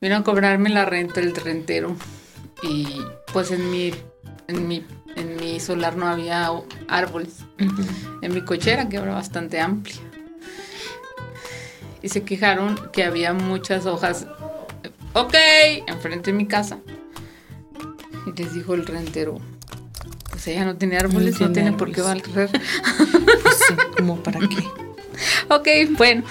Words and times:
vino 0.00 0.16
a 0.16 0.24
cobrarme 0.24 0.70
la 0.70 0.84
renta 0.84 1.20
el 1.20 1.34
rentero 1.34 1.96
y 2.62 2.86
pues 3.32 3.50
en 3.50 3.70
mi, 3.70 3.92
en 4.48 4.68
mi, 4.68 4.84
en 5.14 5.36
mi 5.36 5.60
solar 5.60 5.96
no 5.96 6.06
había 6.06 6.50
árboles. 6.88 7.44
En 8.22 8.34
mi 8.34 8.42
cochera, 8.42 8.88
que 8.88 8.96
era 8.96 9.12
bastante 9.12 9.60
amplia. 9.60 9.96
Y 12.02 12.08
se 12.08 12.22
quejaron 12.22 12.90
que 12.92 13.04
había 13.04 13.32
muchas 13.32 13.86
hojas. 13.86 14.26
Ok, 15.12 15.34
enfrente 15.86 16.30
de 16.30 16.36
mi 16.36 16.46
casa. 16.46 16.78
Y 18.26 18.32
les 18.38 18.54
dijo 18.54 18.74
el 18.74 18.86
rentero, 18.86 19.38
pues 20.30 20.46
ella 20.48 20.64
no 20.64 20.76
tiene 20.76 20.98
árboles, 20.98 21.40
no, 21.40 21.52
tiene, 21.52 21.72
por 21.72 21.92
qué 21.92 22.02
barrer. 22.02 22.50
Pues 23.42 23.58
sí, 23.68 23.74
como 23.96 24.22
para 24.22 24.40
qué. 24.40 24.68
ok, 25.48 25.96
bueno. 25.96 26.24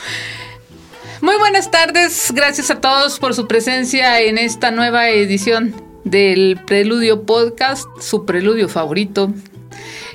Muy 1.22 1.38
buenas 1.38 1.72
tardes, 1.72 2.32
gracias 2.36 2.70
a 2.72 2.82
todos 2.82 3.20
por 3.20 3.34
su 3.34 3.48
presencia 3.48 4.22
en 4.22 4.38
esta 4.38 4.72
nueva 4.72 5.10
edición 5.10 5.74
del 6.04 6.60
Preludio 6.68 7.24
Podcast, 7.24 7.88
su 8.02 8.26
preludio 8.26 8.68
favorito. 8.68 9.34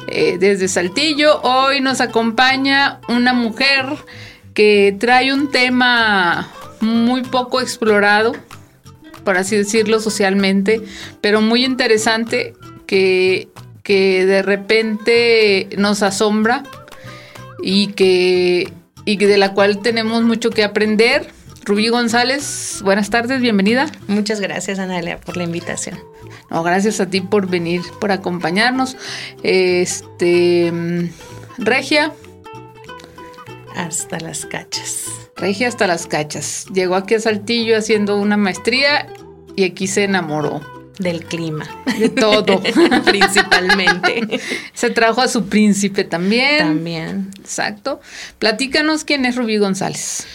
eh, 0.08 0.36
desde 0.38 0.68
Saltillo, 0.68 1.40
hoy 1.42 1.80
nos 1.80 2.00
acompaña 2.00 3.00
una 3.08 3.32
mujer 3.32 3.86
que 4.54 4.94
trae 4.98 5.32
un 5.32 5.50
tema 5.50 6.50
muy 6.80 7.22
poco 7.22 7.60
explorado, 7.60 8.32
por 9.24 9.36
así 9.36 9.56
decirlo 9.56 10.00
socialmente, 10.00 10.82
pero 11.20 11.40
muy 11.40 11.64
interesante 11.64 12.54
que, 12.86 13.48
que 13.82 14.26
de 14.26 14.42
repente 14.42 15.68
nos 15.76 16.02
asombra 16.02 16.62
y 17.62 17.88
que, 17.88 18.72
y 19.04 19.16
de 19.16 19.38
la 19.38 19.54
cual 19.54 19.80
tenemos 19.80 20.22
mucho 20.22 20.50
que 20.50 20.64
aprender. 20.64 21.28
Rubí 21.64 21.88
González, 21.88 22.80
buenas 22.82 23.10
tardes, 23.10 23.40
bienvenida. 23.40 23.86
Muchas 24.08 24.40
gracias, 24.40 24.78
Analia, 24.78 25.18
por 25.18 25.36
la 25.36 25.44
invitación. 25.44 25.98
No, 26.50 26.62
gracias 26.62 27.00
a 27.00 27.06
ti 27.06 27.20
por 27.20 27.48
venir, 27.48 27.82
por 28.00 28.12
acompañarnos. 28.12 28.96
Este, 29.42 30.72
mm, 30.72 31.08
Regia, 31.58 32.12
Hasta 33.76 34.18
las 34.18 34.46
cachas. 34.46 35.06
Regia 35.36 35.68
hasta 35.68 35.86
las 35.86 36.06
cachas. 36.06 36.66
Llegó 36.72 36.96
aquí 36.96 37.14
a 37.14 37.20
Saltillo 37.20 37.78
haciendo 37.78 38.16
una 38.18 38.36
maestría 38.36 39.06
y 39.54 39.64
aquí 39.64 39.86
se 39.86 40.04
enamoró 40.04 40.79
Del 41.00 41.24
clima, 41.24 41.66
de 41.98 42.10
todo. 42.10 42.62
principalmente. 43.04 44.38
se 44.74 44.90
trajo 44.90 45.22
a 45.22 45.28
su 45.28 45.46
príncipe 45.46 46.04
también. 46.04 46.58
También. 46.58 47.30
Exacto. 47.38 48.00
Platícanos 48.38 49.04
quién 49.04 49.24
es 49.24 49.34
Rubí 49.34 49.56
González. 49.56 50.26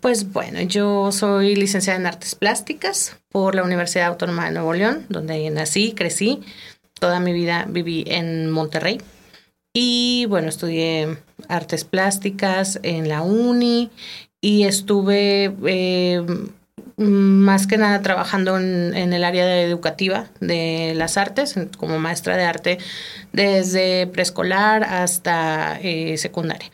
Pues 0.00 0.32
bueno, 0.32 0.62
yo 0.62 1.12
soy 1.12 1.56
licenciada 1.56 1.98
en 1.98 2.06
Artes 2.06 2.34
Plásticas 2.34 3.16
por 3.28 3.54
la 3.54 3.62
Universidad 3.64 4.06
Autónoma 4.06 4.46
de 4.46 4.52
Nuevo 4.52 4.72
León, 4.72 5.04
donde 5.10 5.48
nací, 5.50 5.92
crecí. 5.92 6.40
Toda 6.98 7.20
mi 7.20 7.34
vida 7.34 7.66
viví 7.68 8.04
en 8.06 8.50
Monterrey. 8.50 9.00
Y 9.74 10.24
bueno, 10.30 10.48
estudié 10.48 11.18
artes 11.48 11.84
plásticas 11.84 12.80
en 12.82 13.08
la 13.08 13.22
uni 13.22 13.90
y 14.40 14.64
estuve 14.64 15.54
eh, 15.66 16.24
más 16.96 17.66
que 17.66 17.76
nada 17.76 18.00
trabajando 18.02 18.58
en, 18.58 18.94
el 18.94 19.24
área 19.24 19.62
educativa 19.62 20.26
de 20.40 20.92
las 20.96 21.16
artes, 21.16 21.54
como 21.76 21.98
maestra 21.98 22.36
de 22.36 22.44
arte 22.44 22.78
desde 23.32 24.06
preescolar 24.06 24.84
hasta 24.84 25.78
eh, 25.82 26.16
secundaria. 26.18 26.70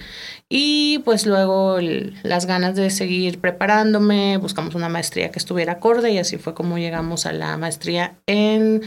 Y 0.48 0.98
pues 1.04 1.26
luego 1.26 1.78
las 1.80 2.46
ganas 2.46 2.74
de 2.74 2.90
seguir 2.90 3.40
preparándome, 3.40 4.36
buscamos 4.36 4.74
una 4.74 4.88
maestría 4.88 5.30
que 5.30 5.38
estuviera 5.38 5.74
acorde 5.74 6.10
y 6.10 6.18
así 6.18 6.38
fue 6.38 6.54
como 6.54 6.76
llegamos 6.76 7.24
a 7.24 7.32
la 7.32 7.56
maestría 7.56 8.14
en 8.26 8.82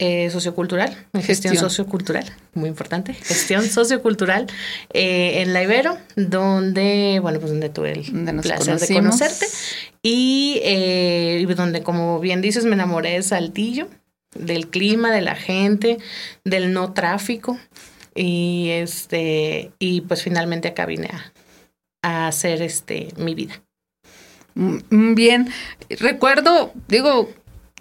eh, 0.00 0.30
sociocultural, 0.30 0.90
gestión, 0.90 1.24
Gestión. 1.24 1.56
sociocultural, 1.56 2.24
muy 2.54 2.68
importante, 2.68 3.14
gestión 3.14 3.64
sociocultural 3.68 4.46
eh, 4.92 5.42
en 5.42 5.52
la 5.52 5.64
Ibero, 5.64 5.98
donde, 6.14 7.18
bueno, 7.20 7.40
pues 7.40 7.50
donde 7.50 7.68
tuve 7.68 7.92
el 7.92 8.04
Donde 8.24 8.42
placer 8.42 8.78
de 8.78 8.94
conocerte 8.94 9.46
y 10.02 10.60
eh, 10.62 11.38
y 11.40 11.52
donde, 11.52 11.82
como 11.82 12.20
bien 12.20 12.40
dices, 12.40 12.64
me 12.64 12.74
enamoré 12.74 13.14
de 13.14 13.22
Saltillo, 13.24 13.88
del 14.36 14.68
clima, 14.68 15.10
de 15.10 15.20
la 15.22 15.34
gente, 15.34 15.98
del 16.44 16.72
no 16.72 16.92
tráfico 16.92 17.58
y 18.14 18.68
este 18.70 19.72
y 19.80 20.02
pues 20.02 20.22
finalmente 20.22 20.68
acá 20.68 20.86
vine 20.86 21.08
a, 21.12 21.32
a 22.02 22.28
hacer 22.28 22.62
este 22.62 23.08
mi 23.16 23.34
vida. 23.34 23.60
Mm, 24.54 25.14
Bien, 25.14 25.48
recuerdo, 25.88 26.72
digo, 26.88 27.30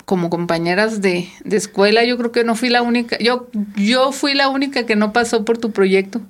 como 0.08 0.30
compañeras 0.30 1.02
de, 1.02 1.28
de 1.44 1.58
escuela, 1.58 2.06
yo 2.06 2.18
creo 2.18 2.32
que 2.32 2.46
no 2.46 2.56
fui 2.56 2.70
la 2.70 2.82
única, 2.82 3.18
yo, 3.20 3.50
yo 3.76 4.14
fui 4.14 4.36
la 4.36 4.48
única 4.48 4.86
que 4.86 4.96
no 4.96 5.12
pasó 5.12 5.44
por 5.44 5.58
tu 5.58 5.72
proyecto. 5.72 6.22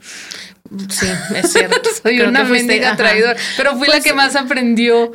Sí, 0.89 1.05
es 1.35 1.53
cierto. 1.53 1.87
Soy 2.01 2.17
Creo 2.17 2.29
una 2.29 2.43
mendiga 2.43 2.97
traidora, 2.97 3.35
pero 3.55 3.77
fui 3.77 3.87
la 3.87 3.93
Pues, 3.93 4.03
que 4.03 4.13
más 4.13 4.35
aprendió. 4.35 5.11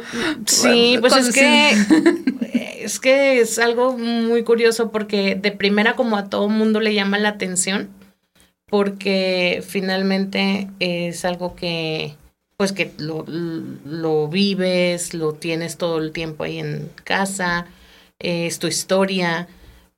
Sí, 0.47 0.97
pues 1.01 1.17
es 1.17 1.35
que 1.35 1.73
es 2.85 3.01
que 3.01 3.41
es 3.41 3.59
algo 3.59 3.99
muy 3.99 4.45
curioso 4.45 4.93
porque 4.93 5.35
de 5.35 5.51
primera 5.51 5.97
como 5.97 6.17
a 6.17 6.31
todo 6.31 6.49
mundo 6.49 6.79
le 6.79 6.95
llama 6.95 7.19
la 7.19 7.31
atención 7.31 7.91
porque 8.67 9.65
finalmente 9.67 10.69
es 10.79 11.25
algo 11.25 11.57
que 11.57 12.15
pues 12.57 12.71
que 12.71 12.93
lo, 12.99 13.25
lo 13.27 14.29
vives, 14.29 15.15
lo 15.15 15.33
tienes 15.33 15.79
todo 15.79 15.99
el 15.99 16.13
tiempo 16.13 16.45
ahí 16.45 16.61
en 16.61 16.89
casa, 17.03 17.67
es 18.23 18.59
tu 18.59 18.67
historia, 18.67 19.49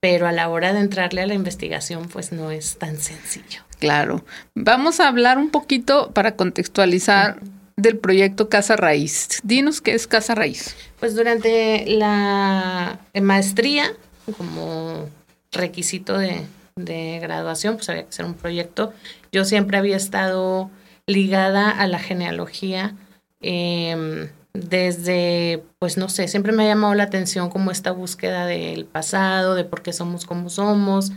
pero 0.00 0.26
a 0.26 0.32
la 0.32 0.48
hora 0.48 0.72
de 0.72 0.80
entrarle 0.80 1.22
a 1.22 1.26
la 1.26 1.34
investigación 1.34 2.08
pues 2.08 2.32
no 2.32 2.50
es 2.50 2.76
tan 2.76 2.98
sencillo. 2.98 3.62
Claro. 3.78 4.24
Vamos 4.54 5.00
a 5.00 5.08
hablar 5.08 5.38
un 5.38 5.50
poquito 5.50 6.10
para 6.12 6.36
contextualizar 6.36 7.40
del 7.76 7.98
proyecto 7.98 8.48
Casa 8.48 8.76
Raíz. 8.76 9.40
Dinos 9.42 9.80
qué 9.80 9.94
es 9.94 10.06
Casa 10.06 10.34
Raíz. 10.34 10.74
Pues 11.00 11.14
durante 11.14 11.84
la 11.86 12.98
maestría, 13.20 13.92
como 14.36 15.08
requisito 15.52 16.18
de, 16.18 16.42
de 16.76 17.18
graduación, 17.20 17.76
pues 17.76 17.88
había 17.88 18.04
que 18.04 18.10
hacer 18.10 18.24
un 18.24 18.34
proyecto. 18.34 18.92
Yo 19.32 19.44
siempre 19.44 19.76
había 19.76 19.96
estado 19.96 20.70
ligada 21.06 21.70
a 21.70 21.86
la 21.86 21.98
genealogía 21.98 22.94
eh, 23.40 24.30
desde, 24.54 25.62
pues 25.78 25.96
no 25.98 26.08
sé, 26.08 26.28
siempre 26.28 26.52
me 26.52 26.64
ha 26.64 26.68
llamado 26.68 26.94
la 26.94 27.02
atención 27.04 27.50
como 27.50 27.70
esta 27.70 27.90
búsqueda 27.92 28.46
del 28.46 28.86
pasado, 28.86 29.54
de 29.54 29.64
por 29.64 29.82
qué 29.82 29.92
somos 29.92 30.24
como 30.24 30.48
somos, 30.48 31.12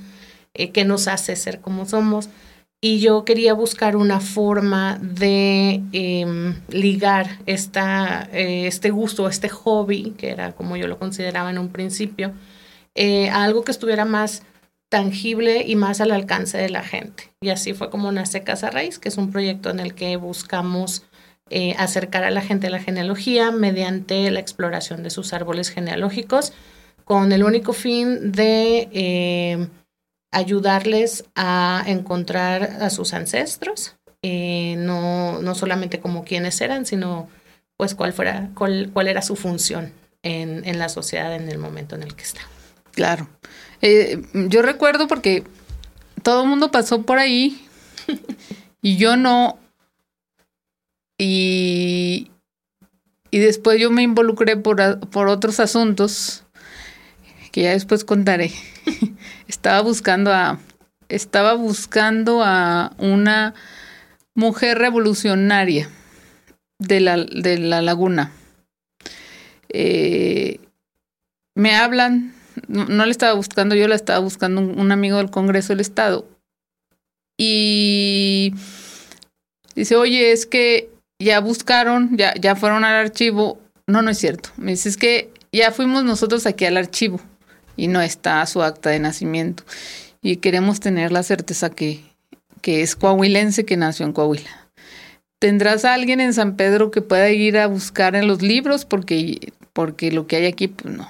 eh, 0.53 0.71
qué 0.71 0.83
nos 0.85 1.07
hace 1.07 1.35
ser 1.35 1.61
como 1.61 1.85
somos. 1.85 2.29
Y 2.79 2.99
yo 2.99 3.25
quería 3.25 3.53
buscar 3.53 3.95
una 3.95 4.19
forma 4.19 4.99
de 5.01 5.81
eh, 5.93 6.53
ligar 6.69 7.39
esta, 7.47 8.29
eh, 8.31 8.67
este 8.67 8.91
gusto, 8.91 9.27
este 9.27 9.49
hobby, 9.49 10.13
que 10.15 10.29
era 10.29 10.51
como 10.51 10.77
yo 10.77 10.87
lo 10.87 10.99
consideraba 10.99 11.49
en 11.49 11.57
un 11.57 11.69
principio, 11.69 12.33
eh, 12.93 13.29
a 13.29 13.43
algo 13.43 13.63
que 13.63 13.71
estuviera 13.71 14.05
más 14.05 14.43
tangible 14.89 15.63
y 15.65 15.75
más 15.75 16.01
al 16.01 16.11
alcance 16.11 16.59
de 16.59 16.69
la 16.69 16.83
gente. 16.83 17.31
Y 17.41 17.49
así 17.49 17.73
fue 17.73 17.89
como 17.89 18.11
nace 18.11 18.43
Casa 18.43 18.69
Raíz, 18.69 18.99
que 18.99 19.09
es 19.09 19.17
un 19.17 19.31
proyecto 19.31 19.71
en 19.71 19.79
el 19.79 19.95
que 19.95 20.15
buscamos 20.15 21.03
eh, 21.49 21.75
acercar 21.77 22.23
a 22.23 22.31
la 22.31 22.41
gente 22.41 22.67
a 22.67 22.69
la 22.69 22.79
genealogía 22.79 23.51
mediante 23.51 24.29
la 24.31 24.39
exploración 24.39 25.03
de 25.03 25.09
sus 25.09 25.33
árboles 25.33 25.69
genealógicos, 25.69 26.53
con 27.05 27.31
el 27.31 27.43
único 27.43 27.73
fin 27.73 28.31
de 28.31 28.89
eh, 28.91 29.67
ayudarles 30.31 31.25
a 31.35 31.83
encontrar 31.87 32.63
a 32.81 32.89
sus 32.89 33.13
ancestros, 33.13 33.95
eh, 34.21 34.75
no, 34.77 35.41
no 35.41 35.55
solamente 35.55 35.99
como 35.99 36.25
quiénes 36.25 36.59
eran, 36.61 36.85
sino 36.85 37.29
pues 37.77 37.95
cuál, 37.95 38.13
fuera, 38.13 38.49
cuál, 38.55 38.89
cuál 38.91 39.07
era 39.07 39.21
su 39.21 39.35
función 39.35 39.93
en, 40.23 40.67
en 40.67 40.79
la 40.79 40.89
sociedad 40.89 41.33
en 41.35 41.49
el 41.49 41.59
momento 41.59 41.95
en 41.95 42.03
el 42.03 42.15
que 42.15 42.23
está. 42.23 42.41
Claro. 42.91 43.29
Yo 44.33 44.63
recuerdo 44.63 45.07
porque 45.07 45.43
todo 46.23 46.43
el 46.43 46.49
mundo 46.49 46.71
pasó 46.71 47.03
por 47.03 47.19
ahí 47.19 47.65
y 48.81 48.97
yo 48.97 49.15
no. 49.15 49.57
Y, 51.17 52.31
y 53.31 53.39
después 53.39 53.79
yo 53.79 53.89
me 53.91 54.03
involucré 54.03 54.57
por, 54.57 54.99
por 55.09 55.27
otros 55.27 55.59
asuntos 55.59 56.43
que 57.51 57.63
ya 57.63 57.71
después 57.71 58.03
contaré. 58.03 58.51
estaba 59.47 59.81
buscando 59.81 60.31
a 60.33 60.59
estaba 61.09 61.53
buscando 61.53 62.43
a 62.43 62.93
una 62.97 63.53
mujer 64.35 64.77
revolucionaria 64.77 65.89
de 66.79 66.99
la, 66.99 67.17
de 67.17 67.57
la 67.57 67.81
laguna. 67.81 68.31
Eh, 69.69 70.59
me 71.55 71.75
hablan, 71.75 72.33
no, 72.67 72.85
no 72.85 73.05
la 73.05 73.11
estaba 73.11 73.33
buscando 73.33 73.75
yo, 73.75 73.87
la 73.87 73.95
estaba 73.95 74.19
buscando 74.19 74.61
un, 74.61 74.79
un 74.79 74.91
amigo 74.91 75.17
del 75.17 75.31
Congreso 75.31 75.69
del 75.69 75.79
Estado. 75.79 76.27
Y 77.37 78.53
dice, 79.75 79.95
oye, 79.95 80.31
es 80.31 80.45
que 80.45 80.89
ya 81.19 81.39
buscaron, 81.39 82.17
ya, 82.17 82.33
ya 82.35 82.55
fueron 82.55 82.83
al 82.83 82.95
archivo. 82.95 83.59
No, 83.87 84.01
no 84.01 84.11
es 84.11 84.17
cierto. 84.17 84.49
Me 84.57 84.71
dice, 84.71 84.95
que 84.97 85.31
ya 85.51 85.71
fuimos 85.71 86.03
nosotros 86.03 86.45
aquí 86.45 86.65
al 86.65 86.77
archivo 86.77 87.19
y 87.75 87.87
no 87.87 88.01
está 88.01 88.45
su 88.45 88.61
acta 88.61 88.89
de 88.89 88.99
nacimiento. 88.99 89.63
Y 90.21 90.37
queremos 90.37 90.79
tener 90.79 91.11
la 91.11 91.23
certeza 91.23 91.69
que, 91.69 92.03
que 92.61 92.81
es 92.81 92.95
coahuilense, 92.95 93.65
que 93.65 93.77
nació 93.77 94.05
en 94.05 94.13
Coahuila. 94.13 94.67
¿Tendrás 95.39 95.85
a 95.85 95.93
alguien 95.93 96.19
en 96.19 96.33
San 96.33 96.55
Pedro 96.55 96.89
que 96.89 97.01
pueda 97.01 97.29
ir 97.29 97.57
a 97.57 97.67
buscar 97.67 98.15
en 98.15 98.27
los 98.27 98.41
libros? 98.41 98.85
Porque, 98.85 99.53
porque 99.73 100.11
lo 100.11 100.25
que 100.25 100.37
hay 100.37 100.45
aquí, 100.47 100.67
pues 100.67 100.93
no. 100.93 101.09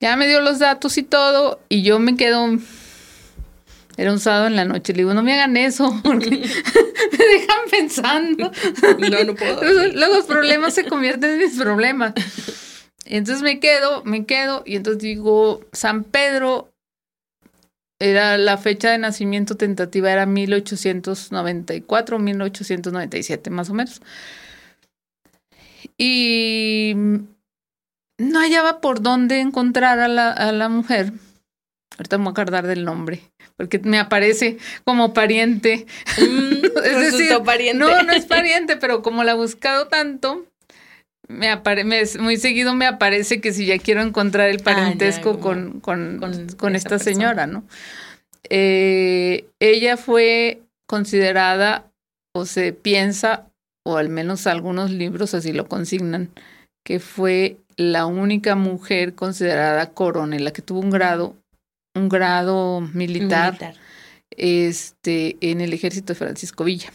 Ya 0.00 0.16
me 0.16 0.26
dio 0.26 0.40
los 0.40 0.58
datos 0.58 0.98
y 0.98 1.02
todo, 1.04 1.60
y 1.68 1.82
yo 1.82 1.98
me 1.98 2.16
quedo. 2.16 2.58
Era 3.96 4.12
un 4.12 4.18
sábado 4.18 4.46
en 4.46 4.56
la 4.56 4.64
noche. 4.64 4.92
Le 4.92 4.98
digo, 4.98 5.14
no 5.14 5.22
me 5.22 5.34
hagan 5.34 5.56
eso, 5.56 6.00
porque 6.04 6.30
me 6.30 7.24
dejan 7.26 7.70
pensando. 7.70 8.50
No, 8.98 9.24
no 9.24 9.34
puedo. 9.34 9.62
Luego 9.62 10.16
los 10.16 10.26
problemas 10.26 10.74
se 10.74 10.84
convierten 10.84 11.32
en 11.32 11.38
mis 11.38 11.58
problemas. 11.58 12.14
Entonces 13.04 13.42
me 13.42 13.60
quedo, 13.60 14.02
me 14.04 14.24
quedo, 14.24 14.62
y 14.64 14.76
entonces 14.76 15.02
digo, 15.02 15.60
San 15.72 16.04
Pedro 16.04 16.72
era 17.98 18.38
la 18.38 18.56
fecha 18.56 18.90
de 18.90 18.98
nacimiento 18.98 19.56
tentativa 19.56 20.10
era 20.10 20.26
1894, 20.26 22.18
1897 22.18 23.50
más 23.50 23.70
o 23.70 23.74
menos. 23.74 24.00
Y 25.96 26.94
no 28.18 28.40
hallaba 28.40 28.80
por 28.80 29.02
dónde 29.02 29.40
encontrar 29.40 29.98
a 30.00 30.08
la, 30.08 30.30
a 30.30 30.52
la 30.52 30.68
mujer. 30.68 31.12
Ahorita 31.96 32.18
me 32.18 32.24
voy 32.24 32.30
a 32.30 32.32
acordar 32.32 32.66
del 32.66 32.84
nombre, 32.84 33.22
porque 33.56 33.78
me 33.78 33.98
aparece 33.98 34.58
como 34.84 35.12
pariente. 35.14 35.86
Mm, 36.18 36.64
es 36.84 37.12
decir, 37.12 37.32
pariente. 37.44 37.78
no, 37.78 38.02
no 38.02 38.12
es 38.12 38.26
pariente, 38.26 38.76
pero 38.76 39.02
como 39.02 39.24
la 39.24 39.32
he 39.32 39.36
buscado 39.36 39.88
tanto, 39.88 40.46
me 41.28 41.48
apare 41.50 41.84
me, 41.84 42.02
muy 42.20 42.36
seguido 42.36 42.74
me 42.74 42.86
aparece 42.86 43.40
que 43.40 43.52
si 43.52 43.66
ya 43.66 43.78
quiero 43.78 44.02
encontrar 44.02 44.50
el 44.50 44.60
parentesco 44.60 45.30
Ah, 45.30 45.34
ya, 45.36 45.40
con, 45.40 45.80
con, 45.80 46.18
con 46.56 46.74
esta 46.76 46.98
persona. 46.98 46.98
señora, 46.98 47.46
¿no? 47.46 47.64
Eh, 48.50 49.46
ella 49.60 49.96
fue 49.96 50.60
considerada, 50.86 51.90
o 52.34 52.44
se 52.46 52.72
piensa, 52.72 53.46
o 53.86 53.96
al 53.96 54.08
menos 54.08 54.46
algunos 54.46 54.90
libros 54.90 55.34
así 55.34 55.52
lo 55.52 55.66
consignan, 55.66 56.30
que 56.84 57.00
fue 57.00 57.56
la 57.76 58.06
única 58.06 58.54
mujer 58.54 59.14
considerada 59.14 59.90
coronel, 59.90 60.44
la 60.44 60.52
que 60.52 60.62
tuvo 60.62 60.80
un 60.80 60.90
grado, 60.90 61.36
un 61.94 62.08
grado 62.08 62.80
militar, 62.80 63.52
Militar. 63.52 63.74
este, 64.30 65.36
en 65.40 65.60
el 65.60 65.72
ejército 65.72 66.12
de 66.12 66.18
Francisco 66.18 66.64
Villa. 66.64 66.92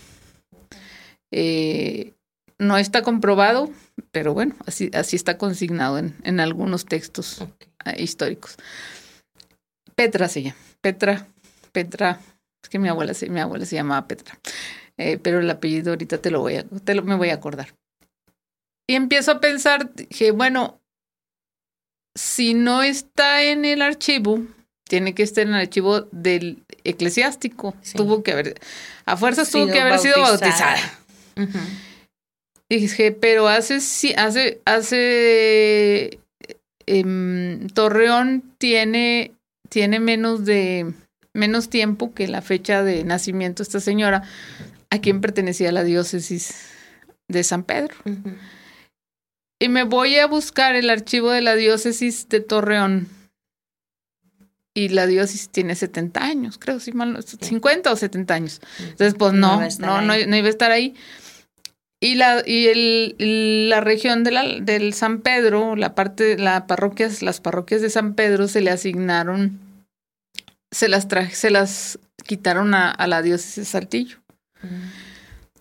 Eh, 1.31 2.13
no 2.57 2.77
está 2.77 3.01
comprobado, 3.03 3.69
pero 4.11 4.33
bueno, 4.33 4.55
así, 4.65 4.91
así 4.93 5.15
está 5.15 5.37
consignado 5.37 5.97
en, 5.97 6.15
en 6.23 6.39
algunos 6.39 6.85
textos 6.85 7.45
eh, 7.85 8.01
históricos. 8.03 8.57
Petra 9.95 10.27
se 10.27 10.43
llama. 10.43 10.57
Petra, 10.81 11.27
Petra, 11.71 12.19
es 12.63 12.69
que 12.69 12.79
mi 12.79 12.89
abuela 12.89 13.13
se, 13.13 13.29
mi 13.29 13.39
abuela 13.39 13.65
se 13.65 13.75
llamaba 13.75 14.07
Petra. 14.07 14.37
Eh, 14.97 15.17
pero 15.17 15.39
el 15.39 15.49
apellido 15.49 15.91
ahorita 15.91 16.17
te 16.21 16.31
lo 16.31 16.41
voy 16.41 16.55
a, 16.55 16.63
te 16.63 16.95
lo, 16.95 17.03
me 17.03 17.15
voy 17.15 17.29
a 17.29 17.35
acordar. 17.35 17.73
Y 18.89 18.95
empiezo 18.95 19.31
a 19.31 19.39
pensar, 19.39 19.93
dije, 19.93 20.31
bueno, 20.31 20.81
si 22.17 22.53
no 22.53 22.81
está 22.83 23.43
en 23.43 23.63
el 23.63 23.81
archivo, 23.81 24.41
tiene 24.89 25.13
que 25.13 25.21
estar 25.21 25.43
en 25.45 25.53
el 25.53 25.61
archivo 25.61 26.01
del 26.11 26.63
eclesiástico. 26.83 27.75
Sí. 27.81 27.95
Tuvo 27.95 28.23
que 28.23 28.31
haber, 28.31 28.59
a 29.05 29.15
fuerzas 29.15 29.49
tuvo 29.51 29.67
que 29.67 29.79
haber 29.79 29.99
sido 29.99 30.19
bautizada. 30.19 30.79
Dije, 32.67 33.11
pero 33.11 33.47
hace, 33.47 33.81
sí, 33.81 34.13
hace, 34.17 34.61
hace, 34.65 36.19
em, 36.87 37.67
Torreón 37.69 38.43
tiene, 38.57 39.31
tiene 39.69 39.99
menos 39.99 40.43
de, 40.43 40.91
menos 41.33 41.69
tiempo 41.69 42.13
que 42.13 42.27
la 42.27 42.41
fecha 42.41 42.83
de 42.83 43.03
nacimiento 43.03 43.61
de 43.61 43.67
esta 43.67 43.79
señora, 43.79 44.23
a 44.89 44.99
quien 44.99 45.21
pertenecía 45.21 45.71
la 45.71 45.83
diócesis 45.83 46.71
de 47.27 47.43
San 47.43 47.63
Pedro. 47.63 47.95
Y 49.59 49.69
me 49.69 49.83
voy 49.83 50.17
a 50.17 50.25
buscar 50.25 50.75
el 50.75 50.89
archivo 50.89 51.29
de 51.29 51.41
la 51.41 51.55
diócesis 51.55 52.27
de 52.27 52.39
Torreón. 52.39 53.18
Y 54.79 54.89
la 54.89 55.07
diócesis 55.07 55.49
tiene 55.49 55.75
70 55.75 56.23
años, 56.23 56.57
creo, 56.57 56.79
si 56.79 56.91
mal 56.93 57.11
no- 57.13 57.21
50 57.21 57.91
o 57.91 57.95
70 57.95 58.33
años. 58.33 58.61
Entonces, 58.79 59.15
pues 59.17 59.33
No 59.33 59.39
no, 59.39 59.47
iba 59.47 59.57
no, 59.57 59.61
a 59.63 59.67
estar 59.67 60.03
no, 60.03 60.13
ahí. 60.13 60.25
no 60.27 60.35
iba 60.37 60.47
a 60.47 60.49
estar 60.51 60.71
ahí. 60.71 60.95
Y 62.01 62.15
la, 62.15 62.41
y 62.45 62.67
el, 62.67 63.69
la 63.69 63.81
región 63.81 64.23
de 64.23 64.31
la, 64.31 64.43
del 64.61 64.93
San 64.93 65.19
Pedro, 65.19 65.75
la 65.75 65.95
parte, 65.95 66.37
la 66.37 66.65
parroquias, 66.65 67.21
las 67.21 67.41
parroquias 67.41 67.81
de 67.81 67.89
San 67.89 68.13
Pedro 68.13 68.47
se 68.47 68.61
le 68.61 68.69
asignaron, 68.71 69.59
se 70.71 70.87
las 70.87 71.09
traje, 71.09 71.35
se 71.35 71.49
las 71.49 71.99
quitaron 72.25 72.73
a, 72.73 72.89
a 72.91 73.07
la 73.07 73.21
diócesis 73.21 73.55
de 73.57 73.65
Saltillo. 73.65 74.17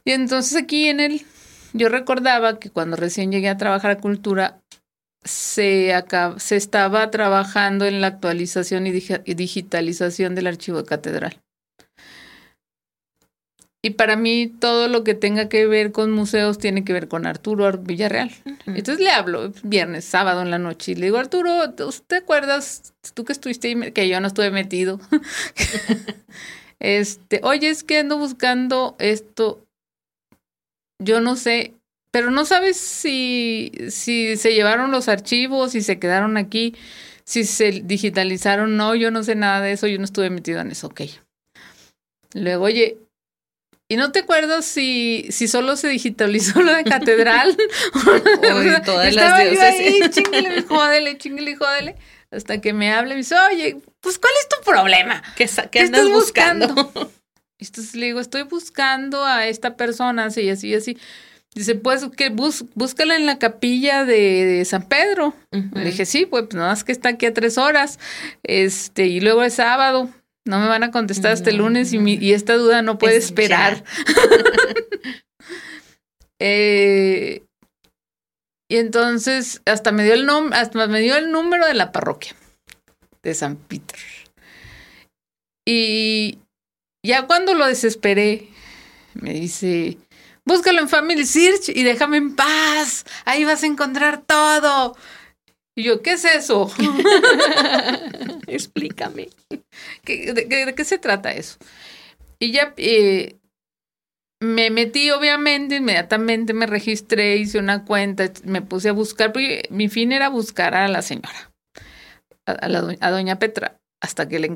Y 0.04 0.12
entonces 0.12 0.56
aquí 0.56 0.86
en 0.88 1.00
el, 1.00 1.22
yo 1.72 1.88
recordaba 1.88 2.58
que 2.60 2.70
cuando 2.70 2.96
recién 2.96 3.32
llegué 3.32 3.48
a 3.48 3.56
trabajar 3.56 3.90
a 3.90 3.98
cultura, 3.98 4.60
se, 5.24 5.94
acab- 5.94 6.38
se 6.38 6.56
estaba 6.56 7.10
trabajando 7.10 7.84
en 7.86 8.00
la 8.00 8.06
actualización 8.08 8.86
y, 8.86 8.92
digi- 8.92 9.22
y 9.24 9.34
digitalización 9.34 10.34
del 10.34 10.46
archivo 10.46 10.78
de 10.78 10.84
catedral. 10.84 11.40
Y 13.80 13.90
para 13.90 14.16
mí 14.16 14.48
todo 14.48 14.88
lo 14.88 15.04
que 15.04 15.14
tenga 15.14 15.48
que 15.48 15.66
ver 15.66 15.92
con 15.92 16.10
museos 16.10 16.58
tiene 16.58 16.84
que 16.84 16.92
ver 16.92 17.06
con 17.06 17.26
Arturo 17.26 17.64
Ar- 17.64 17.78
Villarreal. 17.78 18.30
Entonces 18.66 18.98
le 18.98 19.10
hablo 19.10 19.52
viernes, 19.62 20.04
sábado 20.04 20.42
en 20.42 20.50
la 20.50 20.58
noche 20.58 20.92
y 20.92 20.94
le 20.96 21.06
digo, 21.06 21.18
Arturo, 21.18 21.70
¿tú- 21.74 21.94
¿te 22.06 22.16
acuerdas? 22.16 22.92
Tú 23.14 23.24
que 23.24 23.32
estuviste 23.32 23.92
que 23.92 24.08
yo 24.08 24.20
no 24.20 24.26
estuve 24.26 24.50
metido. 24.50 24.98
este, 26.80 27.40
oye, 27.44 27.70
es 27.70 27.84
que 27.84 27.98
ando 27.98 28.18
buscando 28.18 28.96
esto. 28.98 29.64
Yo 31.00 31.20
no 31.20 31.36
sé, 31.36 31.74
pero 32.18 32.32
no 32.32 32.44
sabes 32.44 32.76
si, 32.76 33.70
si 33.90 34.36
se 34.36 34.52
llevaron 34.52 34.90
los 34.90 35.06
archivos, 35.06 35.70
si 35.70 35.82
se 35.82 36.00
quedaron 36.00 36.36
aquí, 36.36 36.74
si 37.22 37.44
se 37.44 37.70
digitalizaron. 37.84 38.76
No, 38.76 38.96
yo 38.96 39.12
no 39.12 39.22
sé 39.22 39.36
nada 39.36 39.60
de 39.60 39.70
eso, 39.70 39.86
yo 39.86 39.98
no 39.98 40.04
estuve 40.04 40.28
metido 40.28 40.60
en 40.60 40.72
eso, 40.72 40.88
ok. 40.88 41.02
Luego, 42.34 42.64
oye, 42.64 42.96
¿y 43.88 43.94
no 43.94 44.10
te 44.10 44.18
acuerdas 44.18 44.64
si, 44.64 45.28
si 45.30 45.46
solo 45.46 45.76
se 45.76 45.86
digitalizó 45.86 46.60
lo 46.60 46.74
de 46.74 46.82
catedral? 46.82 47.56
O 47.94 48.58
de 48.58 48.80
todas 48.80 49.14
las 49.14 49.54
yo 49.54 49.62
ahí, 49.62 50.00
chingale, 50.10 50.62
jódele, 50.62 51.18
chingale, 51.18 51.54
jódele. 51.54 51.94
Hasta 52.32 52.60
que 52.60 52.72
me 52.72 52.92
habla 52.92 53.12
y 53.12 53.14
me 53.14 53.18
dice, 53.18 53.36
oye, 53.52 53.76
pues 54.00 54.18
¿cuál 54.18 54.32
es 54.40 54.48
tu 54.48 54.56
problema? 54.68 55.22
¿Qué, 55.36 55.46
¿Qué 55.46 55.68
qué 55.70 55.80
andas 55.82 56.00
estás 56.00 56.12
buscando? 56.12 56.74
buscando? 56.74 57.12
Y 57.60 57.64
Entonces 57.66 57.94
le 57.94 58.06
digo, 58.06 58.18
estoy 58.18 58.42
buscando 58.42 59.24
a 59.24 59.46
esta 59.46 59.76
persona, 59.76 60.24
así, 60.24 60.50
así, 60.50 60.74
así. 60.74 60.98
Dice, 61.58 61.74
pues 61.74 62.06
que 62.16 62.28
bus, 62.30 62.64
búscala 62.76 63.16
en 63.16 63.26
la 63.26 63.40
capilla 63.40 64.04
de, 64.04 64.46
de 64.46 64.64
San 64.64 64.88
Pedro. 64.88 65.34
Le 65.50 65.86
dije, 65.86 66.06
sí, 66.06 66.24
pues 66.24 66.44
nada 66.54 66.68
más 66.68 66.84
que 66.84 66.92
está 66.92 67.08
aquí 67.08 67.26
a 67.26 67.34
tres 67.34 67.58
horas. 67.58 67.98
Este, 68.44 69.06
y 69.06 69.18
luego 69.20 69.42
es 69.42 69.54
sábado. 69.54 70.08
No 70.46 70.60
me 70.60 70.68
van 70.68 70.84
a 70.84 70.92
contestar 70.92 71.32
hasta 71.32 71.50
el 71.50 71.56
No, 71.58 71.64
lunes 71.64 71.92
y, 71.92 71.96
no. 71.98 72.04
mi- 72.04 72.14
y 72.14 72.32
esta 72.32 72.54
duda 72.54 72.80
no 72.82 72.96
puede 72.96 73.16
Es 73.16 73.24
esperar. 73.24 73.82
Eh, 76.40 77.42
y 78.70 78.76
entonces 78.76 79.60
hasta 79.66 79.90
me 79.90 80.04
dio 80.04 80.14
el 80.14 80.24
nombre, 80.26 80.56
hasta 80.56 80.86
me 80.86 81.00
dio 81.00 81.16
el 81.16 81.32
número 81.32 81.66
de 81.66 81.74
la 81.74 81.90
parroquia 81.90 82.36
de 83.22 83.34
San 83.34 83.56
Peter. 83.56 83.98
Y 85.66 86.38
ya 87.04 87.26
cuando 87.26 87.54
lo 87.54 87.66
desesperé, 87.66 88.48
me 89.14 89.32
dice, 89.34 89.98
búscalo 90.48 90.80
en 90.80 90.88
Family 90.88 91.24
Search 91.24 91.68
y 91.68 91.84
déjame 91.84 92.16
en 92.16 92.34
paz. 92.34 93.04
Ahí 93.24 93.44
vas 93.44 93.62
a 93.62 93.66
encontrar 93.66 94.22
todo. 94.22 94.96
Y 95.76 95.84
yo, 95.84 96.02
¿qué 96.02 96.12
es 96.12 96.24
eso? 96.24 96.68
Explícame. 98.46 99.28
¿Qué- 100.04 100.32
de, 100.32 100.48
qué- 100.48 100.66
de 100.66 100.74
qué 100.74 100.84
se 100.84 100.98
trata 100.98 101.30
eso? 101.32 101.56
Y 102.40 102.52
ya 102.52 102.74
eh, 102.76 103.36
me 104.40 104.70
metí, 104.70 105.10
obviamente, 105.10 105.76
inmediatamente 105.76 106.52
me 106.54 106.66
registré, 106.66 107.36
hice 107.36 107.58
una 107.58 107.84
cuenta, 107.84 108.30
me 108.44 108.62
puse 108.62 108.88
a 108.88 108.92
buscar, 108.92 109.32
porque 109.32 109.66
mi 109.70 109.88
fin 109.88 110.12
era 110.12 110.28
buscar 110.28 110.74
a 110.74 110.88
la 110.88 111.02
señora, 111.02 111.50
a, 112.46 112.52
a 112.52 112.68
la 112.68 112.80
do- 112.80 112.96
a 113.00 113.10
doña 113.10 113.38
Petra, 113.38 113.76
hasta 114.00 114.28
que 114.28 114.38
la 114.38 114.46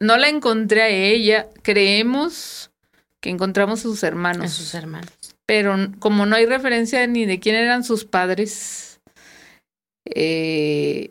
no 0.00 0.16
la 0.16 0.28
encontré 0.28 0.82
a 0.82 0.88
ella. 0.88 1.48
Creemos 1.62 2.70
que 3.20 3.30
encontramos 3.30 3.80
a 3.80 3.82
sus 3.82 4.02
A 4.02 4.08
hermanos, 4.08 4.52
sus 4.52 4.74
hermanos. 4.74 5.12
Pero 5.52 5.76
como 5.98 6.24
no 6.24 6.34
hay 6.34 6.46
referencia 6.46 7.06
ni 7.06 7.26
de 7.26 7.38
quién 7.38 7.56
eran 7.56 7.84
sus 7.84 8.06
padres, 8.06 9.02
eh, 10.06 11.10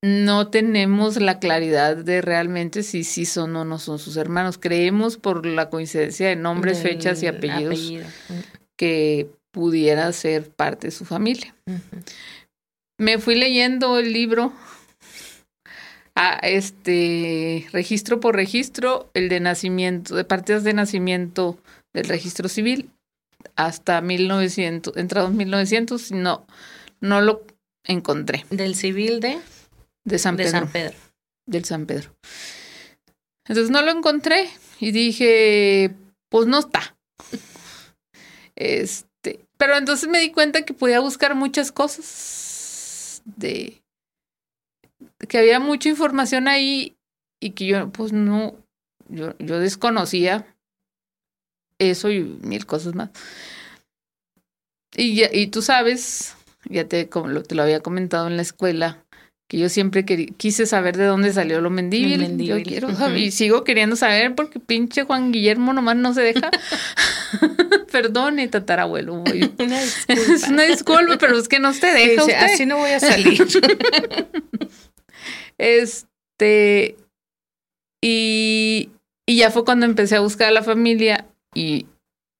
no 0.00 0.46
tenemos 0.48 1.16
la 1.20 1.40
claridad 1.40 1.96
de 1.96 2.22
realmente 2.22 2.84
si 2.84 3.02
sí 3.02 3.24
son 3.24 3.56
o 3.56 3.64
no 3.64 3.80
son 3.80 3.98
sus 3.98 4.16
hermanos. 4.16 4.58
Creemos 4.58 5.16
por 5.16 5.44
la 5.44 5.70
coincidencia 5.70 6.28
de 6.28 6.36
nombres, 6.36 6.80
Del 6.80 6.92
fechas 6.92 7.20
y 7.24 7.26
apellidos 7.26 7.80
apellido. 7.80 8.06
que 8.76 9.28
pudiera 9.50 10.12
ser 10.12 10.48
parte 10.48 10.86
de 10.86 10.92
su 10.92 11.04
familia. 11.04 11.52
Me 12.96 13.18
fui 13.18 13.34
leyendo 13.34 13.98
el 13.98 14.12
libro 14.12 14.52
a 16.14 16.34
este 16.44 17.66
registro 17.72 18.20
por 18.20 18.36
registro, 18.36 19.10
el 19.14 19.28
de 19.28 19.40
nacimiento, 19.40 20.14
de 20.14 20.22
partidas 20.22 20.62
de 20.62 20.74
nacimiento 20.74 21.58
del 21.92 22.06
registro 22.06 22.48
civil 22.48 22.88
hasta 23.56 24.00
1900, 24.00 24.96
entrados 24.96 25.32
1900, 25.32 26.12
no, 26.12 26.46
no 27.00 27.20
lo 27.20 27.44
encontré. 27.84 28.44
Del 28.50 28.74
civil 28.74 29.20
de, 29.20 29.38
De 30.04 30.18
San 30.18 30.36
de 30.36 30.44
Pedro. 30.44 30.58
San 30.58 30.68
Pedro. 30.70 30.96
Del 31.46 31.64
San 31.64 31.86
Pedro. 31.86 32.10
Entonces 33.46 33.70
no 33.70 33.82
lo 33.82 33.90
encontré 33.90 34.50
y 34.78 34.90
dije, 34.90 35.94
pues 36.28 36.46
no 36.46 36.58
está. 36.58 36.96
Este, 38.56 39.40
pero 39.56 39.76
entonces 39.76 40.08
me 40.08 40.18
di 40.20 40.32
cuenta 40.32 40.62
que 40.62 40.74
podía 40.74 41.00
buscar 41.00 41.34
muchas 41.34 41.72
cosas 41.72 43.22
de 43.24 43.82
que 45.28 45.38
había 45.38 45.60
mucha 45.60 45.88
información 45.88 46.48
ahí 46.48 46.96
y 47.40 47.50
que 47.50 47.66
yo 47.66 47.90
pues 47.90 48.12
no 48.12 48.56
yo, 49.08 49.36
yo 49.38 49.58
desconocía 49.58 50.55
eso 51.78 52.10
y 52.10 52.20
mil 52.42 52.66
cosas 52.66 52.94
más. 52.94 53.10
Y, 54.96 55.14
ya- 55.16 55.30
y 55.32 55.48
tú 55.48 55.62
sabes, 55.62 56.34
ya 56.68 56.86
te, 56.88 57.08
como 57.08 57.28
lo, 57.28 57.42
te 57.42 57.54
lo 57.54 57.62
había 57.62 57.80
comentado 57.80 58.26
en 58.28 58.36
la 58.36 58.42
escuela, 58.42 59.02
que 59.48 59.58
yo 59.58 59.68
siempre 59.68 60.04
quise 60.04 60.66
saber 60.66 60.96
de 60.96 61.04
dónde 61.04 61.32
salió 61.32 61.60
lo 61.60 61.70
mendíbil. 61.70 62.18
Mendíbil, 62.18 62.58
Yo 62.58 62.62
quiero 62.64 63.16
y 63.16 63.30
sigo 63.30 63.62
queriendo 63.62 63.94
saber 63.94 64.34
porque 64.34 64.58
pinche 64.58 65.04
Juan 65.04 65.30
Guillermo 65.32 65.72
nomás 65.72 65.96
no 65.96 66.14
se 66.14 66.22
deja. 66.22 66.50
Perdone, 67.92 68.48
tatarabuelo. 68.48 69.14
Una 69.58 69.82
Es 69.82 70.06
disculpa. 70.06 70.48
una 70.48 70.62
disculpa, 70.64 71.18
pero 71.18 71.38
es 71.38 71.46
que 71.48 71.60
no 71.60 71.72
te 71.72 71.86
deja 71.92 72.10
Dice, 72.10 72.20
usted. 72.22 72.34
así 72.36 72.66
no 72.66 72.78
voy 72.78 72.90
a 72.90 73.00
salir. 73.00 73.46
Este. 75.58 76.96
Y, 78.02 78.90
y 79.26 79.36
ya 79.36 79.50
fue 79.50 79.64
cuando 79.64 79.86
empecé 79.86 80.16
a 80.16 80.20
buscar 80.20 80.48
a 80.48 80.52
la 80.52 80.62
familia 80.62 81.26
y, 81.54 81.86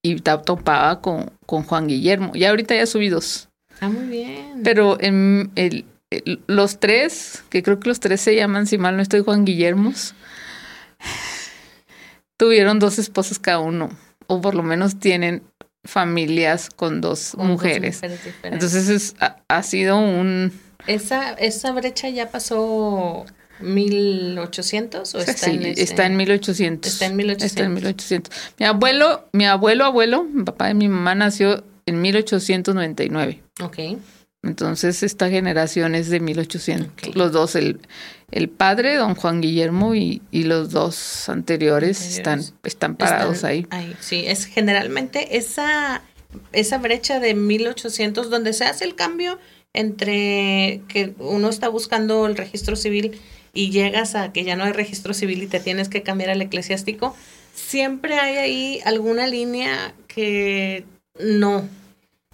y 0.02 0.16
topaba 0.20 1.00
con, 1.00 1.30
con 1.46 1.62
Juan 1.64 1.86
Guillermo. 1.88 2.32
Ya 2.34 2.50
ahorita 2.50 2.74
ya 2.74 2.86
subí 2.86 3.08
dos. 3.08 3.48
ah, 3.80 3.88
muy 3.88 4.06
bien. 4.06 4.60
Pero 4.64 4.98
en 5.00 5.50
el, 5.56 5.84
el- 6.10 6.40
los 6.46 6.78
tres, 6.80 7.44
que 7.50 7.62
creo 7.62 7.80
que 7.80 7.88
los 7.88 8.00
tres 8.00 8.20
se 8.20 8.34
llaman, 8.36 8.66
si 8.66 8.78
mal 8.78 8.96
no 8.96 9.02
estoy, 9.02 9.22
Juan 9.22 9.44
Guillermos, 9.44 10.14
tuvieron 12.36 12.78
dos 12.78 12.98
esposas 12.98 13.38
cada 13.38 13.58
uno. 13.60 13.90
O 14.26 14.40
por 14.40 14.54
lo 14.54 14.62
menos 14.62 14.98
tienen 14.98 15.42
familias 15.84 16.68
con 16.70 17.00
dos 17.00 17.32
Con 17.36 17.40
dos 17.46 17.48
mujeres. 17.52 18.00
Entonces 18.42 18.88
es- 18.88 19.14
ha, 19.20 19.36
ha 19.48 19.62
sido 19.62 19.98
un... 19.98 20.52
¿Esa, 20.86 21.32
¿Esa 21.32 21.72
brecha 21.72 22.08
ya 22.08 22.30
pasó 22.30 23.24
1800 23.60 25.14
o 25.14 25.18
está 25.18 25.32
sí, 25.32 25.50
en 25.50 25.62
está 25.64 26.06
en 26.06 26.16
1800. 26.16 26.92
Está 26.92 27.06
en 27.06 27.16
1800. 27.16 27.44
Está 27.46 27.64
en 27.64 27.74
1800. 27.74 28.32
Mi 28.58 28.66
abuelo, 28.66 29.28
mi 29.32 29.46
abuelo, 29.46 29.84
abuelo, 29.84 30.24
mi 30.24 30.44
papá 30.44 30.68
de 30.68 30.74
mi 30.74 30.88
mamá 30.88 31.14
nació 31.14 31.64
en 31.86 32.00
1899. 32.00 33.42
Ok. 33.62 33.78
Entonces 34.42 35.02
esta 35.02 35.28
generación 35.28 35.94
es 35.94 36.08
de 36.08 36.20
1800. 36.20 36.88
Ok. 36.88 37.16
Los 37.16 37.32
dos, 37.32 37.56
el, 37.56 37.80
el 38.30 38.48
padre, 38.48 38.96
don 38.96 39.14
Juan 39.14 39.40
Guillermo, 39.40 39.94
y, 39.94 40.22
y 40.30 40.44
los 40.44 40.70
dos 40.70 41.28
anteriores, 41.28 41.98
Anteriores. 41.98 42.16
están, 42.16 42.60
están 42.62 42.96
parados 42.96 43.36
Están 43.36 43.50
ahí. 43.50 43.96
Sí, 44.00 44.24
es 44.26 44.46
generalmente 44.46 45.36
esa, 45.36 46.02
esa 46.52 46.78
brecha 46.78 47.18
de 47.18 47.34
1800 47.34 48.30
donde 48.30 48.52
se 48.52 48.64
hace 48.64 48.84
el 48.84 48.94
cambio 48.94 49.38
entre 49.72 50.82
que 50.88 51.14
uno 51.18 51.48
está 51.48 51.68
buscando 51.68 52.26
el 52.26 52.36
registro 52.36 52.76
civil 52.76 53.20
y 53.56 53.70
llegas 53.70 54.14
a 54.14 54.32
que 54.32 54.44
ya 54.44 54.54
no 54.54 54.64
hay 54.64 54.72
registro 54.72 55.14
civil 55.14 55.42
y 55.42 55.46
te 55.46 55.58
tienes 55.58 55.88
que 55.88 56.02
cambiar 56.02 56.30
al 56.30 56.42
eclesiástico, 56.42 57.16
siempre 57.54 58.18
hay 58.18 58.36
ahí 58.36 58.80
alguna 58.84 59.26
línea 59.26 59.94
que 60.06 60.84
no, 61.18 61.66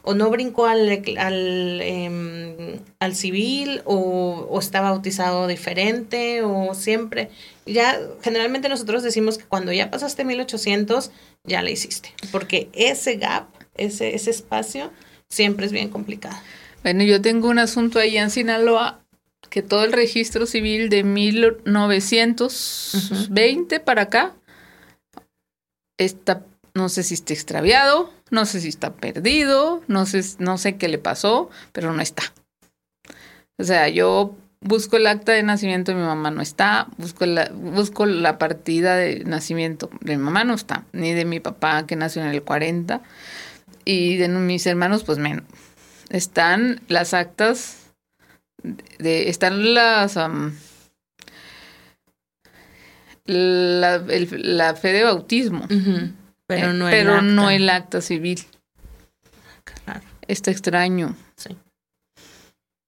o 0.02 0.14
no 0.14 0.30
brincó 0.30 0.66
al, 0.66 1.02
al, 1.16 1.80
em, 1.80 2.78
al 2.98 3.14
civil 3.14 3.82
o, 3.84 4.48
o 4.50 4.58
está 4.58 4.80
bautizado 4.80 5.46
diferente 5.46 6.42
o 6.42 6.74
siempre, 6.74 7.30
ya 7.66 7.98
generalmente 8.22 8.68
nosotros 8.68 9.04
decimos 9.04 9.38
que 9.38 9.44
cuando 9.44 9.72
ya 9.72 9.90
pasaste 9.90 10.24
1800 10.24 11.12
ya 11.44 11.62
la 11.62 11.70
hiciste, 11.70 12.12
porque 12.32 12.68
ese 12.72 13.16
gap, 13.16 13.46
ese, 13.76 14.16
ese 14.16 14.30
espacio 14.30 14.90
siempre 15.30 15.66
es 15.66 15.72
bien 15.72 15.88
complicado. 15.88 16.36
Bueno, 16.82 17.04
yo 17.04 17.22
tengo 17.22 17.48
un 17.48 17.60
asunto 17.60 18.00
ahí 18.00 18.18
en 18.18 18.30
Sinaloa 18.30 19.01
que 19.52 19.60
todo 19.60 19.84
el 19.84 19.92
registro 19.92 20.46
civil 20.46 20.88
de 20.88 21.04
1920 21.04 23.80
para 23.80 24.02
acá 24.02 24.32
está, 25.98 26.42
no 26.72 26.88
sé 26.88 27.02
si 27.02 27.12
está 27.12 27.34
extraviado, 27.34 28.10
no 28.30 28.46
sé 28.46 28.62
si 28.62 28.68
está 28.68 28.94
perdido, 28.94 29.82
no 29.88 30.06
sé, 30.06 30.22
no 30.38 30.56
sé 30.56 30.78
qué 30.78 30.88
le 30.88 30.96
pasó, 30.96 31.50
pero 31.72 31.92
no 31.92 32.00
está. 32.00 32.22
O 33.58 33.64
sea, 33.64 33.90
yo 33.90 34.34
busco 34.62 34.96
el 34.96 35.06
acta 35.06 35.32
de 35.32 35.42
nacimiento 35.42 35.92
de 35.92 35.98
mi 35.98 36.04
mamá, 36.04 36.30
no 36.30 36.40
está, 36.40 36.88
busco 36.96 37.26
la, 37.26 37.50
busco 37.52 38.06
la 38.06 38.38
partida 38.38 38.96
de 38.96 39.22
nacimiento 39.24 39.90
de 40.00 40.16
mi 40.16 40.22
mamá, 40.22 40.44
no 40.44 40.54
está, 40.54 40.86
ni 40.92 41.12
de 41.12 41.26
mi 41.26 41.40
papá 41.40 41.86
que 41.86 41.94
nació 41.94 42.22
en 42.22 42.28
el 42.28 42.42
40, 42.42 43.02
y 43.84 44.16
de 44.16 44.28
mis 44.28 44.66
hermanos, 44.66 45.04
pues 45.04 45.18
menos 45.18 45.44
están 46.08 46.80
las 46.88 47.12
actas 47.12 47.81
de 48.98 49.28
están 49.28 49.74
las 49.74 50.16
la, 53.24 53.94
el- 54.08 54.56
la 54.56 54.74
fe 54.74 54.92
de 54.92 55.04
bautismo 55.04 55.66
Pero 56.46 56.70
eh, 56.70 56.74
no 56.74 56.88
el 56.88 56.90
pero 56.90 57.22
no 57.22 57.42
acta. 57.42 57.54
el 57.54 57.68
acta 57.70 58.00
civil 58.00 58.40
Claro. 59.84 60.00
está 60.26 60.50
extraño 60.50 61.16
Sí. 61.36 61.56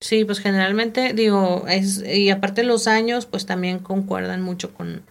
Sí, 0.00 0.24
pues 0.26 0.38
generalmente, 0.40 1.14
digo, 1.14 1.64
es, 1.66 2.02
y 2.06 2.28
aparte 2.28 2.62
los 2.62 2.86
años, 2.88 3.24
pues 3.24 3.46
también 3.46 3.78
concuerdan 3.78 4.42
mucho 4.42 4.74
con, 4.74 5.02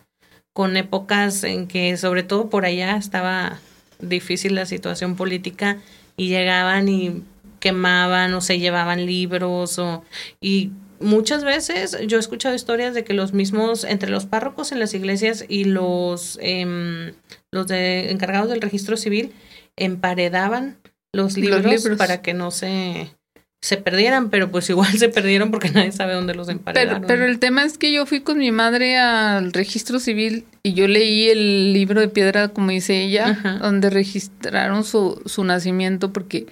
con 0.54 0.78
épocas 0.78 1.44
en 1.44 1.68
que, 1.68 1.98
sobre 1.98 2.22
todo 2.22 2.48
por 2.52 2.64
allá, 2.66 2.96
estaba 2.98 3.60
difícil 4.00 4.54
la 4.54 4.68
situación 4.68 5.16
política 5.16 5.78
y 6.16 6.28
llegaban 6.28 6.88
y 6.90 7.24
quemaban 7.64 8.34
o 8.34 8.42
se 8.42 8.60
llevaban 8.60 9.06
libros 9.06 9.80
o 9.80 10.04
y 10.42 10.72
muchas 11.00 11.46
veces 11.46 11.98
yo 12.08 12.18
he 12.18 12.20
escuchado 12.20 12.54
historias 12.54 12.94
de 12.94 13.06
que 13.06 13.14
los 13.14 13.32
mismos 13.32 13.86
entre 13.86 14.10
los 14.10 14.26
párrocos 14.26 14.74
en 14.74 14.80
las 14.80 14.94
iglesias 14.94 15.46
y 15.48 15.64
los 15.64 16.38
em, 16.42 17.14
los 17.54 17.68
de 17.68 18.12
encargados 18.12 18.50
del 18.50 18.60
registro 18.60 18.98
civil 18.98 19.32
emparedaban 19.78 20.78
los 21.14 21.38
libros, 21.38 21.64
libros. 21.64 21.98
para 21.98 22.22
que 22.22 22.34
no 22.34 22.52
se 22.52 23.16
se 23.62 23.78
perdieran, 23.78 24.30
pero 24.30 24.52
pues 24.52 24.70
igual 24.70 24.92
se 25.00 25.08
perdieron 25.08 25.50
porque 25.50 25.70
nadie 25.70 25.94
sabe 25.94 26.16
dónde 26.16 26.36
los 26.36 26.50
emparedaron. 26.50 27.04
pero, 27.04 27.08
pero 27.08 27.26
el 27.26 27.40
tema 27.40 27.64
es 27.64 27.78
que 27.78 27.94
yo 27.94 28.06
fui 28.06 28.20
con 28.20 28.40
mi 28.40 28.52
madre 28.52 28.98
al 28.98 29.54
registro 29.54 30.02
civil 30.02 30.44
y 30.64 30.74
yo 30.74 30.90
leí 30.90 31.30
el 31.30 31.72
libro 31.72 32.02
de 32.02 32.10
piedra 32.10 32.50
como 32.50 32.72
dice 32.72 33.02
ella 33.04 33.30
Ajá. 33.30 33.60
donde 33.60 33.90
registraron 33.90 34.84
su, 34.84 35.22
su 35.26 35.46
nacimiento 35.46 36.12
porque 36.12 36.48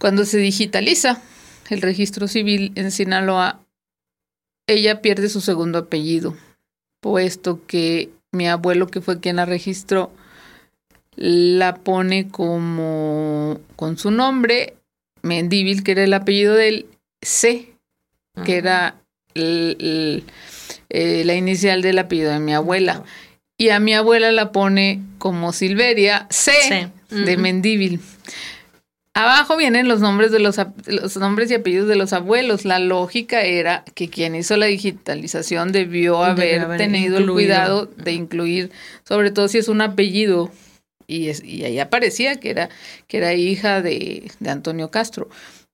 cuando 0.00 0.24
se 0.24 0.38
digitaliza 0.38 1.22
el 1.68 1.82
registro 1.82 2.26
civil 2.26 2.72
en 2.74 2.90
Sinaloa, 2.90 3.60
ella 4.66 5.00
pierde 5.02 5.28
su 5.28 5.40
segundo 5.40 5.78
apellido, 5.78 6.36
puesto 7.00 7.64
que 7.66 8.10
mi 8.32 8.48
abuelo, 8.48 8.88
que 8.88 9.00
fue 9.00 9.20
quien 9.20 9.36
la 9.36 9.44
registró, 9.46 10.12
la 11.16 11.74
pone 11.76 12.28
como 12.28 13.60
con 13.76 13.98
su 13.98 14.10
nombre, 14.10 14.74
Mendívil, 15.22 15.82
que 15.84 15.92
era 15.92 16.04
el 16.04 16.14
apellido 16.14 16.54
del 16.54 16.86
C, 17.20 17.74
que 18.44 18.56
era 18.56 18.96
el- 19.34 19.76
el- 19.80 20.24
eh, 20.88 21.22
la 21.26 21.34
inicial 21.34 21.82
del 21.82 21.98
apellido 21.98 22.30
de 22.32 22.38
mi 22.38 22.54
abuela. 22.54 23.04
Y 23.58 23.68
a 23.68 23.80
mi 23.80 23.92
abuela 23.92 24.32
la 24.32 24.50
pone 24.52 25.02
como 25.18 25.52
Silveria 25.52 26.26
C, 26.30 26.90
de 27.10 27.32
Ujú. 27.34 27.42
Mendívil. 27.42 28.00
Abajo 29.12 29.56
vienen 29.56 29.88
los 29.88 30.00
nombres 30.00 30.30
de 30.30 30.38
los, 30.38 30.56
nombres 31.16 31.50
y 31.50 31.54
apellidos 31.54 31.88
de 31.88 31.96
los 31.96 32.12
abuelos. 32.12 32.64
La 32.64 32.78
lógica 32.78 33.42
era 33.42 33.84
que 33.94 34.08
quien 34.08 34.36
hizo 34.36 34.56
la 34.56 34.66
digitalización 34.66 35.72
debió 35.72 36.22
haber, 36.22 36.60
haber 36.60 36.78
tenido 36.78 37.18
el 37.18 37.28
cuidado 37.28 37.86
de 37.86 38.12
incluir, 38.12 38.70
sobre 39.02 39.32
todo 39.32 39.48
si 39.48 39.58
es 39.58 39.68
un 39.68 39.80
apellido. 39.80 40.50
Y, 41.08 41.28
es, 41.28 41.42
y 41.42 41.64
ahí 41.64 41.80
aparecía 41.80 42.36
que 42.36 42.50
era, 42.50 42.68
que 43.08 43.16
era 43.16 43.34
hija 43.34 43.82
de, 43.82 44.30
de 44.38 44.50
Antonio 44.50 44.92
Castro. 44.92 45.28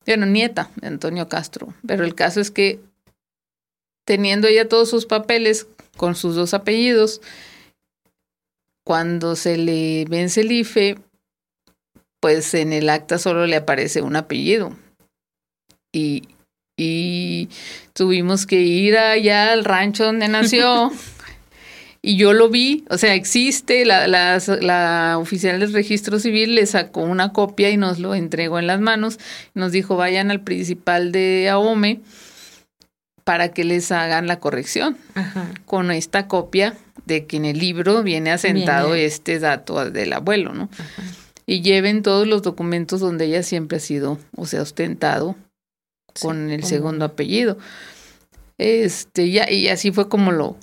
Bueno, 0.06 0.24
nieta 0.24 0.70
de 0.76 0.86
Antonio 0.86 1.28
Castro. 1.28 1.74
Pero 1.86 2.04
el 2.04 2.14
caso 2.14 2.40
es 2.40 2.50
que 2.50 2.80
teniendo 4.06 4.48
ella 4.48 4.66
todos 4.66 4.88
sus 4.88 5.04
papeles 5.04 5.66
con 5.98 6.14
sus 6.14 6.36
dos 6.36 6.54
apellidos, 6.54 7.20
cuando 8.82 9.36
se 9.36 9.58
le 9.58 10.06
vence 10.08 10.40
el 10.40 10.52
IFE, 10.52 10.96
pues 12.26 12.54
en 12.54 12.72
el 12.72 12.90
acta 12.90 13.18
solo 13.18 13.46
le 13.46 13.54
aparece 13.54 14.02
un 14.02 14.16
apellido. 14.16 14.76
Y, 15.92 16.24
y 16.76 17.48
tuvimos 17.92 18.46
que 18.46 18.62
ir 18.62 18.98
allá 18.98 19.52
al 19.52 19.64
rancho 19.64 20.02
donde 20.02 20.26
nació. 20.26 20.90
y 22.02 22.16
yo 22.16 22.32
lo 22.32 22.48
vi, 22.48 22.82
o 22.90 22.98
sea, 22.98 23.14
existe, 23.14 23.84
la, 23.84 24.08
la, 24.08 24.42
la, 24.60 25.18
oficial 25.20 25.60
del 25.60 25.72
registro 25.72 26.18
civil 26.18 26.56
le 26.56 26.66
sacó 26.66 27.02
una 27.02 27.32
copia 27.32 27.70
y 27.70 27.76
nos 27.76 28.00
lo 28.00 28.12
entregó 28.16 28.58
en 28.58 28.66
las 28.66 28.80
manos. 28.80 29.20
Nos 29.54 29.70
dijo, 29.70 29.94
vayan 29.94 30.32
al 30.32 30.40
principal 30.40 31.12
de 31.12 31.48
AOME 31.48 32.00
para 33.22 33.50
que 33.50 33.62
les 33.62 33.92
hagan 33.92 34.26
la 34.26 34.40
corrección 34.40 34.98
con 35.64 35.92
esta 35.92 36.26
copia 36.26 36.74
de 37.04 37.26
que 37.26 37.36
en 37.36 37.44
el 37.44 37.60
libro 37.60 38.02
viene 38.02 38.32
asentado 38.32 38.96
este 38.96 39.38
dato 39.38 39.88
del 39.88 40.12
abuelo, 40.12 40.54
¿no? 40.54 40.68
Y 41.46 41.62
lleven 41.62 42.02
todos 42.02 42.26
los 42.26 42.42
documentos 42.42 43.00
donde 43.00 43.26
ella 43.26 43.42
siempre 43.42 43.78
ha 43.78 43.80
sido, 43.80 44.18
o 44.36 44.46
sea, 44.46 44.62
ostentado 44.62 45.36
con 46.20 46.50
el 46.50 46.64
segundo 46.64 47.04
apellido. 47.04 47.56
Este, 48.58 49.30
ya, 49.30 49.50
y 49.50 49.68
así 49.68 49.92
fue 49.92 50.08
como 50.08 50.32
lo, 50.32 50.56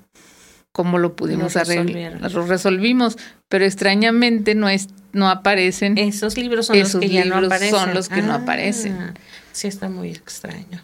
como 0.73 0.97
lo 0.97 1.15
pudimos 1.15 1.55
arreglar. 1.55 2.19
Lo 2.31 2.45
resolvimos, 2.45 3.17
pero 3.47 3.63
extrañamente 3.63 4.55
no 4.55 4.67
es, 4.67 4.89
no 5.13 5.29
aparecen. 5.29 5.97
Esos 5.97 6.37
libros 6.37 6.65
son 6.65 6.79
los 6.79 6.95
que 6.95 7.09
ya 7.09 7.23
no 7.25 7.37
aparecen. 7.37 7.69
Son 7.69 7.93
los 7.93 8.09
que 8.09 8.21
no 8.21 8.33
aparecen. 8.33 8.93
Ah, 8.93 9.13
sí, 9.51 9.67
está 9.67 9.87
muy 9.87 10.09
extraño. 10.09 10.83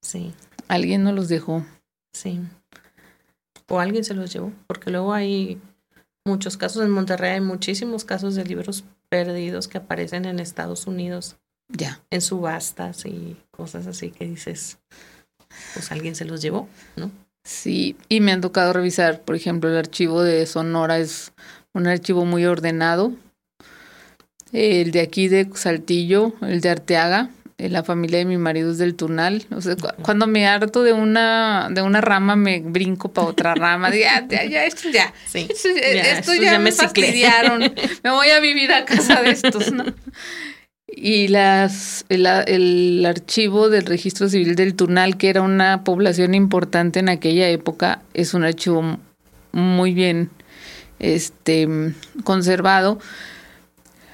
Sí. 0.00 0.32
Alguien 0.68 1.04
no 1.04 1.12
los 1.12 1.28
dejó. 1.28 1.64
Sí. 2.12 2.40
O 3.68 3.78
alguien 3.78 4.04
se 4.04 4.14
los 4.14 4.32
llevó, 4.32 4.52
porque 4.66 4.90
luego 4.90 5.12
hay 5.12 5.60
muchos 6.24 6.56
casos 6.56 6.84
en 6.84 6.90
Monterrey, 6.90 7.32
hay 7.32 7.40
muchísimos 7.40 8.04
casos 8.04 8.34
de 8.34 8.44
libros 8.44 8.84
perdidos 9.08 9.68
que 9.68 9.78
aparecen 9.78 10.24
en 10.24 10.40
Estados 10.40 10.86
Unidos. 10.86 11.36
Ya. 11.68 12.00
En 12.10 12.20
subastas 12.20 13.06
y 13.06 13.36
cosas 13.50 13.86
así 13.86 14.10
que 14.10 14.26
dices, 14.26 14.78
pues 15.74 15.90
alguien 15.90 16.14
se 16.14 16.24
los 16.24 16.42
llevó, 16.42 16.68
¿no? 16.96 17.10
Sí, 17.44 17.96
y 18.08 18.20
me 18.20 18.32
han 18.32 18.40
tocado 18.40 18.72
revisar, 18.72 19.22
por 19.22 19.34
ejemplo, 19.34 19.68
el 19.68 19.76
archivo 19.76 20.22
de 20.22 20.46
Sonora 20.46 20.98
es 20.98 21.32
un 21.72 21.86
archivo 21.86 22.24
muy 22.24 22.44
ordenado. 22.44 23.12
El 24.52 24.92
de 24.92 25.00
aquí 25.00 25.28
de 25.28 25.48
Saltillo, 25.54 26.34
el 26.42 26.60
de 26.60 26.68
Arteaga, 26.68 27.30
la 27.68 27.82
familia 27.82 28.18
de 28.18 28.24
mi 28.24 28.38
marido 28.38 28.72
es 28.72 28.78
del 28.78 28.94
Tunal. 28.94 29.44
O 29.54 29.60
sea, 29.60 29.76
cuando 30.02 30.26
me 30.26 30.46
harto 30.46 30.82
de 30.82 30.92
una, 30.92 31.68
de 31.70 31.82
una 31.82 32.00
rama, 32.00 32.36
me 32.36 32.60
brinco 32.60 33.12
para 33.12 33.28
otra 33.28 33.54
rama. 33.56 33.94
ya, 33.94 34.26
ya, 34.28 34.64
esto 34.64 34.88
ya. 34.90 35.12
Sí, 35.26 35.48
esto, 35.50 36.34
ya, 36.34 36.58
me, 36.58 36.72
fastidiaron. 36.72 37.60
me 38.02 38.10
voy 38.10 38.28
a 38.28 38.40
vivir 38.40 38.72
a 38.72 38.84
casa 38.84 39.22
de 39.22 39.30
estos, 39.30 39.72
¿no? 39.72 39.84
Y 40.94 41.28
las, 41.28 42.04
el, 42.10 42.26
el, 42.26 43.04
archivo 43.06 43.70
del 43.70 43.86
registro 43.86 44.28
civil 44.28 44.54
del 44.54 44.74
Tunal, 44.74 45.16
que 45.16 45.30
era 45.30 45.40
una 45.40 45.84
población 45.84 46.34
importante 46.34 47.00
en 47.00 47.08
aquella 47.08 47.48
época, 47.48 48.02
es 48.12 48.34
un 48.34 48.44
archivo 48.44 48.98
muy 49.52 49.94
bien 49.94 50.30
este, 50.98 51.66
conservado 52.24 52.98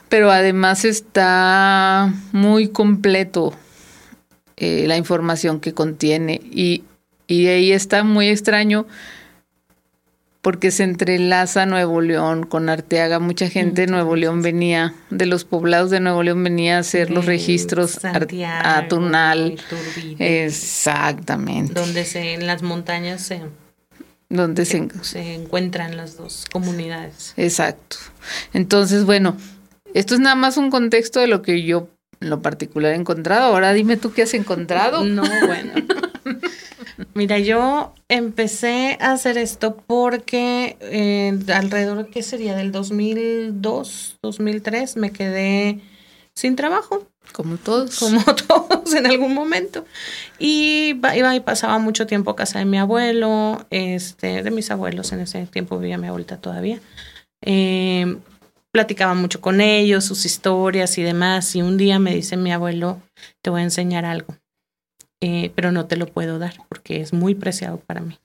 pero 0.09 0.31
además 0.31 0.85
está 0.85 2.13
muy 2.33 2.69
completo 2.69 3.55
eh, 4.57 4.87
la 4.87 4.97
información 4.97 5.61
que 5.61 5.75
contiene 5.75 6.41
y, 6.45 6.85
y 7.27 7.47
ahí 7.49 7.73
está 7.73 8.05
muy 8.05 8.29
extraño 8.29 8.87
porque 10.41 10.71
se 10.71 10.85
entrelaza 10.85 11.67
Nuevo 11.67 12.01
León 12.01 12.47
con 12.47 12.69
Arteaga. 12.69 13.19
Mucha 13.19 13.51
gente 13.51 13.83
de 13.83 13.87
Nuevo 13.89 14.17
León 14.17 14.41
venía, 14.41 14.95
de 15.11 15.27
los 15.27 15.45
poblados 15.45 15.91
de 15.91 16.01
Nuevo 16.01 16.23
León 16.23 16.43
venía 16.43 16.77
a 16.77 16.81
hacer 16.81 17.11
los 17.11 17.27
registros 17.27 17.99
a 18.05 18.89
Tunal. 18.89 19.59
Exactamente. 20.19 21.75
Donde 21.75 22.05
se, 22.05 22.35
en 22.35 22.47
las 22.47 22.63
montañas 22.63 23.21
se, 23.21 23.43
donde 24.29 24.65
se, 24.65 24.89
se 25.03 25.35
encuentran 25.35 25.97
las 25.97 26.17
dos 26.17 26.47
comunidades. 26.51 27.35
Exacto. 27.37 27.97
Entonces, 28.53 29.05
bueno, 29.05 29.37
esto 29.95 30.15
es 30.15 30.21
nada 30.21 30.35
más 30.35 30.57
un 30.57 30.71
contexto 30.71 31.21
de 31.21 31.27
lo 31.27 31.43
que 31.43 31.63
yo 31.63 31.89
en 32.21 32.31
lo 32.31 32.43
particular 32.43 32.93
he 32.93 32.97
encontrado. 32.97 33.45
Ahora 33.45 33.73
dime 33.73 33.97
tú 33.97 34.13
qué 34.13 34.23
has 34.23 34.35
encontrado. 34.35 35.05
No, 35.05 35.23
bueno. 35.47 35.73
Mira, 37.15 37.39
yo 37.39 37.95
empecé 38.09 38.99
a 39.01 39.13
hacer 39.13 39.39
esto 39.39 39.77
porque 39.87 40.77
eh, 40.81 41.39
alrededor, 41.53 42.09
¿qué 42.09 42.23
sería? 42.23 42.57
Del 42.57 42.73
2002, 42.73 44.19
2003, 44.23 44.97
me 44.97 45.13
quedé 45.13 45.81
sin 46.35 46.57
trabajo. 46.57 47.07
Como 47.33 47.57
todos. 47.57 47.99
Como 47.99 48.23
todos 48.49 48.95
en 48.95 49.07
algún 49.07 49.35
momento. 49.35 49.85
Y 50.39 50.97
iba 51.15 51.37
y 51.37 51.41
pasaba 51.41 51.79
mucho 51.79 52.07
tiempo 52.07 52.31
a 52.33 52.37
casa 52.37 52.59
de 52.59 52.65
mi 52.65 52.79
abuelo, 52.79 53.67
este, 53.71 54.43
de 54.43 54.51
mis 54.51 54.71
abuelos, 54.71 55.13
en 55.13 55.21
ese 55.21 55.47
tiempo 55.47 55.79
vivía 55.79 55.99
mi 55.99 56.09
abuelita 56.09 56.39
todavía. 56.39 56.81
Eh, 57.43 58.17
platicaba 58.73 59.15
mucho 59.15 59.41
con 59.41 59.61
ellos, 59.61 60.05
sus 60.05 60.25
historias 60.25 60.99
y 60.99 61.03
demás. 61.03 61.55
Y 61.57 61.63
un 61.63 61.77
día 61.77 61.99
me 61.99 62.15
dice 62.15 62.37
mi 62.37 62.53
abuelo, 62.53 63.01
te 63.43 63.51
voy 63.51 63.61
a 63.61 63.65
enseñar 63.65 64.05
algo, 64.05 64.35
eh, 65.21 65.53
pero 65.55 65.73
no 65.73 65.87
te 65.87 65.97
lo 65.97 66.07
puedo 66.07 66.39
dar 66.39 66.55
porque 66.69 67.01
es 67.01 67.13
muy 67.13 67.35
preciado 67.35 67.79
para 67.79 68.01
mí. 68.01 68.19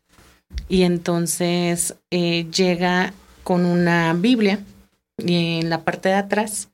Y 0.70 0.84
entonces 0.84 1.96
eh, 2.12 2.46
llega 2.52 3.14
con 3.44 3.66
una 3.66 4.14
Biblia 4.14 4.60
y 5.18 5.60
en 5.60 5.70
la 5.70 5.84
parte 5.84 6.10
de 6.10 6.16
atrás 6.16 6.70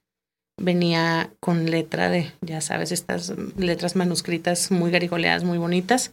venía 0.57 1.31
con 1.39 1.69
letra 1.71 2.09
de, 2.09 2.31
ya 2.41 2.61
sabes, 2.61 2.91
estas 2.91 3.33
letras 3.57 3.95
manuscritas 3.95 4.71
muy 4.71 4.91
garigoleadas, 4.91 5.43
muy 5.43 5.57
bonitas. 5.57 6.11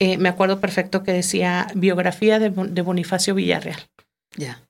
Eh, 0.00 0.18
me 0.18 0.28
acuerdo 0.28 0.60
perfecto 0.60 1.02
que 1.02 1.12
decía 1.12 1.68
biografía 1.74 2.38
de, 2.38 2.50
de 2.50 2.82
Bonifacio 2.82 3.34
Villarreal. 3.34 3.80
Ya. 4.36 4.62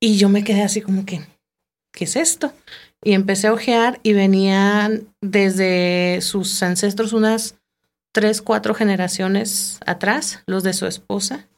Y 0.00 0.16
yo 0.16 0.28
me 0.28 0.42
quedé 0.42 0.62
así 0.62 0.80
como 0.80 1.04
que, 1.04 1.20
¿qué 1.92 2.04
es 2.04 2.16
esto? 2.16 2.52
Y 3.04 3.12
empecé 3.12 3.48
a 3.48 3.52
ojear 3.52 4.00
y 4.02 4.12
venían 4.12 5.08
desde 5.20 6.20
sus 6.22 6.62
ancestros 6.62 7.12
unas 7.12 7.56
tres, 8.12 8.42
cuatro 8.42 8.74
generaciones 8.74 9.78
atrás, 9.86 10.42
los 10.46 10.62
de 10.62 10.72
su 10.72 10.86
esposa, 10.86 11.48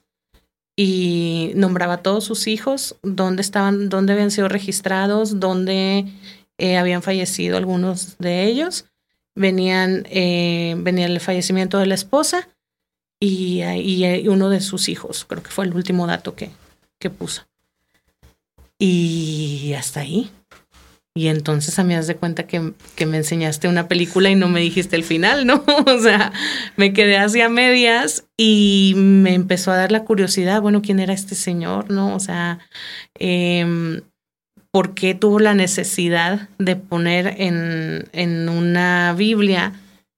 y 0.76 1.52
nombraba 1.54 1.94
a 1.94 2.02
todos 2.02 2.24
sus 2.24 2.46
hijos, 2.46 2.96
dónde 3.02 3.42
estaban, 3.42 3.88
dónde 3.88 4.12
habían 4.12 4.30
sido 4.30 4.48
registrados, 4.48 5.38
dónde 5.38 6.06
eh, 6.58 6.76
habían 6.76 7.02
fallecido 7.02 7.56
algunos 7.56 8.18
de 8.18 8.44
ellos. 8.44 8.86
Venían, 9.36 10.06
eh, 10.10 10.74
venía 10.78 11.06
el 11.06 11.20
fallecimiento 11.20 11.78
de 11.78 11.86
la 11.86 11.94
esposa 11.94 12.48
y, 13.20 13.62
y, 13.62 14.28
uno 14.28 14.48
de 14.48 14.60
sus 14.60 14.88
hijos, 14.88 15.24
creo 15.24 15.42
que 15.42 15.50
fue 15.50 15.64
el 15.64 15.74
último 15.74 16.06
dato 16.06 16.34
que, 16.34 16.50
que 16.98 17.10
puso. 17.10 17.42
Y 18.78 19.72
hasta 19.76 20.00
ahí. 20.00 20.30
Y 21.16 21.28
entonces 21.28 21.78
a 21.78 21.84
mí 21.84 21.94
das 21.94 22.08
de 22.08 22.16
cuenta 22.16 22.48
que, 22.48 22.72
que, 22.96 23.06
me 23.06 23.18
enseñaste 23.18 23.68
una 23.68 23.86
película 23.86 24.30
y 24.30 24.34
no 24.34 24.48
me 24.48 24.60
dijiste 24.60 24.96
el 24.96 25.04
final, 25.04 25.46
¿no? 25.46 25.64
o 25.86 25.98
sea, 26.00 26.32
me 26.76 26.92
quedé 26.92 27.18
hacia 27.18 27.48
medias 27.48 28.24
y 28.36 28.94
me 28.96 29.34
empezó 29.34 29.70
a 29.70 29.76
dar 29.76 29.92
la 29.92 30.04
curiosidad, 30.04 30.60
bueno, 30.60 30.82
¿quién 30.82 30.98
era 30.98 31.12
este 31.12 31.36
señor, 31.36 31.88
no? 31.88 32.16
O 32.16 32.18
sea, 32.18 32.58
eh, 33.20 34.02
¿por 34.72 34.94
qué 34.94 35.14
tuvo 35.14 35.38
la 35.38 35.54
necesidad 35.54 36.48
de 36.58 36.74
poner 36.74 37.36
en, 37.38 38.08
en 38.12 38.48
una 38.48 39.14
Biblia 39.16 39.72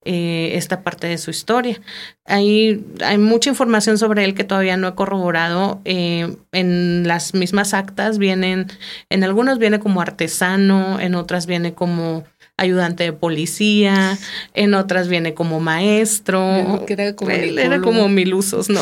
eh, 0.06 0.56
esta 0.56 0.82
parte 0.82 1.08
de 1.08 1.18
su 1.18 1.30
historia. 1.30 1.80
Hay, 2.24 2.84
hay 3.04 3.18
mucha 3.18 3.50
información 3.50 3.98
sobre 3.98 4.24
él 4.24 4.34
que 4.34 4.44
todavía 4.44 4.76
no 4.76 4.86
he 4.86 4.94
corroborado. 4.94 5.80
Eh, 5.84 6.36
en 6.52 7.08
las 7.08 7.34
mismas 7.34 7.74
actas 7.74 8.18
vienen, 8.18 8.68
en 9.10 9.24
algunos 9.24 9.58
viene 9.58 9.80
como 9.80 10.00
artesano, 10.00 11.00
en 11.00 11.16
otras 11.16 11.46
viene 11.46 11.74
como 11.74 12.24
ayudante 12.58 13.04
de 13.04 13.12
policía, 13.12 14.18
en 14.54 14.74
otras 14.74 15.08
viene 15.08 15.34
como 15.34 15.60
maestro. 15.60 16.84
era 16.88 17.14
como, 17.14 17.30
era 17.30 17.80
como 17.80 18.08
mil 18.08 18.32
usos, 18.34 18.70
¿no? 18.70 18.80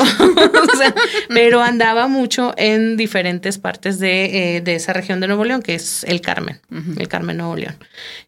pero 1.28 1.60
andaba 1.60 2.06
mucho 2.06 2.54
en 2.56 2.96
diferentes 2.96 3.58
partes 3.58 3.98
de, 3.98 4.56
eh, 4.56 4.60
de, 4.60 4.76
esa 4.76 4.92
región 4.92 5.20
de 5.20 5.26
Nuevo 5.26 5.44
León, 5.44 5.62
que 5.62 5.74
es 5.74 6.04
el 6.04 6.20
Carmen, 6.20 6.60
el 6.98 7.08
Carmen 7.08 7.36
Nuevo 7.36 7.56
León. 7.56 7.76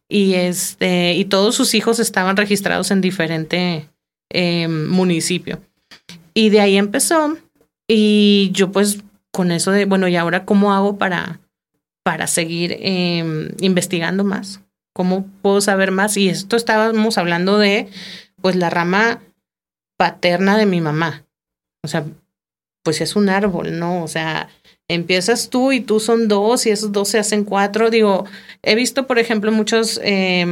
Y 0.09 0.35
este, 0.35 1.15
y 1.15 1.25
todos 1.27 1.55
sus 1.55 1.75
hijos 1.75 2.01
estaban 2.01 2.37
registrados 2.37 2.91
en 2.91 3.01
diferente 3.01 3.89
eh, 4.31 4.69
municipio. 4.69 5.61
Y 6.35 6.51
de 6.51 6.61
ahí 6.61 6.77
empezó. 6.77 7.37
Y 7.89 8.51
yo 8.53 8.73
pues 8.73 8.99
con 9.33 9.53
eso 9.53 9.71
de, 9.71 9.85
bueno, 9.85 10.09
¿y 10.09 10.17
ahora 10.17 10.45
cómo 10.45 10.73
hago 10.73 10.99
para, 10.99 11.39
para 12.03 12.27
seguir 12.27 12.77
eh, 12.81 13.53
investigando 13.61 14.25
más? 14.25 14.61
¿Cómo 14.97 15.27
puedo 15.43 15.61
saber 15.61 15.91
más? 15.91 16.17
Y 16.17 16.31
esto 16.31 16.57
estábamos 16.57 17.19
hablando 17.19 17.59
de, 17.59 17.87
pues, 18.41 18.57
la 18.57 18.71
rama 18.71 19.21
paterna 19.99 20.57
de 20.57 20.65
mi 20.65 20.81
mamá. 20.81 21.27
O 21.85 21.89
sea, 21.89 22.07
pues 22.83 23.03
es 23.03 23.15
un 23.15 23.29
árbol, 23.29 23.79
¿no? 23.79 24.03
O 24.03 24.09
sea, 24.09 24.49
empiezas 24.89 25.51
tú 25.51 25.73
y 25.73 25.81
tú 25.81 26.01
son 26.01 26.29
dos 26.29 26.65
y 26.65 26.71
esos 26.71 26.93
dos 26.93 27.11
se 27.11 27.19
hacen 27.19 27.45
cuatro. 27.45 27.91
Digo, 27.91 28.25
he 28.63 28.75
visto, 28.75 29.07
por 29.07 29.19
ejemplo, 29.19 29.53
muchos, 29.53 30.01
eh, 30.03 30.47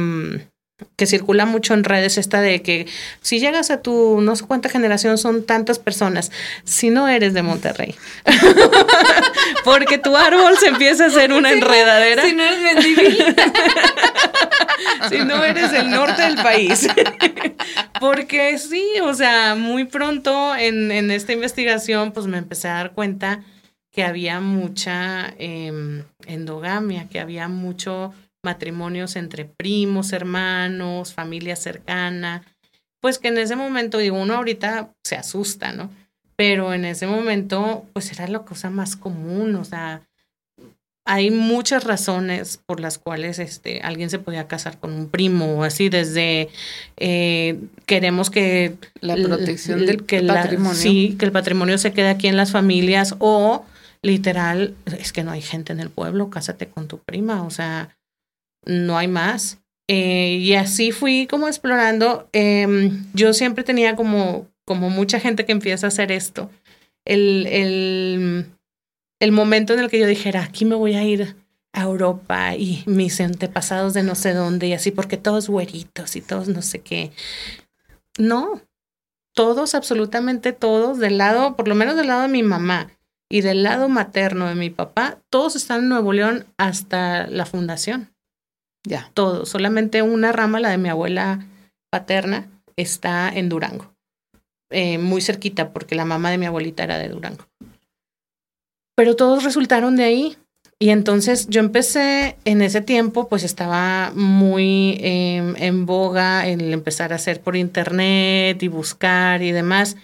que 0.97 1.05
circula 1.05 1.45
mucho 1.45 1.73
en 1.73 1.83
redes 1.83 2.17
esta 2.17 2.41
de 2.41 2.61
que 2.61 2.85
si 3.21 3.39
llegas 3.39 3.71
a 3.71 3.81
tu 3.81 4.19
no 4.21 4.35
sé 4.35 4.45
cuánta 4.45 4.69
generación 4.69 5.17
son 5.17 5.45
tantas 5.45 5.79
personas, 5.79 6.31
si 6.63 6.89
no 6.89 7.07
eres 7.07 7.33
de 7.33 7.43
Monterrey, 7.43 7.95
porque 9.63 9.97
tu 9.97 10.15
árbol 10.17 10.57
se 10.57 10.67
empieza 10.67 11.05
a 11.05 11.07
hacer 11.07 11.31
una 11.31 11.51
enredadera. 11.51 12.23
si 12.23 12.33
no 12.33 12.43
eres 12.43 12.59
Mendivil. 12.59 13.17
si 15.09 15.17
no 15.19 15.43
eres 15.43 15.71
del 15.71 15.89
norte 15.89 16.21
del 16.21 16.35
país. 16.35 16.87
porque 17.99 18.57
sí, 18.57 18.85
o 19.01 19.13
sea, 19.13 19.55
muy 19.55 19.85
pronto 19.85 20.55
en, 20.55 20.91
en, 20.91 21.11
esta 21.11 21.33
investigación 21.33 22.11
pues 22.11 22.27
me 22.27 22.37
empecé 22.37 22.67
a 22.67 22.73
dar 22.73 22.91
cuenta 22.91 23.43
que 23.91 24.03
había 24.03 24.41
mucha 24.41 25.33
em, 25.37 26.03
endogamia, 26.25 27.07
que 27.07 27.21
había 27.21 27.47
mucho 27.47 28.13
matrimonios 28.45 29.17
entre 29.17 29.43
primos, 29.43 30.13
hermanos, 30.13 31.13
familia 31.13 31.57
cercana, 31.57 32.43
pues 33.01 33.19
que 33.19 33.27
en 33.27 33.37
ese 33.37 33.57
momento, 33.57 33.97
digo, 33.97 34.17
uno 34.21 34.35
ahorita 34.35 34.93
se 35.03 35.17
asusta, 35.17 35.73
¿no? 35.73 35.89
Pero 36.37 36.73
en 36.73 36.85
ese 36.85 37.07
momento, 37.07 37.85
pues 37.93 38.11
era 38.11 38.27
la 38.27 38.39
cosa 38.39 38.69
más 38.69 38.95
común, 38.95 39.55
o 39.55 39.65
sea, 39.65 40.01
hay 41.07 41.29
muchas 41.29 41.83
razones 41.83 42.59
por 42.65 42.79
las 42.79 42.97
cuales 42.97 43.37
este, 43.37 43.79
alguien 43.81 44.09
se 44.09 44.17
podía 44.17 44.47
casar 44.47 44.79
con 44.79 44.91
un 44.91 45.07
primo, 45.07 45.63
así 45.63 45.89
desde 45.89 46.49
eh, 46.97 47.59
queremos 47.85 48.31
que 48.31 48.75
la 49.01 49.15
protección 49.15 49.85
del 49.85 50.03
que 50.03 50.23
patrimonio. 50.23 50.73
sí, 50.73 51.15
que 51.19 51.25
el 51.25 51.31
patrimonio 51.31 51.77
se 51.77 51.93
quede 51.93 52.09
aquí 52.09 52.27
en 52.27 52.37
las 52.37 52.51
familias 52.51 53.15
o 53.19 53.65
literal, 54.01 54.73
es 54.97 55.13
que 55.13 55.23
no 55.23 55.31
hay 55.31 55.41
gente 55.41 55.73
en 55.73 55.79
el 55.79 55.89
pueblo, 55.89 56.29
cásate 56.29 56.67
con 56.67 56.87
tu 56.87 56.97
prima, 56.99 57.43
o 57.43 57.51
sea, 57.51 57.95
no 58.65 58.97
hay 58.97 59.07
más. 59.07 59.59
Eh, 59.87 60.39
y 60.41 60.53
así 60.55 60.91
fui 60.91 61.27
como 61.27 61.47
explorando. 61.47 62.29
Em, 62.33 63.05
yo 63.13 63.33
siempre 63.33 63.63
tenía 63.63 63.95
como, 63.95 64.47
como 64.65 64.89
mucha 64.89 65.19
gente 65.19 65.45
que 65.45 65.51
empieza 65.51 65.87
a 65.87 65.89
hacer 65.89 66.11
esto. 66.11 66.49
El, 67.05 67.47
el, 67.47 68.45
el 69.19 69.31
momento 69.31 69.73
en 69.73 69.79
el 69.79 69.89
que 69.89 69.99
yo 69.99 70.07
dijera, 70.07 70.43
aquí 70.43 70.65
me 70.65 70.75
voy 70.75 70.95
a 70.95 71.03
ir 71.03 71.35
a 71.73 71.83
Europa 71.83 72.55
y 72.55 72.83
mis 72.87 73.19
antepasados 73.19 73.93
de 73.93 74.03
no 74.03 74.15
sé 74.15 74.33
dónde 74.33 74.67
y 74.67 74.73
así, 74.73 74.91
porque 74.91 75.17
todos 75.17 75.49
güeritos 75.49 76.15
y 76.15 76.21
todos 76.21 76.47
no 76.47 76.61
sé 76.61 76.79
qué. 76.79 77.11
No, 78.17 78.61
todos, 79.33 79.75
absolutamente 79.75 80.53
todos, 80.53 80.97
del 80.97 81.17
lado, 81.17 81.55
por 81.55 81.67
lo 81.67 81.75
menos 81.75 81.97
del 81.97 82.07
lado 82.07 82.23
de 82.23 82.29
mi 82.29 82.41
mamá 82.41 82.89
y 83.29 83.41
del 83.41 83.63
lado 83.63 83.89
materno 83.89 84.47
de 84.47 84.55
mi 84.55 84.69
papá, 84.69 85.19
todos 85.29 85.55
están 85.55 85.81
en 85.81 85.89
Nuevo 85.89 86.13
León 86.13 86.45
hasta 86.57 87.27
la 87.27 87.45
fundación. 87.45 88.14
Ya. 88.85 89.11
Todo. 89.13 89.45
Solamente 89.45 90.01
una 90.01 90.31
rama, 90.31 90.59
la 90.59 90.69
de 90.69 90.77
mi 90.77 90.89
abuela 90.89 91.45
paterna, 91.91 92.47
está 92.75 93.29
en 93.29 93.49
Durango. 93.49 93.93
Eh, 94.69 94.97
muy 94.97 95.21
cerquita, 95.21 95.73
porque 95.73 95.95
la 95.95 96.05
mamá 96.05 96.31
de 96.31 96.37
mi 96.37 96.45
abuelita 96.45 96.83
era 96.83 96.97
de 96.97 97.09
Durango. 97.09 97.45
Pero 98.95 99.15
todos 99.15 99.43
resultaron 99.43 99.95
de 99.95 100.03
ahí. 100.03 100.37
Y 100.77 100.89
entonces 100.89 101.47
yo 101.47 101.61
empecé 101.61 102.35
en 102.43 102.61
ese 102.61 102.81
tiempo, 102.81 103.29
pues 103.29 103.45
estaba 103.45 104.11
muy 104.13 104.97
em, 104.99 105.55
en 105.55 105.85
boga 105.85 106.45
el 106.45 106.73
empezar 106.73 107.13
a 107.13 107.15
hacer 107.15 107.39
por 107.39 107.55
internet 107.55 108.61
y 108.61 108.67
buscar 108.67 109.41
y 109.41 109.53
demás. 109.53 109.95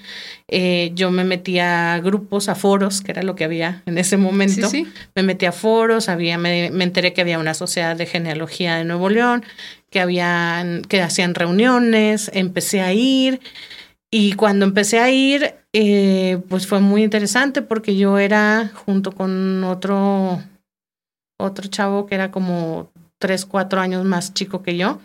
Eh, 0.48 0.92
yo 0.96 1.12
me 1.12 1.26
metía 1.26 1.94
a 1.94 2.00
grupos, 2.00 2.48
a 2.48 2.56
foros, 2.56 3.02
que 3.02 3.12
era 3.12 3.22
lo 3.22 3.36
que 3.36 3.44
había 3.44 3.84
en 3.86 3.98
ese 3.98 4.16
momento. 4.16 4.70
Me 5.14 5.24
metí 5.24 5.46
a 5.46 5.52
foros, 5.52 6.08
había, 6.08 6.38
me, 6.38 6.68
enteré 6.68 7.12
que 7.12 7.20
había 7.20 7.38
una 7.38 7.54
sociedad 7.54 7.98
de 7.98 8.06
genealogía 8.06 8.78
de 8.78 8.86
Nuevo 8.86 9.10
León, 9.10 9.44
que, 9.90 10.00
habían, 10.00 10.84
que 10.84 11.02
hacían 11.02 11.36
reuniones, 11.36 12.32
empecé 12.34 12.80
a 12.80 12.94
ir. 12.94 13.42
Y 14.10 14.34
cuando 14.34 14.66
empecé 14.66 15.00
a 15.00 15.10
ir, 15.10 15.54
eh, 15.74 16.40
pues 16.48 16.66
fue 16.66 16.80
muy 16.80 17.04
interesante 17.04 17.62
porque 17.62 17.98
yo 17.98 18.18
era 18.20 18.72
junto 18.74 19.12
con 19.12 19.66
otro 19.66 20.42
otro 21.42 21.68
chavo 21.68 22.06
que 22.06 22.16
era 22.16 22.32
como 22.32 22.92
tres, 23.20 23.46
cuatro 23.46 23.82
años 23.82 24.06
más 24.06 24.34
chico 24.34 24.64
que 24.64 24.78
yo, 24.78 25.00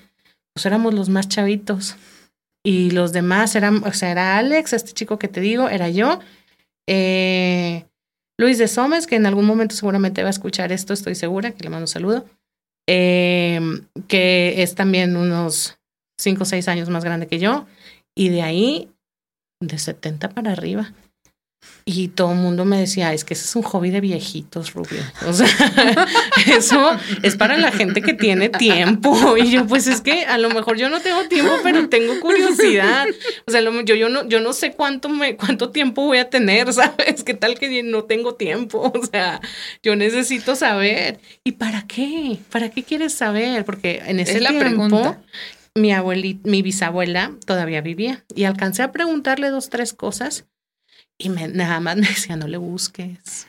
pues 0.55 0.67
éramos 0.67 0.95
los 0.95 1.09
más 1.09 1.29
chavitos. 1.29 1.97
Y 2.65 2.91
los 2.91 3.13
demás 3.13 3.55
eran, 3.55 3.85
o 3.85 3.93
sea, 3.93 4.11
era 4.11 4.39
Alex, 4.39 4.73
este 4.73 4.93
chico 4.93 5.19
que 5.19 5.29
te 5.29 5.41
digo, 5.41 5.69
era 5.69 5.89
yo. 5.89 6.19
Eh, 6.89 7.85
Luis 8.39 8.59
de 8.59 8.67
Somes, 8.67 9.07
que 9.07 9.17
en 9.17 9.27
algún 9.27 9.47
momento 9.47 9.77
seguramente 9.77 10.23
va 10.23 10.29
a 10.29 10.31
escuchar 10.31 10.73
esto, 10.73 10.93
estoy 10.93 11.15
segura, 11.15 11.53
que 11.53 11.63
le 11.63 11.71
mando 11.71 11.85
un 11.85 11.89
saludo. 11.89 12.25
Eh, 12.89 13.61
que 14.09 14.63
es 14.63 14.75
también 14.75 15.17
unos 15.17 15.79
cinco 16.19 16.43
o 16.43 16.47
seis 16.47 16.69
años 16.69 16.89
más 16.89 17.05
grande 17.05 17.29
que 17.29 17.39
yo. 17.39 17.67
Y 18.17 18.31
de 18.31 18.43
ahí, 18.43 18.91
de 19.61 19.79
70 19.79 20.31
para 20.31 20.53
arriba. 20.53 20.93
Y 21.89 22.09
todo 22.09 22.33
el 22.33 22.39
mundo 22.39 22.65
me 22.65 22.81
decía, 22.81 23.13
es 23.13 23.25
que 23.25 23.35
ese 23.35 23.45
es 23.45 23.55
un 23.55 23.63
hobby 23.63 23.91
de 23.91 24.01
viejitos, 24.01 24.75
Rubio. 24.75 25.03
O 25.25 25.33
sea, 25.33 25.47
eso 26.49 26.99
es 27.23 27.37
para 27.37 27.57
la 27.59 27.71
gente 27.71 28.03
que 28.03 28.13
tiene 28.13 28.49
tiempo. 28.49 29.37
Y 29.37 29.53
yo, 29.53 29.69
pues 29.69 29.87
es 29.87 30.01
que 30.01 30.25
a 30.25 30.37
lo 30.37 30.51
mejor 30.51 30.77
yo 30.77 30.91
no 30.91 30.99
tengo 30.99 31.29
tiempo, 31.29 31.53
pero 31.63 31.89
tengo 31.89 32.19
curiosidad. 32.19 33.07
O 33.47 33.53
sea, 33.53 33.61
yo, 33.61 33.95
yo, 33.95 34.09
no, 34.09 34.27
yo 34.27 34.41
no 34.41 34.53
sé 34.53 34.73
cuánto, 34.73 35.09
me, 35.09 35.37
cuánto 35.37 35.71
tiempo 35.71 36.03
voy 36.03 36.19
a 36.19 36.29
tener, 36.29 36.73
¿sabes? 36.73 37.23
¿Qué 37.23 37.35
tal 37.35 37.57
que 37.57 37.85
no 37.85 38.03
tengo 38.03 38.35
tiempo? 38.35 38.93
O 38.93 39.07
sea, 39.07 39.41
yo 39.81 39.95
necesito 39.95 40.57
saber. 40.57 41.21
¿Y 41.45 41.53
para 41.53 41.87
qué? 41.87 42.39
¿Para 42.51 42.69
qué 42.69 42.83
quieres 42.83 43.13
saber? 43.13 43.65
Porque 43.65 44.03
en 44.05 44.19
ese 44.19 44.41
la 44.41 44.51
tiempo, 44.51 45.17
mi 45.77 45.93
abuelita, 45.93 46.51
mi 46.51 46.63
bisabuela 46.63 47.31
todavía 47.47 47.81
vivía 47.81 48.25
y 48.35 48.43
alcancé 48.43 48.83
a 48.83 48.91
preguntarle 48.91 49.51
dos, 49.51 49.71
tres 49.71 49.93
cosas 49.93 50.47
y 51.19 51.29
me, 51.29 51.49
nada 51.49 51.81
más 51.81 51.97
me 51.97 52.09
decía, 52.09 52.37
no 52.37 52.47
le 52.47 52.59
busques. 52.59 53.47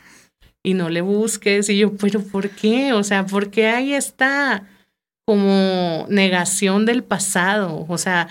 Y 0.63 0.73
no 0.73 0.89
le 0.89 1.01
busques. 1.01 1.69
Y 1.69 1.77
yo, 1.77 1.95
pero 1.95 2.21
¿por 2.21 2.49
qué? 2.49 2.93
O 2.93 3.03
sea, 3.03 3.25
¿por 3.25 3.49
qué 3.49 3.67
ahí 3.67 3.93
está 3.93 4.67
como 5.25 6.05
negación 6.09 6.85
del 6.85 7.03
pasado? 7.03 7.85
O 7.87 7.97
sea, 7.97 8.29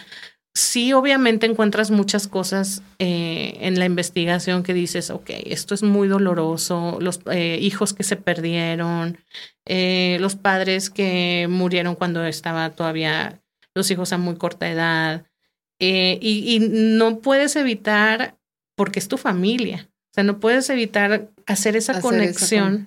sí, 0.54 0.92
obviamente 0.92 1.46
encuentras 1.46 1.90
muchas 1.90 2.28
cosas 2.28 2.82
eh, 2.98 3.56
en 3.60 3.78
la 3.78 3.84
investigación 3.84 4.62
que 4.62 4.74
dices, 4.74 5.10
ok, 5.10 5.30
esto 5.44 5.74
es 5.74 5.82
muy 5.82 6.08
doloroso, 6.08 6.98
los 7.00 7.20
eh, 7.30 7.58
hijos 7.60 7.92
que 7.92 8.02
se 8.02 8.16
perdieron, 8.16 9.18
eh, 9.66 10.16
los 10.20 10.34
padres 10.36 10.90
que 10.90 11.46
murieron 11.50 11.94
cuando 11.94 12.24
estaba 12.24 12.70
todavía 12.70 13.42
los 13.74 13.90
hijos 13.90 14.12
a 14.12 14.18
muy 14.18 14.36
corta 14.36 14.70
edad. 14.70 15.26
y, 15.78 16.18
y, 16.22 16.58
no 16.60 17.20
puedes 17.20 17.56
evitar 17.56 18.36
porque 18.76 18.98
es 19.00 19.08
tu 19.08 19.16
familia. 19.16 19.88
O 19.90 20.14
sea, 20.14 20.24
no 20.24 20.38
puedes 20.38 20.70
evitar 20.70 21.28
hacer 21.46 21.76
esa 21.76 22.00
conexión 22.00 22.86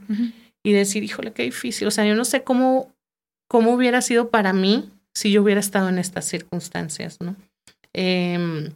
y 0.63 0.71
decir, 0.71 1.03
híjole, 1.03 1.33
qué 1.33 1.43
difícil. 1.43 1.87
O 1.87 1.91
sea, 1.91 2.05
yo 2.05 2.15
no 2.15 2.25
sé 2.25 2.43
cómo, 2.43 2.93
cómo 3.49 3.73
hubiera 3.73 4.01
sido 4.01 4.29
para 4.29 4.53
mí 4.53 4.89
si 5.13 5.31
yo 5.31 5.43
hubiera 5.43 5.59
estado 5.59 5.89
en 5.89 5.99
estas 5.99 6.25
circunstancias, 6.25 7.17
¿no? 7.19 7.35
Em, 7.93 8.71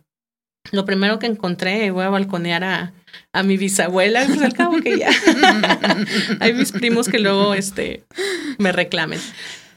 lo 0.71 0.85
primero 0.85 1.19
que 1.19 1.27
encontré, 1.27 1.91
voy 1.91 2.03
a 2.03 2.09
balconear 2.09 2.63
a, 2.63 2.93
a 3.31 3.43
mi 3.43 3.57
bisabuela, 3.57 4.25
pues 4.25 4.41
al 4.41 4.53
cabo 4.53 4.79
que 4.81 4.97
ya 4.97 5.09
hay 6.39 6.53
mis 6.53 6.71
primos 6.71 7.09
que 7.09 7.19
luego 7.19 7.53
este, 7.53 8.03
me 8.57 8.71
reclamen. 8.71 9.19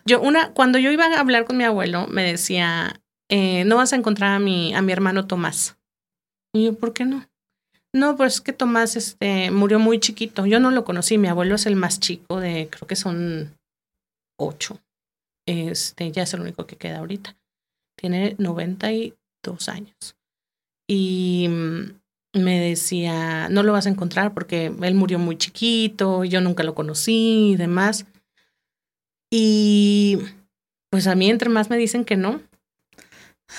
Yo, 0.04 0.20
una, 0.20 0.50
cuando 0.52 0.78
yo 0.78 0.90
iba 0.92 1.06
a 1.06 1.20
hablar 1.20 1.44
con 1.44 1.56
mi 1.56 1.64
abuelo, 1.64 2.06
me 2.06 2.22
decía, 2.22 3.00
eh, 3.28 3.64
no 3.64 3.76
vas 3.76 3.92
a 3.92 3.96
encontrar 3.96 4.32
a 4.32 4.38
mi, 4.38 4.74
a 4.74 4.82
mi 4.82 4.92
hermano 4.92 5.26
Tomás. 5.26 5.76
Y 6.56 6.64
yo, 6.64 6.74
¿por 6.74 6.92
qué 6.92 7.04
no? 7.04 7.28
No, 7.94 8.16
pues 8.16 8.34
es 8.34 8.40
que 8.40 8.52
Tomás 8.52 8.96
este, 8.96 9.50
murió 9.50 9.78
muy 9.78 10.00
chiquito. 10.00 10.46
Yo 10.46 10.58
no 10.58 10.70
lo 10.70 10.84
conocí. 10.84 11.18
Mi 11.18 11.28
abuelo 11.28 11.54
es 11.54 11.66
el 11.66 11.76
más 11.76 12.00
chico 12.00 12.40
de, 12.40 12.68
creo 12.70 12.86
que 12.86 12.96
son 12.96 13.54
ocho. 14.38 14.80
Este, 15.46 16.10
ya 16.12 16.22
es 16.22 16.34
el 16.34 16.40
único 16.40 16.66
que 16.66 16.76
queda 16.76 16.98
ahorita. 16.98 17.36
Tiene 17.98 18.34
92 18.38 19.68
años. 19.68 20.16
Y 20.88 21.46
mm, 21.48 22.40
me 22.42 22.60
decía, 22.60 23.48
no 23.48 23.62
lo 23.62 23.72
vas 23.72 23.86
a 23.86 23.90
encontrar 23.90 24.34
porque 24.34 24.66
él 24.66 24.94
murió 24.94 25.18
muy 25.18 25.36
chiquito, 25.36 26.24
yo 26.24 26.40
nunca 26.40 26.62
lo 26.62 26.74
conocí 26.74 27.52
y 27.52 27.56
demás. 27.56 28.06
Y 29.30 30.18
pues 30.90 31.06
a 31.06 31.14
mí 31.14 31.28
entre 31.28 31.48
más 31.48 31.70
me 31.70 31.76
dicen 31.76 32.04
que 32.04 32.16
no, 32.16 32.40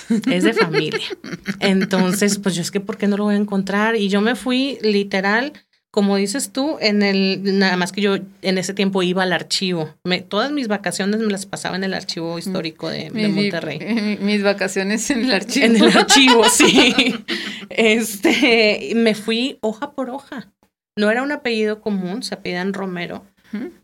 es 0.10 0.44
de 0.44 0.54
familia. 0.54 1.00
Entonces, 1.60 2.38
pues 2.40 2.56
yo 2.56 2.62
es 2.62 2.72
que, 2.72 2.80
¿por 2.80 2.98
qué 2.98 3.08
no 3.08 3.18
lo 3.18 3.26
voy 3.26 3.36
a 3.36 3.38
encontrar? 3.38 3.96
Y 3.96 4.10
yo 4.10 4.22
me 4.22 4.36
fui 4.36 4.78
literal, 4.82 5.54
como 5.92 6.16
dices 6.18 6.52
tú, 6.52 6.78
en 6.80 7.02
el, 7.02 7.58
nada 7.58 7.78
más 7.78 7.92
que 7.92 8.02
yo 8.02 8.18
en 8.42 8.58
ese 8.58 8.74
tiempo 8.74 9.04
iba 9.04 9.24
al 9.24 9.34
archivo. 9.34 9.96
Me, 10.04 10.22
todas 10.22 10.52
mis 10.52 10.68
vacaciones 10.68 11.20
me 11.22 11.32
las 11.32 11.46
pasaba 11.46 11.76
en 11.76 11.84
el 11.84 11.94
archivo 11.94 12.38
histórico 12.38 12.90
de, 12.90 13.10
Monterrey. 13.12 14.18
mis 14.22 14.44
vacaciones 14.44 15.10
en 15.10 15.26
el 15.26 15.34
archivo. 15.34 15.66
En 15.66 15.76
el 15.76 15.98
archivo, 15.98 16.44
sí. 16.50 17.16
Este, 17.70 18.92
me 18.96 19.16
fui 19.16 19.58
hoja 19.62 19.92
por 19.92 20.10
hoja. 20.10 20.52
No 20.96 21.12
era 21.12 21.22
un 21.22 21.32
apellido 21.32 21.82
común, 21.82 22.24
se 22.24 22.36
apellidan 22.36 22.74
Romero. 22.74 23.26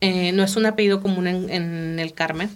Eh, 0.01 0.33
no 0.33 0.43
es 0.43 0.57
un 0.57 0.65
apellido 0.65 1.01
común 1.01 1.25
en, 1.25 1.49
en 1.49 1.97
el 1.97 2.13
Carmen 2.13 2.49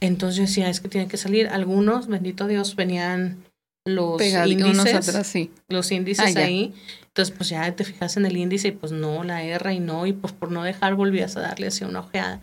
Entonces 0.00 0.36
yo 0.36 0.42
decía, 0.42 0.68
es 0.68 0.80
que 0.80 0.88
tiene 0.88 1.08
que 1.08 1.16
salir. 1.16 1.48
Algunos, 1.48 2.06
bendito 2.06 2.46
Dios, 2.46 2.76
venían 2.76 3.42
los 3.86 4.20
índices. 4.20 5.08
atrás, 5.08 5.26
sí. 5.26 5.50
Los 5.68 5.90
índices 5.92 6.36
Ah, 6.36 6.40
ahí. 6.40 6.74
Entonces, 7.06 7.34
pues 7.36 7.48
ya 7.48 7.74
te 7.74 7.84
fijas 7.84 8.16
en 8.16 8.26
el 8.26 8.36
índice 8.36 8.68
y 8.68 8.72
pues 8.72 8.92
no, 8.92 9.24
la 9.24 9.42
R 9.42 9.72
y 9.72 9.80
no. 9.80 10.06
Y 10.06 10.12
pues 10.12 10.32
por 10.32 10.50
no 10.50 10.62
dejar 10.64 10.94
volvías 10.96 11.36
a 11.36 11.40
darle 11.40 11.68
así 11.68 11.84
una 11.84 12.00
ojeada. 12.00 12.40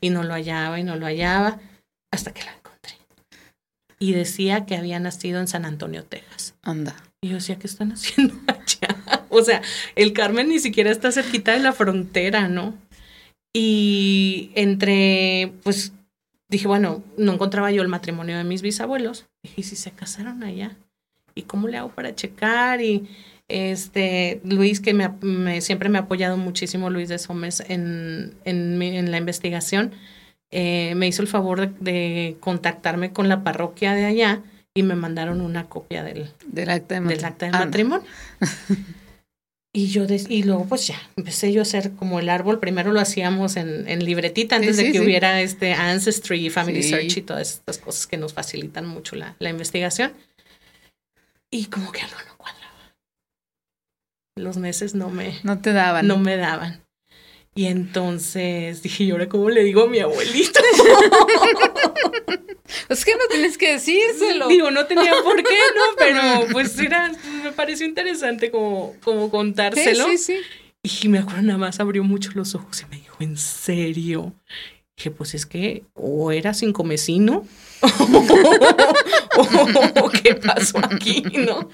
Y 0.00 0.10
no 0.10 0.22
lo 0.22 0.32
hallaba 0.34 0.78
y 0.78 0.84
no 0.84 0.96
lo 0.96 1.06
hallaba 1.06 1.58
hasta 2.10 2.32
que 2.32 2.44
la 2.44 2.52
encontré. 2.52 2.94
Y 3.98 4.12
decía 4.12 4.64
que 4.64 4.76
había 4.76 4.98
nacido 5.00 5.40
en 5.40 5.48
San 5.48 5.64
Antonio, 5.64 6.04
Texas. 6.04 6.54
Anda. 6.62 6.96
Y 7.22 7.28
yo 7.28 7.34
decía, 7.36 7.58
¿qué 7.58 7.66
están 7.66 7.92
haciendo 7.92 8.34
allá? 8.46 9.22
O 9.28 9.42
sea, 9.42 9.60
el 9.96 10.12
Carmen 10.12 10.48
ni 10.48 10.60
siquiera 10.60 10.90
está 10.90 11.12
cerquita 11.12 11.52
de 11.52 11.60
la 11.60 11.72
frontera, 11.72 12.48
¿no? 12.48 12.74
Y 13.54 14.50
entre, 14.54 15.52
pues, 15.62 15.92
dije, 16.48 16.66
bueno, 16.68 17.02
no 17.18 17.32
encontraba 17.32 17.70
yo 17.72 17.82
el 17.82 17.88
matrimonio 17.88 18.36
de 18.36 18.44
mis 18.44 18.62
bisabuelos. 18.62 19.26
Dije, 19.42 19.60
¿y 19.60 19.64
si 19.64 19.76
se 19.76 19.90
casaron 19.90 20.42
allá? 20.42 20.76
¿Y 21.34 21.42
cómo 21.42 21.68
le 21.68 21.76
hago 21.76 21.90
para 21.90 22.14
checar? 22.14 22.80
Y 22.80 23.08
este, 23.48 24.40
Luis, 24.44 24.80
que 24.80 24.94
me, 24.94 25.08
me- 25.20 25.60
siempre 25.60 25.88
me 25.88 25.98
ha 25.98 26.02
apoyado 26.02 26.36
muchísimo, 26.36 26.90
Luis 26.90 27.08
de 27.08 27.18
Somes, 27.18 27.60
en, 27.68 28.34
en, 28.44 28.80
en 28.82 29.10
la 29.10 29.18
investigación, 29.18 29.92
eh, 30.50 30.94
me 30.96 31.06
hizo 31.08 31.22
el 31.22 31.28
favor 31.28 31.60
de, 31.60 31.68
de 31.80 32.36
contactarme 32.40 33.12
con 33.12 33.28
la 33.28 33.42
parroquia 33.44 33.92
de 33.94 34.04
allá 34.04 34.42
y 34.74 34.82
me 34.82 34.94
mandaron 34.94 35.40
una 35.40 35.64
copia 35.68 36.02
del, 36.02 36.30
Del 36.46 36.70
acta 36.70 37.00
de 37.00 37.00
del 37.00 37.20
matrimonio. 37.22 37.26
acta 37.26 37.46
de 37.46 37.52
Anda. 37.52 37.64
matrimonio. 37.66 38.06
Y 39.76 39.88
yo 39.88 40.06
des- 40.06 40.30
y 40.30 40.42
luego 40.42 40.64
pues 40.64 40.86
ya, 40.86 40.98
empecé 41.16 41.52
yo 41.52 41.60
a 41.60 41.62
hacer 41.62 41.90
como 41.96 42.18
el 42.18 42.30
árbol, 42.30 42.58
primero 42.60 42.92
lo 42.92 43.00
hacíamos 43.00 43.56
en, 43.56 43.86
en 43.88 44.02
libretita 44.06 44.56
antes 44.56 44.76
Sí, 44.76 44.82
de 44.82 44.86
sí, 44.88 44.92
que 44.92 44.98
sí. 45.00 45.04
hubiera 45.04 45.42
este 45.42 45.74
Ancestry, 45.74 46.48
Family. 46.48 46.82
Search 46.82 47.18
y 47.18 47.20
todas 47.22 47.50
estas 47.56 47.76
cosas 47.76 48.06
que 48.06 48.16
nos 48.16 48.32
facilitan 48.32 48.86
mucho 48.86 49.16
la, 49.16 49.36
la 49.38 49.50
investigación. 49.50 50.14
Y 51.50 51.66
como 51.66 51.92
que 51.92 52.00
algo 52.00 52.16
no 52.26 52.36
cuadraba. 52.38 52.94
Los 54.38 54.56
meses 54.56 54.94
no 54.94 55.10
me, 55.10 55.38
No 55.42 55.58
te 55.60 55.74
daban. 55.74 56.06
no 56.06 56.16
me 56.16 56.38
daban. 56.38 56.82
Y 57.54 57.66
entonces 57.66 58.82
dije, 58.82 59.04
¿y 59.04 59.10
ahora 59.10 59.28
cómo 59.28 59.50
le 59.50 59.62
digo 59.62 59.82
a 59.82 59.88
mi 59.88 59.98
abuelito? 59.98 60.58
Es 62.88 63.04
que 63.04 63.12
no 63.14 63.26
tienes 63.30 63.58
que 63.58 63.72
decírselo. 63.72 64.48
Digo, 64.48 64.70
no 64.70 64.86
tenía 64.86 65.12
por 65.22 65.36
qué, 65.42 65.58
¿no? 65.74 65.82
Pero 65.98 66.52
pues 66.52 66.78
era, 66.78 67.12
me 67.42 67.52
pareció 67.52 67.86
interesante 67.86 68.50
como, 68.50 68.94
como 69.02 69.30
contárselo. 69.30 70.06
sí, 70.08 70.18
sí. 70.18 70.36
Y 71.02 71.08
me 71.08 71.18
acuerdo 71.18 71.42
nada 71.42 71.58
más 71.58 71.80
abrió 71.80 72.04
mucho 72.04 72.30
los 72.34 72.54
ojos 72.54 72.82
y 72.82 72.84
me 72.90 73.00
dijo, 73.00 73.16
¿en 73.20 73.36
serio? 73.36 74.32
Dije, 74.96 75.10
pues 75.10 75.34
es 75.34 75.44
que 75.44 75.82
o 75.94 76.30
era 76.30 76.54
cinco 76.54 76.84
mesino 76.84 77.46
o 80.02 80.10
qué 80.10 80.34
pasó 80.36 80.78
aquí, 80.78 81.22
¿no? 81.44 81.68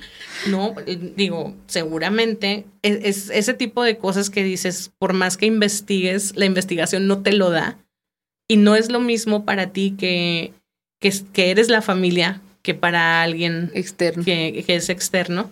No, 0.49 0.75
eh, 0.87 1.13
digo, 1.15 1.55
seguramente 1.67 2.65
es, 2.83 2.99
es 3.05 3.31
ese 3.31 3.55
tipo 3.55 3.85
de 3.85 3.99
cosas 3.99 4.31
que 4.31 4.43
dices, 4.43 4.91
por 4.99 5.13
más 5.13 5.37
que 5.37 5.47
investigues, 5.47 6.35
la 6.35 6.47
investigación 6.47 7.07
no 7.07 7.23
te 7.23 7.33
lo 7.33 7.51
da. 7.51 7.79
Y 8.49 8.57
no 8.57 8.75
es 8.75 8.91
lo 8.91 8.99
mismo 8.99 9.45
para 9.45 9.73
ti 9.73 9.95
que, 9.97 10.53
que, 11.03 11.13
que 11.35 11.51
eres 11.51 11.69
la 11.69 11.83
familia 11.83 12.41
que 12.63 12.73
para 12.75 13.21
alguien 13.23 13.71
Externo. 13.75 14.25
que, 14.25 14.65
que 14.67 14.77
es 14.77 14.89
externo, 14.89 15.51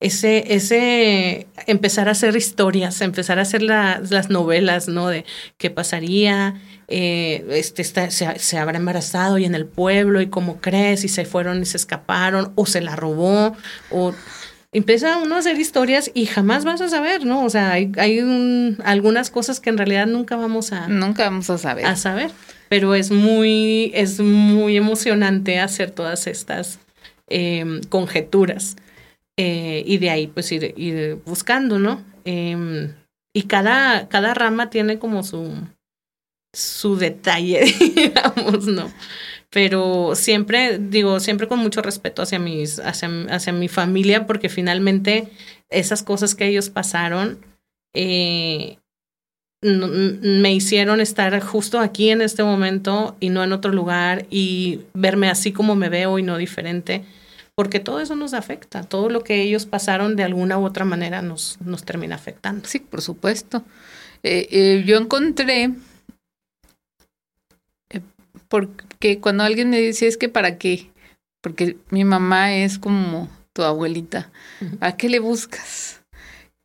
ese, 0.00 0.54
ese 0.54 1.46
empezar 1.66 2.08
a 2.08 2.12
hacer 2.12 2.36
historias, 2.36 3.00
empezar 3.00 3.38
a 3.38 3.42
hacer 3.42 3.62
la- 3.62 4.00
las 4.10 4.28
novelas, 4.28 4.88
¿no? 4.88 5.08
De 5.08 5.24
qué 5.56 5.70
pasaría, 5.70 6.54
eh, 6.88 7.46
este 7.50 7.80
está, 7.82 8.10
se, 8.10 8.38
se 8.38 8.58
habrá 8.58 8.76
embarazado 8.78 9.38
y 9.38 9.44
en 9.46 9.54
el 9.54 9.64
pueblo, 9.66 10.20
y 10.20 10.26
cómo 10.28 10.60
crees, 10.60 11.04
y 11.04 11.08
se 11.08 11.24
fueron 11.24 11.62
y 11.62 11.66
se 11.66 11.76
escaparon, 11.78 12.52
o 12.56 12.66
se 12.66 12.80
la 12.82 12.94
robó, 12.96 13.56
o 13.90 14.14
empieza 14.72 15.16
uno 15.18 15.36
a 15.36 15.38
hacer 15.38 15.58
historias 15.58 16.10
y 16.12 16.26
jamás 16.26 16.64
vas 16.66 16.82
a 16.82 16.88
saber, 16.90 17.24
¿no? 17.24 17.42
O 17.44 17.48
sea, 17.50 17.72
hay, 17.72 17.90
hay 17.96 18.20
un- 18.20 18.76
algunas 18.84 19.30
cosas 19.30 19.60
que 19.60 19.70
en 19.70 19.78
realidad 19.78 20.06
nunca 20.06 20.36
vamos 20.36 20.72
a, 20.72 20.88
Nunca 20.88 21.24
vamos 21.24 21.48
a 21.48 21.56
saber. 21.56 21.86
a 21.86 21.96
saber. 21.96 22.30
Pero 22.68 22.94
es 22.94 23.10
muy, 23.10 23.90
es 23.94 24.20
muy 24.20 24.76
emocionante 24.76 25.60
hacer 25.60 25.90
todas 25.92 26.26
estas 26.26 26.80
em, 27.28 27.80
conjeturas. 27.88 28.76
eh, 29.38 29.82
y 29.86 29.98
de 29.98 30.10
ahí, 30.10 30.26
pues, 30.28 30.50
ir, 30.52 30.74
ir 30.78 31.16
buscando, 31.26 31.78
¿no? 31.78 32.04
Em, 32.24 32.94
y 33.34 33.42
cada, 33.44 34.08
cada 34.08 34.34
rama 34.34 34.70
tiene 34.70 34.98
como 34.98 35.22
su, 35.22 35.52
su 36.54 36.96
detalle, 36.96 37.64
digamos, 37.94 38.66
¿no? 38.66 38.90
Pero 39.50 40.14
siempre, 40.14 40.78
digo, 40.78 41.20
siempre 41.20 41.48
con 41.48 41.58
mucho 41.60 41.82
respeto 41.82 42.22
hacia 42.22 42.38
mis, 42.38 42.78
hacia, 42.80 43.08
hacia 43.30 43.52
mi 43.52 43.68
familia, 43.68 44.26
porque 44.26 44.48
finalmente 44.48 45.28
esas 45.70 46.02
cosas 46.02 46.34
que 46.34 46.46
ellos 46.48 46.70
pasaron, 46.70 47.44
eh, 47.94 48.78
me 49.62 50.52
hicieron 50.52 51.00
estar 51.00 51.40
justo 51.40 51.80
aquí 51.80 52.10
en 52.10 52.20
este 52.20 52.42
momento 52.44 53.16
y 53.20 53.30
no 53.30 53.42
en 53.42 53.52
otro 53.52 53.72
lugar 53.72 54.26
y 54.30 54.80
verme 54.94 55.28
así 55.30 55.52
como 55.52 55.74
me 55.74 55.88
veo 55.88 56.18
y 56.18 56.22
no 56.22 56.36
diferente, 56.36 57.04
porque 57.54 57.80
todo 57.80 58.00
eso 58.00 58.16
nos 58.16 58.34
afecta, 58.34 58.82
todo 58.82 59.08
lo 59.08 59.24
que 59.24 59.42
ellos 59.42 59.64
pasaron 59.66 60.14
de 60.14 60.24
alguna 60.24 60.58
u 60.58 60.64
otra 60.64 60.84
manera 60.84 61.22
nos, 61.22 61.58
nos 61.62 61.84
termina 61.84 62.14
afectando. 62.14 62.68
Sí, 62.68 62.80
por 62.80 63.00
supuesto. 63.00 63.64
Eh, 64.22 64.48
eh, 64.50 64.84
yo 64.86 64.98
encontré, 64.98 65.72
eh, 67.90 68.00
porque 68.48 69.20
cuando 69.20 69.42
alguien 69.42 69.70
me 69.70 69.80
dice, 69.80 70.06
es 70.06 70.18
que 70.18 70.28
para 70.28 70.58
qué, 70.58 70.90
porque 71.40 71.78
mi 71.90 72.04
mamá 72.04 72.54
es 72.54 72.78
como 72.78 73.30
tu 73.54 73.62
abuelita. 73.62 74.30
¿a 74.80 74.96
qué 74.96 75.08
le 75.08 75.18
buscas? 75.18 76.02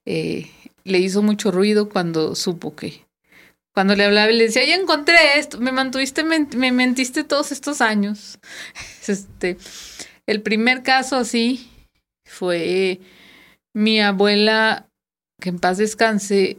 Eh, 0.05 0.49
le 0.83 0.99
hizo 0.99 1.21
mucho 1.21 1.51
ruido 1.51 1.89
cuando 1.89 2.35
supo 2.35 2.75
que, 2.75 3.05
cuando 3.73 3.95
le 3.95 4.05
hablaba 4.05 4.31
y 4.31 4.37
le 4.37 4.45
decía, 4.45 4.65
ya 4.65 4.75
encontré 4.75 5.15
esto, 5.37 5.59
me 5.59 5.71
mantuviste, 5.71 6.23
me 6.23 6.71
mentiste 6.71 7.23
todos 7.23 7.51
estos 7.51 7.81
años. 7.81 8.39
Este, 9.07 9.57
el 10.27 10.41
primer 10.43 10.83
caso 10.83 11.15
así 11.15 11.67
fue 12.23 13.01
mi 13.73 13.99
abuela, 13.99 14.87
que 15.41 15.49
en 15.49 15.59
paz 15.59 15.77
descanse, 15.77 16.57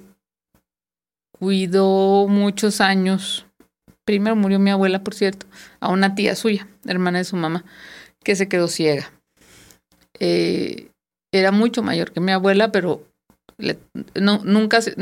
cuidó 1.38 2.26
muchos 2.28 2.80
años. 2.80 3.46
Primero 4.04 4.34
murió 4.34 4.58
mi 4.58 4.70
abuela, 4.70 5.04
por 5.04 5.14
cierto, 5.14 5.46
a 5.80 5.90
una 5.90 6.14
tía 6.14 6.34
suya, 6.34 6.66
hermana 6.84 7.18
de 7.18 7.24
su 7.24 7.36
mamá, 7.36 7.64
que 8.24 8.34
se 8.34 8.48
quedó 8.48 8.66
ciega. 8.66 9.12
Eh, 10.18 10.88
era 11.32 11.52
mucho 11.52 11.82
mayor 11.82 12.12
que 12.12 12.20
mi 12.20 12.32
abuela, 12.32 12.72
pero 12.72 13.06
le- 13.62 13.78
no, 14.14 14.42
nunca 14.44 14.82
se, 14.82 14.94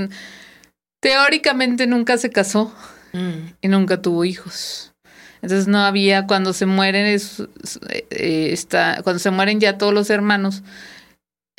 teóricamente 1.02 1.86
nunca 1.86 2.16
se 2.18 2.30
casó 2.30 2.74
Mm, 3.12 3.54
y 3.62 3.66
nunca 3.68 4.00
tuvo 4.02 4.24
hijos. 4.24 4.92
Entonces 5.42 5.66
no 5.66 5.78
había, 5.80 6.26
cuando 6.28 6.52
se 6.52 6.66
mueren, 6.66 7.06
es- 7.06 7.42
eh, 8.10 8.50
está, 8.52 9.00
cuando 9.02 9.18
se 9.18 9.32
mueren 9.32 9.58
ya 9.58 9.78
todos 9.78 9.92
los 9.92 10.10
hermanos, 10.10 10.62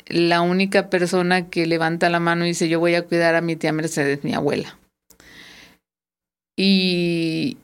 la 0.06 0.40
única 0.40 0.88
persona 0.88 1.48
que 1.50 1.66
levanta 1.66 2.08
la 2.08 2.20
mano 2.20 2.44
y 2.44 2.48
dice 2.48 2.68
yo 2.70 2.80
voy 2.80 2.94
a 2.94 3.02
cuidar 3.02 3.34
a 3.34 3.40
mi 3.42 3.56
tía 3.56 3.72
Mercedes, 3.72 4.24
mi 4.24 4.32
abuela. 4.34 4.78
Y, 6.56 7.56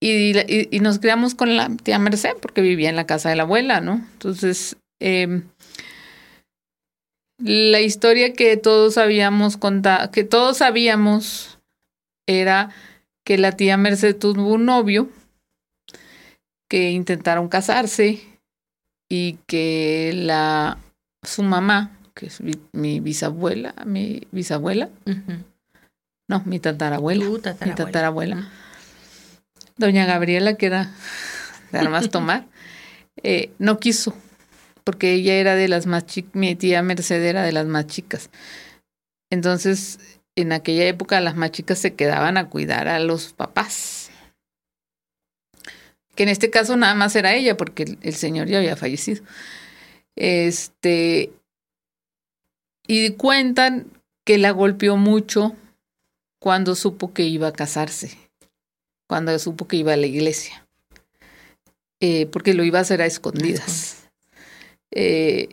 y, 0.00 0.32
la- 0.34 0.42
y- 0.48 0.68
y 0.70 0.80
nos 0.80 0.98
criamos 0.98 1.34
con 1.34 1.56
la 1.56 1.68
tía 1.82 1.98
Merced 1.98 2.36
porque 2.40 2.60
vivía 2.60 2.90
en 2.90 2.96
la 2.96 3.06
casa 3.06 3.28
de 3.30 3.36
la 3.36 3.42
abuela, 3.42 3.80
¿no? 3.80 3.96
Entonces, 4.14 4.76
em, 5.00 5.44
la 7.38 7.80
historia 7.80 8.32
que 8.32 8.56
todos 8.56 8.98
habíamos 8.98 9.56
contado, 9.56 10.10
que 10.10 10.24
todos 10.24 10.58
sabíamos 10.58 11.58
era 12.26 12.70
que 13.24 13.38
la 13.38 13.52
tía 13.52 13.76
Merced 13.76 14.16
tuvo 14.16 14.52
un 14.52 14.64
novio, 14.64 15.08
que 16.68 16.90
intentaron 16.90 17.48
casarse 17.48 18.20
y 19.08 19.38
que 19.46 20.12
la 20.14 20.78
su 21.22 21.42
mamá, 21.42 21.96
que 22.14 22.26
es 22.26 22.40
mi, 22.40 22.52
mi 22.72 23.00
bisabuela, 23.00 23.74
mi 23.86 24.26
bisabuela, 24.30 24.90
no, 26.28 26.42
mi 26.44 26.60
tatarabuela, 26.60 27.24
mi 27.24 27.38
tatarabuela. 27.38 27.74
tatarabuela, 27.76 28.48
doña 29.76 30.04
Gabriela, 30.04 30.54
que 30.54 30.66
era 30.66 30.90
de 31.72 31.78
armas 31.78 32.10
tomar, 32.10 32.46
eh, 33.22 33.50
no 33.58 33.78
quiso, 33.78 34.14
porque 34.88 35.12
ella 35.12 35.34
era 35.34 35.54
de 35.54 35.68
las 35.68 35.84
más 35.84 36.06
chicas, 36.06 36.34
mi 36.34 36.56
tía 36.56 36.80
Merced 36.82 37.22
era 37.22 37.42
de 37.42 37.52
las 37.52 37.66
más 37.66 37.86
chicas. 37.88 38.30
Entonces, 39.30 39.98
en 40.34 40.50
aquella 40.50 40.86
época 40.86 41.20
las 41.20 41.36
más 41.36 41.50
chicas 41.50 41.78
se 41.78 41.92
quedaban 41.92 42.38
a 42.38 42.48
cuidar 42.48 42.88
a 42.88 42.98
los 42.98 43.34
papás. 43.34 44.10
Que 46.14 46.22
en 46.22 46.30
este 46.30 46.48
caso 46.48 46.74
nada 46.78 46.94
más 46.94 47.14
era 47.16 47.34
ella, 47.34 47.54
porque 47.54 47.82
el, 47.82 47.98
el 48.00 48.14
señor 48.14 48.48
ya 48.48 48.56
había 48.56 48.76
fallecido. 48.76 49.22
Este. 50.16 51.34
Y 52.86 53.10
cuentan 53.10 53.88
que 54.24 54.38
la 54.38 54.52
golpeó 54.52 54.96
mucho 54.96 55.54
cuando 56.40 56.74
supo 56.74 57.12
que 57.12 57.24
iba 57.24 57.48
a 57.48 57.52
casarse. 57.52 58.16
cuando 59.06 59.38
supo 59.38 59.68
que 59.68 59.76
iba 59.76 59.92
a 59.92 59.98
la 59.98 60.06
iglesia, 60.06 60.66
eh, 62.00 62.24
porque 62.24 62.54
lo 62.54 62.64
iba 62.64 62.78
a 62.78 62.82
hacer 62.82 63.02
a 63.02 63.06
escondidas. 63.06 63.97
Eh, 64.90 65.48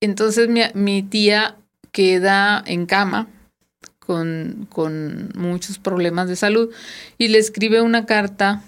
entonces 0.00 0.48
mi, 0.48 0.62
mi, 0.74 1.02
tía 1.02 1.56
queda 1.92 2.62
en 2.66 2.86
cama 2.86 3.28
con, 3.98 4.66
con, 4.70 5.30
muchos 5.34 5.78
problemas 5.78 6.28
de 6.28 6.36
salud 6.36 6.72
y 7.18 7.28
le 7.28 7.38
escribe 7.38 7.80
una 7.80 8.06
carta 8.06 8.62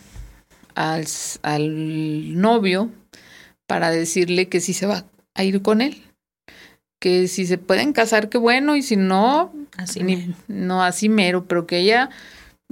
al, 0.74 1.06
al 1.42 2.40
novio 2.40 2.90
para 3.66 3.90
decirle 3.90 4.48
que 4.48 4.60
si 4.60 4.72
se 4.72 4.86
va 4.86 5.04
a 5.34 5.44
ir 5.44 5.62
con 5.62 5.80
él 5.80 6.02
que 6.98 7.28
si 7.28 7.46
se 7.46 7.58
pueden 7.58 7.92
casar, 7.92 8.28
qué 8.28 8.38
bueno, 8.38 8.76
y 8.76 8.82
si 8.82 8.96
no, 8.96 9.52
así 9.76 10.02
ni, 10.02 10.34
no 10.48 10.82
así 10.82 11.08
mero, 11.08 11.46
pero 11.46 11.66
que 11.66 11.78
ella, 11.78 12.10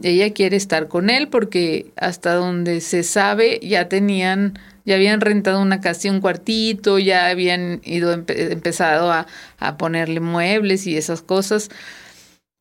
ella 0.03 0.33
quiere 0.33 0.57
estar 0.57 0.89
con 0.89 1.11
él 1.11 1.29
porque 1.29 1.93
hasta 1.97 2.35
donde 2.35 2.81
se 2.81 3.03
sabe 3.03 3.61
ya 3.63 3.89
tenían, 3.89 4.59
ya 4.87 4.95
habían 4.95 5.21
rentado 5.21 5.61
una 5.61 5.81
casa, 5.81 6.11
un 6.11 6.21
cuartito, 6.21 6.99
ya 6.99 7.29
habían 7.29 7.81
ido 7.85 8.13
empezado 8.13 9.13
a, 9.13 9.27
a 9.59 9.77
ponerle 9.77 10.21
muebles 10.21 10.87
y 10.87 10.97
esas 10.97 11.23
cosas. 11.23 11.69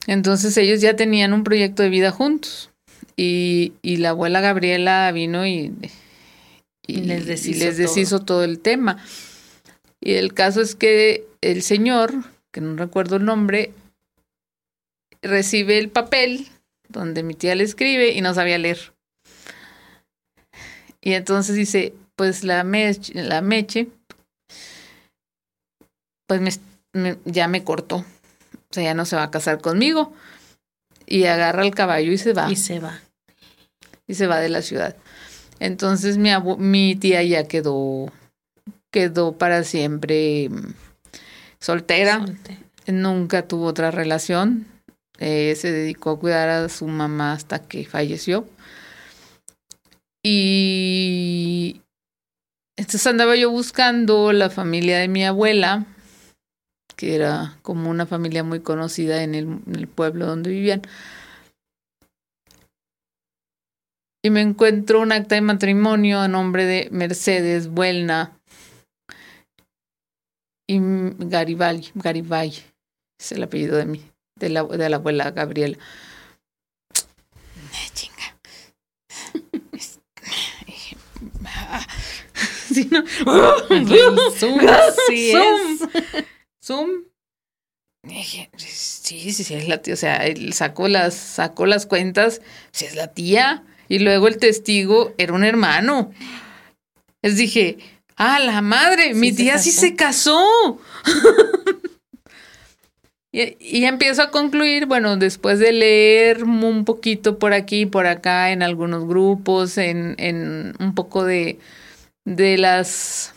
Entonces 0.08 0.58
ellos 0.58 0.82
ya 0.82 0.96
tenían 0.96 1.34
un 1.34 1.44
proyecto 1.44 1.84
de 1.84 1.90
vida 1.90 2.12
juntos. 2.12 2.72
Y, 3.16 3.74
y 3.82 3.98
la 3.98 4.10
abuela 4.10 4.42
Gabriela 4.42 5.10
vino 5.14 5.46
y, 5.46 5.72
y, 6.86 6.98
les 6.98 7.28
deshizo, 7.28 7.64
les 7.64 7.78
deshizo 7.78 8.18
todo. 8.18 8.26
todo 8.26 8.44
el 8.44 8.60
tema. 8.60 8.98
Y 10.02 10.14
el 10.14 10.34
caso 10.34 10.62
es 10.62 10.76
que 10.76 11.26
el 11.42 11.62
señor, 11.62 12.12
que 12.52 12.60
no 12.60 12.76
recuerdo 12.76 13.18
el 13.18 13.26
nombre, 13.26 13.72
recibe 15.22 15.78
el 15.78 15.90
papel 15.90 16.48
donde 16.90 17.24
mi 17.24 17.36
tía 17.36 17.56
le 17.56 17.64
escribe 17.64 18.12
y 18.12 18.22
no 18.22 18.34
sabía 18.34 18.58
leer. 18.58 18.94
Y 21.02 21.14
entonces 21.14 21.56
dice, 21.56 21.94
pues 22.16 22.44
la 22.44 22.64
meche, 22.64 23.14
la 23.14 23.42
meche 23.42 23.90
pues 26.28 26.42
me, 26.42 26.52
me, 26.94 27.18
ya 27.26 27.48
me 27.48 27.64
cortó. 27.64 27.98
O 27.98 28.74
sea, 28.74 28.84
ya 28.84 28.94
no 28.94 29.06
se 29.06 29.16
va 29.16 29.24
a 29.24 29.32
casar 29.32 29.62
conmigo. 29.62 30.14
Y 31.06 31.26
agarra 31.26 31.64
el 31.64 31.74
caballo 31.74 32.12
y 32.12 32.18
se 32.18 32.34
va. 32.34 32.52
Y 32.52 32.56
se 32.56 32.80
va. 32.80 33.00
Y 34.08 34.16
se 34.16 34.28
va 34.28 34.40
de 34.40 34.50
la 34.50 34.62
ciudad. 34.62 34.96
Entonces 35.60 36.18
mi, 36.18 36.32
mi 36.58 36.96
tía 36.96 37.24
ya 37.24 37.48
quedó, 37.48 38.12
quedó 38.92 39.38
para 39.38 39.64
siempre 39.64 40.50
soltera. 41.60 42.26
soltera. 42.26 42.60
Nunca 42.88 43.48
tuvo 43.48 43.66
otra 43.66 43.92
relación. 43.92 44.68
Eh, 45.18 45.56
se 45.56 45.72
dedicó 45.72 46.12
a 46.12 46.20
cuidar 46.20 46.50
a 46.50 46.70
su 46.70 46.88
mamá 46.88 47.34
hasta 47.34 47.60
que 47.60 47.86
falleció. 47.86 48.48
Y 50.24 51.82
entonces 52.78 53.08
andaba 53.08 53.36
yo 53.36 53.50
buscando 53.50 54.34
la 54.34 54.50
familia 54.50 55.00
de 55.00 55.08
mi 55.08 55.24
abuela, 55.24 55.86
que 56.96 57.16
era 57.16 57.58
como 57.62 57.90
una 57.90 58.06
familia 58.06 58.44
muy 58.44 58.60
conocida 58.60 59.24
en 59.24 59.36
el, 59.36 59.88
pueblo 59.88 60.26
donde 60.26 60.50
vivían. 60.50 60.82
Y 64.24 64.30
me 64.30 64.42
encuentro 64.42 65.02
un 65.02 65.12
acta 65.12 65.36
de 65.36 65.42
matrimonio 65.42 66.20
a 66.20 66.28
nombre 66.28 66.66
de 66.66 66.90
Mercedes 66.92 67.68
Buelna 67.68 68.38
y 70.68 70.80
Garibay, 70.80 71.92
Garibay, 71.94 72.54
es 73.20 73.32
el 73.32 73.44
apellido 73.44 73.78
de 73.78 73.86
mi, 73.86 74.02
de 74.36 74.50
la, 74.50 74.64
de 74.64 74.90
la 74.90 74.98
abuela 74.98 75.32
Gabriela. 75.32 75.78
Chinga. 77.94 78.36
sí, 82.76 82.90
no. 82.92 83.04
Zoom, 84.38 84.60
sí 85.08 85.32
Zoom. 85.32 85.90
Zoom. 86.64 86.90
Sí, 88.58 89.32
sí, 89.32 89.44
sí, 89.44 89.54
es 89.54 89.68
la 89.68 89.82
tía. 89.82 89.94
O 89.94 89.98
sea, 89.98 90.26
él 90.26 90.54
sacó 90.54 90.88
las, 90.88 91.14
sacó 91.14 91.66
las 91.66 91.86
cuentas. 91.86 92.42
Si 92.72 92.86
es 92.86 92.96
la 92.96 93.08
tía. 93.08 93.64
Y 93.88 94.00
luego 94.00 94.28
el 94.28 94.38
testigo 94.38 95.14
era 95.18 95.34
un 95.34 95.44
hermano. 95.44 96.12
Les 97.22 97.38
dije, 97.38 97.78
¡ah, 98.18 98.40
la 98.40 98.62
madre! 98.62 99.14
Sí 99.14 99.16
mi 99.16 99.32
tía 99.32 99.58
sí 99.58 99.72
se 99.72 99.96
casó. 99.96 100.80
y, 103.32 103.58
y, 103.60 103.86
empiezo 103.86 104.24
a 104.24 104.32
concluir, 104.32 104.86
bueno, 104.86 105.18
después 105.18 105.60
de 105.60 105.72
leer 105.72 106.44
un 106.44 106.86
poquito 106.86 107.38
por 107.38 107.54
aquí 107.54 107.82
y 107.82 107.86
por 107.86 108.08
acá 108.08 108.52
en 108.52 108.64
algunos 108.64 109.08
grupos, 109.08 109.78
en, 109.78 110.16
en 110.18 110.74
un 110.80 110.96
poco 110.96 111.24
de, 111.24 111.60
de 112.26 112.58
las 112.58 113.34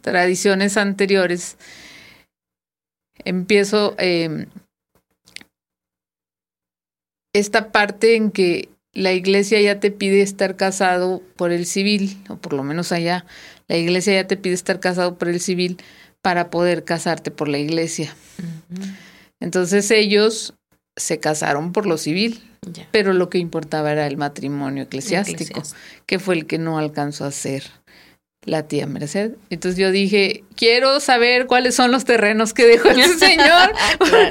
tradiciones 0.00 0.76
anteriores, 0.76 1.56
empiezo 3.24 3.94
eh, 3.98 4.46
esta 7.32 7.72
parte 7.72 8.16
en 8.16 8.30
que 8.30 8.68
la 8.92 9.12
iglesia 9.12 9.60
ya 9.60 9.80
te 9.80 9.90
pide 9.90 10.20
estar 10.20 10.56
casado 10.56 11.22
por 11.36 11.50
el 11.50 11.66
civil, 11.66 12.22
o 12.28 12.36
por 12.36 12.52
lo 12.52 12.62
menos 12.62 12.92
allá, 12.92 13.24
la 13.68 13.76
iglesia 13.76 14.14
ya 14.14 14.26
te 14.26 14.36
pide 14.36 14.54
estar 14.54 14.80
casado 14.80 15.16
por 15.16 15.28
el 15.28 15.40
civil 15.40 15.78
para 16.20 16.50
poder 16.50 16.84
casarte 16.84 17.30
por 17.30 17.48
la 17.48 17.58
iglesia. 17.58 18.14
Uh 18.38 18.74
-huh. 18.74 18.96
Entonces 19.40 19.90
ellos 19.90 20.54
se 20.96 21.18
casaron 21.18 21.72
por 21.72 21.86
lo 21.86 21.96
civil, 21.96 22.42
pero 22.90 23.12
lo 23.12 23.30
que 23.30 23.38
importaba 23.38 23.92
era 23.92 24.06
el 24.06 24.18
matrimonio 24.18 24.84
eclesiástico, 24.84 25.42
Eclesiástico. 25.42 25.80
que 26.06 26.18
fue 26.18 26.34
el 26.34 26.46
que 26.46 26.58
no 26.58 26.78
alcanzó 26.78 27.24
a 27.24 27.28
hacer 27.28 27.64
la 28.44 28.66
tía 28.66 28.86
Merced. 28.86 29.32
Entonces 29.50 29.78
yo 29.78 29.92
dije, 29.92 30.42
quiero 30.56 30.98
saber 30.98 31.46
cuáles 31.46 31.76
son 31.76 31.92
los 31.92 32.04
terrenos 32.04 32.52
que 32.54 32.66
dejó 32.66 32.88
ese 32.90 33.16
señor. 33.18 33.72
Claro. 33.98 34.30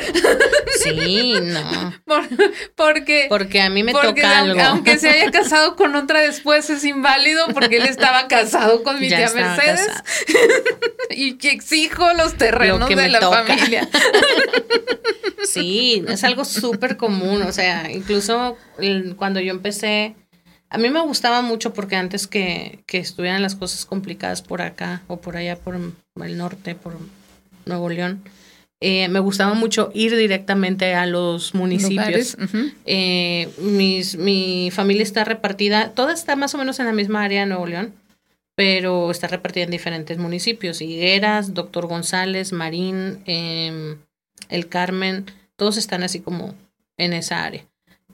Sí, 0.83 1.33
no. 1.41 1.93
Por- 2.05 2.27
porque 2.75 3.27
Porque 3.29 3.61
a 3.61 3.69
mí 3.69 3.83
me 3.83 3.93
porque 3.93 4.21
toca 4.21 4.39
aunque, 4.39 4.59
algo. 4.59 4.71
aunque 4.73 4.97
se 4.99 5.09
haya 5.09 5.31
casado 5.31 5.75
con 5.77 5.95
otra 5.95 6.19
después 6.21 6.69
es 6.69 6.83
inválido 6.83 7.47
porque 7.53 7.77
él 7.77 7.85
estaba 7.85 8.27
casado 8.27 8.83
con 8.83 8.99
mi 8.99 9.07
Ya 9.07 9.17
tía 9.17 9.29
Mercedes 9.33 9.87
casado. 9.87 10.03
y 11.11 11.37
que 11.37 11.51
exijo 11.51 12.11
los 12.13 12.33
terrenos 12.37 12.79
Lo 12.81 12.87
que 12.87 12.95
de 12.97 13.07
la 13.09 13.19
toca. 13.21 13.43
familia. 13.45 13.87
Sí, 15.43 16.03
es 16.07 16.23
algo 16.23 16.45
súper 16.45 16.97
común. 16.97 17.41
O 17.43 17.51
sea, 17.51 17.89
incluso 17.91 18.57
cuando 19.17 19.39
yo 19.39 19.51
empecé, 19.51 20.15
a 20.71 20.77
mí 20.77 20.89
me 20.89 21.01
gustaba 21.01 21.41
mucho 21.41 21.73
porque 21.73 21.97
antes 21.97 22.27
que, 22.27 22.79
que 22.87 22.97
estuvieran 22.97 23.41
las 23.41 23.55
cosas 23.55 23.85
complicadas 23.85 24.41
por 24.41 24.61
acá 24.61 25.03
o 25.07 25.17
por 25.17 25.35
allá, 25.35 25.57
por 25.57 25.75
el 25.75 26.37
norte, 26.37 26.75
por 26.75 26.97
Nuevo 27.65 27.89
León, 27.89 28.23
eh, 28.79 29.09
me 29.09 29.19
gustaba 29.19 29.53
mucho 29.53 29.91
ir 29.93 30.15
directamente 30.15 30.95
a 30.95 31.05
los 31.05 31.53
municipios. 31.53 32.37
Eh, 32.85 33.49
mis, 33.59 34.15
mi 34.15 34.69
familia 34.71 35.03
está 35.03 35.25
repartida, 35.25 35.91
toda 35.91 36.13
está 36.13 36.37
más 36.37 36.55
o 36.55 36.57
menos 36.57 36.79
en 36.79 36.85
la 36.85 36.93
misma 36.93 37.21
área 37.23 37.41
de 37.41 37.47
Nuevo 37.47 37.67
León, 37.67 37.93
pero 38.55 39.11
está 39.11 39.27
repartida 39.27 39.65
en 39.65 39.71
diferentes 39.71 40.17
municipios. 40.17 40.81
Higueras, 40.81 41.53
Doctor 41.53 41.87
González, 41.87 42.53
Marín, 42.53 43.21
eh, 43.25 43.97
El 44.47 44.69
Carmen, 44.69 45.25
todos 45.57 45.75
están 45.75 46.03
así 46.03 46.21
como 46.21 46.55
en 46.95 47.11
esa 47.11 47.43
área. 47.43 47.67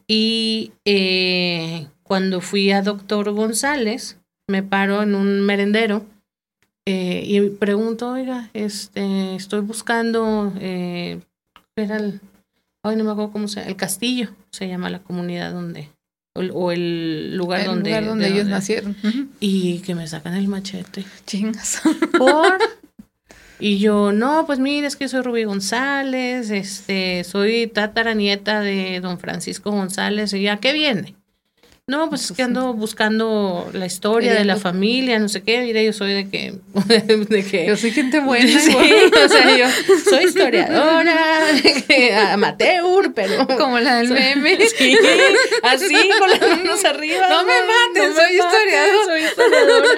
Y 0.08 0.72
eh, 0.86 1.88
cuando 2.08 2.42
fui 2.42 2.72
a 2.72 2.82
Doctor 2.82 3.32
González, 3.32 4.18
me 4.48 4.64
paro 4.64 5.04
en 5.04 5.14
un 5.14 5.42
merendero 5.42 6.06
eh, 6.86 7.24
y 7.26 7.42
pregunto, 7.50 8.12
oiga, 8.12 8.50
este, 8.54 9.36
estoy 9.36 9.60
buscando, 9.60 10.54
eh, 10.60 11.20
era 11.76 11.98
el, 11.98 12.22
ay, 12.82 12.96
no 12.96 13.04
me 13.04 13.12
acuerdo 13.12 13.32
cómo 13.32 13.50
se 13.50 13.60
llama, 13.60 13.70
el 13.70 13.76
castillo, 13.76 14.30
se 14.52 14.70
llama 14.70 14.90
la 14.90 15.00
comunidad 15.00 15.52
donde, 15.52 15.90
o 16.34 16.42
el, 16.42 16.52
o 16.54 16.72
el 16.72 17.36
lugar 17.36 17.60
El 17.60 17.66
donde, 17.66 17.90
lugar 17.90 18.06
donde 18.06 18.26
de 18.26 18.34
ellos 18.34 18.48
nacieron. 18.48 18.96
Y 19.42 19.80
que 19.80 19.96
me 19.96 20.08
sacan 20.08 20.36
el 20.36 20.48
machete. 20.48 21.06
Chingas. 21.26 21.82
¿Por? 22.18 22.58
Y 23.60 23.80
yo, 23.80 24.12
no, 24.12 24.46
pues 24.46 24.60
mire, 24.60 24.86
es 24.86 24.96
que 24.96 25.08
soy 25.08 25.22
Rubí 25.22 25.44
González, 25.44 26.52
este, 26.52 27.24
soy 27.24 27.66
tataranieta 27.66 28.62
de 28.62 29.00
don 29.02 29.18
Francisco 29.18 29.72
González, 29.72 30.32
y 30.34 30.44
ya, 30.44 30.58
¿qué 30.58 30.74
viene? 30.74 31.16
No, 31.90 32.10
pues 32.10 32.30
es 32.30 32.36
que 32.36 32.44
ando 32.44 32.74
buscando 32.74 33.70
la 33.72 33.86
historia 33.86 34.34
de 34.34 34.44
la 34.44 34.58
familia, 34.58 35.20
no 35.20 35.30
sé 35.30 35.42
qué, 35.42 35.62
mire, 35.62 35.86
yo 35.86 35.94
soy 35.94 36.12
de 36.14 36.30
que, 36.30 36.54
de 37.30 37.46
que 37.46 37.66
Yo 37.66 37.78
soy 37.78 37.92
gente 37.92 38.20
buena. 38.20 38.46
Sí, 38.60 38.76
o 38.76 39.30
sea, 39.30 39.58
yo 39.58 39.66
soy 40.04 40.26
historiadora, 40.26 41.14
amateur, 42.34 43.14
pero 43.16 43.48
Como 43.58 43.80
la 43.80 44.00
del 44.00 44.10
soy- 44.10 44.18
meme. 44.20 44.58
Sí, 44.78 44.98
así 45.64 45.96
con 46.20 46.30
las 46.30 46.42
manos 46.42 46.84
arriba. 46.84 47.30
No 47.30 47.46
me 47.46 47.54
mates, 47.54 48.10
me 48.10 48.22
soy 48.22 48.34
historiadora. 48.34 49.06
Soy 49.06 49.24
historiadora. 49.24 49.90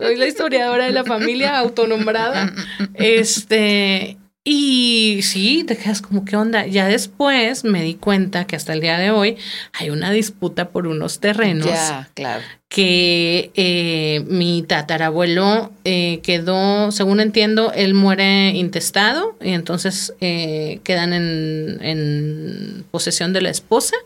Soy 0.00 0.16
la 0.16 0.26
historiadora 0.26 0.84
de 0.86 0.92
la 0.92 1.04
familia 1.04 1.56
autonombrada. 1.58 2.52
Este, 2.94 4.16
Y 4.50 5.20
sí, 5.24 5.62
te 5.64 5.76
quedas 5.76 6.00
como, 6.00 6.24
¿qué 6.24 6.34
onda? 6.34 6.66
Ya 6.66 6.86
después 6.86 7.64
me 7.64 7.82
di 7.82 7.96
cuenta 7.96 8.46
que 8.46 8.56
hasta 8.56 8.72
el 8.72 8.80
día 8.80 8.96
de 8.96 9.10
hoy 9.10 9.36
hay 9.74 9.90
una 9.90 10.10
disputa 10.10 10.70
por 10.70 10.86
unos 10.86 11.20
terrenos. 11.20 11.66
Ya, 11.66 12.08
claro. 12.14 12.42
Que 12.70 13.50
eh, 13.54 14.24
mi 14.26 14.62
tatarabuelo 14.62 15.70
eh, 15.84 16.20
quedó, 16.22 16.90
según 16.92 17.20
entiendo, 17.20 17.74
él 17.74 17.92
muere 17.92 18.52
intestado 18.52 19.36
y 19.42 19.50
entonces 19.50 20.14
eh, 20.22 20.80
quedan 20.82 21.12
en, 21.12 21.78
en, 21.82 22.86
posesión 22.90 23.34
de 23.34 23.42
la 23.42 23.50
esposa 23.50 23.96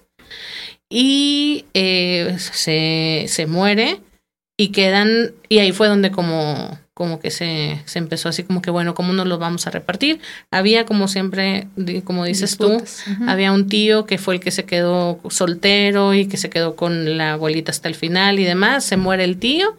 y 0.90 1.66
se, 1.72 3.26
se 3.28 3.47
muere 3.47 4.01
y 4.57 4.72
quedan, 4.72 5.34
y 5.49 5.61
ahí 5.61 5.70
fue 5.70 5.86
donde 5.86 6.11
como 6.11 6.80
como 7.03 7.18
que 7.18 7.32
se, 7.32 7.82
se, 7.84 7.98
empezó 7.98 8.28
así 8.28 8.44
como 8.44 8.62
que, 8.62 8.70
bueno, 8.70 8.94
¿cómo 8.94 9.12
nos 9.12 9.26
lo 9.26 9.36
vamos 9.36 9.66
a 9.66 9.70
repartir? 9.70 10.20
Había, 10.53 10.86
como 10.86 11.09
siempre, 11.09 11.66
como 12.05 12.24
dices 12.24 12.57
tú, 12.57 12.80
había 13.26 13.50
un 13.50 13.66
tío 13.66 14.07
que 14.07 14.18
fue 14.18 14.34
el 14.34 14.40
que 14.40 14.53
se 14.53 14.66
quedó 14.66 15.18
soltero 15.28 16.14
y 16.14 16.26
que 16.26 16.36
se 16.36 16.48
quedó 16.48 16.76
con 16.76 17.18
la 17.18 17.32
abuelita 17.32 17.72
hasta 17.72 17.88
el 17.88 17.96
final 17.96 18.38
y 18.38 18.44
demás, 18.44 18.84
se 18.84 18.96
muere 18.96 19.24
el 19.24 19.38
tío 19.38 19.76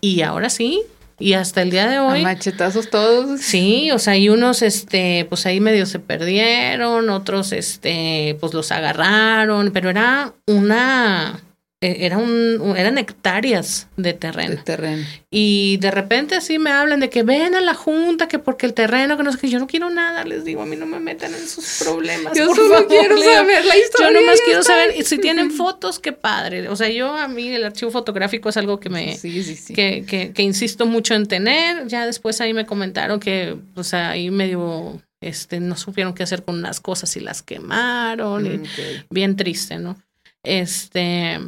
y 0.00 0.22
ahora 0.22 0.48
sí, 0.48 0.80
y 1.18 1.34
hasta 1.34 1.60
el 1.60 1.68
día 1.68 1.88
de 1.88 1.98
hoy. 1.98 2.20
A 2.20 2.22
machetazos 2.22 2.88
todos. 2.88 3.38
Sí, 3.42 3.90
o 3.90 3.98
sea, 3.98 4.16
y 4.16 4.30
unos, 4.30 4.62
este, 4.62 5.26
pues 5.28 5.44
ahí 5.44 5.60
medio 5.60 5.84
se 5.84 5.98
perdieron, 5.98 7.10
otros, 7.10 7.52
este, 7.52 8.38
pues 8.40 8.54
los 8.54 8.72
agarraron, 8.72 9.72
pero 9.74 9.90
era 9.90 10.32
una 10.46 11.38
era 11.82 12.16
un, 12.16 12.74
eran 12.76 12.96
hectáreas 12.96 13.88
de 13.98 14.14
terreno. 14.14 14.50
De 14.50 14.56
terreno. 14.56 15.06
Y 15.30 15.76
de 15.76 15.90
repente 15.90 16.34
así 16.34 16.58
me 16.58 16.70
hablan 16.70 17.00
de 17.00 17.10
que 17.10 17.22
ven 17.22 17.54
a 17.54 17.60
la 17.60 17.74
junta, 17.74 18.28
que 18.28 18.38
porque 18.38 18.64
el 18.64 18.72
terreno, 18.72 19.18
que 19.18 19.22
no 19.22 19.30
sé 19.30 19.38
qué, 19.38 19.50
yo 19.50 19.58
no 19.58 19.66
quiero 19.66 19.90
nada, 19.90 20.24
les 20.24 20.44
digo, 20.44 20.62
a 20.62 20.66
mí 20.66 20.74
no 20.74 20.86
me 20.86 21.00
metan 21.00 21.34
en 21.34 21.46
sus 21.46 21.82
problemas. 21.84 22.32
Yo 22.34 22.54
solo 22.54 22.86
quiero 22.88 23.18
saber 23.22 23.64
la 23.66 23.76
historia. 23.76 24.10
Yo 24.10 24.20
nomás 24.20 24.40
quiero 24.40 24.62
saber 24.62 25.04
si 25.04 25.18
tienen 25.18 25.50
fotos, 25.50 25.98
qué 25.98 26.12
padre. 26.12 26.68
O 26.70 26.76
sea, 26.76 26.88
yo 26.88 27.14
a 27.14 27.28
mí 27.28 27.48
el 27.48 27.64
archivo 27.64 27.90
fotográfico 27.90 28.48
es 28.48 28.56
algo 28.56 28.80
que 28.80 28.88
me, 28.88 29.18
Que, 29.20 30.04
que, 30.06 30.32
que, 30.32 30.42
insisto 30.42 30.86
mucho 30.86 31.12
en 31.12 31.26
tener. 31.26 31.86
Ya 31.88 32.06
después 32.06 32.40
ahí 32.40 32.54
me 32.54 32.64
comentaron 32.64 33.20
que, 33.20 33.54
o 33.74 33.84
sea, 33.84 34.10
ahí 34.10 34.30
medio, 34.30 34.98
este, 35.20 35.60
no 35.60 35.76
supieron 35.76 36.14
qué 36.14 36.22
hacer 36.22 36.42
con 36.42 36.56
unas 36.56 36.80
cosas 36.80 37.14
y 37.18 37.20
las 37.20 37.42
quemaron. 37.42 38.46
Y 38.46 38.62
bien 39.10 39.36
triste, 39.36 39.78
¿no? 39.78 40.02
Este, 40.42 41.40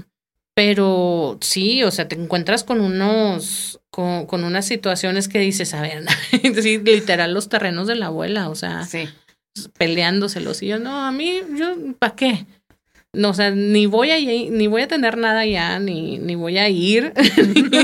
pero 0.59 1.39
sí, 1.41 1.85
o 1.85 1.93
sea, 1.93 2.09
te 2.09 2.17
encuentras 2.17 2.65
con 2.65 2.81
unos, 2.81 3.79
con, 3.91 4.27
con 4.27 4.43
unas 4.43 4.67
situaciones 4.67 5.29
que 5.29 5.39
dices, 5.39 5.73
a 5.73 5.83
ver, 5.83 6.05
sí, 6.61 6.79
literal 6.79 7.33
los 7.33 7.49
terrenos 7.49 7.87
de 7.87 7.95
la 7.95 8.07
abuela, 8.07 8.49
o 8.49 8.57
sea, 8.57 8.83
sí. 8.85 9.09
peleándoselos. 9.79 10.61
Y 10.65 10.67
yo, 10.67 10.81
no, 10.81 11.07
a 11.07 11.13
mí, 11.13 11.43
yo, 11.57 11.77
¿para 12.01 12.17
qué? 12.17 12.47
No, 13.19 13.31
o 13.31 13.35
sea, 13.35 13.51
ni 13.51 13.87
voy 13.87 14.13
a 14.13 14.17
ni 14.17 14.69
voy 14.69 14.83
a 14.83 14.87
tener 14.87 15.19
nada 15.19 15.41
allá, 15.41 15.81
ni, 15.81 16.19
ni 16.19 16.37
voy 16.37 16.57
a 16.57 16.69
ir, 16.69 17.13
ni 17.37 17.77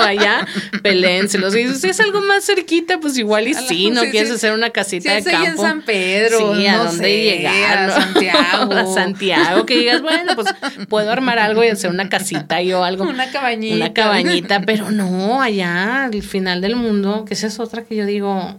allá, 0.00 0.48
pelénselos. 0.82 1.54
Y 1.54 1.72
si 1.74 1.90
es 1.90 2.00
algo 2.00 2.20
más 2.22 2.44
cerquita, 2.44 2.98
pues 2.98 3.16
igual 3.16 3.46
y 3.46 3.54
sí, 3.54 3.92
no 3.92 4.02
quieres 4.10 4.32
hacer 4.32 4.52
una 4.52 4.70
casita 4.70 5.14
de 5.14 5.22
campo. 5.22 5.46
en 5.46 5.58
San 5.58 5.82
Pedro, 5.82 6.56
sí, 6.56 6.66
a 6.66 6.78
dónde 6.78 7.22
llegar, 7.22 7.88
a 7.88 8.00
Santiago. 8.02 8.72
a 8.74 8.86
Santiago, 8.92 9.64
que 9.64 9.78
digas, 9.78 10.02
bueno, 10.02 10.32
pues 10.34 10.48
puedo 10.88 11.08
armar 11.08 11.38
algo 11.38 11.62
y 11.62 11.68
hacer 11.68 11.88
una 11.88 12.08
casita 12.08 12.60
y 12.60 12.72
o 12.72 12.82
algo. 12.82 13.04
Una 13.04 13.30
cabañita. 13.30 13.76
Una 13.76 13.92
cabañita, 13.92 14.62
pero 14.62 14.90
no, 14.90 15.40
allá, 15.40 16.06
al 16.06 16.22
final 16.24 16.60
del 16.62 16.74
mundo, 16.74 17.24
que 17.24 17.34
esa 17.34 17.46
es 17.46 17.60
otra 17.60 17.84
que 17.84 17.94
yo 17.94 18.06
digo, 18.06 18.58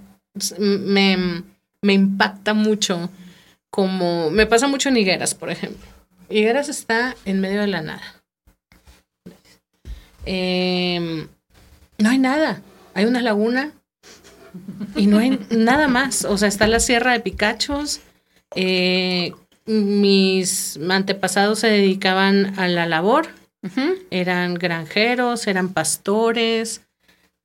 me, 0.58 1.44
me 1.82 1.92
impacta 1.92 2.54
mucho, 2.54 3.10
como, 3.70 4.32
me 4.32 4.46
pasa 4.46 4.70
mucho 4.70 4.88
en 4.88 4.96
Higueras, 4.96 5.36
por 5.36 5.50
ejemplo 5.52 5.91
Higueras 6.32 6.70
está 6.70 7.16
en 7.26 7.42
medio 7.42 7.62
de 7.62 7.68
la 7.68 7.82
nada. 7.82 8.24
Em, 10.26 11.28
no 11.98 12.10
hay 12.10 12.18
nada. 12.18 12.62
Hay 12.94 13.06
una 13.06 13.22
laguna 13.22 13.72
y 14.96 15.08
no 15.08 15.20
hay 15.20 15.40
nada 15.50 15.88
más. 15.88 16.26
O 16.26 16.38
sea, 16.38 16.48
está 16.48 16.68
la 16.68 16.80
Sierra 16.80 17.14
de 17.14 17.20
Picachos. 17.20 18.02
Eh, 18.56 19.34
mis 19.66 20.80
antepasados 20.90 21.60
se 21.60 21.68
dedicaban 21.68 22.60
a 22.60 22.68
la 22.68 22.86
labor. 22.86 23.28
Eran 24.10 24.56
granjeros, 24.56 25.46
eran 25.46 25.70
pastores, 25.70 26.82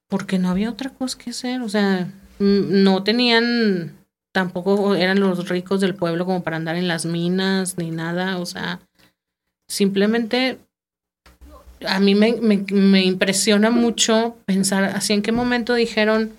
porque 0.09 0.39
no 0.39 0.49
había 0.49 0.71
otra 0.71 0.91
cosa 0.91 1.19
que 1.19 1.31
hacer. 1.31 1.61
O 1.61 1.69
sea, 1.69 2.09
no 2.39 3.03
tenían 3.05 3.96
tampoco 4.37 4.95
eran 4.95 5.19
los 5.19 5.49
ricos 5.49 5.81
del 5.81 5.95
pueblo 5.95 6.27
como 6.27 6.43
para 6.43 6.59
andar 6.59 6.77
en 6.77 6.89
las 6.89 7.07
minas 7.07 7.79
ni 7.79 7.91
nada, 7.91 8.37
o 8.37 8.45
sea, 8.45 8.81
simplemente 9.67 10.59
a 11.87 12.01
mí 12.01 12.15
me, 12.15 12.35
me, 12.35 13.03
impresiona 13.03 13.71
mucho 13.71 14.37
pensar 14.45 14.85
así 14.85 15.15
en 15.15 15.23
qué 15.23 15.33
momento 15.33 15.73
dijeron, 15.73 16.35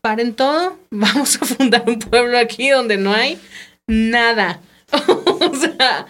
paren 0.00 0.34
todo, 0.34 0.78
vamos 0.92 1.36
a 1.42 1.46
fundar 1.46 1.82
un 1.88 1.98
pueblo 1.98 2.38
aquí 2.38 2.68
donde 2.68 2.96
no 2.96 3.12
hay 3.12 3.40
nada. 3.88 4.60
o 4.92 5.54
sea, 5.56 6.06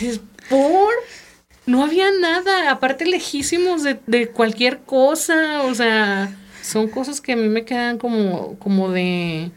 es 0.00 0.20
por... 0.50 0.92
No 1.66 1.84
había 1.84 2.10
nada, 2.20 2.72
aparte 2.72 3.06
lejísimos 3.06 3.84
de, 3.84 4.00
de 4.08 4.26
cualquier 4.26 4.80
cosa, 4.80 5.62
o 5.62 5.72
sea, 5.76 6.36
son 6.62 6.88
cosas 6.88 7.20
que 7.20 7.34
a 7.34 7.36
mí 7.36 7.48
me 7.48 7.64
quedan 7.64 7.98
como, 7.98 8.58
como 8.58 8.90
de 8.90 9.52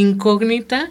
incógnita 0.00 0.90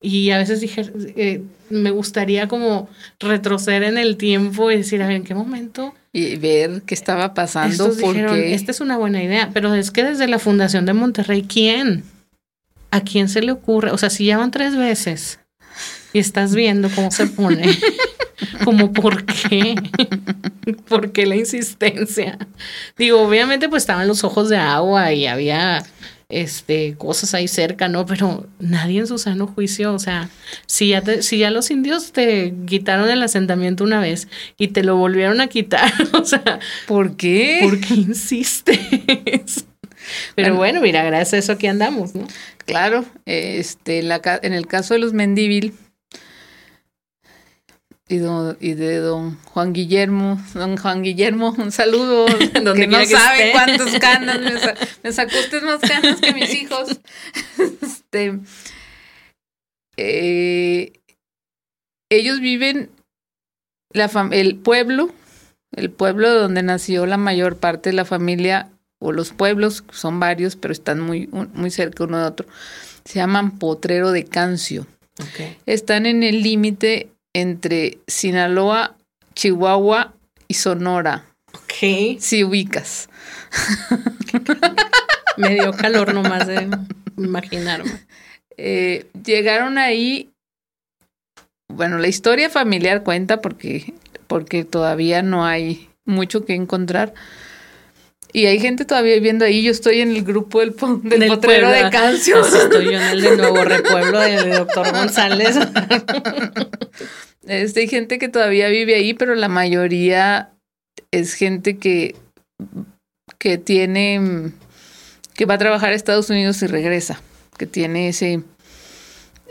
y 0.00 0.30
a 0.30 0.38
veces 0.38 0.60
dije, 0.60 0.90
eh, 1.16 1.42
me 1.70 1.90
gustaría 1.90 2.48
como 2.48 2.88
retroceder 3.18 3.82
en 3.82 3.98
el 3.98 4.16
tiempo 4.16 4.70
y 4.70 4.76
decir, 4.76 5.02
a 5.02 5.08
ver, 5.08 5.16
¿en 5.16 5.24
qué 5.24 5.34
momento? 5.34 5.94
Y 6.12 6.36
ver 6.36 6.82
qué 6.82 6.94
estaba 6.94 7.34
pasando. 7.34 7.90
porque 8.00 8.54
esta 8.54 8.70
es 8.70 8.80
una 8.80 8.96
buena 8.98 9.22
idea, 9.22 9.50
pero 9.52 9.74
es 9.74 9.90
que 9.90 10.04
desde 10.04 10.28
la 10.28 10.38
Fundación 10.38 10.86
de 10.86 10.92
Monterrey, 10.92 11.42
¿quién? 11.42 12.04
¿A 12.90 13.00
quién 13.00 13.28
se 13.28 13.42
le 13.42 13.52
ocurre? 13.52 13.90
O 13.90 13.98
sea, 13.98 14.10
si 14.10 14.26
ya 14.26 14.38
van 14.38 14.50
tres 14.50 14.76
veces 14.76 15.40
y 16.12 16.18
estás 16.18 16.54
viendo 16.54 16.88
cómo 16.90 17.10
se 17.10 17.26
pone, 17.26 17.64
como 18.64 18.92
por 18.92 19.24
qué, 19.24 19.74
por 20.88 21.12
qué 21.12 21.26
la 21.26 21.36
insistencia. 21.36 22.38
Digo, 22.96 23.20
obviamente 23.22 23.68
pues 23.68 23.82
estaban 23.82 24.08
los 24.08 24.24
ojos 24.24 24.48
de 24.48 24.56
agua 24.56 25.12
y 25.12 25.26
había 25.26 25.84
este, 26.28 26.94
cosas 26.96 27.34
ahí 27.34 27.48
cerca, 27.48 27.88
¿no? 27.88 28.06
Pero 28.06 28.46
nadie 28.58 29.00
en 29.00 29.06
su 29.06 29.18
sano 29.18 29.46
juicio, 29.46 29.94
o 29.94 29.98
sea, 29.98 30.28
si 30.66 30.88
ya, 30.88 31.02
si 31.22 31.38
ya 31.38 31.50
los 31.50 31.70
indios 31.70 32.12
te 32.12 32.52
quitaron 32.66 33.08
el 33.10 33.22
asentamiento 33.22 33.84
una 33.84 34.00
vez 34.00 34.28
y 34.58 34.68
te 34.68 34.82
lo 34.82 34.96
volvieron 34.96 35.40
a 35.40 35.46
quitar, 35.46 35.92
o 36.12 36.24
sea, 36.24 36.60
¿por 36.86 37.16
qué? 37.16 37.60
¿Por 37.62 37.80
qué 37.80 37.94
insistes? 37.94 39.64
Pero 40.34 40.54
bueno, 40.54 40.80
mira, 40.80 41.02
gracias 41.04 41.34
a 41.34 41.38
eso 41.38 41.52
aquí 41.52 41.66
andamos, 41.66 42.14
¿no? 42.14 42.26
Claro, 42.64 43.04
este, 43.24 44.02
la, 44.02 44.20
en 44.42 44.52
el 44.52 44.66
caso 44.66 44.94
de 44.94 45.00
los 45.00 45.12
Mendívil, 45.12 45.74
y, 48.08 48.16
y 48.60 48.74
de 48.74 48.98
don 48.98 49.36
Juan 49.44 49.72
Guillermo, 49.72 50.40
don 50.54 50.76
Juan 50.76 51.02
Guillermo, 51.02 51.54
un 51.58 51.72
saludo, 51.72 52.26
donde 52.62 52.86
no 52.86 53.04
sabe 53.04 53.50
cuántas 53.52 53.98
canas, 53.98 54.38
me, 55.02 55.12
sacó 55.12 55.36
usted 55.38 55.62
más 55.62 55.80
canas 55.80 56.20
que 56.20 56.32
mis 56.32 56.54
hijos. 56.54 57.00
Este, 57.82 58.38
eh, 59.96 60.92
ellos 62.08 62.40
viven, 62.40 62.90
la 63.92 64.08
el 64.30 64.56
pueblo, 64.56 65.10
el 65.72 65.90
pueblo 65.90 66.32
donde 66.32 66.62
nació 66.62 67.06
la 67.06 67.16
mayor 67.16 67.56
parte 67.56 67.90
de 67.90 67.96
la 67.96 68.04
familia, 68.04 68.70
o 69.00 69.12
los 69.12 69.32
pueblos, 69.32 69.84
son 69.90 70.20
varios, 70.20 70.54
pero 70.56 70.72
están 70.72 71.00
muy, 71.00 71.28
muy 71.28 71.70
cerca 71.70 72.04
uno 72.04 72.18
de 72.18 72.26
otro, 72.26 72.46
se 73.04 73.14
llaman 73.14 73.58
Potrero 73.58 74.12
de 74.12 74.24
Cancio. 74.24 74.86
Están 75.66 76.06
en 76.06 76.22
el 76.22 76.42
límite 76.42 77.10
entre 77.36 77.98
Sinaloa, 78.06 78.96
Chihuahua 79.34 80.14
y 80.48 80.54
Sonora. 80.54 81.26
Ok. 81.52 82.18
Si 82.18 82.42
ubicas. 82.42 83.10
Me 85.36 85.52
dio 85.52 85.70
calor 85.72 86.14
nomás 86.14 86.46
de 86.46 86.70
imaginarme. 87.18 88.00
Eh, 88.56 89.06
llegaron 89.22 89.76
ahí. 89.76 90.30
Bueno, 91.68 91.98
la 91.98 92.08
historia 92.08 92.48
familiar 92.48 93.02
cuenta 93.02 93.42
porque, 93.42 93.92
porque 94.28 94.64
todavía 94.64 95.20
no 95.20 95.44
hay 95.44 95.90
mucho 96.06 96.46
que 96.46 96.54
encontrar. 96.54 97.12
Y 98.36 98.44
hay 98.44 98.60
gente 98.60 98.84
todavía 98.84 99.14
viviendo 99.14 99.46
ahí. 99.46 99.62
Yo 99.62 99.70
estoy 99.70 100.02
en 100.02 100.10
el 100.10 100.22
grupo 100.22 100.60
del, 100.60 100.76
del, 101.04 101.28
potrero 101.28 101.70
de 101.70 101.88
Cancio. 101.88 102.44
estoy 102.44 102.84
yo 102.84 102.90
en 102.90 103.02
el 103.02 103.22
de 103.22 103.34
Nuevo 103.34 103.64
Repueblo 103.64 104.20
del 104.20 104.50
doctor 104.50 104.92
González. 104.92 105.56
Este, 107.48 107.78
hay 107.78 107.86
gente 107.88 108.18
que 108.18 108.28
todavía 108.28 108.66
vive 108.68 108.96
ahí, 108.96 109.14
pero 109.14 109.36
la 109.36 109.48
mayoría 109.48 110.50
es 111.12 111.34
gente 111.34 111.78
que, 111.78 112.16
que 113.38 113.56
tiene, 113.56 114.50
que 115.34 115.46
va 115.46 115.54
a 115.54 115.58
trabajar 115.58 115.90
a 115.90 115.94
Estados 115.94 116.28
Unidos 116.28 116.60
y 116.62 116.66
regresa. 116.66 117.20
que 117.56 117.66
tiene 117.66 118.08
ese, 118.08 118.42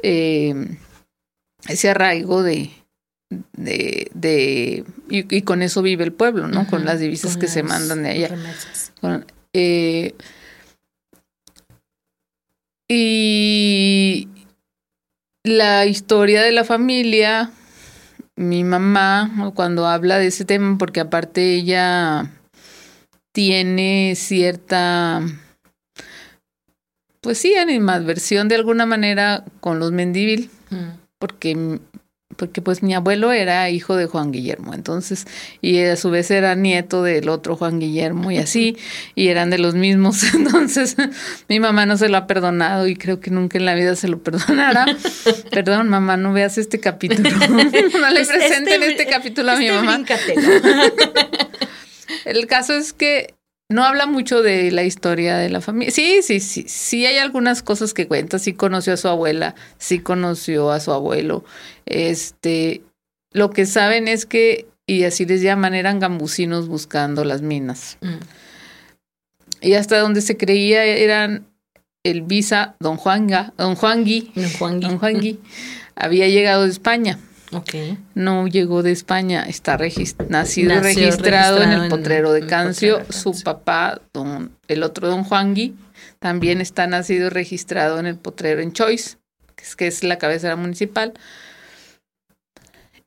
eh, 0.03 0.53
ese 1.69 1.89
arraigo 1.89 2.43
de, 2.43 2.69
de, 3.53 4.09
de 4.13 4.83
y, 5.09 5.35
y, 5.37 5.41
con 5.41 5.61
eso 5.61 5.81
vive 5.81 6.03
el 6.03 6.13
pueblo, 6.13 6.47
¿no? 6.47 6.67
Con 6.67 6.85
las 6.85 6.99
divisas 6.99 7.33
con 7.33 7.41
que 7.41 7.47
se 7.47 7.63
mandan 7.63 8.03
de 8.03 8.09
allá. 8.09 8.29
Con- 9.01 9.25
eh, 9.53 10.13
y 12.87 14.27
la 15.43 15.85
historia 15.85 16.41
de 16.43 16.51
la 16.51 16.63
familia, 16.63 17.51
mi 18.35 18.63
mamá, 18.63 19.51
cuando 19.55 19.87
habla 19.87 20.17
de 20.19 20.27
ese 20.27 20.45
tema, 20.45 20.77
porque 20.77 20.99
aparte 20.99 21.55
ella 21.55 22.31
tiene 23.31 24.13
cierta, 24.15 25.21
pues 27.21 27.37
sí, 27.39 27.55
animadversión 27.55 28.47
de 28.47 28.55
alguna 28.55 28.85
manera 28.85 29.43
con 29.59 29.79
los 29.79 29.91
Mendívil, 29.91 30.49
Mm. 30.69 30.97
porque 31.19 31.79
porque 32.35 32.61
pues 32.61 32.83
mi 32.83 32.93
abuelo 32.93 33.31
era 33.31 33.69
hijo 33.69 33.95
de 33.95 34.05
Juan 34.05 34.31
Guillermo, 34.31 34.73
entonces, 34.73 35.25
y 35.61 35.79
a 35.83 35.95
su 35.95 36.09
vez 36.11 36.29
era 36.31 36.55
nieto 36.55 37.03
del 37.03 37.29
otro 37.29 37.55
Juan 37.55 37.79
Guillermo 37.79 38.31
y 38.31 38.37
así, 38.37 38.77
y 39.15 39.27
eran 39.29 39.49
de 39.49 39.57
los 39.57 39.75
mismos, 39.75 40.23
entonces 40.33 40.95
mi 41.49 41.59
mamá 41.59 41.85
no 41.85 41.97
se 41.97 42.09
lo 42.09 42.17
ha 42.17 42.27
perdonado 42.27 42.87
y 42.87 42.95
creo 42.95 43.19
que 43.19 43.31
nunca 43.31 43.57
en 43.57 43.65
la 43.65 43.73
vida 43.75 43.95
se 43.95 44.07
lo 44.07 44.19
perdonará. 44.21 44.85
Perdón, 45.51 45.89
mamá, 45.89 46.17
no 46.17 46.33
veas 46.33 46.57
este 46.57 46.79
capítulo, 46.79 47.29
no 47.49 48.09
le 48.11 48.21
Es- 48.21 48.27
presenten 48.27 48.83
este- 48.83 48.91
este, 48.91 49.05
capítulo 49.07 49.51
a 49.51 49.55
mi 49.57 49.65
Este 49.67 49.77
mamá. 49.77 49.93
bríncatelo. 49.95 50.41
El 52.25 52.47
caso 52.47 52.73
es 52.73 52.93
que 52.93 53.33
no 53.69 53.83
habla 53.83 54.05
mucho 54.05 54.41
de 54.41 54.71
la 54.71 54.83
historia 54.83 55.37
de 55.37 55.49
la 55.49 55.61
familia. 55.61 55.91
Sí, 55.91 56.19
sí, 56.21 56.39
sí, 56.39 56.65
sí 56.67 57.05
hay 57.05 57.17
algunas 57.17 57.63
cosas 57.63 57.93
que 57.93 58.07
cuenta. 58.07 58.37
Sí 58.37 58.53
conoció 58.53 58.93
a 58.93 58.97
su 58.97 59.07
abuela, 59.07 59.55
sí 59.77 59.99
conoció 59.99 60.71
a 60.71 60.79
su 60.79 60.91
abuelo. 60.91 61.43
Este, 61.85 62.83
lo 63.31 63.49
que 63.49 63.65
saben 63.65 64.07
es 64.07 64.25
que, 64.25 64.67
y 64.85 65.03
así 65.03 65.25
les 65.25 65.41
llaman, 65.41 65.73
eran 65.73 65.99
gambusinos 65.99 66.67
buscando 66.67 67.23
las 67.23 67.41
minas. 67.41 67.97
Mm. 68.01 68.17
Y 69.61 69.73
hasta 69.73 69.97
donde 69.97 70.21
se 70.21 70.37
creía 70.37 70.83
eran 70.85 71.47
el 72.03 72.21
visa 72.21 72.75
Don 72.79 72.97
Juanga, 72.97 73.51
Don 73.57 73.75
Juangui, 73.75 74.31
Don 74.35 74.51
Juan 74.59 74.79
Gui. 74.79 74.87
Don 74.87 74.99
Juangui, 74.99 75.39
había 75.95 76.27
llegado 76.27 76.63
de 76.63 76.69
España. 76.69 77.17
No 78.15 78.47
llegó 78.47 78.83
de 78.83 78.91
España, 78.91 79.43
está 79.47 79.77
regis- 79.77 80.15
nacido 80.29 80.73
Nació 80.75 81.05
registrado, 81.05 81.61
en 81.61 81.71
el 81.71 81.89
potrero 81.89 82.31
de 82.33 82.45
Cancio. 82.45 82.99
Potrero 82.99 83.13
de 83.13 83.19
Su 83.19 83.43
papá, 83.43 84.01
don, 84.13 84.51
el 84.67 84.83
otro 84.83 85.07
don 85.07 85.23
Juangui, 85.23 85.75
también 86.19 86.59
está 86.61 86.87
nacido 86.87 87.29
registrado 87.29 87.99
en 87.99 88.07
el 88.07 88.17
potrero 88.17 88.61
en 88.61 88.73
Choice, 88.73 89.17
que 89.55 89.63
es, 89.63 89.75
que 89.75 89.87
es 89.87 90.03
la 90.03 90.17
cabecera 90.17 90.55
municipal. 90.55 91.13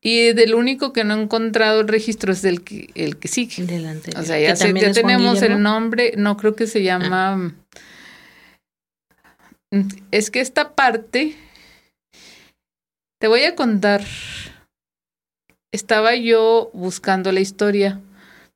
Y 0.00 0.32
del 0.32 0.54
único 0.54 0.92
que 0.92 1.02
no 1.02 1.16
he 1.16 1.22
encontrado 1.22 1.80
el 1.80 1.88
registro 1.88 2.32
es 2.32 2.40
del 2.40 2.62
que, 2.62 2.88
el 2.94 3.16
que 3.18 3.26
sigue. 3.26 3.64
Delante. 3.64 4.12
O 4.16 4.22
sea, 4.22 4.38
ya, 4.38 4.54
tenemos 4.54 5.42
el 5.42 5.60
nombre, 5.60 6.12
no 6.16 6.36
creo 6.36 6.54
que 6.54 6.66
se 6.68 6.82
llama... 6.84 7.36
Mm, 9.72 9.88
Es 10.12 10.30
que 10.30 10.40
esta 10.40 10.74
parte, 10.74 11.36
te 13.18 13.28
voy 13.28 13.42
a 13.44 13.54
contar, 13.54 14.04
estaba 15.72 16.14
yo 16.14 16.70
buscando 16.72 17.32
la 17.32 17.40
historia 17.40 18.00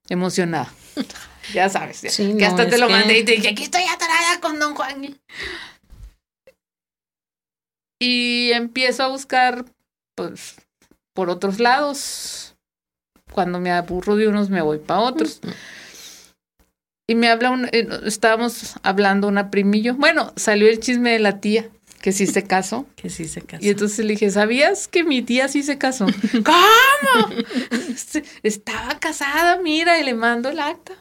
emocionada. 0.08 0.72
Ya 1.52 1.68
sabes, 1.68 2.00
ya, 2.02 2.08
Sí, 2.08 2.28
que 2.38 2.44
no, 2.44 2.46
hasta 2.46 2.68
te 2.68 2.78
lo 2.78 2.86
que- 2.86 2.92
mandé 2.92 3.18
y 3.18 3.24
te 3.24 3.32
dije, 3.32 3.48
aquí 3.48 3.64
estoy 3.64 3.82
atorada 3.82 4.38
con 4.40 4.60
Don 4.60 4.76
Juan. 4.76 5.18
Y 8.00 8.52
empiezo 8.52 9.02
a 9.02 9.08
buscar, 9.08 9.64
pues, 10.14 10.54
por 11.14 11.30
otros 11.30 11.58
lados. 11.58 12.54
Cuando 13.32 13.58
me 13.58 13.72
aburro 13.72 14.14
de 14.14 14.28
unos, 14.28 14.50
me 14.50 14.62
voy 14.62 14.78
para 14.78 15.00
otros. 15.00 15.40
Y 17.08 17.16
me 17.16 17.28
habla 17.28 17.50
un, 17.50 17.64
eh, 17.72 17.88
estábamos 18.04 18.74
hablando 18.84 19.26
una 19.26 19.50
primillo. 19.50 19.94
Bueno, 19.96 20.32
salió 20.36 20.68
el 20.68 20.78
chisme 20.78 21.10
de 21.10 21.18
la 21.18 21.40
tía, 21.40 21.68
que 22.02 22.12
sí 22.12 22.26
se 22.26 22.42
casó. 22.44 22.86
Que 22.96 23.08
sí 23.08 23.26
se 23.26 23.40
casó. 23.40 23.64
Y 23.64 23.70
entonces 23.70 24.04
le 24.04 24.12
dije, 24.12 24.30
¿sabías 24.30 24.88
que 24.88 25.04
mi 25.04 25.22
tía 25.22 25.48
sí 25.48 25.62
se 25.62 25.78
casó? 25.78 26.04
¿Cómo? 26.44 27.42
Se- 27.96 28.24
Estaba 28.42 28.98
casada, 29.00 29.56
mira, 29.62 29.98
y 29.98 30.04
le 30.04 30.12
mando 30.12 30.50
el 30.50 30.60
acta. 30.60 30.92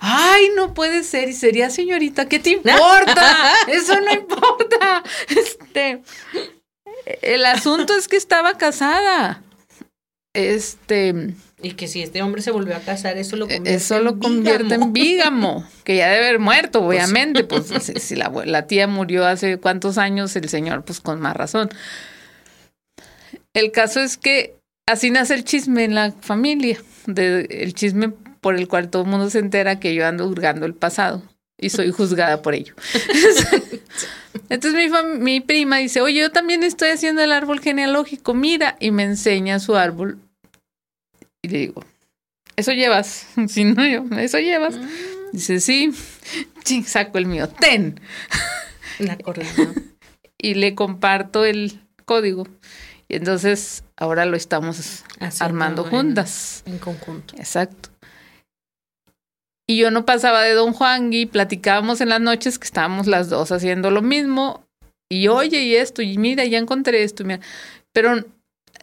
Ay, 0.00 0.48
no 0.56 0.72
puede 0.72 1.02
ser. 1.04 1.28
Y 1.28 1.34
sería 1.34 1.68
señorita, 1.68 2.26
¿qué 2.26 2.38
te 2.38 2.50
importa? 2.50 3.52
Eso 3.68 4.00
no 4.00 4.10
importa. 4.14 5.02
Este, 5.28 6.00
el 7.20 7.44
asunto 7.44 7.94
es 7.98 8.08
que 8.08 8.16
estaba 8.16 8.56
casada. 8.56 9.42
Este, 10.36 11.34
Y 11.62 11.72
que 11.72 11.88
si 11.88 12.02
este 12.02 12.20
hombre 12.20 12.42
se 12.42 12.50
volvió 12.50 12.76
a 12.76 12.80
casar, 12.80 13.16
eso 13.16 13.36
lo 13.36 13.46
convierte 13.46 13.74
eso 13.74 14.00
lo 14.00 14.18
convierte 14.18 14.74
en 14.74 14.92
bígamo. 14.92 14.92
bígamo, 14.92 15.68
que 15.82 15.96
ya 15.96 16.10
debe 16.10 16.26
haber 16.26 16.38
muerto, 16.40 16.82
obviamente. 16.82 17.42
Pues, 17.44 17.68
si, 17.80 17.94
si 17.94 18.16
la, 18.16 18.66
tía 18.66 18.86
murió 18.86 19.26
hace 19.26 19.56
cuántos 19.56 19.96
años, 19.96 20.36
el 20.36 20.50
señor, 20.50 20.84
pues 20.84 21.00
con 21.00 21.20
más 21.20 21.34
razón. 21.34 21.70
El 23.54 23.72
caso 23.72 24.00
es 24.00 24.18
que 24.18 24.56
así 24.86 25.10
nace 25.10 25.32
el 25.32 25.44
chisme 25.44 25.84
en 25.84 25.94
la 25.94 26.12
familia, 26.12 26.78
de, 27.06 27.46
el 27.48 27.72
chisme 27.72 28.12
por 28.42 28.56
el 28.56 28.68
cual 28.68 28.90
todo 28.90 29.04
el 29.04 29.08
mundo 29.08 29.30
se 29.30 29.38
entera 29.38 29.80
que 29.80 29.94
yo 29.94 30.06
ando 30.06 30.28
hurgando 30.28 30.66
el 30.66 30.74
pasado 30.74 31.22
y 31.56 31.70
soy 31.70 31.92
juzgada 31.92 32.42
por 32.42 32.54
ello. 32.54 32.74
Entonces 34.50 34.92
mi 35.18 35.40
prima 35.40 35.78
dice, 35.78 36.02
oye, 36.02 36.20
yo 36.20 36.30
también 36.30 36.62
estoy 36.62 36.90
haciendo 36.90 37.22
el 37.22 37.32
árbol 37.32 37.60
genealógico, 37.60 38.34
mira, 38.34 38.76
y 38.78 38.90
me 38.90 39.04
enseña 39.04 39.58
su 39.58 39.76
árbol. 39.76 40.18
Y 41.46 41.48
le 41.48 41.58
digo, 41.58 41.84
¿eso 42.56 42.72
llevas? 42.72 43.28
Si 43.48 43.64
no, 43.64 43.86
yo, 43.86 44.04
¿eso 44.18 44.38
llevas? 44.38 44.74
Dice, 45.32 45.60
sí. 45.60 45.92
Saco 46.86 47.18
el 47.18 47.26
mío, 47.26 47.48
ten. 47.48 48.00
La 48.98 49.16
coordinó. 49.16 49.72
Y 50.38 50.54
le 50.54 50.74
comparto 50.74 51.44
el 51.44 51.80
código. 52.04 52.48
Y 53.08 53.14
entonces 53.14 53.84
ahora 53.96 54.24
lo 54.26 54.36
estamos 54.36 55.04
armando 55.38 55.84
en- 55.84 55.90
juntas. 55.90 56.62
En 56.66 56.78
conjunto. 56.78 57.36
Exacto. 57.36 57.90
Y 59.68 59.76
yo 59.78 59.90
no 59.92 60.04
pasaba 60.04 60.42
de 60.42 60.52
Don 60.54 60.72
Juan 60.72 61.12
y 61.12 61.26
platicábamos 61.26 62.00
en 62.00 62.08
las 62.08 62.20
noches 62.20 62.58
que 62.58 62.64
estábamos 62.64 63.06
las 63.06 63.28
dos 63.28 63.52
haciendo 63.52 63.90
lo 63.92 64.02
mismo. 64.02 64.64
Y 65.08 65.28
oye, 65.28 65.62
y 65.62 65.76
esto, 65.76 66.02
y 66.02 66.18
mira, 66.18 66.44
ya 66.44 66.58
encontré 66.58 67.04
esto. 67.04 67.24
mira. 67.24 67.40
Pero 67.92 68.24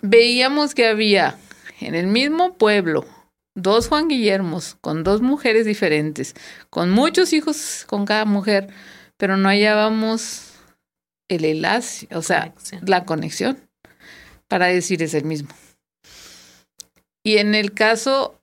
veíamos 0.02 0.74
que 0.74 0.88
había 0.88 1.38
en 1.80 1.96
el 1.96 2.08
mismo 2.08 2.58
pueblo 2.58 3.06
dos 3.56 3.88
Juan 3.88 4.08
Guillermos 4.08 4.76
con 4.82 5.04
dos 5.04 5.22
mujeres 5.22 5.66
diferentes, 5.66 6.36
con 6.70 6.90
muchos 6.90 7.34
hijos 7.34 7.86
con 7.88 8.06
cada 8.06 8.26
mujer, 8.26 8.70
pero 9.18 9.38
no 9.38 9.50
hallábamos 9.50 10.54
el 11.30 11.46
enlace, 11.46 12.08
o 12.16 12.22
sea, 12.22 12.54
Conexión. 12.54 12.82
la 12.86 13.06
conexión 13.06 13.70
para 14.48 14.68
decir 14.68 15.02
es 15.02 15.14
el 15.14 15.26
mismo. 15.26 15.50
Y 17.24 17.38
en 17.38 17.56
el 17.56 17.74
caso 17.74 18.40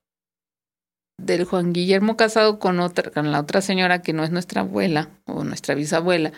del 1.18 1.44
Juan 1.44 1.72
Guillermo 1.72 2.16
casado 2.16 2.58
con 2.58 2.80
otra, 2.80 3.10
con 3.10 3.30
la 3.30 3.40
otra 3.40 3.60
señora 3.60 4.00
que 4.00 4.12
no 4.12 4.24
es 4.24 4.30
nuestra 4.30 4.62
abuela 4.62 5.10
o 5.26 5.44
nuestra 5.44 5.74
bisabuela, 5.74 6.32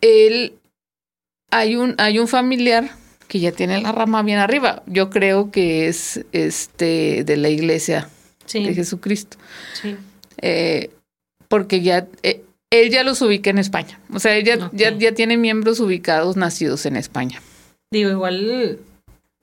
él 0.00 0.58
hay 1.50 1.76
un, 1.76 1.94
hay 1.98 2.18
un 2.18 2.28
familiar 2.28 2.90
que 3.28 3.40
ya 3.40 3.52
tiene 3.52 3.80
la 3.80 3.92
rama 3.92 4.22
bien 4.22 4.38
arriba. 4.38 4.82
Yo 4.86 5.10
creo 5.10 5.50
que 5.50 5.88
es 5.88 6.24
este 6.32 7.24
de 7.24 7.36
la 7.36 7.48
iglesia 7.48 8.08
de 8.52 8.74
Jesucristo. 8.74 9.36
sí. 9.80 9.96
Eh, 10.40 10.90
porque 11.48 11.80
ya 11.80 12.06
eh, 12.22 12.42
él 12.70 12.90
ya 12.90 13.02
los 13.02 13.20
ubica 13.22 13.48
en 13.50 13.58
España. 13.58 13.98
O 14.12 14.20
sea, 14.20 14.36
él 14.36 14.44
ya, 14.44 14.56
Ok. 14.66 14.70
ya, 14.74 14.96
ya 14.96 15.12
tiene 15.12 15.36
miembros 15.38 15.80
ubicados 15.80 16.36
nacidos 16.36 16.84
en 16.86 16.96
España. 16.96 17.40
Digo, 17.90 18.10
igual 18.10 18.78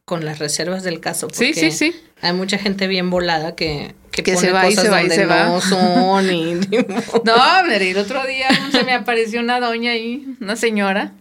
con 0.06 0.24
las 0.24 0.38
reservas 0.40 0.84
del 0.84 1.00
caso. 1.00 1.28
Sí, 1.34 1.48
porque 1.54 1.72
sí, 1.72 1.92
sí. 1.92 1.96
Hay 2.22 2.34
mucha 2.34 2.60
gente 2.60 2.86
bien 2.88 3.10
volada 3.10 3.56
que, 3.56 3.96
que, 4.12 4.22
Que 4.24 4.34
pone 4.34 4.46
se 4.48 4.54
va 4.54 4.66
y 4.66 4.76
cosas 4.76 4.84
se 4.86 4.90
va 4.92 5.04
y 5.04 5.10
se 5.10 5.26
va. 5.26 5.46
no 5.48 5.60
son 5.62 6.32
y 6.32 6.54
No, 7.26 7.34
hombre, 7.60 7.90
el 7.92 7.98
otro 7.98 8.26
día 8.28 8.48
se 8.72 8.84
me 8.84 8.94
apareció 8.94 9.40
una 9.42 9.60
doña 9.60 9.92
ahí, 9.92 10.26
una 10.40 10.56
señora. 10.56 11.12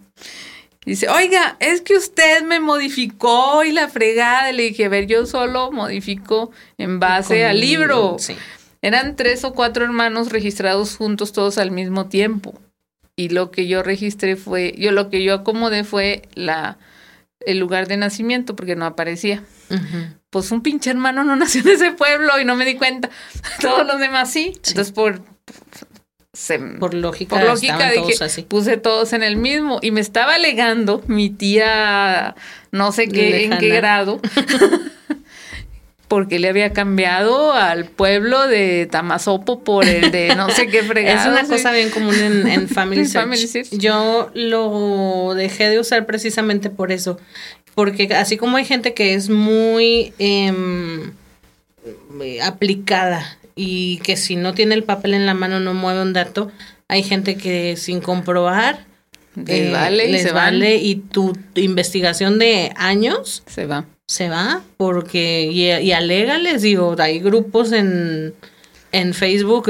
Dice, 0.85 1.09
oiga, 1.09 1.57
es 1.61 1.81
que 1.81 1.97
usted 1.97 2.43
me 2.43 2.61
modificó 2.61 3.65
y 3.65 3.73
la 3.73 3.89
fregada. 3.89 4.53
Le 4.53 4.65
dije, 4.65 4.85
a 4.85 4.89
ver, 4.89 5.07
yo 5.07 5.27
solo 5.27 5.73
modifico 5.73 6.51
en 6.79 7.01
base 7.01 7.41
con 7.41 7.47
al 7.51 7.61
libro. 7.61 8.17
Sí. 8.19 8.37
Eran 8.83 9.17
tres 9.17 9.45
o 9.45 9.55
cuatro 9.55 9.85
hermanos 9.85 10.31
registrados 10.31 10.97
juntos 10.97 11.33
todos 11.33 11.57
al 11.57 11.71
mismo 11.71 12.07
tiempo. 12.07 12.61
Y 13.17 13.31
lo 13.31 13.51
que 13.51 13.67
yo 13.67 13.83
registré 13.83 14.37
fue, 14.37 14.75
yo 14.77 14.93
lo 14.93 15.09
que 15.09 15.23
yo 15.23 15.35
acomodé 15.35 15.85
fue 15.85 16.23
la 16.35 16.79
el 17.47 17.59
lugar 17.59 17.89
de 17.89 17.97
nacimiento 17.97 18.57
porque 18.57 18.77
no 18.77 18.87
aparecía. 18.87 19.43
Pues 20.31 20.51
un 20.51 20.63
pinche 20.63 20.91
hermano 20.91 21.25
no 21.25 21.37
nació 21.37 21.63
en 21.63 21.69
ese 21.69 21.93
pueblo 21.93 22.39
y 22.41 22.45
no 22.45 22.57
me 22.57 22.65
di 22.65 22.77
cuenta. 22.77 23.11
Todos 23.61 23.87
los 23.87 23.99
demás 23.99 24.31
sí. 24.31 24.53
Sí. 24.63 24.71
Entonces 24.71 24.93
por 24.93 25.23
por 26.81 26.95
lógica, 26.95 27.37
por 27.37 27.45
lógica 27.45 27.93
puse 28.49 28.77
todos 28.77 29.13
en 29.13 29.23
el 29.23 29.37
mismo 29.37 29.79
y 29.83 29.91
me 29.91 30.01
estaba 30.01 30.35
alegando 30.35 31.03
mi 31.07 31.31
tía 31.31 32.35
no 32.73 32.93
sé 32.93 33.09
qué 33.09 33.45
en 33.45 33.59
qué 33.59 33.69
grado 33.69 34.21
porque 36.09 36.39
le 36.39 36.49
había 36.49 36.73
cambiado 36.73 37.53
al 37.53 37.87
pueblo 37.87 38.47
de 38.47 38.87
Tamazopo 38.91 39.65
por 39.65 39.85
el 39.85 40.11
de 40.11 40.35
no 40.37 40.51
sé 40.51 40.69
qué 40.69 40.83
fregado. 40.83 41.19
Es 41.21 41.27
una 41.27 41.45
cosa 41.45 41.73
bien 41.73 41.91
común 41.91 42.15
en, 42.15 42.69
Family, 42.75 43.07
Search. 43.07 43.71
Yo 43.73 44.31
lo 44.35 45.35
dejé 45.35 45.69
de 45.71 45.79
usar 45.81 46.07
precisamente 46.07 46.71
por 46.71 46.93
eso, 46.93 47.19
porque 47.75 48.15
así 48.15 48.37
como 48.37 48.59
hay 48.59 48.65
gente 48.65 48.95
que 48.95 49.15
es 49.15 49.29
muy 49.29 50.13
em, 50.19 51.13
aplicada 52.43 53.39
y 53.55 53.99
que 53.99 54.17
si 54.17 54.37
no 54.37 54.55
tiene 54.55 54.75
el 54.75 54.85
papel 54.85 55.15
en 55.15 55.27
la 55.27 55.35
mano 55.35 55.61
no 55.61 55.75
mueve 55.75 56.03
un 56.03 56.13
dato. 56.13 56.51
Hay 56.89 57.03
gente 57.03 57.37
que 57.37 57.77
sin 57.77 58.01
comprobar 58.01 58.87
les 59.37 59.49
eh, 59.49 59.71
vale, 59.73 60.09
les 60.09 60.33
vale 60.33 60.77
y 60.77 60.97
tu, 60.97 61.37
investigación 61.55 62.39
de 62.39 62.73
años 62.77 63.43
se 63.47 63.67
va. 63.67 63.87
Se 64.07 64.29
va 64.29 64.63
porque 64.77 65.49
y, 65.51 65.71
y 65.71 65.93
les 66.01 66.63
digo, 66.63 66.95
hay 66.99 67.21
grupos 67.21 67.73
en 67.73 68.35
en 68.95 69.13
Facebook, 69.13 69.69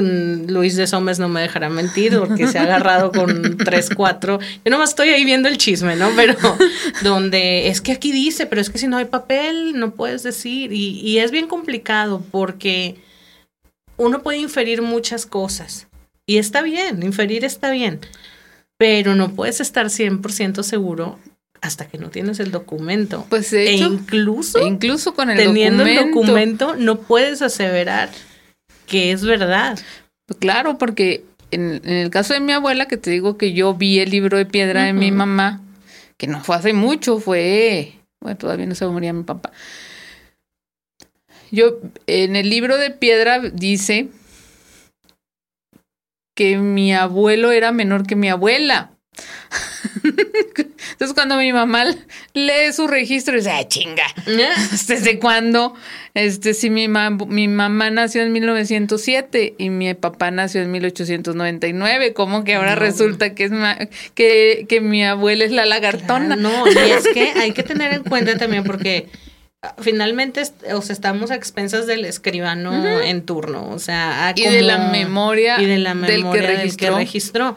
Luis 0.48 0.76
de 0.76 0.86
Somers 0.86 1.18
no 1.18 1.30
me 1.30 1.40
dejará 1.40 1.70
mentir 1.70 2.18
porque 2.18 2.46
se 2.46 2.58
ha 2.58 2.64
agarrado 2.64 3.10
con 3.10 3.56
tres, 3.64 3.88
cuatro. 3.88 4.38
Yo 4.62 4.70
nomás 4.70 4.90
estoy 4.90 5.08
ahí 5.08 5.24
viendo 5.24 5.48
el 5.48 5.56
chisme, 5.56 5.96
¿no? 5.96 6.10
Pero 6.14 6.34
donde 7.02 7.68
es 7.68 7.80
que 7.80 7.92
aquí 7.92 8.12
dice, 8.12 8.44
pero 8.44 8.60
es 8.60 8.68
que 8.68 8.76
si 8.76 8.86
no 8.86 8.98
hay 8.98 9.06
papel, 9.06 9.78
no 9.78 9.92
puedes 9.92 10.24
decir. 10.24 10.74
Y, 10.74 11.00
y 11.00 11.20
es 11.20 11.30
bien 11.30 11.46
complicado 11.46 12.22
porque 12.30 12.96
uno 13.96 14.22
puede 14.22 14.38
inferir 14.38 14.82
muchas 14.82 15.26
cosas. 15.26 15.88
Y 16.26 16.38
está 16.38 16.62
bien, 16.62 17.02
inferir 17.02 17.44
está 17.44 17.70
bien. 17.70 18.00
Pero 18.76 19.14
no 19.14 19.34
puedes 19.34 19.60
estar 19.60 19.86
100% 19.86 20.62
seguro 20.62 21.18
hasta 21.60 21.86
que 21.86 21.98
no 21.98 22.10
tienes 22.10 22.40
el 22.40 22.50
documento. 22.50 23.26
Pues 23.30 23.50
de 23.50 23.70
e 23.70 23.72
incluso, 23.76 24.58
e 24.58 24.66
incluso 24.66 25.14
con 25.14 25.30
el 25.30 25.36
teniendo 25.38 25.84
el 25.84 25.96
documento 25.96 26.76
no 26.76 27.00
puedes 27.00 27.40
aseverar 27.40 28.10
que 28.86 29.12
es 29.12 29.24
verdad. 29.24 29.78
Pues 30.26 30.38
claro, 30.38 30.78
porque 30.78 31.24
en, 31.50 31.80
el 31.84 32.10
caso 32.10 32.34
de 32.34 32.40
mi 32.40 32.52
abuela, 32.52 32.86
que 32.86 32.96
te 32.96 33.10
digo 33.10 33.38
que 33.38 33.52
yo 33.52 33.74
vi 33.74 34.00
el 34.00 34.10
libro 34.10 34.36
de 34.38 34.46
piedra 34.46 34.84
de 34.84 34.92
mi 34.92 35.10
mamá, 35.10 35.62
que 36.16 36.26
no 36.26 36.42
fue 36.42 36.56
hace 36.56 36.72
mucho, 36.72 37.18
fue, 37.18 37.94
bueno, 38.20 38.36
todavía 38.36 38.66
no 38.66 38.74
se 38.74 38.86
moría 38.86 39.12
mi 39.12 39.22
papá. 39.22 39.52
Yo, 41.54 41.78
en 42.06 42.34
el 42.34 42.50
libro 42.50 42.76
de 42.78 42.90
piedra 42.90 43.38
dice 43.38 44.08
que 46.34 46.58
mi 46.58 46.92
abuelo 46.92 47.52
era 47.52 47.70
menor 47.70 48.06
que 48.06 48.16
mi 48.16 48.28
abuela. 48.28 48.90
Entonces 50.02 51.14
cuando 51.14 51.36
mi 51.36 51.52
mamá 51.52 51.84
lee 52.32 52.72
su 52.72 52.88
registro, 52.88 53.36
dice, 53.36 53.50
¡ay, 53.50 53.66
chinga! 53.68 54.02
¿Desde 54.88 55.20
cuándo? 55.20 55.74
Este, 56.14 56.54
si 56.54 56.70
mi, 56.70 56.88
mi 56.88 57.48
mamá 57.48 57.90
nació 57.90 58.22
en 58.22 58.32
1907 58.32 59.54
y 59.56 59.70
mi 59.70 59.94
papá 59.94 60.32
nació 60.32 60.62
en 60.62 60.72
1899, 60.72 62.14
¿cómo 62.14 62.42
que 62.42 62.54
ahora 62.54 62.74
resulta 62.74 63.34
que 63.34 63.44
es 63.44 63.52
que, 64.14 64.66
que 64.68 64.80
mi 64.80 65.04
abuela 65.04 65.44
es 65.44 65.52
la 65.52 65.66
lagartona? 65.66 66.34
no, 66.34 66.66
y 66.66 66.90
es 66.90 67.06
que 67.08 67.32
hay 67.36 67.52
que 67.52 67.62
tener 67.62 67.94
en 67.94 68.02
cuenta 68.02 68.36
también 68.36 68.64
porque 68.64 69.08
finalmente 69.78 70.42
o 70.72 70.78
estamos 70.78 71.30
a 71.30 71.34
expensas 71.34 71.86
del 71.86 72.04
escribano 72.04 73.00
en 73.00 73.24
turno, 73.24 73.68
o 73.70 73.78
sea, 73.78 74.32
y 74.36 74.44
de 74.48 74.62
la 74.62 74.90
memoria, 74.90 75.60
y 75.60 75.66
de 75.66 75.78
la 75.78 75.94
memoria 75.94 76.58
del 76.58 76.76
que 76.76 76.90
registró. 76.90 77.56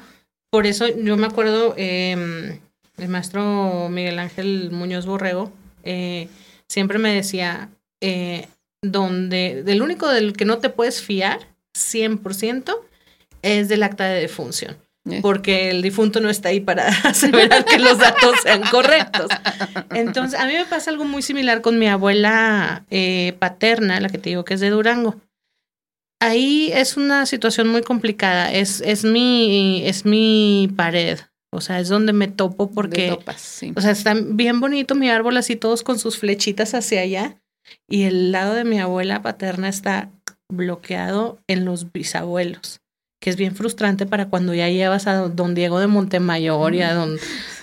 Por 0.50 0.66
eso 0.66 0.88
yo 0.88 1.18
me 1.18 1.28
acuerdo, 1.28 1.74
eh, 1.78 2.60
el 2.98 3.10
maestro 3.10 3.90
Miguel 3.90 4.20
Ángel 4.20 4.72
Muñoz 4.72 5.06
Borrego 5.06 5.52
eh, 5.84 6.30
siempre 6.68 7.00
me 7.00 7.14
decía, 7.14 7.70
eh, 8.02 8.48
donde, 8.82 9.64
del 9.64 9.82
único 9.82 10.10
del 10.10 10.34
que 10.34 10.46
no 10.46 10.60
te 10.60 10.70
puedes 10.70 11.02
fiar, 11.02 11.40
100%, 11.76 12.76
es 13.42 13.70
del 13.70 13.84
acta 13.84 14.06
de 14.06 14.22
defunción. 14.22 14.78
Eh. 15.10 15.20
porque 15.22 15.70
el 15.70 15.82
difunto 15.82 16.20
no 16.20 16.30
está 16.30 16.50
ahí 16.50 16.60
para 16.60 16.88
asegurar 17.04 17.66
que 17.66 17.80
los 17.80 17.98
datos 17.98 18.36
sean 18.44 18.62
correctos. 18.72 19.28
Entonces, 19.92 20.40
a 20.40 20.46
mí 20.46 20.54
me 20.54 20.66
pasa 20.66 20.92
algo 20.92 21.06
muy 21.06 21.22
similar 21.22 21.62
con 21.62 21.80
mi 21.80 21.88
abuela 21.88 22.84
eh, 22.90 23.36
paterna, 23.40 24.00
la 24.00 24.10
que 24.10 24.18
te 24.18 24.30
digo 24.30 24.46
que 24.46 24.56
es 24.56 24.60
de 24.60 24.70
Durango. 24.70 25.16
Ahí 26.20 26.72
es 26.74 26.98
una 26.98 27.26
situación 27.26 27.68
muy 27.68 27.84
complicada. 27.84 28.52
Es, 28.52 28.82
es, 28.82 29.04
mi, 29.04 29.84
es 29.86 30.06
mi 30.06 30.72
pared. 30.76 31.20
O 31.52 31.62
sea, 31.62 31.80
es 31.80 31.90
donde 31.90 32.12
me 32.12 32.28
topo 32.28 32.72
porque. 32.72 33.18
O 33.76 33.82
sea, 33.82 33.92
está 33.92 34.16
bien 34.16 34.60
bonito 34.60 34.96
mi 34.96 35.10
árbol 35.10 35.38
así, 35.38 35.56
todos 35.56 35.84
con 35.84 36.00
sus 36.00 36.18
flechitas 36.18 36.74
hacia 36.74 37.02
allá. 37.02 37.42
Y 37.88 38.04
el 38.04 38.32
lado 38.32 38.54
de 38.54 38.64
mi 38.64 38.80
abuela 38.80 39.22
paterna 39.22 39.70
está 39.70 40.10
bloqueado 40.50 41.40
en 41.48 41.66
los 41.66 41.92
bisabuelos 41.92 42.82
que 43.20 43.30
es 43.30 43.36
bien 43.36 43.56
frustrante 43.56 44.06
para 44.06 44.30
cuando 44.30 44.54
ya 44.54 44.70
llevas 44.70 45.08
a 45.08 45.16
don 45.16 45.56
Diego 45.56 45.80
de 45.80 45.88
Montemayor 45.88 46.76
y 46.76 46.82
a 46.82 46.94
don 46.94 47.18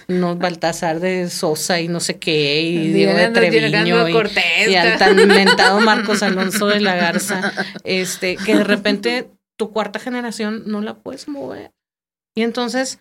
no, 0.09 0.37
Baltasar 0.37 1.01
de 1.01 1.31
Sosa 1.31 1.81
y 1.81 1.89
no 1.89 2.01
sé 2.01 2.19
qué, 2.19 2.63
y 2.63 2.93
Diego 2.93 3.17
de 3.17 3.29
Treviño 3.31 4.09
y, 4.09 4.75
al 4.75 4.99
tan 4.99 5.19
inventado 5.19 5.81
Marcos 5.81 6.23
Alonso 6.23 6.67
de 6.67 6.81
la 6.81 6.95
Garza, 6.97 7.53
este, 7.85 8.37
que 8.37 8.57
de 8.57 8.65
repente 8.65 9.31
tu 9.57 9.71
cuarta 9.71 9.99
generación 9.99 10.65
no 10.67 10.81
la 10.81 10.95
puedes 10.95 11.29
mover. 11.29 11.73
Y 12.35 12.43
entonces, 12.43 13.01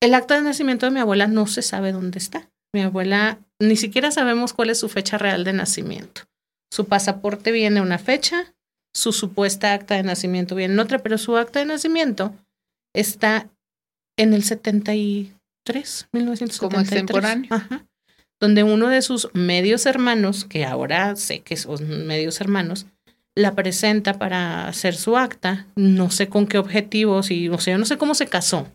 el 0.00 0.14
acta 0.14 0.36
de 0.36 0.42
nacimiento 0.42 0.86
de 0.86 0.92
mi 0.92 1.00
abuela 1.00 1.26
no 1.26 1.46
se 1.46 1.62
sabe 1.62 1.92
dónde 1.92 2.18
está. 2.18 2.50
Mi 2.72 2.82
abuela, 2.82 3.38
ni 3.58 3.76
siquiera 3.76 4.10
sabemos 4.10 4.52
cuál 4.52 4.70
es 4.70 4.78
su 4.78 4.88
fecha 4.88 5.18
real 5.18 5.44
de 5.44 5.52
nacimiento. 5.52 6.22
Su 6.70 6.86
pasaporte 6.86 7.52
viene 7.52 7.80
una 7.80 7.98
fecha, 7.98 8.54
su 8.94 9.12
supuesta 9.12 9.72
acta 9.72 9.94
de 9.94 10.02
nacimiento 10.02 10.54
viene 10.54 10.74
en 10.74 10.80
otra, 10.80 10.98
pero 10.98 11.18
su 11.18 11.36
acta 11.36 11.60
de 11.60 11.66
nacimiento 11.66 12.34
está 12.94 13.48
en 14.16 14.34
el 14.34 14.42
73, 14.42 16.08
1973. 16.12 16.58
Como 16.58 16.80
extemporáneo. 16.80 17.48
Ajá. 17.50 17.86
Donde 18.40 18.62
uno 18.62 18.88
de 18.88 19.02
sus 19.02 19.28
medios 19.34 19.86
hermanos, 19.86 20.44
que 20.44 20.64
ahora 20.64 21.16
sé 21.16 21.40
que 21.40 21.56
son 21.56 22.06
medios 22.06 22.40
hermanos, 22.40 22.86
la 23.34 23.54
presenta 23.54 24.14
para 24.14 24.68
hacer 24.68 24.94
su 24.94 25.16
acta. 25.16 25.66
No 25.76 26.10
sé 26.10 26.28
con 26.28 26.46
qué 26.46 26.58
objetivos 26.58 27.30
y, 27.30 27.48
o 27.48 27.58
sea, 27.58 27.74
yo 27.74 27.78
no 27.78 27.84
sé 27.84 27.98
cómo 27.98 28.14
se 28.14 28.26
casó. 28.26 28.68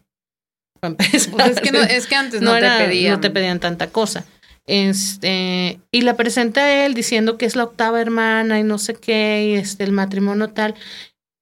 Pues 0.97 1.13
es, 1.13 1.61
que 1.61 1.71
no, 1.71 1.81
es 1.81 2.07
que 2.07 2.15
antes 2.15 2.41
no, 2.41 2.55
te 2.55 2.59
pedían. 2.59 3.13
No 3.13 3.21
te 3.21 3.29
pedían 3.29 3.61
tanta 3.61 3.87
cosa. 3.87 4.25
Este, 4.65 5.81
y 5.91 6.01
la 6.01 6.15
presenta 6.15 6.85
él 6.85 6.93
diciendo 6.93 7.37
que 7.37 7.45
es 7.45 7.55
la 7.55 7.65
octava 7.65 7.99
hermana 7.99 8.59
y 8.59 8.63
no 8.63 8.77
sé 8.77 8.95
qué, 8.95 9.49
y 9.49 9.53
este, 9.55 9.83
el 9.83 9.91
matrimonio 9.91 10.49
tal. 10.49 10.75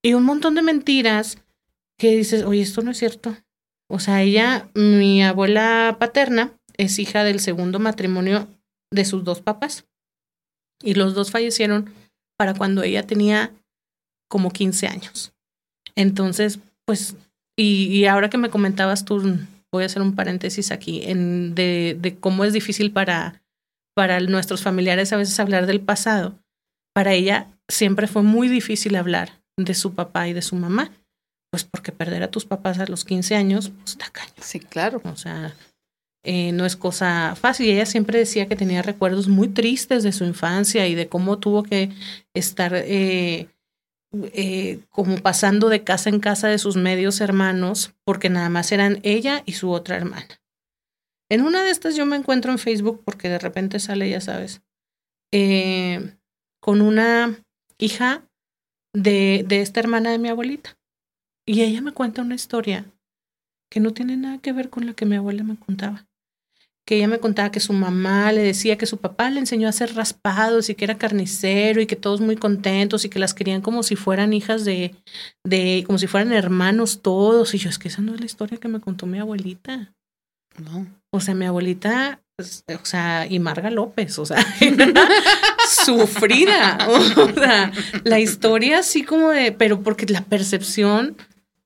Y 0.04 0.14
un 0.14 0.24
montón 0.24 0.56
de 0.56 0.64
mentiras 0.64 1.38
que 1.98 2.16
dices, 2.16 2.44
oye, 2.44 2.62
esto 2.62 2.82
no 2.82 2.92
es 2.92 2.98
cierto. 2.98 3.38
O 3.88 4.00
sea, 4.00 4.22
ella, 4.24 4.70
mi 4.74 5.24
abuela 5.24 5.98
paterna, 6.00 6.52
es 6.78 6.98
hija 6.98 7.24
del 7.24 7.40
segundo 7.40 7.80
matrimonio 7.80 8.48
de 8.90 9.06
sus 9.06 9.24
dos 9.24 9.42
papás. 9.42 9.86
Y 10.82 10.96
los 10.96 11.14
dos 11.14 11.30
fallecieron 11.30 11.94
para 12.38 12.56
cuando 12.56 12.82
ella 12.82 13.06
tenía 13.06 13.52
como 14.28 14.50
15 14.50 14.88
años. 14.88 15.34
Entonces, 15.96 16.60
pues, 16.86 17.16
y, 17.56 17.86
y 17.88 18.06
ahora 18.06 18.30
que 18.30 18.40
me 18.40 18.50
comentabas 18.50 19.06
tú 19.06 19.38
voy 19.72 19.84
a 19.84 19.86
hacer 19.86 20.02
un 20.02 20.16
paréntesis 20.16 20.72
aquí, 20.72 21.04
en, 21.04 21.56
de, 21.56 21.98
de 22.00 22.18
cómo 22.18 22.44
es 22.46 22.54
difícil 22.54 22.92
para, 22.92 23.44
para 23.96 24.20
nuestros 24.20 24.62
familiares 24.62 25.14
a 25.14 25.18
veces 25.18 25.40
hablar 25.40 25.66
del 25.66 25.82
pasado. 25.82 26.40
Para 26.94 27.14
ella 27.14 27.48
siempre 27.68 28.08
fue 28.08 28.22
muy 28.22 28.48
difícil 28.48 28.96
hablar 28.96 29.42
de 29.58 29.74
su 29.74 29.94
papá 29.94 30.28
y 30.28 30.34
de 30.34 30.42
su 30.42 30.56
mamá, 30.56 30.92
pues 31.52 31.64
porque 31.64 31.92
perder 31.92 32.24
a 32.24 32.32
tus 32.32 32.46
papás 32.46 32.80
a 32.80 32.86
los 32.86 33.06
15 33.06 33.36
años, 33.36 33.70
pues 33.70 33.92
está 33.92 34.10
caño. 34.10 34.34
Sí, 34.42 34.60
claro. 34.60 35.02
O 35.06 35.16
sea, 35.16 35.56
eh, 36.24 36.52
no 36.52 36.66
es 36.66 36.76
cosa 36.76 37.36
fácil. 37.36 37.70
Ella 37.70 37.86
siempre 37.86 38.20
decía 38.20 38.48
que 38.48 38.56
tenía 38.56 38.82
recuerdos 38.82 39.28
muy 39.28 39.50
tristes 39.50 40.04
de 40.04 40.12
su 40.12 40.24
infancia 40.24 40.88
y 40.88 40.96
de 40.96 41.08
cómo 41.08 41.40
tuvo 41.40 41.64
que 41.64 41.92
estar 42.34 42.74
eh, 42.76 43.48
eh, 44.14 44.80
como 44.90 45.18
pasando 45.18 45.70
de 45.70 45.84
casa 45.84 46.10
en 46.10 46.20
casa 46.20 46.48
de 46.48 46.58
sus 46.58 46.76
medios 46.76 47.22
hermanos, 47.22 47.94
porque 48.04 48.30
nada 48.30 48.50
más 48.50 48.72
eran 48.72 49.00
ella 49.04 49.44
y 49.46 49.54
su 49.54 49.72
otra 49.72 49.96
hermana. 49.96 50.42
En 51.30 51.42
una 51.42 51.64
de 51.64 51.70
estas 51.70 51.96
yo 51.96 52.06
me 52.06 52.18
encuentro 52.18 52.52
en 52.52 52.60
Facebook, 52.60 53.02
porque 53.06 53.30
de 53.30 53.40
repente 53.40 53.80
sale, 53.80 54.10
ya 54.10 54.20
sabes, 54.20 54.62
eh, 55.32 56.18
con 56.60 56.82
una 56.82 57.42
hija 57.78 58.28
de, 58.94 59.46
de 59.48 59.62
esta 59.62 59.80
hermana 59.80 60.12
de 60.12 60.20
mi 60.20 60.28
abuelita. 60.28 60.78
Y 61.46 61.62
ella 61.62 61.82
me 61.82 61.94
cuenta 61.94 62.22
una 62.22 62.36
historia 62.36 62.86
que 63.70 63.80
no 63.80 63.94
tiene 63.94 64.18
nada 64.18 64.40
que 64.40 64.52
ver 64.52 64.70
con 64.70 64.86
la 64.86 64.94
que 64.94 65.06
mi 65.06 65.16
abuela 65.16 65.44
me 65.44 65.56
contaba. 65.56 66.06
Que 66.86 66.96
ella 66.96 67.08
me 67.08 67.20
contaba 67.20 67.52
que 67.52 67.60
su 67.60 67.74
mamá 67.74 68.32
le 68.32 68.42
decía 68.42 68.78
que 68.78 68.86
su 68.86 68.98
papá 68.98 69.30
le 69.30 69.40
enseñó 69.40 69.68
a 69.68 69.70
hacer 69.70 69.94
raspados 69.96 70.70
y 70.70 70.76
que 70.76 70.86
era 70.86 70.98
carnicero 70.98 71.80
y 71.82 71.86
que 71.86 71.96
todos 71.96 72.22
muy 72.22 72.36
contentos 72.36 73.06
y 73.06 73.10
que 73.10 73.20
las 73.20 73.34
querían 73.34 73.62
como 73.62 73.84
si 73.84 73.96
fueran 73.96 74.34
hijas 74.34 74.66
de, 74.66 74.96
de, 75.44 75.84
como 75.86 76.00
si 76.00 76.08
fueran 76.08 76.34
hermanos 76.34 77.02
todos. 77.02 77.54
Y 77.54 77.60
yo, 77.60 77.70
es 77.70 77.78
que 77.78 77.88
esa 77.88 78.02
no 78.02 78.14
es 78.14 78.20
la 78.20 78.26
historia 78.26 78.58
que 78.58 78.68
me 78.68 78.80
contó 78.80 79.06
mi 79.06 79.20
abuelita. 79.20 79.94
No. 80.58 80.88
O 81.12 81.20
sea, 81.20 81.36
mi 81.36 81.46
abuelita, 81.46 82.20
pues, 82.36 82.64
o 82.68 82.86
sea, 82.86 83.28
y 83.30 83.40
Marga 83.40 83.70
López, 83.70 84.18
o 84.18 84.26
sea, 84.26 84.44
sufrida. 85.86 86.78
O 86.88 87.34
sea, 87.34 87.72
la 88.04 88.20
historia 88.20 88.80
así 88.80 89.04
como 89.04 89.30
de, 89.30 89.52
pero 89.52 89.82
porque 89.82 90.06
la 90.08 90.24
percepción 90.24 91.16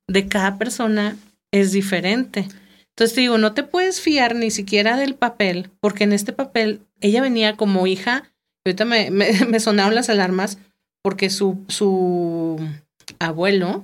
de 0.08 0.28
cada 0.28 0.58
persona 0.58 1.16
es 1.52 1.72
diferente. 1.72 2.48
Entonces 2.96 3.14
te 3.14 3.22
digo, 3.22 3.38
no 3.38 3.54
te 3.54 3.64
puedes 3.64 4.00
fiar 4.00 4.36
ni 4.36 4.52
siquiera 4.52 4.96
del 4.96 5.16
papel, 5.16 5.70
porque 5.82 6.06
en 6.06 6.14
este 6.14 6.32
papel 6.32 6.80
ella 7.02 7.22
venía 7.22 7.58
como 7.58 7.88
hija, 7.88 8.32
ahorita 8.64 8.86
me, 8.86 9.12
me, 9.12 9.60
sonaron 9.60 9.96
las 9.96 10.10
alarmas, 10.10 10.60
porque 11.02 11.30
su, 11.30 11.66
su 11.68 12.58
abuelo 13.20 13.84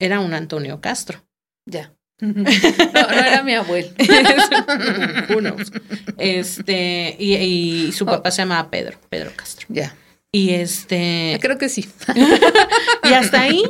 era 0.00 0.18
un 0.18 0.34
Antonio 0.34 0.80
Castro. 0.80 1.24
Ya. 1.66 1.92
No, 2.20 3.10
era 3.10 3.44
mi 3.44 3.54
abuelo. 3.54 3.90
Uno. 5.36 5.54
Este, 6.16 7.14
y, 7.16 7.34
y 7.36 7.92
su 7.92 8.06
papá 8.06 8.32
se 8.32 8.42
llamaba 8.42 8.70
Pedro, 8.70 8.98
Pedro 9.08 9.30
Castro. 9.36 9.66
Ya. 9.68 9.94
Y 10.32 10.50
este. 10.50 11.38
Creo 11.40 11.58
que 11.58 11.68
sí. 11.68 11.88
y 13.04 13.12
hasta 13.12 13.42
ahí. 13.42 13.62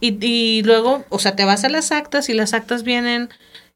Y, 0.00 0.18
y, 0.26 0.62
luego, 0.64 1.04
o 1.10 1.20
sea, 1.20 1.36
te 1.36 1.44
vas 1.44 1.62
a 1.62 1.68
las 1.68 1.92
actas 1.92 2.28
y 2.28 2.34
las 2.34 2.54
actas 2.54 2.82
vienen 2.82 3.28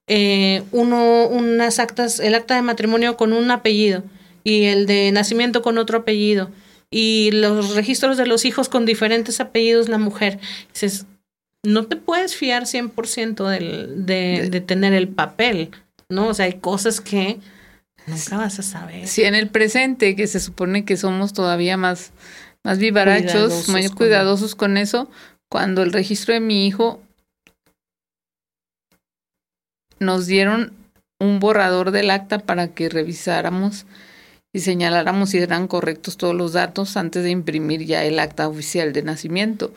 eh, 0.07 0.63
uno, 0.73 1.27
unas 1.27 1.79
actas, 1.79 2.21
el 2.21 2.35
acta 2.35 2.55
de 2.55 2.63
matrimonio 2.63 3.17
con 3.17 3.33
un 3.33 3.51
apellido 3.51 4.05
y 4.45 4.65
el 4.65 4.87
de 4.87 5.11
nacimiento 5.13 5.63
con 5.63 5.79
otro 5.79 5.99
apellido 5.99 6.51
y 6.91 7.31
los 7.33 7.75
registros 7.75 8.17
de 8.17 8.27
los 8.27 8.45
hijos 8.45 8.69
con 8.69 8.87
diferentes 8.87 9.41
apellidos 9.41 9.89
la 9.89 9.99
mujer. 9.99 10.39
Dices, 10.73 11.07
no 11.65 11.87
te 11.87 11.97
puedes 11.97 12.37
fiar 12.37 12.65
100% 12.65 13.49
del, 13.49 14.07
de, 14.07 14.49
de 14.51 14.61
tener 14.61 14.93
el 14.93 15.09
papel, 15.09 15.71
¿no? 16.09 16.29
O 16.29 16.35
sea, 16.35 16.47
hay 16.47 16.55
cosas 16.55 17.01
que 17.01 17.41
nunca 18.07 18.37
vas 18.37 18.59
a 18.61 18.63
saber. 18.63 19.09
Sí, 19.09 19.25
en 19.25 19.35
el 19.35 19.49
presente, 19.49 20.15
que 20.15 20.27
se 20.27 20.39
supone 20.41 20.85
que 20.85 20.97
somos 20.97 21.33
todavía 21.33 21.77
más, 21.77 22.13
más 22.63 22.79
vivarachos, 22.79 23.69
más 23.69 23.91
cuidadosos 23.91 24.55
con 24.55 24.77
eso, 24.77 25.11
cuando 25.49 25.83
el 25.83 25.93
registro 25.93 26.35
de 26.35 26.41
mi 26.41 26.67
hijo 26.67 27.03
nos 29.99 30.27
dieron 30.27 30.73
un 31.19 31.41
borrador 31.41 31.91
del 31.91 32.11
acta 32.11 32.39
para 32.39 32.69
que 32.69 32.89
revisáramos 32.89 33.87
y 34.53 34.61
señaláramos 34.61 35.31
si 35.31 35.39
eran 35.39 35.69
correctos 35.69 36.17
todos 36.17 36.35
los 36.35 36.53
datos 36.53 36.97
antes 36.97 37.23
de 37.23 37.31
imprimir 37.31 37.85
ya 37.85 38.05
el 38.05 38.19
acta 38.19 38.49
oficial 38.49 38.93
de 38.93 39.03
nacimiento. 39.03 39.73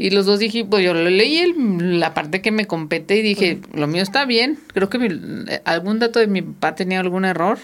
Y 0.00 0.10
los 0.10 0.26
dos 0.26 0.38
dije, 0.38 0.64
pues 0.64 0.84
yo 0.84 0.94
lo 0.94 1.10
leí 1.10 1.52
la 1.78 2.14
parte 2.14 2.40
que 2.40 2.52
me 2.52 2.66
compete 2.66 3.16
y 3.16 3.22
dije, 3.22 3.60
lo 3.74 3.88
mío 3.88 4.02
está 4.02 4.24
bien. 4.26 4.58
Creo 4.72 4.88
que 4.88 5.60
algún 5.64 5.98
dato 5.98 6.20
de 6.20 6.28
mi 6.28 6.40
papá 6.40 6.76
tenía 6.76 7.00
algún 7.00 7.24
error. 7.24 7.58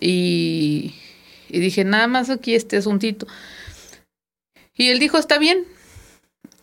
Y, 0.00 0.94
y 1.50 1.60
dije, 1.60 1.84
nada 1.84 2.06
más 2.06 2.30
aquí 2.30 2.54
este 2.54 2.78
asuntito. 2.78 3.26
Y 4.74 4.88
él 4.88 4.98
dijo, 4.98 5.18
está 5.18 5.38
bien. 5.38 5.64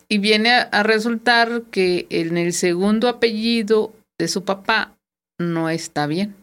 Y 0.09 0.17
viene 0.17 0.49
a 0.49 0.83
resultar 0.83 1.61
que 1.69 2.07
en 2.09 2.37
el 2.37 2.51
segundo 2.51 3.07
apellido 3.07 3.93
de 4.21 4.27
su 4.27 4.43
papá 4.43 4.95
no 5.39 5.71
está 5.71 6.05
bien. 6.05 6.35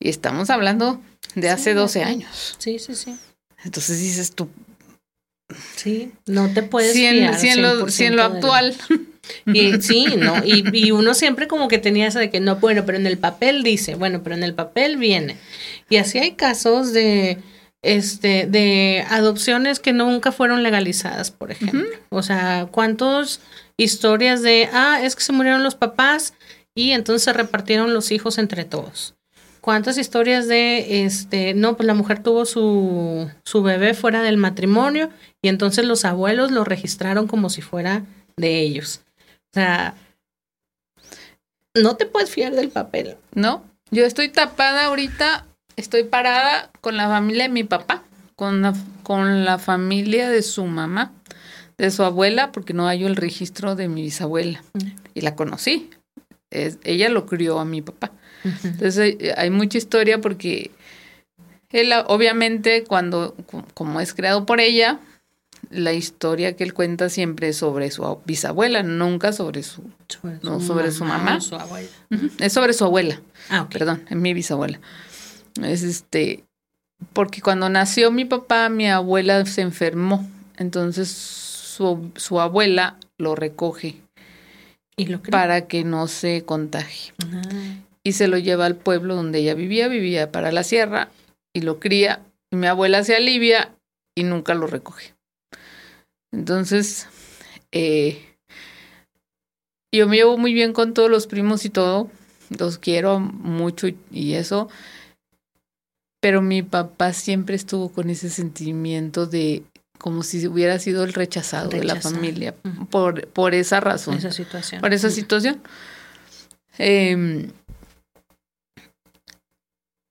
Y 0.00 0.08
estamos 0.08 0.48
hablando 0.48 1.00
de 1.34 1.50
hace 1.50 1.74
12 1.74 2.02
años. 2.02 2.56
Sí, 2.56 2.78
sí, 2.78 2.94
sí. 2.94 3.14
Entonces 3.64 4.00
dices 4.00 4.34
tú. 4.34 4.48
Sí, 5.76 6.12
no 6.24 6.50
te 6.54 6.62
puedes 6.62 6.94
si 6.94 7.04
en, 7.04 7.38
si 7.38 7.48
en 7.48 7.60
lo, 7.60 7.90
si 7.90 8.04
en 8.04 8.16
lo 8.16 8.24
actual. 8.24 8.74
Y 9.46 9.80
sí, 9.80 10.04
¿no? 10.18 10.44
Y, 10.44 10.64
y, 10.76 10.90
uno 10.90 11.14
siempre 11.14 11.48
como 11.48 11.66
que 11.66 11.78
tenía 11.78 12.06
esa 12.06 12.20
de 12.20 12.28
que 12.28 12.40
no, 12.40 12.56
bueno, 12.56 12.84
pero 12.84 12.98
en 12.98 13.06
el 13.06 13.16
papel 13.16 13.62
dice, 13.62 13.94
bueno, 13.94 14.22
pero 14.22 14.36
en 14.36 14.42
el 14.42 14.52
papel 14.52 14.98
viene. 14.98 15.38
Y 15.88 15.96
así 15.96 16.18
hay 16.18 16.32
casos 16.32 16.92
de 16.92 17.38
este 17.84 18.46
de 18.46 19.04
adopciones 19.08 19.80
que 19.80 19.92
nunca 19.92 20.32
fueron 20.32 20.62
legalizadas, 20.62 21.30
por 21.30 21.50
ejemplo. 21.50 21.88
O 22.10 22.22
sea, 22.22 22.68
¿cuántos 22.70 23.40
historias 23.76 24.42
de, 24.42 24.68
ah, 24.72 25.00
es 25.02 25.16
que 25.16 25.22
se 25.22 25.32
murieron 25.32 25.62
los 25.62 25.74
papás 25.74 26.34
y 26.74 26.90
entonces 26.90 27.22
se 27.22 27.32
repartieron 27.32 27.94
los 27.94 28.10
hijos 28.10 28.38
entre 28.38 28.64
todos. 28.64 29.14
¿Cuántas 29.60 29.96
historias 29.96 30.46
de, 30.46 31.04
este, 31.04 31.54
no, 31.54 31.76
pues 31.76 31.86
la 31.86 31.94
mujer 31.94 32.22
tuvo 32.22 32.44
su, 32.44 33.30
su 33.44 33.62
bebé 33.62 33.94
fuera 33.94 34.22
del 34.22 34.36
matrimonio 34.36 35.08
y 35.40 35.48
entonces 35.48 35.86
los 35.86 36.04
abuelos 36.04 36.50
lo 36.50 36.64
registraron 36.64 37.26
como 37.26 37.48
si 37.48 37.62
fuera 37.62 38.04
de 38.36 38.60
ellos? 38.60 39.00
O 39.26 39.54
sea, 39.54 39.94
no 41.74 41.96
te 41.96 42.04
puedes 42.04 42.30
fiar 42.30 42.54
del 42.54 42.68
papel. 42.68 43.16
No, 43.34 43.64
yo 43.90 44.04
estoy 44.04 44.28
tapada 44.28 44.84
ahorita, 44.84 45.46
estoy 45.76 46.04
parada 46.04 46.70
con 46.80 46.96
la 46.96 47.08
familia 47.08 47.44
de 47.44 47.50
mi 47.50 47.64
papá, 47.64 48.02
con 48.36 48.62
la, 48.62 48.74
con 49.02 49.44
la 49.44 49.58
familia 49.58 50.28
de 50.28 50.42
su 50.42 50.64
mamá, 50.64 51.12
de 51.78 51.90
su 51.90 52.02
abuela, 52.02 52.52
porque 52.52 52.72
no 52.72 52.86
hay 52.86 53.04
el 53.04 53.16
registro 53.16 53.74
de 53.74 53.88
mi 53.88 54.02
bisabuela. 54.02 54.62
Y 55.14 55.20
la 55.20 55.34
conocí, 55.34 55.90
ella 56.50 57.08
lo 57.08 57.26
crió 57.26 57.58
a 57.58 57.64
mi 57.64 57.82
papá. 57.82 58.12
Entonces 58.62 59.16
eh, 59.18 59.34
hay 59.36 59.50
mucha 59.50 59.78
historia 59.78 60.20
porque 60.20 60.70
él 61.70 61.92
obviamente 62.06 62.84
cuando, 62.84 63.34
como 63.74 64.00
es 64.00 64.14
creado 64.14 64.46
por 64.46 64.60
ella, 64.60 65.00
la 65.70 65.92
historia 65.92 66.56
que 66.56 66.62
él 66.62 66.74
cuenta 66.74 67.08
siempre 67.08 67.48
es 67.48 67.56
sobre 67.56 67.90
su 67.90 68.20
bisabuela, 68.24 68.82
nunca 68.82 69.32
sobre 69.32 69.62
su, 69.62 69.82
no, 70.42 70.60
sobre 70.60 70.92
su 70.92 71.04
mamá. 71.04 71.40
Su 71.40 71.56
abuela. 71.56 71.88
Es 72.38 72.52
sobre 72.52 72.74
su 72.74 72.84
abuela. 72.84 73.20
Ah, 73.48 73.68
Perdón, 73.70 74.04
es 74.08 74.16
mi 74.16 74.34
bisabuela. 74.34 74.80
Es 75.62 75.82
este, 75.82 76.44
porque 77.12 77.40
cuando 77.40 77.68
nació 77.68 78.10
mi 78.10 78.24
papá, 78.24 78.68
mi 78.68 78.88
abuela 78.88 79.44
se 79.46 79.62
enfermó. 79.62 80.28
Entonces 80.56 81.08
su, 81.08 82.10
su 82.16 82.40
abuela 82.40 82.96
lo 83.18 83.34
recoge 83.34 84.04
¿Y 84.96 85.06
lo 85.06 85.20
para 85.20 85.66
que 85.66 85.82
no 85.82 86.06
se 86.06 86.44
contagie. 86.44 87.12
Y 88.04 88.12
se 88.12 88.28
lo 88.28 88.38
lleva 88.38 88.66
al 88.66 88.76
pueblo 88.76 89.16
donde 89.16 89.40
ella 89.40 89.54
vivía, 89.54 89.88
vivía 89.88 90.30
para 90.30 90.52
la 90.52 90.62
sierra, 90.62 91.08
y 91.52 91.62
lo 91.62 91.80
cría. 91.80 92.20
Y 92.50 92.56
mi 92.56 92.68
abuela 92.68 93.02
se 93.02 93.16
alivia 93.16 93.72
y 94.14 94.22
nunca 94.22 94.54
lo 94.54 94.68
recoge. 94.68 95.14
Entonces, 96.32 97.08
eh, 97.72 98.36
yo 99.92 100.06
me 100.06 100.16
llevo 100.16 100.38
muy 100.38 100.54
bien 100.54 100.72
con 100.72 100.94
todos 100.94 101.10
los 101.10 101.26
primos 101.26 101.64
y 101.64 101.70
todo. 101.70 102.08
Los 102.56 102.78
quiero 102.78 103.18
mucho 103.18 103.88
y 104.12 104.34
eso. 104.34 104.68
Pero 106.24 106.40
mi 106.40 106.62
papá 106.62 107.12
siempre 107.12 107.54
estuvo 107.54 107.90
con 107.90 108.08
ese 108.08 108.30
sentimiento 108.30 109.26
de 109.26 109.62
como 109.98 110.22
si 110.22 110.48
hubiera 110.48 110.78
sido 110.78 111.04
el 111.04 111.12
rechazado, 111.12 111.68
de 111.68 111.84
la 111.84 112.00
familia 112.00 112.54
por, 112.88 113.26
por 113.28 113.52
esa 113.52 113.78
razón. 113.80 114.14
Esa 114.14 114.32
situación. 114.32 114.80
Por 114.80 114.94
esa 114.94 115.10
situación. 115.10 115.60
Em, 116.78 117.50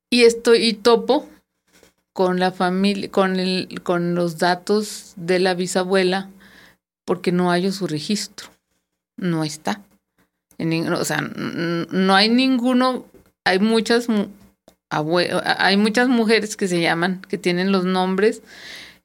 y 0.08 0.22
estoy 0.22 0.58
y 0.58 0.74
topo 0.74 1.28
con 2.12 2.38
la 2.38 2.52
familia, 2.52 3.10
con 3.10 3.40
el, 3.40 3.82
con 3.82 4.14
los 4.14 4.38
datos 4.38 5.14
de 5.16 5.40
la 5.40 5.54
bisabuela, 5.54 6.30
porque 7.04 7.32
no 7.32 7.50
hay 7.50 7.72
su 7.72 7.88
registro. 7.88 8.50
No 9.16 9.42
está. 9.42 9.82
En, 10.58 10.92
o 10.92 11.04
sea, 11.04 11.22
no 11.22 12.14
hay 12.14 12.28
ninguno, 12.28 13.04
hay 13.44 13.58
muchas 13.58 14.06
hay 14.90 15.76
muchas 15.76 16.08
mujeres 16.08 16.56
que 16.56 16.68
se 16.68 16.80
llaman, 16.80 17.22
que 17.28 17.38
tienen 17.38 17.72
los 17.72 17.84
nombres 17.84 18.42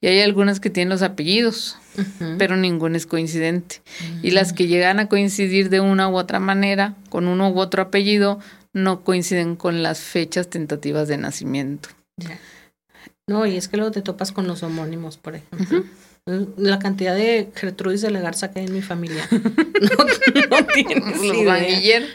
y 0.01 0.07
hay 0.07 0.21
algunas 0.21 0.59
que 0.59 0.69
tienen 0.69 0.89
los 0.89 1.01
apellidos, 1.01 1.77
pero 2.37 2.55
ninguna 2.55 2.95
es 2.97 3.05
coincidente. 3.05 3.81
Y 4.23 4.31
las 4.31 4.53
que 4.53 4.67
llegan 4.67 4.99
a 4.99 5.09
coincidir 5.09 5.69
de 5.69 5.81
una 5.81 6.07
u 6.07 6.17
otra 6.17 6.39
manera, 6.39 6.95
con 7.09 7.27
uno 7.27 7.49
u 7.49 7.59
otro 7.59 7.81
apellido, 7.81 8.39
no 8.71 9.03
coinciden 9.03 9.55
con 9.55 9.83
las 9.83 9.99
fechas 9.99 10.49
tentativas 10.49 11.07
de 11.07 11.17
nacimiento. 11.17 11.89
No, 13.27 13.45
y 13.45 13.57
es 13.57 13.67
que 13.67 13.77
luego 13.77 13.91
te 13.91 14.01
topas 14.01 14.31
con 14.31 14.47
los 14.47 14.63
homónimos, 14.63 15.17
por 15.17 15.35
ejemplo. 15.35 15.83
La 16.57 16.79
cantidad 16.79 17.15
de 17.15 17.49
Gertrudis 17.55 18.01
de 18.01 18.11
la 18.11 18.19
Garza 18.19 18.51
que 18.51 18.59
hay 18.59 18.65
en 18.67 18.73
mi 18.73 18.81
familia. 18.81 19.27
No, 19.79 20.57
no 20.57 20.65
tienes 20.65 21.21
los 21.21 21.45
Juan 21.45 21.65
Guillermo. 21.65 22.07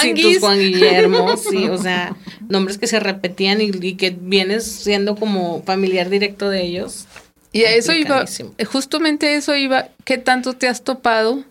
Sí, 0.00 0.36
Juan 0.40 0.58
Guillermo, 0.58 1.36
sí, 1.36 1.68
o 1.68 1.78
sea, 1.78 2.16
nombres 2.48 2.76
que 2.76 2.88
se 2.88 2.98
repetían 2.98 3.60
y, 3.60 3.70
y, 3.70 3.94
que 3.94 4.10
vienes 4.10 4.64
siendo 4.64 5.14
como 5.14 5.62
familiar 5.62 6.10
directo 6.10 6.50
de 6.50 6.64
ellos. 6.64 7.06
Y 7.52 7.62
a 7.62 7.70
eso 7.72 7.92
iba, 7.92 8.24
justamente 8.66 9.36
eso 9.36 9.54
iba, 9.54 9.90
¿qué 10.04 10.18
tanto 10.18 10.54
te 10.54 10.66
has 10.66 10.82
topado 10.82 11.44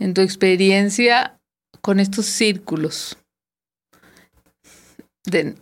en 0.00 0.12
tu 0.12 0.22
experiencia 0.22 1.38
con 1.80 2.00
estos 2.00 2.26
círculos? 2.26 3.16
de, 5.30 5.54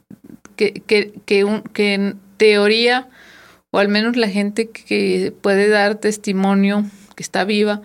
que, 0.56 0.72
que, 0.72 1.12
que, 1.24 1.62
que 1.72 1.94
en 1.94 2.20
teoría, 2.36 3.08
o 3.72 3.78
al 3.78 3.88
menos 3.88 4.16
la 4.16 4.28
gente 4.28 4.70
que 4.70 5.34
puede 5.40 5.68
dar 5.68 5.96
testimonio, 5.96 6.84
que 7.14 7.22
está 7.22 7.44
viva, 7.44 7.82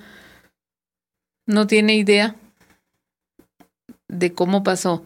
no 1.47 1.67
tiene 1.67 1.95
idea 1.95 2.35
de 4.07 4.33
cómo 4.33 4.63
pasó. 4.63 5.03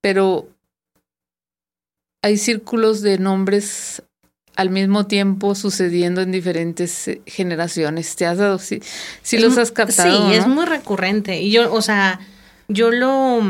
Pero 0.00 0.48
hay 2.22 2.36
círculos 2.38 3.02
de 3.02 3.18
nombres 3.18 4.02
al 4.56 4.70
mismo 4.70 5.06
tiempo 5.06 5.54
sucediendo 5.54 6.20
en 6.20 6.32
diferentes 6.32 7.08
eh, 7.08 7.22
generaciones. 7.26 8.14
¿Te 8.16 8.26
has 8.26 8.38
dado? 8.38 8.58
Sí, 8.58 8.80
sí 9.22 9.38
los 9.38 9.58
has 9.58 9.72
captado. 9.72 10.28
Sí, 10.28 10.34
es 10.34 10.46
muy 10.46 10.64
recurrente. 10.64 11.40
Y 11.40 11.50
yo, 11.50 11.72
o 11.72 11.82
sea, 11.82 12.20
yo 12.68 12.90
lo, 12.90 13.42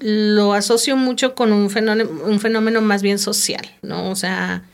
lo 0.00 0.52
asocio 0.52 0.96
mucho 0.96 1.34
con 1.34 1.52
un 1.52 1.70
fenómeno, 1.70 2.10
un 2.24 2.40
fenómeno 2.40 2.80
más 2.80 3.02
bien 3.02 3.18
social, 3.18 3.66
¿no? 3.82 4.10
O 4.10 4.16
sea, 4.16 4.64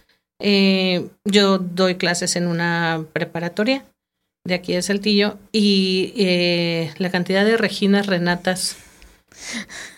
eh, 0.43 1.09
yo 1.24 1.59
doy 1.59 1.95
clases 1.95 2.36
en 2.36 2.49
una 2.49 3.05
preparatoria 3.12 3.84
de 4.45 4.55
aquí 4.55 4.72
de 4.72 4.82
Saltillo 4.82 5.38
y 5.53 6.12
eh, 6.16 6.93
la 6.99 7.11
cantidad 7.11 7.45
de 7.45 7.57
Reginas, 7.57 8.07
Renatas, 8.07 8.76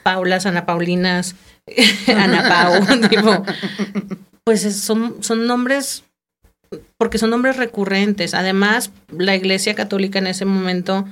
Paulas, 0.02 0.46
Ana 0.46 0.66
Paulinas, 0.66 1.34
Ana 2.06 2.48
Pau, 2.48 2.84
pues 4.44 4.62
son, 4.76 5.22
son 5.22 5.46
nombres, 5.46 6.04
porque 6.98 7.18
son 7.18 7.30
nombres 7.30 7.56
recurrentes. 7.56 8.34
Además, 8.34 8.90
la 9.16 9.34
Iglesia 9.34 9.74
Católica 9.74 10.18
en 10.18 10.26
ese 10.26 10.44
momento 10.44 11.06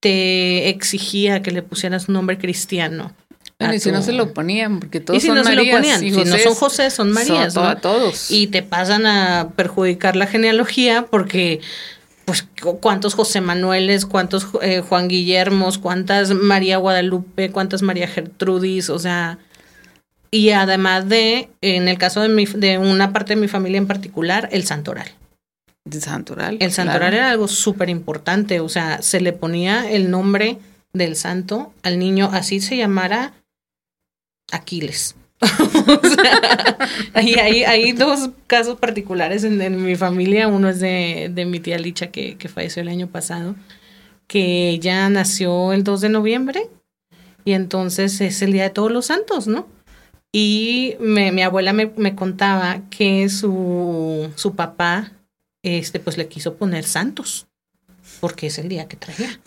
te 0.00 0.70
exigía 0.70 1.42
que 1.42 1.50
le 1.50 1.62
pusieras 1.62 2.08
un 2.08 2.14
nombre 2.14 2.38
cristiano. 2.38 3.12
Bueno, 3.58 3.74
y 3.74 3.80
si 3.80 3.90
no 3.90 4.02
se 4.02 4.12
lo 4.12 4.32
ponían, 4.32 4.78
porque 4.78 5.00
todos 5.00 5.20
son 5.20 5.42
Marías. 5.42 5.98
si 5.98 6.10
no 6.12 6.38
son 6.38 6.54
José, 6.54 6.90
son 6.90 7.10
Marías. 7.10 7.54
Son 7.54 7.80
todos. 7.80 8.30
Y 8.30 8.46
te 8.46 8.62
pasan 8.62 9.04
a 9.04 9.50
perjudicar 9.56 10.14
la 10.14 10.28
genealogía 10.28 11.06
porque, 11.10 11.60
pues, 12.24 12.46
cuántos 12.80 13.14
José 13.14 13.40
Manueles, 13.40 14.06
cuántos 14.06 14.46
eh, 14.62 14.80
Juan 14.88 15.08
Guillermos, 15.08 15.78
cuántas 15.78 16.30
María 16.34 16.76
Guadalupe, 16.76 17.50
cuántas 17.50 17.82
María 17.82 18.06
Gertrudis, 18.06 18.90
o 18.90 19.00
sea, 19.00 19.38
y 20.30 20.50
además 20.50 21.08
de, 21.08 21.48
en 21.60 21.88
el 21.88 21.98
caso 21.98 22.20
de, 22.20 22.28
mi, 22.28 22.44
de 22.44 22.78
una 22.78 23.12
parte 23.12 23.34
de 23.34 23.40
mi 23.40 23.48
familia 23.48 23.78
en 23.78 23.88
particular, 23.88 24.48
el 24.52 24.64
santoral. 24.66 25.10
El 25.84 26.00
santoral. 26.00 26.58
El 26.60 26.70
santoral 26.70 27.14
era 27.14 27.30
algo 27.30 27.48
súper 27.48 27.88
importante, 27.88 28.60
o 28.60 28.68
sea, 28.68 29.02
se 29.02 29.20
le 29.20 29.32
ponía 29.32 29.90
el 29.90 30.12
nombre 30.12 30.58
del 30.92 31.16
santo 31.16 31.72
al 31.82 31.98
niño, 31.98 32.30
así 32.32 32.60
se 32.60 32.76
llamara 32.76 33.32
Aquiles. 34.50 35.14
o 35.40 36.08
sea, 36.08 36.78
hay, 37.14 37.92
dos 37.92 38.30
casos 38.46 38.78
particulares 38.78 39.44
en, 39.44 39.84
mi 39.84 39.94
familia. 39.94 40.48
Uno 40.48 40.68
es 40.68 40.80
de, 40.80 41.30
de 41.32 41.44
mi 41.44 41.60
tía 41.60 41.78
Licha, 41.78 42.08
que, 42.08 42.36
que, 42.36 42.48
falleció 42.48 42.82
el 42.82 42.88
año 42.88 43.06
pasado, 43.06 43.54
que 44.26 44.70
ella 44.70 45.08
nació 45.08 45.72
el 45.72 45.84
2 45.84 46.00
de 46.00 46.08
noviembre 46.08 46.68
y 47.44 47.52
entonces 47.52 48.20
es 48.20 48.42
el 48.42 48.52
Día 48.52 48.64
de 48.64 48.70
Todos 48.70 48.90
los 48.90 49.06
Santos, 49.06 49.46
¿no? 49.46 49.68
Y 50.32 50.96
me, 51.00 51.32
mi 51.32 51.42
abuela 51.42 51.72
me, 51.72 51.86
me, 51.96 52.14
contaba 52.14 52.82
que 52.90 53.28
su, 53.28 54.30
su 54.34 54.54
papá 54.54 55.12
este, 55.62 56.00
pues 56.00 56.18
le 56.18 56.28
quiso 56.28 56.56
poner 56.56 56.84
santos, 56.84 57.46
porque 58.20 58.48
es 58.48 58.58
el 58.58 58.68
día 58.68 58.88
que 58.88 58.96
traía. 58.96 59.40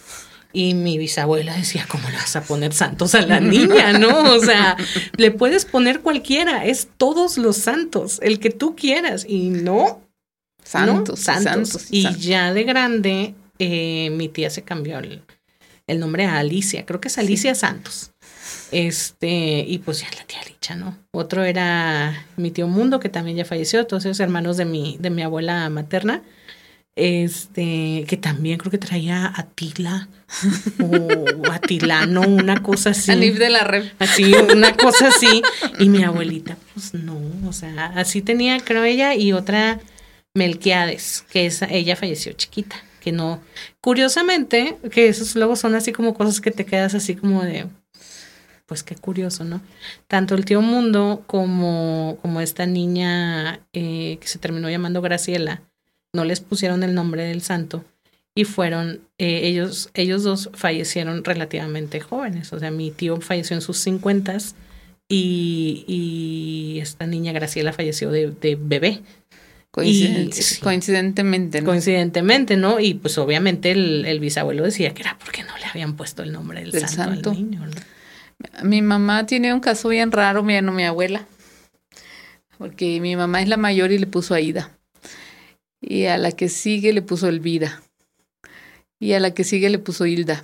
Y 0.54 0.74
mi 0.74 0.97
bisabuela 0.97 1.56
decía, 1.56 1.86
¿cómo 1.89 2.10
le 2.10 2.18
vas 2.18 2.36
a 2.36 2.43
poner 2.43 2.74
santos 2.74 3.16
a 3.16 3.22
la 3.22 3.39
niña? 3.39 3.93
¿No? 3.93 4.34
O 4.34 4.39
sea, 4.39 4.76
le 5.18 5.32
puedes 5.32 5.66
poner 5.66 6.02
cualquiera, 6.02 6.66
es 6.66 6.89
todos 6.97 7.38
los 7.38 7.58
santos, 7.58 8.20
el 8.22 8.39
que 8.39 8.49
tú 8.49 8.76
quieras. 8.76 9.26
Y 9.28 9.49
no. 9.49 10.02
Santos. 10.64 11.20
Santos. 11.22 11.88
y, 11.89 12.14
ya 12.18 12.54
de 12.54 12.64
grande, 12.64 13.36
eh, 13.60 14.10
mi 14.12 14.30
tía 14.30 14.49
se 14.49 14.64
cambió 14.64 14.99
el, 14.99 15.24
el, 15.88 15.99
nombre 15.99 16.26
a 16.26 16.39
Alicia, 16.39 16.86
creo 16.86 17.02
que 17.02 17.08
es 17.08 17.18
Alicia 17.18 17.56
Santos. 17.56 18.12
Este, 18.72 19.66
y 19.68 19.80
pues 19.80 20.02
ya 20.02 20.08
la 20.18 20.24
tía 20.26 20.39
Licha, 20.47 20.76
¿no? 20.76 20.97
Otro 21.12 21.43
era 21.43 22.26
mi 22.38 22.52
tío 22.52 22.68
Mundo, 22.68 22.99
que 22.99 23.10
también 23.10 23.38
ya 23.38 23.45
falleció, 23.45 23.86
todos 23.86 24.06
esos 24.06 24.20
hermanos 24.20 24.58
de 24.58 24.66
mi, 24.66 24.97
de 24.99 25.10
mi 25.10 25.24
abuela 25.24 25.70
materna. 25.70 26.22
Este, 26.96 28.06
que 28.08 28.18
también 28.18 28.58
creo 28.58 28.70
que 28.70 28.78
traía 28.78 29.32
Atila 29.34 30.10
o 30.80 31.52
Atilano, 31.52 32.22
una 32.22 32.62
cosa 32.62 32.89
así. 32.89 33.12
Alif 33.12 33.38
de 33.38 33.50
la 33.50 33.64
red. 33.64 33.86
Así, 33.98 34.34
una 34.34 34.76
cosa 34.76 35.08
así. 35.08 35.42
Y 35.80 35.88
mi 35.88 36.04
abuelita, 36.04 36.58
pues 36.74 36.94
no, 36.94 37.18
o 37.48 37.54
sea, 37.54 37.94
así 37.96 38.22
tenía, 38.22 38.60
creo 38.60 38.84
ella, 38.84 39.16
y 39.16 39.32
otra 39.32 39.80
Melquiades, 40.34 41.26
que 41.30 41.46
esa, 41.46 41.66
ella 41.66 41.96
falleció 41.96 42.34
chiquita, 42.34 42.76
que 43.00 43.12
no. 43.12 43.42
Curiosamente, 43.82 44.78
que 44.92 45.08
esos 45.08 45.36
luego 45.36 45.56
son 45.56 45.76
así 45.76 45.92
como 45.92 46.14
cosas 46.14 46.42
que 46.42 46.52
te 46.52 46.66
quedas 46.66 46.94
así 46.94 47.16
como 47.16 47.44
de, 47.44 47.68
pues 48.66 48.84
qué 48.84 48.96
curioso, 48.96 49.44
¿no? 49.44 49.62
Tanto 50.08 50.36
el 50.36 50.46
tío 50.46 50.62
Mundo 50.62 51.24
como, 51.28 52.18
como 52.22 52.39
esta 52.42 52.66
niña 52.66 53.62
eh, 53.74 54.18
que 54.22 54.28
se 54.28 54.39
terminó 54.39 54.70
llamando 54.70 55.02
Graciela, 55.02 55.62
no 56.14 56.26
les 56.26 56.39
pusieron 56.39 56.84
el 56.84 56.93
nombre 56.93 57.24
del 57.24 57.41
santo 57.41 57.84
y 58.36 58.45
fueron, 58.45 59.01
eh, 59.18 59.41
ellos, 59.43 59.89
ellos 59.93 60.24
dos 60.24 60.49
fallecieron 60.53 61.24
relativamente 61.24 61.99
jóvenes, 61.99 62.53
o 62.53 62.59
sea, 62.59 62.72
mi 62.72 62.91
tío 62.91 63.20
falleció 63.20 63.55
en 63.55 63.62
sus 63.62 63.78
cincuentas 63.78 64.55
y, 65.09 65.84
y 65.88 66.80
esta 66.80 67.05
niña 67.05 67.34
Graciela 67.34 67.74
falleció 67.74 68.12
de, 68.12 68.32
de 68.32 68.57
bebé. 68.59 69.01
coincidentemente, 70.62 71.62
¿no? 71.62 71.66
Coincidentemente, 71.66 72.55
¿no? 72.55 72.80
Y 72.80 72.93
pues 72.93 73.18
obviamente 73.18 73.72
el, 73.72 74.05
el, 74.05 74.20
bisabuelo 74.20 74.64
decía 74.64 74.93
que 74.93 75.01
era 75.01 75.18
porque 75.20 75.43
no 75.43 75.57
le 75.57 75.66
habían 75.66 75.95
puesto 75.95 76.24
el 76.24 76.32
nombre 76.32 76.62
del, 76.62 76.88
santo, 76.88 77.32
al 77.32 77.38
niño, 77.38 77.66
¿no? 77.66 78.64
Mi 78.64 78.82
mamá 78.82 79.26
tiene 79.26 79.53
un 79.53 79.59
caso 79.59 79.89
bien 79.89 80.12
raro, 80.12 80.41
mi, 80.41 80.59
no, 80.62 80.72
mi 80.72 80.84
abuela, 80.84 81.28
porque 82.57 82.99
mi 83.01 83.16
mamá 83.16 83.41
es 83.41 83.49
la 83.49 83.57
mayor 83.57 83.91
y 83.91 83.97
le 83.97 84.07
puso 84.07 84.34
Aida. 84.34 84.72
Y 85.82 86.06
a 86.06 86.18
la 86.18 86.32
que 86.32 86.48
sigue 86.48 86.94
le 86.94 87.02
puso 87.02 87.28
Elvira. 87.28 87.82
Y 89.00 89.14
a 89.14 89.20
la 89.20 89.34
que 89.34 89.44
sigue 89.44 89.70
le 89.70 89.80
puso 89.80 90.06
Hilda. 90.06 90.44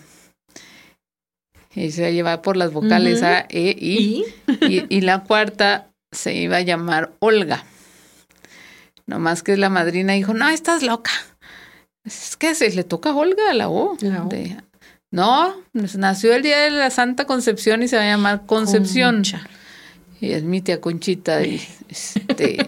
Y 1.75 1.91
se 1.91 2.11
lleva 2.11 2.41
por 2.41 2.57
las 2.57 2.73
vocales 2.73 3.21
A, 3.21 3.45
E, 3.49 3.75
I. 3.79 4.25
¿Y? 4.61 4.85
y. 4.89 5.01
la 5.01 5.23
cuarta 5.23 5.91
se 6.11 6.33
iba 6.33 6.57
a 6.57 6.61
llamar 6.61 7.11
Olga. 7.19 7.63
Nomás 9.05 9.43
que 9.43 9.55
la 9.57 9.69
madrina 9.69 10.13
dijo, 10.13 10.33
no, 10.33 10.49
estás 10.49 10.81
loca. 10.81 11.11
Es 12.03 12.35
que 12.35 12.55
se 12.55 12.71
le 12.71 12.83
toca 12.83 13.11
a 13.11 13.15
Olga 13.15 13.53
la 13.53 13.69
O. 13.69 13.95
La 14.01 14.23
o. 14.23 14.27
De, 14.27 14.57
no, 15.11 15.55
nació 15.73 16.33
el 16.33 16.43
día 16.43 16.59
de 16.59 16.71
la 16.71 16.89
Santa 16.89 17.25
Concepción 17.25 17.81
y 17.83 17.87
se 17.87 17.95
va 17.95 18.03
a 18.03 18.07
llamar 18.07 18.45
Concepción. 18.45 19.23
Y 20.19 20.31
es 20.31 20.43
mi 20.43 20.61
tía 20.61 20.81
Conchita. 20.81 21.45
Y 21.45 21.61
este, 21.89 22.67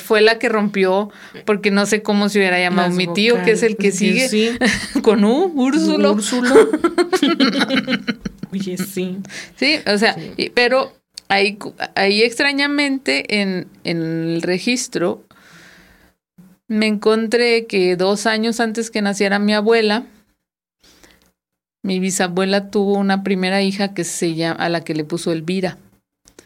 fue 0.00 0.20
la 0.20 0.38
que 0.38 0.48
rompió, 0.48 1.10
porque 1.44 1.70
no 1.70 1.86
sé 1.86 2.02
cómo 2.02 2.28
se 2.28 2.38
hubiera 2.38 2.58
llamado 2.58 2.90
mi 2.90 3.12
tío, 3.12 3.42
que 3.44 3.52
es 3.52 3.62
el 3.62 3.76
que 3.76 3.92
sigue 3.92 4.58
con 5.02 5.24
U, 5.24 5.52
Úrsulo. 5.54 6.12
Úrsulo. 6.12 6.54
Oye, 8.52 8.76
sí. 8.76 9.18
Sí, 9.56 9.78
o 9.86 9.98
sea, 9.98 10.16
pero 10.54 10.92
ahí, 11.28 11.58
ahí 11.96 12.22
extrañamente 12.22 13.40
en, 13.40 13.66
en 13.82 14.02
el 14.02 14.42
registro 14.42 15.24
me 16.68 16.86
encontré 16.86 17.66
que 17.66 17.96
dos 17.96 18.26
años 18.26 18.60
antes 18.60 18.90
que 18.90 19.02
naciera 19.02 19.38
mi 19.38 19.54
abuela, 19.54 20.06
mi 21.82 22.00
bisabuela 22.00 22.70
tuvo 22.70 22.94
una 22.94 23.22
primera 23.22 23.62
hija 23.62 23.92
que 23.92 24.04
se 24.04 24.34
llama, 24.34 24.56
a 24.62 24.68
la 24.68 24.82
que 24.82 24.94
le 24.94 25.04
puso 25.04 25.32
Elvira. 25.32 25.78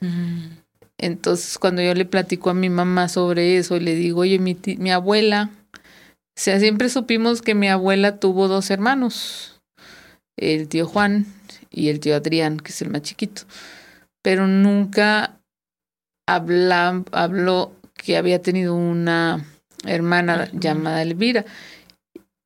Mm. 0.01 0.58
Entonces, 0.99 1.59
cuando 1.59 1.81
yo 1.81 1.95
le 1.95 2.05
platico 2.05 2.51
a 2.51 2.55
mi 2.55 2.69
mamá 2.69 3.09
sobre 3.09 3.57
eso, 3.57 3.79
le 3.79 3.95
digo, 3.95 4.21
oye, 4.21 4.39
mi, 4.39 4.57
mi 4.79 4.91
abuela, 4.91 5.51
o 5.75 6.41
sea, 6.41 6.59
siempre 6.59 6.89
supimos 6.89 7.41
que 7.41 7.55
mi 7.55 7.69
abuela 7.69 8.19
tuvo 8.19 8.49
dos 8.49 8.71
hermanos, 8.71 9.61
el 10.37 10.69
tío 10.69 10.87
Juan 10.87 11.27
y 11.71 11.89
el 11.89 12.01
tío 12.01 12.17
Adrián, 12.17 12.59
que 12.59 12.73
es 12.73 12.83
el 12.83 12.91
más 12.91 13.03
chiquito, 13.03 13.43
pero 14.23 14.49
nunca 14.49 15.39
habla, 16.27 17.05
habló 17.13 17.73
que 17.95 18.17
había 18.17 18.43
tenido 18.43 18.75
una 18.75 19.45
hermana 19.85 20.51
llamada 20.53 21.03
Elvira 21.03 21.45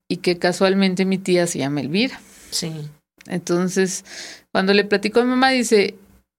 y 0.08 0.18
que 0.18 0.38
casualmente 0.38 1.04
mi 1.06 1.18
tía 1.18 1.46
se 1.46 1.58
llama 1.58 1.80
Elvira. 1.80 2.20
Sí. 2.50 2.72
Entonces, 3.26 4.04
cuando 4.52 4.74
le 4.74 4.84
platico 4.84 5.20
a 5.20 5.24
mi 5.24 5.30
mamá, 5.30 5.50
dice, 5.50 5.94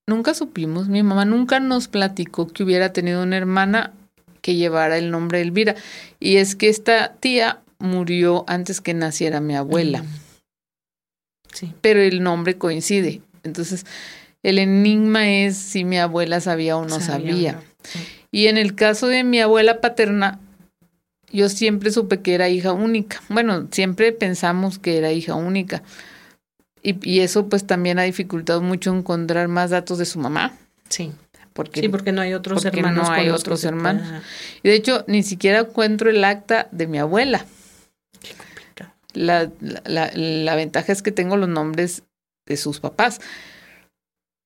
nunca 0.08 0.34
supimos, 0.34 0.88
mi 0.88 1.04
mamá 1.04 1.26
nunca 1.26 1.60
nos 1.60 1.88
platicó 1.88 2.47
que 2.47 2.64
hubiera 2.64 2.93
tenido 2.93 3.24
una 3.24 3.38
hermana 3.38 3.93
que 4.41 4.56
llevara 4.56 4.97
el 4.97 5.12
nombre 5.12 5.39
de 5.39 5.45
Elvira. 5.45 5.76
Y 6.20 6.38
es 6.38 6.56
que 6.56 6.70
esta 6.70 7.14
tía 7.14 7.62
murió 7.80 8.43
antes 8.47 8.82
que 8.82 8.93
naciera 8.93 9.39
mi 9.39 9.56
abuela. 9.56 10.04
Mm. 10.04 10.08
Sí. 11.54 11.74
Pero 11.82 12.01
el 12.01 12.24
nombre 12.24 12.58
coincide. 12.58 13.22
Entonces, 13.43 13.86
El 14.43 14.60
enigma 14.60 15.30
es 15.30 15.56
si 15.56 15.86
mi 15.86 15.97
abuela 15.97 16.41
sabía 16.41 16.76
o 16.76 16.86
no 16.86 16.99
sabía. 16.99 17.62
Y 18.30 18.47
en 18.47 18.58
el 18.58 18.76
caso 18.76 19.08
de 19.08 19.24
mi 19.24 19.39
abuela 19.39 19.80
paterna, 19.80 20.39
yo 21.32 21.47
siempre 21.47 21.91
supe 21.91 22.20
que 22.20 22.34
era 22.34 22.49
hija 22.49 22.74
única. 22.74 23.22
Bueno, 23.30 23.70
siempre 23.72 24.12
pensamos 24.12 24.80
que 24.80 24.97
era 24.97 25.14
hija 25.14 25.34
única. 25.36 25.82
Y, 26.84 27.22
eso 27.22 27.48
pues 27.48 27.66
también 27.66 27.98
ha 27.98 28.04
dificultado 28.04 28.62
mucho 28.62 28.94
encontrar 28.94 29.48
más 29.48 29.70
datos 29.70 29.98
de 29.98 30.06
su 30.06 30.20
mamá. 30.20 30.54
Sí. 30.90 31.14
Porque, 31.54 31.80
sí, 31.80 31.88
porque 31.88 32.12
no 32.12 32.22
hay 32.22 32.34
otros 32.34 32.62
porque 32.62 32.80
hermanos. 32.80 33.08
No 33.08 33.14
hay 33.14 33.30
otros 33.30 33.64
hermanos. 33.64 34.06
Y 34.64 34.68
de 34.68 34.76
hecho, 34.76 35.06
ni 35.08 35.24
siquiera 35.24 35.60
encuentro 35.60 36.10
el 36.10 36.24
acta 36.24 36.68
de 36.72 36.88
mi 36.88 36.98
abuela. 36.98 37.46
Qué 38.22 38.34
complicado. 38.34 38.92
La, 39.14 39.50
la, 39.86 40.12
la, 40.14 40.56
ventaja 40.56 40.92
es 40.92 41.02
que 41.02 41.12
tengo 41.12 41.38
los 41.38 41.48
nombres 41.48 42.04
de 42.48 42.58
sus 42.58 42.82
papás. 42.82 43.22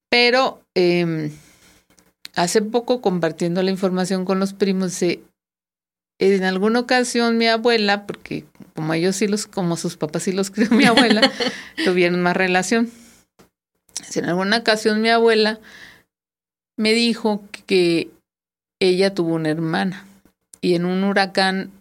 Pero 0.09 0.61
eh, 0.75 1.31
hace 2.35 2.61
poco, 2.61 3.01
compartiendo 3.01 3.63
la 3.63 3.71
información 3.71 4.25
con 4.25 4.39
los 4.39 4.53
primos, 4.53 4.93
se 4.93 5.21
en 6.19 6.43
alguna 6.43 6.79
ocasión 6.79 7.37
mi 7.37 7.47
abuela, 7.47 8.07
porque 8.07 8.45
como 8.75 8.93
ellos 8.93 9.15
sí 9.15 9.27
los, 9.27 9.47
como 9.47 9.77
sus 9.77 9.97
papás 9.97 10.23
sí 10.23 10.31
los 10.31 10.51
crió 10.51 10.69
mi 10.71 10.85
abuela, 10.85 11.31
tuvieron 11.85 12.21
más 12.21 12.35
relación. 12.35 12.89
En 14.15 14.25
alguna 14.25 14.57
ocasión 14.57 15.01
mi 15.01 15.09
abuela 15.09 15.59
me 16.75 16.93
dijo 16.93 17.43
que 17.65 18.09
ella 18.79 19.13
tuvo 19.13 19.35
una 19.35 19.49
hermana 19.49 20.05
y 20.61 20.75
en 20.75 20.85
un 20.85 21.03
huracán 21.03 21.71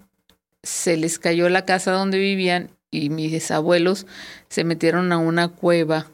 se 0.62 0.96
les 0.96 1.18
cayó 1.18 1.48
la 1.48 1.64
casa 1.64 1.92
donde 1.92 2.18
vivían 2.18 2.70
y 2.90 3.10
mis 3.10 3.50
abuelos 3.50 4.06
se 4.48 4.64
metieron 4.64 5.12
a 5.12 5.18
una 5.18 5.48
cueva 5.48 6.10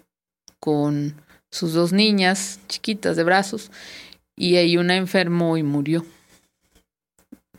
con 0.61 1.15
sus 1.51 1.73
dos 1.73 1.93
niñas 1.93 2.61
chiquitas 2.69 3.17
de 3.17 3.25
brazos 3.25 3.71
y 4.37 4.57
ahí 4.57 4.77
una 4.77 4.97
enfermó 4.97 5.57
y 5.57 5.63
murió 5.63 6.05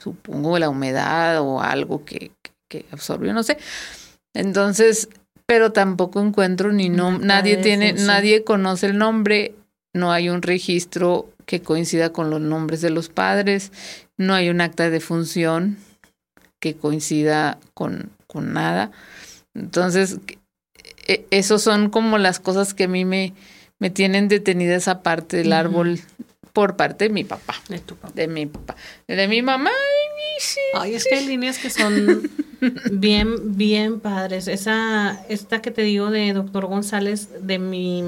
supongo 0.03 0.59
la 0.59 0.69
humedad 0.69 1.39
o 1.41 1.61
algo 1.61 2.03
que, 2.03 2.31
que, 2.69 2.85
absorbió, 2.91 3.33
no 3.33 3.43
sé. 3.43 3.57
Entonces, 4.33 5.07
pero 5.45 5.71
tampoco 5.71 6.19
encuentro 6.19 6.71
ni 6.73 6.89
no, 6.89 7.17
nadie 7.19 7.57
tiene, 7.57 7.93
nadie 7.93 8.43
conoce 8.43 8.87
el 8.87 8.97
nombre, 8.97 9.55
no 9.93 10.11
hay 10.11 10.29
un 10.29 10.41
registro 10.41 11.29
que 11.45 11.61
coincida 11.61 12.11
con 12.11 12.29
los 12.29 12.41
nombres 12.41 12.81
de 12.81 12.89
los 12.89 13.09
padres, 13.09 13.71
no 14.17 14.33
hay 14.33 14.49
un 14.49 14.61
acta 14.61 14.89
de 14.89 14.99
función 14.99 15.77
que 16.59 16.75
coincida 16.75 17.59
con, 17.73 18.09
con 18.27 18.53
nada. 18.53 18.91
Entonces, 19.53 20.19
e, 21.07 21.25
esos 21.29 21.61
son 21.61 21.89
como 21.89 22.17
las 22.17 22.39
cosas 22.39 22.73
que 22.73 22.85
a 22.85 22.87
mí 22.87 23.05
me, 23.05 23.33
me 23.79 23.89
tienen 23.89 24.27
detenida 24.27 24.75
esa 24.75 25.01
parte 25.01 25.37
del 25.37 25.53
árbol 25.53 25.99
por 26.53 26.77
parte 26.77 27.05
de 27.05 27.09
mi 27.09 27.23
papá. 27.23 27.55
De 27.67 27.79
tu 27.79 27.95
papá. 27.95 28.13
De 28.15 28.27
mi 28.27 28.45
papá. 28.45 28.75
De 29.07 29.27
mi 29.27 29.41
mamá. 29.41 29.71
Ay, 30.75 30.95
es 30.95 31.05
que 31.05 31.15
hay 31.15 31.27
líneas 31.27 31.57
que 31.57 31.69
son 31.69 32.29
bien, 32.91 33.57
bien 33.57 33.99
padres. 33.99 34.47
Esa, 34.47 35.23
esta 35.29 35.61
que 35.61 35.71
te 35.71 35.81
digo 35.81 36.11
de 36.11 36.33
doctor 36.33 36.67
González, 36.67 37.29
de 37.45 37.59
mi, 37.59 38.03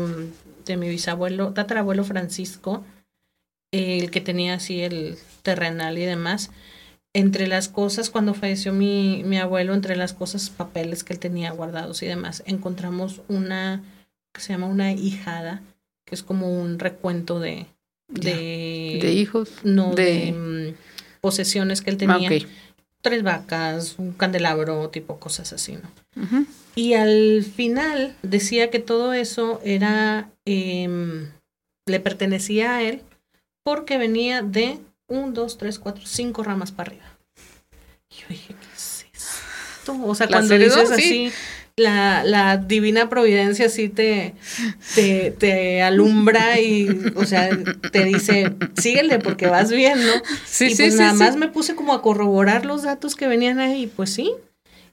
de 0.66 0.78
mi 0.78 0.90
bisabuelo, 0.90 1.54
tatarabuelo 1.54 2.04
Francisco, 2.04 2.84
el 3.72 4.12
que 4.12 4.22
tenía 4.22 4.56
así 4.56 4.82
el 4.82 5.18
terrenal 5.42 5.98
y 5.98 6.06
demás. 6.06 6.52
Entre 7.14 7.48
las 7.48 7.70
cosas, 7.70 8.10
cuando 8.10 8.34
falleció 8.34 8.74
mi, 8.74 9.24
mi 9.26 9.38
abuelo, 9.38 9.74
entre 9.74 9.96
las 9.96 10.14
cosas, 10.14 10.50
papeles 10.50 11.04
que 11.04 11.14
él 11.14 11.20
tenía 11.20 11.52
guardados 11.52 12.04
y 12.04 12.08
demás, 12.08 12.44
encontramos 12.46 13.22
una 13.30 13.84
que 14.34 14.42
se 14.42 14.52
llama 14.52 14.68
una 14.68 14.92
hijada, 14.92 15.62
que 16.06 16.14
es 16.14 16.24
como 16.24 16.52
un 16.52 16.78
recuento 16.78 17.40
de, 17.40 17.68
de, 18.08 19.12
hijos, 19.14 19.50
no 19.64 19.94
de, 19.94 20.32
mm, 20.32 21.22
posesiones 21.22 21.82
que 21.82 21.90
él 21.90 21.98
tenía. 21.98 22.30
Tres 23.02 23.22
vacas, 23.22 23.96
un 24.00 24.14
candelabro, 24.14 24.90
tipo 24.90 25.20
cosas 25.20 25.54
así, 25.54 25.74
¿no? 25.78 26.48
Y 26.76 26.94
al 26.94 27.44
final 27.44 28.16
decía 28.24 28.72
que 28.72 28.80
todo 28.80 29.14
eso 29.14 29.62
era, 29.64 30.32
eh, 30.46 31.28
le 31.86 32.00
pertenecía 32.00 32.78
a 32.78 32.84
él 32.84 33.04
porque 33.64 33.98
venía 33.98 34.42
de 34.42 34.80
un, 35.08 35.34
dos, 35.34 35.58
tres, 35.58 35.80
cuatro, 35.80 36.04
cinco 36.06 36.44
ramas 36.44 36.72
para 36.72 36.92
arriba. 36.92 37.06
Y 38.10 38.16
yo 38.22 38.26
dije, 38.30 38.56
¿qué 38.60 38.68
es 38.76 39.06
esto? 39.14 40.02
O 40.04 40.16
sea, 40.16 40.28
cuando 40.28 40.58
dices 40.58 40.92
así, 40.92 41.32
la, 41.78 42.24
la 42.24 42.56
divina 42.56 43.10
providencia 43.10 43.68
sí 43.68 43.90
te, 43.90 44.34
te, 44.96 45.32
te, 45.32 45.82
alumbra 45.82 46.60
y, 46.62 46.88
o 47.16 47.26
sea, 47.26 47.50
te 47.92 48.06
dice, 48.06 48.54
síguele 48.78 49.20
porque 49.20 49.48
vas 49.48 49.72
bien, 49.72 50.00
¿no? 50.00 50.14
Sí, 50.46 50.68
y 50.68 50.76
pues 50.76 50.96
nada 50.96 51.14
más 51.14 51.36
me 51.36 51.50
puse 51.50 51.76
como 51.76 51.94
a 51.94 52.02
corroborar 52.02 52.66
los 52.66 52.84
datos 52.84 53.16
que 53.16 53.28
venían 53.28 53.60
ahí, 53.60 53.92
pues 53.94 54.12
sí. 54.12 54.32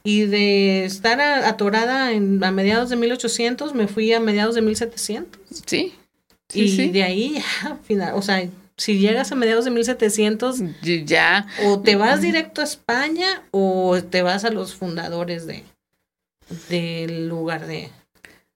Y 0.03 0.23
de 0.23 0.85
estar 0.85 1.21
atorada 1.21 2.11
en, 2.11 2.43
a 2.43 2.51
mediados 2.51 2.91
de 2.91 2.97
1800, 2.97 3.75
me 3.75 3.87
fui 3.87 4.13
a 4.13 4.19
mediados 4.19 4.57
de 4.57 4.63
1700. 4.63 5.41
Sí. 5.65 5.95
y 6.53 6.89
de 6.89 7.03
ahí 7.05 7.35
ya, 7.63 7.79
final, 7.85 8.15
o 8.17 8.23
sea, 8.23 8.45
si 8.77 8.99
llegas 8.99 9.31
a 9.31 9.37
mediados 9.37 9.65
de 9.65 9.71
1700, 9.71 10.57
ya. 11.05 11.47
O 11.65 11.79
te 11.79 11.95
vas 11.95 12.23
directo 12.23 12.61
a 12.61 12.65
España 12.65 13.43
o 13.53 14.01
te 14.03 14.23
vas 14.23 14.45
a 14.45 14.51
los 14.51 14.75
fundadores 14.75 15.47
de, 15.47 15.63
del 16.69 17.29
lugar 17.29 17.67
de, 17.67 17.91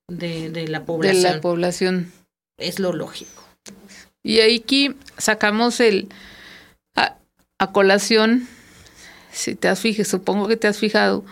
de, 0.08 0.68
la 0.68 0.84
población. 0.84 1.22
De 1.22 1.30
la 1.30 1.40
población. 1.40 2.12
Es 2.58 2.78
lo 2.78 2.92
lógico. 2.92 3.44
Y 4.22 4.40
aquí 4.40 4.96
sacamos 5.18 5.80
el 5.80 6.08
a, 6.96 7.72
colación, 7.72 8.46
si 9.30 9.54
te 9.54 9.68
has 9.68 9.80
fijado, 9.80 10.04
supongo 10.04 10.48
que 10.48 10.56
te 10.56 10.66
has 10.66 10.78
fijado, 10.78 11.24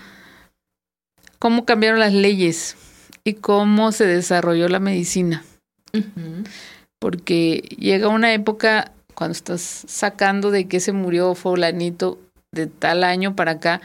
cómo 1.39 1.65
cambiaron 1.65 2.01
las 2.01 2.13
leyes 2.13 2.77
y 3.25 3.35
cómo 3.35 3.93
se 3.93 4.07
desarrolló 4.07 4.69
la 4.69 4.81
medicina. 4.81 5.45
Porque 6.99 7.63
llega 7.79 8.09
una 8.09 8.33
época 8.33 8.93
cuando 9.15 9.33
estás 9.33 9.85
sacando 9.87 10.51
de 10.51 10.67
que 10.67 10.81
se 10.81 10.93
murió 10.93 11.35
fulanito 11.35 12.19
de 12.53 12.67
tal 12.67 13.05
año 13.05 13.37
para 13.37 13.53
acá, 13.53 13.81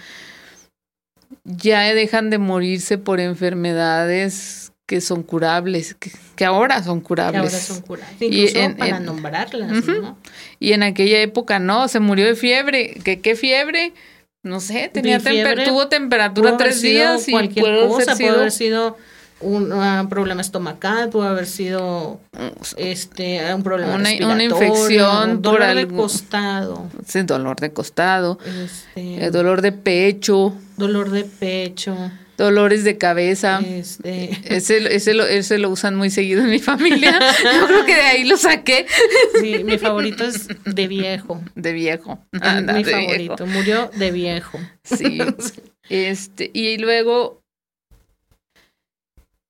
ya 1.44 1.82
dejan 1.94 2.30
de 2.30 2.38
morirse 2.38 2.98
por 2.98 3.20
enfermedades 3.20 4.72
que 4.86 5.02
son 5.02 5.22
curables, 5.22 5.96
que, 6.36 6.46
ahora 6.46 6.82
son 6.82 7.00
curables. 7.00 7.40
ahora 7.40 7.60
son 7.60 7.82
curables. 7.82 8.22
Incluso 8.22 8.76
para 8.76 9.00
nombrarlas, 9.00 9.86
¿no? 9.86 10.18
Y 10.60 10.74
en 10.74 10.82
aquella 10.82 11.22
época 11.22 11.60
no, 11.60 11.88
se 11.88 12.00
murió 12.00 12.26
de 12.26 12.36
fiebre. 12.36 13.00
¿Qué, 13.04 13.20
qué 13.20 13.36
fiebre? 13.36 13.94
No 14.42 14.60
sé, 14.60 14.90
tenía 14.92 15.20
tuvo 15.20 15.90
temperatura 15.90 16.58
tres 16.58 16.82
días 16.82 17.28
y 17.28 17.32
cualquier 17.32 17.88
cosa, 17.88 18.16
puede 18.16 18.30
haber 18.30 18.52
sido 18.52 18.98
un, 19.42 20.08
problema 20.10 20.42
estomacal, 20.42 21.10
puede 21.10 21.30
haber 21.30 21.46
sido 21.46 22.20
este 22.78 23.54
un 23.54 23.64
problema 23.64 23.96
una, 23.96 24.10
una 24.28 24.44
infección, 24.44 25.42
dolor 25.42 25.76
de 25.76 25.88
costado, 25.88 26.90
sí, 27.06 27.22
dolor 27.24 27.60
de 27.60 27.72
costado, 27.72 28.40
este, 28.46 29.26
eh, 29.26 29.32
dolor 29.32 29.62
de 29.62 29.72
pecho, 29.72 30.54
dolor 30.78 31.10
de 31.10 31.24
pecho, 31.24 31.96
dolores 32.40 32.84
de 32.84 32.98
cabeza. 32.98 33.60
Este. 33.60 34.32
Ese, 34.56 34.96
ese, 34.96 35.14
lo, 35.14 35.26
ese 35.26 35.58
lo 35.60 35.70
usan 35.70 35.96
muy 35.96 36.10
seguido 36.10 36.42
en 36.42 36.50
mi 36.50 36.60
familia. 36.60 37.20
Yo 37.60 37.68
creo 37.68 37.86
que 37.86 37.96
de 37.96 38.02
ahí 38.02 38.24
lo 38.24 38.38
saqué. 38.38 38.88
Sí, 39.40 39.64
mi 39.64 39.78
favorito 39.78 40.24
es 40.24 40.48
de 40.66 40.88
viejo. 40.88 41.42
De 41.56 41.74
viejo. 41.74 42.20
mi 42.32 42.84
favorito. 42.84 43.46
Murió 43.46 43.92
de 43.96 44.12
viejo. 44.12 44.60
Sí. 44.84 45.20
Este, 45.90 46.52
y 46.54 46.78
luego 46.78 47.42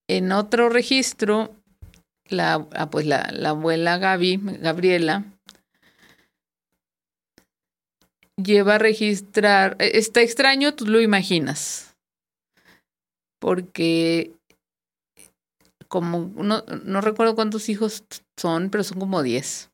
en 0.10 0.32
otro 0.32 0.70
registro, 0.70 1.56
la, 2.26 2.68
ah, 2.74 2.90
pues 2.90 3.06
la, 3.06 3.30
la 3.32 3.50
abuela 3.50 4.00
Gaby, 4.00 4.40
Gabriela, 4.60 5.24
lleva 8.36 8.76
a 8.76 8.80
registrar, 8.80 9.76
e, 9.80 10.00
está 10.00 10.22
extraño, 10.22 10.74
tú 10.74 10.88
lo 10.88 11.00
imaginas, 11.00 11.96
porque 13.40 14.34
como 15.88 16.32
no, 16.36 16.64
no 16.84 17.02
recuerdo 17.02 17.36
cuántos 17.36 17.70
hijos 17.70 18.04
son, 18.36 18.72
pero 18.72 18.84
son 18.84 19.00
como 19.00 19.22
10. 19.22 19.70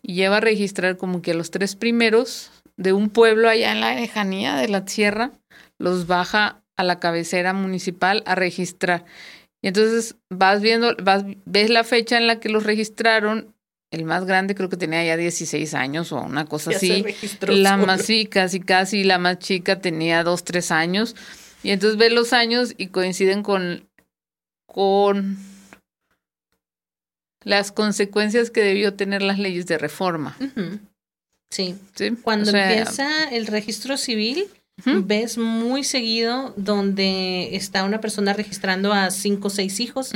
Y 0.00 0.14
lleva 0.14 0.38
a 0.38 0.40
registrar 0.40 0.96
como 0.96 1.22
que 1.22 1.32
a 1.32 1.34
los 1.34 1.50
tres 1.50 1.74
primeros 1.74 2.50
de 2.76 2.92
un 2.92 3.10
pueblo 3.10 3.48
allá 3.48 3.72
en 3.72 3.80
la 3.80 3.94
lejanía 3.94 4.56
de 4.56 4.68
la 4.68 4.84
tierra, 4.84 5.32
los 5.78 6.06
baja 6.06 6.61
a 6.82 6.84
la 6.84 7.00
cabecera 7.00 7.52
municipal 7.52 8.22
a 8.26 8.34
registrar. 8.34 9.04
Y 9.62 9.68
entonces 9.68 10.16
vas 10.28 10.60
viendo, 10.60 10.94
vas, 11.02 11.24
ves 11.44 11.70
la 11.70 11.84
fecha 11.84 12.18
en 12.18 12.26
la 12.26 12.40
que 12.40 12.48
los 12.48 12.64
registraron. 12.64 13.54
El 13.90 14.04
más 14.04 14.24
grande 14.24 14.54
creo 14.54 14.68
que 14.68 14.76
tenía 14.76 15.04
ya 15.04 15.16
16 15.16 15.74
años 15.74 16.12
o 16.12 16.20
una 16.20 16.46
cosa 16.46 16.70
así. 16.70 17.04
la 17.46 17.76
más, 17.76 18.02
sí, 18.02 18.26
casi, 18.26 18.60
casi. 18.60 19.04
La 19.04 19.18
más 19.18 19.38
chica 19.38 19.80
tenía 19.80 20.24
2, 20.24 20.44
3 20.44 20.70
años. 20.70 21.16
Y 21.62 21.70
entonces 21.70 21.98
ves 21.98 22.12
los 22.12 22.32
años 22.32 22.74
y 22.76 22.88
coinciden 22.88 23.42
con, 23.42 23.88
con, 24.66 25.38
las 27.44 27.70
consecuencias 27.70 28.50
que 28.50 28.62
debió 28.62 28.94
tener 28.94 29.22
las 29.22 29.38
leyes 29.38 29.66
de 29.66 29.78
reforma. 29.78 30.36
Sí. 31.50 31.76
Cuando 32.22 32.50
empieza 32.50 33.28
el 33.30 33.46
registro 33.46 33.96
civil, 33.96 34.48
ves 34.84 35.38
muy 35.38 35.84
seguido 35.84 36.52
donde 36.56 37.54
está 37.56 37.84
una 37.84 38.00
persona 38.00 38.32
registrando 38.32 38.92
a 38.92 39.10
cinco 39.10 39.48
o 39.48 39.50
seis 39.50 39.80
hijos, 39.80 40.12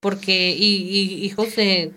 porque, 0.00 0.54
y, 0.58 1.24
hijos 1.24 1.56
de 1.56 1.92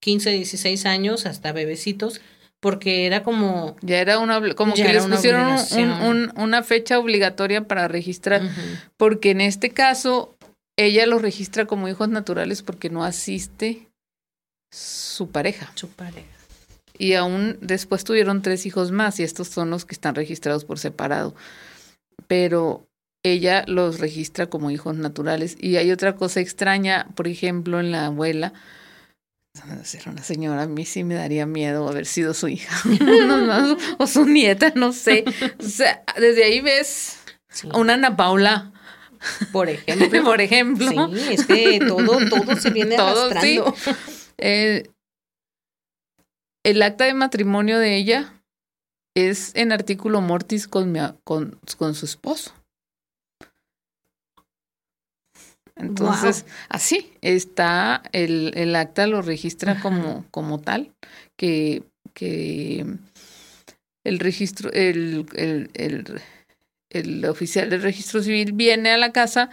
15, 0.00 0.30
16 0.30 0.86
años, 0.86 1.26
hasta 1.26 1.52
bebecitos, 1.52 2.20
porque 2.60 3.06
era 3.06 3.22
como... 3.22 3.76
Ya 3.82 3.98
era 3.98 4.18
una... 4.18 4.40
Como 4.54 4.74
que 4.74 4.92
les 4.92 5.06
pusieron 5.06 6.32
una 6.36 6.62
fecha 6.62 6.98
obligatoria 6.98 7.66
para 7.66 7.88
registrar, 7.88 8.42
porque 8.96 9.30
en 9.30 9.40
este 9.40 9.70
caso 9.70 10.34
ella 10.76 11.06
los 11.06 11.22
registra 11.22 11.66
como 11.66 11.88
hijos 11.88 12.08
naturales 12.08 12.62
porque 12.62 12.90
no 12.90 13.04
asiste 13.04 13.88
su 14.70 15.30
pareja. 15.30 15.70
Su 15.74 15.88
pareja. 15.88 16.33
Y 16.96 17.14
aún 17.14 17.58
después 17.60 18.04
tuvieron 18.04 18.42
tres 18.42 18.66
hijos 18.66 18.92
más 18.92 19.18
y 19.18 19.24
estos 19.24 19.48
son 19.48 19.70
los 19.70 19.84
que 19.84 19.94
están 19.94 20.14
registrados 20.14 20.64
por 20.64 20.78
separado. 20.78 21.34
Pero 22.28 22.86
ella 23.24 23.64
los 23.66 23.98
registra 23.98 24.46
como 24.46 24.70
hijos 24.70 24.96
naturales. 24.96 25.56
Y 25.58 25.76
hay 25.76 25.90
otra 25.90 26.14
cosa 26.14 26.40
extraña, 26.40 27.08
por 27.14 27.26
ejemplo, 27.26 27.80
en 27.80 27.90
la 27.90 28.06
abuela. 28.06 28.52
Ser 29.84 30.08
una 30.08 30.22
señora, 30.22 30.62
a 30.62 30.66
mí 30.66 30.84
sí 30.84 31.04
me 31.04 31.14
daría 31.14 31.46
miedo 31.46 31.88
haber 31.88 32.06
sido 32.06 32.34
su 32.34 32.48
hija 32.48 32.76
o 33.98 34.06
su 34.08 34.26
nieta, 34.26 34.72
no 34.74 34.92
sé. 34.92 35.24
O 35.60 35.62
sea, 35.62 36.02
desde 36.18 36.44
ahí 36.44 36.60
ves 36.60 37.18
una 37.72 37.94
Ana 37.94 38.16
Paula 38.16 38.72
por 39.52 39.68
ejemplo. 39.68 40.22
Por 40.24 40.40
ejemplo. 40.40 41.10
Sí, 41.14 41.34
es 41.34 41.46
que 41.46 41.80
todo, 41.80 42.18
todo 42.28 42.56
se 42.56 42.70
viene 42.70 42.96
todo, 42.96 43.26
arrastrando. 43.26 43.74
Eh, 44.38 44.90
el 46.64 46.82
acta 46.82 47.04
de 47.04 47.14
matrimonio 47.14 47.78
de 47.78 47.96
ella 47.96 48.32
es 49.14 49.54
en 49.54 49.70
artículo 49.70 50.20
mortis 50.20 50.66
con, 50.66 50.96
con, 51.22 51.58
con 51.76 51.94
su 51.94 52.06
esposo. 52.06 52.52
Entonces, 55.76 56.46
así 56.68 57.12
está, 57.20 58.02
el, 58.12 58.52
el, 58.56 58.74
acta 58.76 59.06
lo 59.06 59.22
registra 59.22 59.80
como, 59.80 60.24
como 60.30 60.60
tal, 60.60 60.94
que, 61.36 61.82
que 62.12 62.86
el 64.04 64.18
registro, 64.20 64.70
el, 64.72 65.26
el, 65.34 65.70
el, 65.74 66.20
el 66.90 67.24
oficial 67.26 67.70
del 67.70 67.82
registro 67.82 68.22
civil 68.22 68.52
viene 68.52 68.90
a 68.90 68.98
la 68.98 69.12
casa 69.12 69.50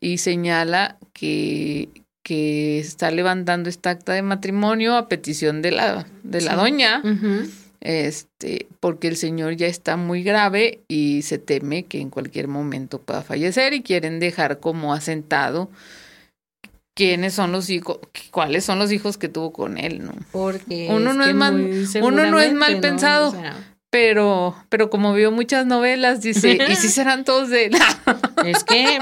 y 0.00 0.18
señala 0.18 0.98
que, 1.12 1.88
que 2.26 2.80
está 2.80 3.12
levantando 3.12 3.68
esta 3.68 3.90
acta 3.90 4.12
de 4.12 4.20
matrimonio 4.20 4.96
a 4.96 5.06
petición 5.06 5.62
de 5.62 5.70
la, 5.70 6.08
de 6.24 6.40
la 6.40 6.56
doña, 6.56 7.00
este, 7.80 8.66
porque 8.80 9.06
el 9.06 9.16
señor 9.16 9.54
ya 9.54 9.68
está 9.68 9.96
muy 9.96 10.24
grave 10.24 10.80
y 10.88 11.22
se 11.22 11.38
teme 11.38 11.84
que 11.84 12.00
en 12.00 12.10
cualquier 12.10 12.48
momento 12.48 13.00
pueda 13.00 13.22
fallecer 13.22 13.74
y 13.74 13.82
quieren 13.82 14.18
dejar 14.18 14.58
como 14.58 14.92
asentado 14.92 15.70
quiénes 16.96 17.32
son 17.32 17.52
los 17.52 17.70
hijos, 17.70 18.00
cuáles 18.32 18.64
son 18.64 18.80
los 18.80 18.90
hijos 18.90 19.18
que 19.18 19.28
tuvo 19.28 19.52
con 19.52 19.78
él, 19.78 20.04
¿no? 20.04 20.12
Porque 20.32 20.88
uno 20.90 21.14
no 21.14 21.24
es 21.24 21.32
mal, 21.32 21.86
uno 22.02 22.26
no 22.26 22.40
es 22.40 22.52
mal 22.54 22.80
pensado. 22.80 23.36
pero, 23.88 24.56
pero 24.68 24.90
como 24.90 25.14
vio 25.14 25.30
muchas 25.30 25.64
novelas, 25.64 26.22
dice, 26.22 26.58
¿y 26.68 26.74
si 26.74 26.88
serán 26.88 27.22
todos 27.22 27.50
de 27.50 27.66
él? 27.66 27.76
es 28.44 28.64
que 28.64 28.98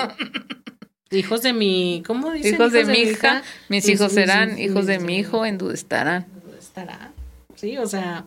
Hijos 1.10 1.42
de 1.42 1.52
mi, 1.52 2.02
¿cómo 2.06 2.32
dice? 2.32 2.50
Hijos, 2.50 2.72
de, 2.72 2.84
mi 2.84 2.98
hija, 2.98 3.42
mis 3.68 3.88
hijos 3.88 4.12
serán, 4.12 4.58
hijos 4.58 4.86
de 4.86 4.98
mi 4.98 5.18
hijo, 5.18 5.44
en 5.44 5.58
duda 5.58 5.74
estarán. 5.74 6.26
Estará. 6.58 7.12
Sí, 7.54 7.78
o 7.78 7.86
sea, 7.86 8.26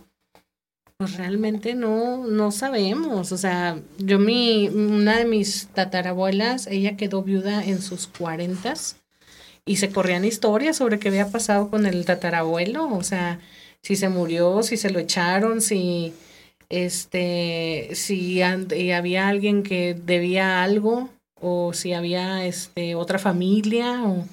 pues 0.97 1.17
realmente 1.17 1.75
no, 1.75 2.25
no 2.25 2.51
sabemos. 2.51 3.32
O 3.32 3.38
sea, 3.38 3.80
yo 3.97 4.19
mi, 4.19 4.69
una 4.69 5.17
de 5.17 5.25
mis 5.25 5.67
tatarabuelas, 5.67 6.67
ella 6.67 6.97
quedó 6.97 7.23
viuda 7.23 7.63
en 7.63 7.82
sus 7.82 8.07
cuarentas 8.07 8.97
y 9.65 9.78
se 9.78 9.89
corrían 9.89 10.23
historias 10.23 10.78
sobre 10.78 10.99
qué 10.99 11.09
había 11.09 11.30
pasado 11.30 11.69
con 11.69 11.86
el 11.86 12.05
tatarabuelo. 12.05 12.88
O 12.88 13.03
sea, 13.03 13.39
si 13.82 13.95
se 13.95 14.09
murió, 14.09 14.63
si 14.63 14.78
se 14.78 14.89
lo 14.89 14.99
echaron, 14.99 15.61
si 15.61 16.13
este, 16.69 17.89
si 17.93 18.41
había 18.41 19.28
alguien 19.28 19.63
que 19.63 19.93
debía 19.93 20.63
algo 20.63 21.09
o 21.39 21.73
si 21.73 21.93
había 21.93 22.45
este 22.45 22.95
otra 22.95 23.19
familia 23.19 24.03
o 24.03 24.25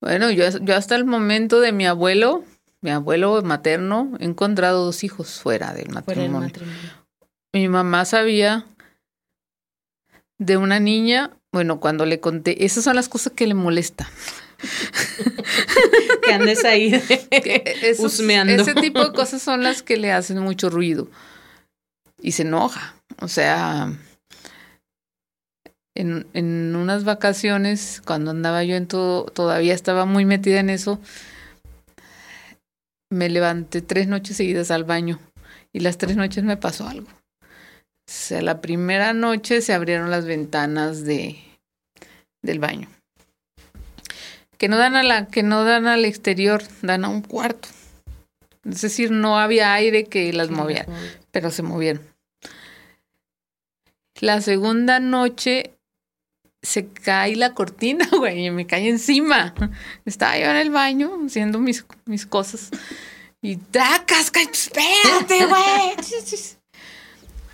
bueno 0.00 0.30
yo, 0.30 0.44
yo 0.58 0.76
hasta 0.76 0.96
el 0.96 1.04
momento 1.04 1.60
de 1.60 1.72
mi 1.72 1.86
abuelo 1.86 2.44
mi 2.80 2.90
abuelo 2.90 3.42
materno 3.42 4.12
he 4.20 4.24
encontrado 4.24 4.84
dos 4.84 5.02
hijos 5.04 5.40
fuera 5.40 5.72
del 5.72 5.90
matrimonio, 5.90 6.52
mi 7.52 7.68
mamá 7.68 8.04
sabía 8.04 8.66
de 10.38 10.56
una 10.56 10.80
niña 10.80 11.30
bueno 11.52 11.80
cuando 11.80 12.06
le 12.06 12.20
conté 12.20 12.64
esas 12.64 12.84
son 12.84 12.96
las 12.96 13.08
cosas 13.08 13.32
que 13.34 13.46
le 13.46 13.54
molestan 13.54 14.08
que 16.24 16.32
andes 16.32 16.64
ahí 16.64 16.94
Ese 18.60 18.74
tipo 18.74 19.04
de 19.04 19.12
cosas 19.12 19.42
son 19.42 19.62
las 19.62 19.82
que 19.82 19.96
le 19.96 20.12
hacen 20.12 20.38
mucho 20.38 20.70
ruido 20.70 21.08
y 22.20 22.32
se 22.32 22.42
enoja. 22.42 22.96
O 23.20 23.28
sea 23.28 23.92
en, 25.96 26.26
en 26.32 26.76
unas 26.76 27.04
vacaciones, 27.04 28.02
cuando 28.04 28.30
andaba 28.30 28.64
yo 28.64 28.76
en 28.76 28.86
todo, 28.86 29.24
todavía 29.24 29.74
estaba 29.74 30.04
muy 30.04 30.24
metida 30.24 30.60
en 30.60 30.70
eso, 30.70 31.00
me 33.10 33.28
levanté 33.28 33.82
tres 33.82 34.08
noches 34.08 34.36
seguidas 34.36 34.70
al 34.70 34.84
baño 34.84 35.18
y 35.72 35.80
las 35.80 35.98
tres 35.98 36.16
noches 36.16 36.44
me 36.44 36.56
pasó 36.56 36.88
algo. 36.88 37.08
O 37.08 38.12
sea, 38.12 38.40
la 38.40 38.60
primera 38.60 39.12
noche 39.12 39.60
se 39.60 39.72
abrieron 39.72 40.10
las 40.10 40.26
ventanas 40.26 41.04
de, 41.04 41.36
del 42.42 42.60
baño. 42.60 42.88
Que 44.58 44.68
no 44.68 44.78
dan 44.78 44.96
a 44.96 45.02
la, 45.02 45.26
que 45.26 45.42
no 45.42 45.64
dan 45.64 45.86
al 45.86 46.04
exterior, 46.04 46.62
dan 46.82 47.04
a 47.04 47.08
un 47.08 47.20
cuarto. 47.20 47.68
Es 48.64 48.80
decir, 48.80 49.10
no 49.10 49.38
había 49.38 49.74
aire 49.74 50.04
que 50.04 50.32
las 50.32 50.50
moviera, 50.50 50.86
pero 51.30 51.50
se 51.50 51.62
movieron. 51.62 52.02
La 54.20 54.40
segunda 54.40 54.98
noche 54.98 55.75
se 56.66 56.88
cae 56.88 57.36
la 57.36 57.54
cortina, 57.54 58.08
güey, 58.18 58.46
y 58.46 58.50
me 58.50 58.66
cae 58.66 58.88
encima. 58.88 59.54
Estaba 60.04 60.36
yo 60.36 60.46
en 60.46 60.56
el 60.56 60.70
baño 60.70 61.16
haciendo 61.24 61.60
mis, 61.60 61.86
mis 62.06 62.26
cosas. 62.26 62.70
Y 63.40 63.56
tracas, 63.56 64.32
espérate, 64.34 65.46
güey. 65.46 65.94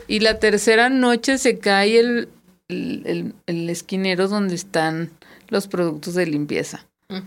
Y 0.08 0.18
la 0.18 0.40
tercera 0.40 0.88
noche 0.88 1.38
se 1.38 1.58
cae 1.58 1.98
el, 1.98 2.28
el, 2.68 3.34
el, 3.46 3.70
esquinero 3.70 4.26
donde 4.26 4.56
están 4.56 5.10
los 5.48 5.68
productos 5.68 6.14
de 6.14 6.26
limpieza. 6.26 6.86
O 7.08 7.22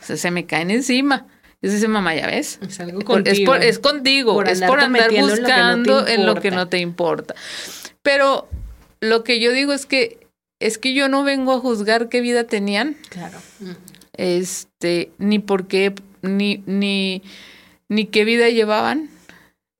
sea, 0.00 0.16
se 0.16 0.30
me 0.30 0.46
caen 0.46 0.70
encima. 0.70 1.26
Y 1.60 1.68
dice, 1.68 1.86
mamá, 1.86 2.14
ya 2.14 2.26
ves. 2.26 2.58
Es 2.66 2.80
algo 2.80 3.02
contigo. 3.02 3.54
Es, 3.54 3.78
contigo. 3.78 4.42
es 4.42 4.62
por 4.62 4.80
andar 4.80 5.12
buscando 5.12 6.08
en 6.08 6.26
lo 6.26 6.40
que 6.40 6.50
no 6.50 6.66
te 6.66 6.78
importa. 6.78 7.34
Pero 8.02 8.48
lo 9.00 9.22
que 9.22 9.38
yo 9.38 9.52
digo 9.52 9.72
es 9.72 9.84
que 9.84 10.23
es 10.60 10.78
que 10.78 10.94
yo 10.94 11.08
no 11.08 11.24
vengo 11.24 11.52
a 11.52 11.60
juzgar 11.60 12.08
qué 12.08 12.20
vida 12.20 12.44
tenían. 12.44 12.96
Claro. 13.08 13.38
Este, 14.12 15.10
ni 15.18 15.38
por 15.38 15.66
qué, 15.66 15.94
ni, 16.22 16.62
ni, 16.66 17.22
ni 17.88 18.06
qué 18.06 18.24
vida 18.24 18.48
llevaban, 18.48 19.10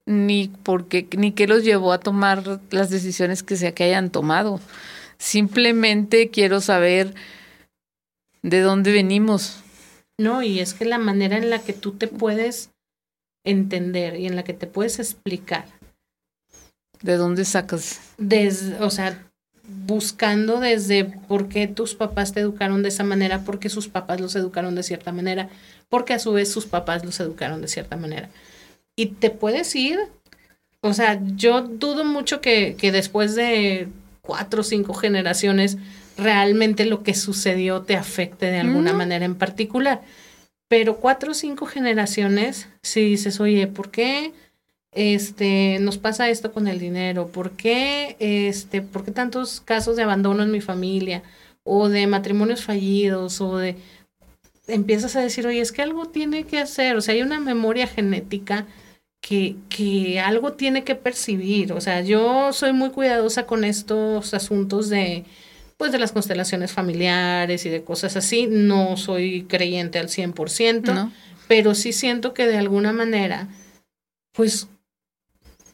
ni 0.06 0.48
por 0.48 0.88
qué, 0.88 1.08
ni 1.16 1.32
qué 1.32 1.46
los 1.46 1.64
llevó 1.64 1.92
a 1.92 2.00
tomar 2.00 2.60
las 2.70 2.90
decisiones 2.90 3.42
que 3.42 3.56
sea 3.56 3.72
que 3.72 3.84
hayan 3.84 4.10
tomado. 4.10 4.60
Simplemente 5.18 6.30
quiero 6.30 6.60
saber 6.60 7.14
de 8.42 8.60
dónde 8.60 8.92
venimos. 8.92 9.60
No, 10.18 10.42
y 10.42 10.60
es 10.60 10.74
que 10.74 10.84
la 10.84 10.98
manera 10.98 11.38
en 11.38 11.50
la 11.50 11.60
que 11.60 11.72
tú 11.72 11.92
te 11.92 12.08
puedes 12.08 12.70
entender 13.44 14.16
y 14.16 14.26
en 14.26 14.36
la 14.36 14.44
que 14.44 14.54
te 14.54 14.66
puedes 14.66 14.98
explicar. 14.98 15.66
¿De 17.00 17.16
dónde 17.16 17.44
sacas? 17.44 18.00
Desde, 18.16 18.78
o 18.80 18.90
sea, 18.90 19.30
buscando 19.66 20.60
desde 20.60 21.04
por 21.04 21.48
qué 21.48 21.66
tus 21.66 21.94
papás 21.94 22.32
te 22.32 22.40
educaron 22.40 22.82
de 22.82 22.88
esa 22.88 23.04
manera, 23.04 23.40
por 23.40 23.58
qué 23.58 23.68
sus 23.68 23.88
papás 23.88 24.20
los 24.20 24.36
educaron 24.36 24.74
de 24.74 24.82
cierta 24.82 25.12
manera, 25.12 25.48
porque 25.88 26.14
a 26.14 26.18
su 26.18 26.32
vez 26.32 26.50
sus 26.50 26.66
papás 26.66 27.04
los 27.04 27.18
educaron 27.20 27.62
de 27.62 27.68
cierta 27.68 27.96
manera. 27.96 28.28
Y 28.96 29.06
te 29.06 29.30
puedes 29.30 29.74
ir, 29.74 29.98
o 30.80 30.92
sea, 30.92 31.20
yo 31.36 31.62
dudo 31.62 32.04
mucho 32.04 32.40
que, 32.40 32.76
que 32.78 32.92
después 32.92 33.34
de 33.34 33.88
cuatro 34.20 34.60
o 34.60 34.64
cinco 34.64 34.94
generaciones 34.94 35.76
realmente 36.16 36.84
lo 36.86 37.02
que 37.02 37.14
sucedió 37.14 37.82
te 37.82 37.96
afecte 37.96 38.46
de 38.46 38.60
alguna 38.60 38.92
manera 38.92 39.24
en 39.24 39.34
particular. 39.34 40.02
Pero 40.68 40.96
cuatro 40.96 41.32
o 41.32 41.34
cinco 41.34 41.66
generaciones, 41.66 42.68
si 42.82 43.02
dices, 43.02 43.40
oye, 43.40 43.66
¿por 43.66 43.90
qué? 43.90 44.32
Este, 44.94 45.78
nos 45.80 45.98
pasa 45.98 46.28
esto 46.30 46.52
con 46.52 46.68
el 46.68 46.78
dinero, 46.78 47.28
¿por 47.28 47.52
qué, 47.52 48.16
este, 48.20 48.80
por 48.80 49.04
qué 49.04 49.10
tantos 49.10 49.60
casos 49.60 49.96
de 49.96 50.02
abandono 50.02 50.42
en 50.42 50.50
mi 50.50 50.60
familia 50.60 51.22
o 51.64 51.88
de 51.88 52.06
matrimonios 52.06 52.64
fallidos 52.64 53.40
o 53.40 53.58
de 53.58 53.76
empiezas 54.66 55.16
a 55.16 55.20
decir, 55.20 55.46
oye, 55.46 55.60
es 55.60 55.72
que 55.72 55.82
algo 55.82 56.06
tiene 56.06 56.44
que 56.44 56.58
hacer, 56.58 56.96
o 56.96 57.00
sea, 57.00 57.14
hay 57.14 57.22
una 57.22 57.40
memoria 57.40 57.86
genética 57.86 58.66
que, 59.20 59.56
que 59.68 60.20
algo 60.20 60.52
tiene 60.52 60.84
que 60.84 60.94
percibir, 60.94 61.72
o 61.72 61.80
sea, 61.80 62.00
yo 62.00 62.52
soy 62.52 62.72
muy 62.72 62.90
cuidadosa 62.90 63.46
con 63.46 63.64
estos 63.64 64.32
asuntos 64.32 64.88
de, 64.88 65.24
pues, 65.76 65.92
de 65.92 65.98
las 65.98 66.12
constelaciones 66.12 66.72
familiares 66.72 67.66
y 67.66 67.68
de 67.68 67.82
cosas 67.82 68.16
así, 68.16 68.46
no 68.46 68.96
soy 68.96 69.44
creyente 69.44 69.98
al 69.98 70.08
100%, 70.08 71.10
pero 71.48 71.74
sí 71.74 71.92
siento 71.92 72.32
que 72.32 72.46
de 72.46 72.58
alguna 72.58 72.92
manera, 72.92 73.48
pues, 74.32 74.68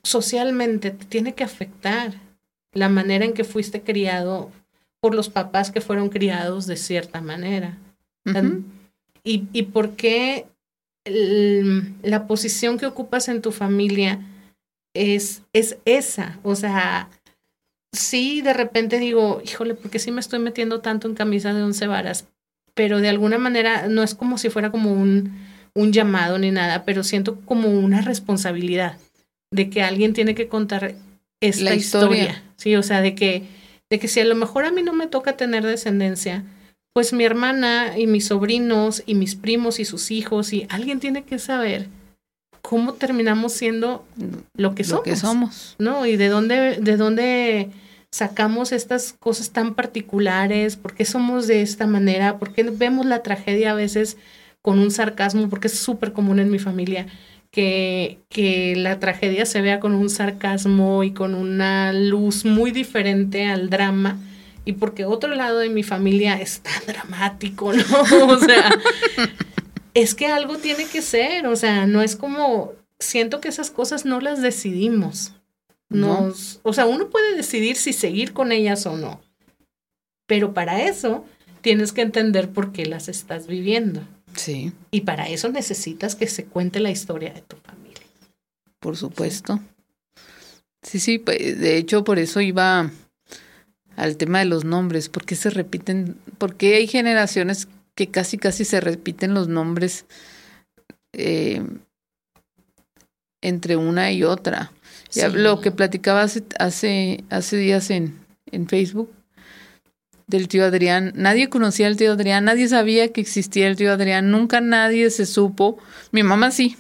socialmente 0.03 0.91
te 0.91 1.05
tiene 1.05 1.35
que 1.35 1.45
afectar 1.45 2.15
la 2.73 2.89
manera 2.89 3.25
en 3.25 3.33
que 3.33 3.45
fuiste 3.45 3.83
criado 3.83 4.51
por 5.01 5.15
los 5.15 5.29
papás 5.29 5.71
que 5.71 5.81
fueron 5.81 6.09
criados 6.09 6.67
de 6.67 6.77
cierta 6.77 7.21
manera. 7.21 7.79
y, 9.25 9.49
y, 9.53 9.63
por 9.65 9.97
qué 9.97 10.47
la 11.05 12.27
posición 12.27 12.79
que 12.79 12.87
ocupas 12.87 13.29
en 13.29 13.43
tu 13.43 13.51
familia 13.51 14.21
es, 14.95 15.43
es 15.53 15.79
esa. 15.85 16.39
O 16.43 16.55
sea, 16.55 17.09
sí, 17.93 18.43
de 18.43 18.53
repente 18.53 18.99
digo, 18.99 19.41
híjole, 19.45 19.75
porque 19.75 19.99
sí 19.99 20.11
me 20.11 20.21
estoy 20.21 20.39
metiendo 20.39 20.81
tanto 20.81 21.09
en 21.09 21.15
camisa 21.15 21.55
de 21.55 21.63
once 21.63 21.87
varas, 21.87 22.27
pero 22.75 23.01
de 23.01 23.09
alguna 23.09 23.39
manera 23.39 23.89
no 23.89 24.03
es 24.03 24.15
como 24.15 24.39
si 24.39 24.51
fuera 24.51 24.71
como 24.71 24.93
un, 24.93 25.39
un 25.75 25.93
llamado 25.93 26.39
ni 26.39 26.51
nada, 26.51 26.85
pero 26.85 27.03
siento 27.03 27.41
como 27.41 27.69
una 27.69 28.03
responsabilidad 28.03 28.99
de 29.51 29.71
que 29.71 29.83
alguien 29.83 30.13
tiene 30.13 30.35
que 30.35 30.49
contar 30.49 30.95
esta 31.41 31.75
historia. 31.75 32.43
Sí, 32.57 32.77
o 32.77 32.83
sea, 32.83 33.01
de 33.01 33.15
que, 33.15 33.45
de 33.89 33.99
que 33.99 34.09
si 34.09 34.21
a 34.21 34.25
lo 34.25 34.35
mejor 34.35 34.65
a 34.65 34.73
mí 34.73 34.83
no 34.83 34.93
me 34.93 35.07
toca 35.07 35.37
tener 35.37 35.65
descendencia, 35.65 36.45
pues 36.93 37.13
mi 37.13 37.25
hermana 37.25 37.99
y 37.99 38.07
mis 38.07 38.27
sobrinos 38.27 39.03
y 39.07 39.15
mis 39.15 39.35
primos 39.35 39.81
y 39.81 39.85
sus 39.85 40.11
hijos 40.11 40.53
y 40.53 40.67
alguien 40.69 41.01
tiene 41.01 41.25
que 41.25 41.39
saber 41.39 41.89
cómo 42.63 42.95
terminamos 42.95 43.53
siendo 43.53 44.05
lo 44.55 44.75
que 44.75 44.85
somos. 44.85 45.05
que 45.05 45.17
somos. 45.17 45.77
¿No? 45.79 46.07
Y 46.07 46.17
de 46.17 46.29
dónde, 46.29 46.77
de 46.81 46.97
dónde 46.97 47.71
sacamos 48.13 48.73
estas 48.73 49.15
cosas 49.19 49.51
tan 49.51 49.75
particulares, 49.75 50.77
por 50.77 50.95
qué 50.95 51.05
somos 51.05 51.47
de 51.47 51.63
esta 51.63 51.87
manera, 51.87 52.39
por 52.39 52.53
qué 52.53 52.65
vemos 52.65 53.07
la 53.07 53.23
tragedia 53.23 53.71
a 53.71 53.75
veces 53.75 54.17
con 54.63 54.79
un 54.79 54.91
sarcasmo, 54.91 55.49
porque 55.49 55.69
es 55.69 55.79
súper 55.79 56.13
común 56.13 56.39
en 56.39 56.51
mi 56.51 56.59
familia 56.59 57.07
que, 57.51 58.21
que 58.29 58.75
la 58.77 59.01
tragedia 59.01 59.47
se 59.47 59.61
vea 59.61 59.81
con 59.81 59.95
un 59.95 60.09
sarcasmo 60.09 61.03
y 61.05 61.13
con 61.13 61.35
una 61.35 61.93
luz 61.93 62.45
muy 62.45 62.71
diferente 62.71 63.47
al 63.47 63.71
drama 63.71 64.19
y 64.65 64.75
porque 64.75 65.05
otro 65.05 65.35
lado 65.35 65.59
de 65.59 65.69
mi 65.69 65.83
familia 65.83 66.41
es 66.41 66.61
tan 66.61 66.81
dramático, 66.87 67.73
¿no? 67.73 68.27
O 68.27 68.39
sea, 68.39 68.71
es 69.95 70.15
que 70.15 70.27
algo 70.27 70.59
tiene 70.59 70.87
que 70.87 71.03
ser, 71.03 71.47
o 71.47 71.57
sea, 71.57 71.87
no 71.87 72.03
es 72.03 72.17
como, 72.17 72.73
siento 72.99 73.41
que 73.41 73.49
esas 73.49 73.71
cosas 73.71 74.05
no 74.05 74.21
las 74.21 74.43
decidimos. 74.43 75.35
Nos, 75.89 76.61
o 76.63 76.73
sea, 76.73 76.87
uno 76.87 77.09
puede 77.09 77.35
decidir 77.35 77.75
si 77.75 77.93
seguir 77.93 78.33
con 78.33 78.53
ellas 78.53 78.87
o 78.87 78.97
no, 78.97 79.21
pero 80.27 80.55
para 80.55 80.85
eso 80.85 81.25
tienes 81.63 81.93
que 81.93 82.03
entender 82.03 82.51
por 82.51 82.71
qué 82.71 82.87
las 82.87 83.09
estás 83.09 83.49
viviendo. 83.49 84.03
Sí. 84.37 84.73
Y 84.91 85.03
para 85.03 85.29
eso 85.29 85.49
necesitas 85.49 86.15
que 86.15 86.27
se 86.27 86.45
cuente 86.45 86.81
la 86.81 86.91
historia 86.91 87.33
de 87.33 87.43
tu 87.43 87.57
familia. 87.57 88.03
Por 88.79 88.97
supuesto. 88.97 89.61
Sí, 90.83 90.99
sí, 90.99 91.19
pues, 91.19 91.59
de 91.59 91.77
hecho 91.77 92.05
por 92.05 92.19
eso 92.19 92.41
iba 92.41 92.91
al 93.97 94.17
tema 94.17 94.39
de 94.39 94.47
los 94.47 94.65
nombres, 94.65 95.09
porque 95.09 95.37
se 95.37 95.51
repiten, 95.51 96.17
porque 96.39 96.77
hay 96.77 96.87
generaciones 96.87 97.69
que 97.95 98.09
casi 98.09 98.39
casi 98.39 98.65
se 98.65 98.81
repiten 98.81 99.35
los 99.35 99.49
nombres 99.49 100.07
eh, 101.13 101.63
entre 103.43 103.77
una 103.77 104.13
y 104.13 104.25
otra. 104.25 104.73
Ya 105.13 105.29
lo 105.29 105.61
que 105.61 105.71
platicaba 105.71 106.23
hace, 106.23 106.45
hace, 106.59 107.25
hace 107.31 107.57
días 107.57 107.91
en, 107.91 108.19
en 108.51 108.69
Facebook, 108.69 109.13
del 110.31 110.49
tío 110.49 110.65
Adrián. 110.65 111.13
Nadie 111.15 111.49
conocía 111.49 111.87
al 111.87 111.97
tío 111.97 112.13
Adrián, 112.13 112.45
nadie 112.45 112.69
sabía 112.69 113.13
que 113.13 113.21
existía 113.21 113.67
el 113.67 113.77
tío 113.77 113.93
Adrián, 113.93 114.31
nunca 114.31 114.61
nadie 114.61 115.11
se 115.11 115.27
supo. 115.27 115.79
Mi 116.13 116.23
mamá 116.23 116.51
sí, 116.51 116.77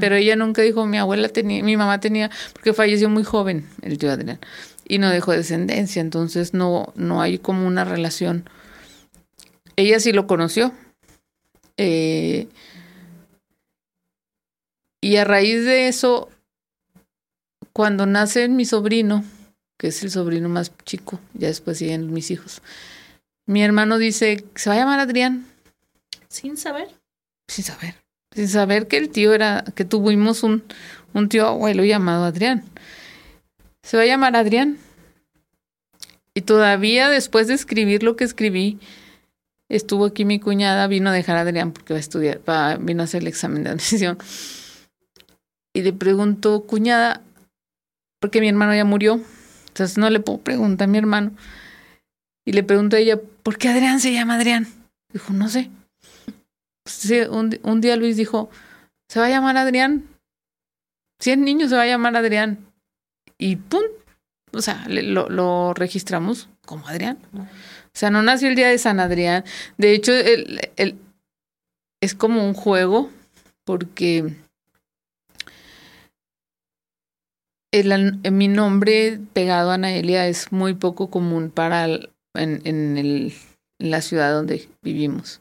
pero 0.00 0.16
ella 0.16 0.34
nunca 0.34 0.62
dijo, 0.62 0.86
mi 0.86 0.98
abuela 0.98 1.28
tenía, 1.28 1.62
mi 1.62 1.76
mamá 1.76 2.00
tenía, 2.00 2.30
porque 2.52 2.72
falleció 2.72 3.08
muy 3.08 3.22
joven 3.22 3.68
el 3.82 3.98
tío 3.98 4.10
Adrián 4.10 4.40
y 4.86 4.98
no 4.98 5.10
dejó 5.10 5.32
descendencia, 5.32 6.00
entonces 6.00 6.54
no, 6.54 6.92
no 6.94 7.22
hay 7.22 7.38
como 7.38 7.66
una 7.66 7.84
relación. 7.84 8.48
Ella 9.76 9.98
sí 10.00 10.12
lo 10.12 10.26
conoció. 10.26 10.72
Eh, 11.76 12.48
y 15.00 15.16
a 15.16 15.24
raíz 15.24 15.64
de 15.64 15.88
eso, 15.88 16.28
cuando 17.72 18.06
nace 18.06 18.48
mi 18.48 18.64
sobrino, 18.64 19.24
que 19.78 19.88
es 19.88 20.02
el 20.02 20.10
sobrino 20.10 20.48
más 20.48 20.72
chico, 20.84 21.20
ya 21.34 21.48
después 21.48 21.78
siguen 21.78 22.12
mis 22.12 22.30
hijos, 22.30 22.62
mi 23.46 23.62
hermano 23.62 23.98
dice, 23.98 24.44
¿se 24.54 24.70
va 24.70 24.76
a 24.76 24.78
llamar 24.78 25.00
Adrián? 25.00 25.46
Sin 26.28 26.56
saber. 26.56 26.88
Sin 27.48 27.64
saber. 27.64 27.94
Sin 28.34 28.48
saber 28.48 28.88
que 28.88 28.96
el 28.96 29.10
tío 29.10 29.32
era, 29.34 29.64
que 29.74 29.84
tuvimos 29.84 30.42
un, 30.42 30.64
un 31.12 31.28
tío 31.28 31.46
abuelo 31.46 31.84
llamado 31.84 32.24
Adrián. 32.24 32.64
Se 33.82 33.96
va 33.96 34.02
a 34.02 34.06
llamar 34.06 34.34
Adrián. 34.36 34.78
Y 36.34 36.40
todavía 36.40 37.08
después 37.08 37.46
de 37.46 37.54
escribir 37.54 38.02
lo 38.02 38.16
que 38.16 38.24
escribí, 38.24 38.80
estuvo 39.68 40.06
aquí 40.06 40.24
mi 40.24 40.40
cuñada, 40.40 40.86
vino 40.88 41.10
a 41.10 41.12
dejar 41.12 41.36
a 41.36 41.42
Adrián 41.42 41.72
porque 41.72 41.92
va 41.92 41.98
a 41.98 42.00
estudiar, 42.00 42.40
va, 42.48 42.76
vino 42.76 43.02
a 43.02 43.04
hacer 43.04 43.22
el 43.22 43.28
examen 43.28 43.62
de 43.62 43.70
admisión. 43.70 44.18
Y 45.72 45.82
le 45.82 45.92
pregunto, 45.92 46.64
cuñada, 46.64 47.22
porque 48.20 48.40
mi 48.40 48.48
hermano 48.48 48.74
ya 48.74 48.84
murió, 48.84 49.20
entonces 49.68 49.98
no 49.98 50.10
le 50.10 50.20
puedo 50.20 50.38
preguntar 50.38 50.88
a 50.88 50.90
mi 50.90 50.98
hermano. 50.98 51.32
Y 52.44 52.52
le 52.52 52.62
pregunto 52.62 52.96
a 52.96 52.98
ella, 52.98 53.18
¿por 53.42 53.58
qué 53.58 53.68
Adrián 53.68 54.00
se 54.00 54.12
llama 54.12 54.34
Adrián? 54.34 54.66
Dijo, 55.12 55.32
no 55.32 55.48
sé. 55.48 55.70
un, 57.30 57.58
un 57.62 57.80
día 57.80 57.96
Luis 57.96 58.16
dijo, 58.16 58.50
¿se 59.08 59.20
va 59.20 59.26
a 59.26 59.30
llamar 59.30 59.56
Adrián? 59.56 60.06
Si 61.20 61.30
es 61.30 61.38
niño, 61.38 61.68
se 61.68 61.76
va 61.76 61.82
a 61.82 61.86
llamar 61.86 62.16
Adrián. 62.16 62.58
Y 63.38 63.56
¡pum! 63.56 63.82
O 64.52 64.60
sea, 64.60 64.86
lo, 64.88 65.28
lo 65.28 65.74
registramos 65.74 66.48
como 66.66 66.86
Adrián. 66.86 67.18
O 67.34 67.96
sea, 67.96 68.10
no 68.10 68.22
nació 68.22 68.48
el 68.48 68.56
día 68.56 68.68
de 68.68 68.78
San 68.78 69.00
Adrián. 69.00 69.44
De 69.78 69.94
hecho, 69.94 70.12
el, 70.12 70.70
el, 70.76 70.98
es 72.00 72.14
como 72.14 72.46
un 72.46 72.54
juego 72.54 73.10
porque 73.64 74.34
el, 77.72 78.20
mi 78.30 78.48
nombre 78.48 79.18
pegado 79.32 79.70
a 79.70 79.74
Anaelia 79.74 80.28
es 80.28 80.52
muy 80.52 80.74
poco 80.74 81.10
común 81.10 81.50
para 81.50 81.88
en, 82.34 82.60
en, 82.64 82.98
el, 82.98 83.34
en 83.80 83.90
la 83.90 84.02
ciudad 84.02 84.32
donde 84.32 84.68
vivimos. 84.82 85.40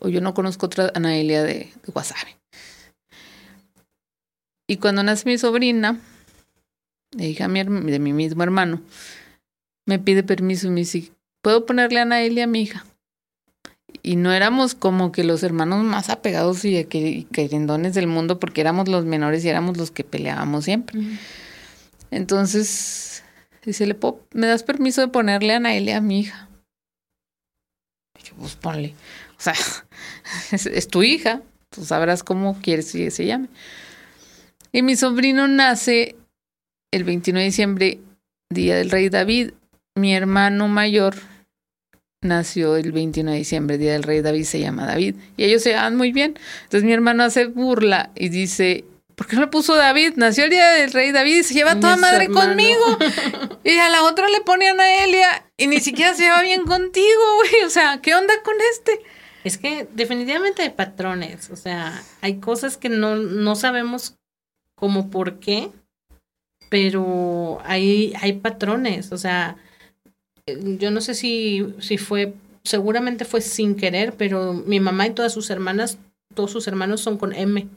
O 0.00 0.08
yo 0.08 0.20
no 0.20 0.34
conozco 0.34 0.66
otra 0.66 0.92
Anaelia 0.94 1.42
de, 1.42 1.72
de. 1.86 2.36
Y 4.68 4.76
cuando 4.78 5.02
nace 5.02 5.28
mi 5.28 5.38
sobrina, 5.38 5.98
hija 7.18 7.48
de 7.48 7.98
mi 7.98 8.12
mismo 8.12 8.42
hermano, 8.42 8.82
me 9.86 9.98
pide 9.98 10.22
permiso 10.22 10.66
y 10.66 10.70
me 10.70 10.80
dice, 10.80 11.12
¿puedo 11.42 11.66
ponerle 11.66 11.98
a 12.00 12.02
Anaelia 12.02 12.44
a 12.44 12.48
mi 12.48 12.62
hija? 12.62 12.84
Y 14.02 14.16
no 14.16 14.32
éramos 14.32 14.74
como 14.74 15.12
que 15.12 15.24
los 15.24 15.42
hermanos 15.42 15.84
más 15.84 16.10
apegados 16.10 16.64
y 16.64 16.84
querendones 17.32 17.94
del 17.94 18.06
mundo 18.06 18.38
porque 18.38 18.60
éramos 18.60 18.88
los 18.88 19.04
menores 19.04 19.44
y 19.44 19.48
éramos 19.48 19.76
los 19.76 19.90
que 19.90 20.04
peleábamos 20.04 20.64
siempre. 20.64 21.00
Entonces, 22.10 23.13
dice, 23.70 23.86
¿le 23.86 23.96
¿me 24.32 24.46
das 24.46 24.62
permiso 24.62 25.00
de 25.00 25.08
ponerle 25.08 25.52
a 25.52 25.56
Anaelia 25.56 25.98
a 25.98 26.00
mi 26.00 26.20
hija? 26.20 26.48
Y 28.18 28.24
yo, 28.24 28.34
pues 28.36 28.56
ponle. 28.56 28.94
O 29.38 29.40
sea, 29.40 29.54
es, 30.52 30.88
tu 30.88 31.02
hija, 31.02 31.42
tú 31.70 31.84
sabrás 31.84 32.22
cómo 32.22 32.60
quieres 32.60 32.92
que 32.92 33.10
se 33.10 33.26
llame. 33.26 33.48
Y 34.72 34.82
mi 34.82 34.96
sobrino 34.96 35.48
nace 35.48 36.16
el 36.92 37.04
21 37.04 37.38
de 37.38 37.44
diciembre, 37.44 37.98
día 38.50 38.76
del 38.76 38.90
rey 38.90 39.08
David. 39.08 39.52
Mi 39.96 40.14
hermano 40.14 40.68
mayor 40.68 41.14
nació 42.22 42.76
el 42.76 42.90
21 42.90 43.32
de 43.32 43.36
diciembre, 43.38 43.78
día 43.78 43.92
del 43.92 44.02
rey 44.02 44.20
David, 44.20 44.44
se 44.44 44.60
llama 44.60 44.86
David. 44.86 45.16
Y 45.36 45.44
ellos 45.44 45.62
se 45.62 45.70
llaman 45.70 45.96
muy 45.96 46.12
bien. 46.12 46.34
Entonces 46.64 46.84
mi 46.84 46.92
hermano 46.92 47.22
hace 47.22 47.46
burla 47.46 48.10
y 48.14 48.30
dice, 48.30 48.84
¿por 49.14 49.26
qué 49.26 49.36
no 49.36 49.42
le 49.42 49.48
puso 49.48 49.74
David? 49.74 50.14
Nació 50.16 50.44
el 50.44 50.50
día 50.50 50.70
del 50.70 50.92
rey 50.92 51.12
David 51.12 51.40
y 51.40 51.42
se 51.44 51.54
lleva 51.54 51.80
toda 51.80 51.96
madre 51.96 52.28
conmigo. 52.28 52.98
y 53.64 53.78
a 53.78 53.88
la 53.88 54.04
otra 54.04 54.28
le 54.28 54.40
pone 54.40 54.68
a 54.68 54.74
Naelia 54.74 55.46
y 55.56 55.66
ni 55.66 55.80
siquiera 55.80 56.14
se 56.14 56.22
lleva 56.22 56.42
bien 56.42 56.64
contigo, 56.64 57.22
güey. 57.36 57.64
O 57.64 57.70
sea, 57.70 58.00
¿qué 58.00 58.14
onda 58.14 58.34
con 58.42 58.54
este? 58.72 59.00
Es 59.44 59.58
que 59.58 59.86
definitivamente 59.92 60.62
hay 60.62 60.70
patrones, 60.70 61.50
o 61.50 61.56
sea, 61.56 62.02
hay 62.22 62.38
cosas 62.38 62.78
que 62.78 62.88
no, 62.88 63.16
no 63.16 63.56
sabemos 63.56 64.16
como 64.74 65.10
por 65.10 65.38
qué, 65.38 65.70
pero 66.70 67.60
hay, 67.64 68.14
hay 68.22 68.32
patrones, 68.32 69.12
o 69.12 69.18
sea, 69.18 69.58
yo 70.46 70.90
no 70.90 71.02
sé 71.02 71.14
si, 71.14 71.74
si 71.78 71.98
fue 71.98 72.32
seguramente 72.64 73.24
fue 73.24 73.40
sin 73.40 73.76
querer, 73.76 74.14
pero 74.16 74.54
mi 74.54 74.80
mamá 74.80 75.06
y 75.06 75.10
todas 75.10 75.32
sus 75.32 75.50
hermanas, 75.50 75.98
todos 76.34 76.50
sus 76.50 76.66
hermanos 76.66 77.02
son 77.02 77.18
con 77.18 77.32
M. 77.34 77.68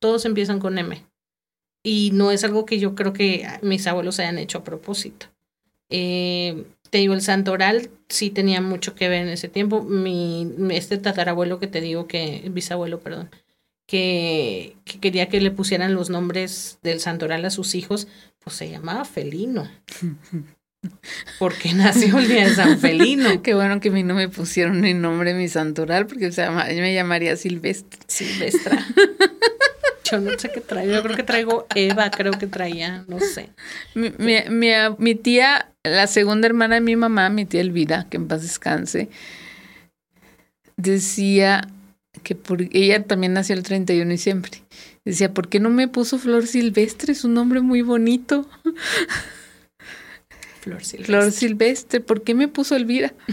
Todos 0.00 0.24
empiezan 0.24 0.58
con 0.58 0.76
M. 0.78 1.04
Y 1.82 2.10
no 2.12 2.30
es 2.32 2.44
algo 2.44 2.66
que 2.66 2.78
yo 2.78 2.94
creo 2.94 3.12
que 3.12 3.46
mis 3.62 3.86
abuelos 3.86 4.18
hayan 4.18 4.38
hecho 4.38 4.58
a 4.58 4.64
propósito. 4.64 5.26
Eh, 5.88 6.64
te 6.90 6.98
digo, 6.98 7.14
el 7.14 7.22
santoral 7.22 7.90
sí 8.08 8.30
tenía 8.30 8.60
mucho 8.60 8.94
que 8.94 9.08
ver 9.08 9.22
en 9.22 9.28
ese 9.28 9.48
tiempo. 9.48 9.82
Mi, 9.82 10.52
este 10.70 10.98
tatarabuelo 10.98 11.58
que 11.58 11.68
te 11.68 11.80
digo 11.80 12.06
que, 12.06 12.48
bisabuelo, 12.50 13.00
perdón, 13.00 13.30
que, 13.86 14.76
que, 14.84 14.98
quería 15.00 15.28
que 15.28 15.40
le 15.40 15.50
pusieran 15.50 15.94
los 15.94 16.10
nombres 16.10 16.78
del 16.82 17.00
santoral 17.00 17.44
a 17.44 17.50
sus 17.50 17.74
hijos, 17.74 18.08
pues 18.42 18.56
se 18.56 18.70
llamaba 18.70 19.04
Felino. 19.04 19.68
Porque 21.38 21.74
nació 21.74 22.18
el 22.18 22.28
día 22.28 22.48
de 22.48 22.54
San 22.54 22.78
Felino. 22.78 23.42
Qué 23.42 23.54
bueno 23.54 23.80
que 23.80 23.90
a 23.90 23.92
mí 23.92 24.02
no 24.02 24.14
me 24.14 24.28
pusieron 24.28 24.84
el 24.84 25.00
nombre 25.00 25.34
mi 25.34 25.48
santoral, 25.48 26.06
porque 26.06 26.32
se 26.32 26.42
llama, 26.42 26.70
yo 26.70 26.80
me 26.80 26.94
llamaría 26.94 27.36
Silvestre. 27.36 28.00
Silvestra. 28.06 28.86
Yo 30.10 30.18
no 30.18 30.36
sé 30.36 30.50
qué 30.50 30.60
traigo, 30.60 30.92
yo 30.92 31.04
creo 31.04 31.14
que 31.14 31.22
traigo 31.22 31.66
Eva, 31.72 32.10
creo 32.10 32.32
que 32.32 32.48
traía, 32.48 33.04
no 33.06 33.20
sé. 33.20 33.50
Mi, 33.94 34.10
mi, 34.18 34.72
mi, 34.98 35.14
tía, 35.14 35.70
la 35.84 36.08
segunda 36.08 36.48
hermana 36.48 36.74
de 36.74 36.80
mi 36.80 36.96
mamá, 36.96 37.30
mi 37.30 37.44
tía 37.44 37.60
Elvira, 37.60 38.08
que 38.10 38.16
en 38.16 38.26
paz 38.26 38.42
descanse, 38.42 39.08
decía 40.76 41.68
que 42.24 42.34
por, 42.34 42.62
ella 42.72 43.04
también 43.04 43.34
nació 43.34 43.54
el 43.54 43.62
31 43.62 44.04
de 44.06 44.10
diciembre. 44.10 44.50
Decía, 45.04 45.32
¿por 45.32 45.48
qué 45.48 45.60
no 45.60 45.70
me 45.70 45.86
puso 45.86 46.18
Flor 46.18 46.48
Silvestre? 46.48 47.12
Es 47.12 47.22
un 47.22 47.34
nombre 47.34 47.60
muy 47.60 47.82
bonito. 47.82 48.48
Flor 50.60 50.84
Silvestre. 50.84 51.04
Flor 51.04 51.32
Silvestre, 51.32 52.00
¿por 52.00 52.22
qué 52.22 52.34
me 52.34 52.48
puso 52.48 52.76
Elvira? 52.76 53.12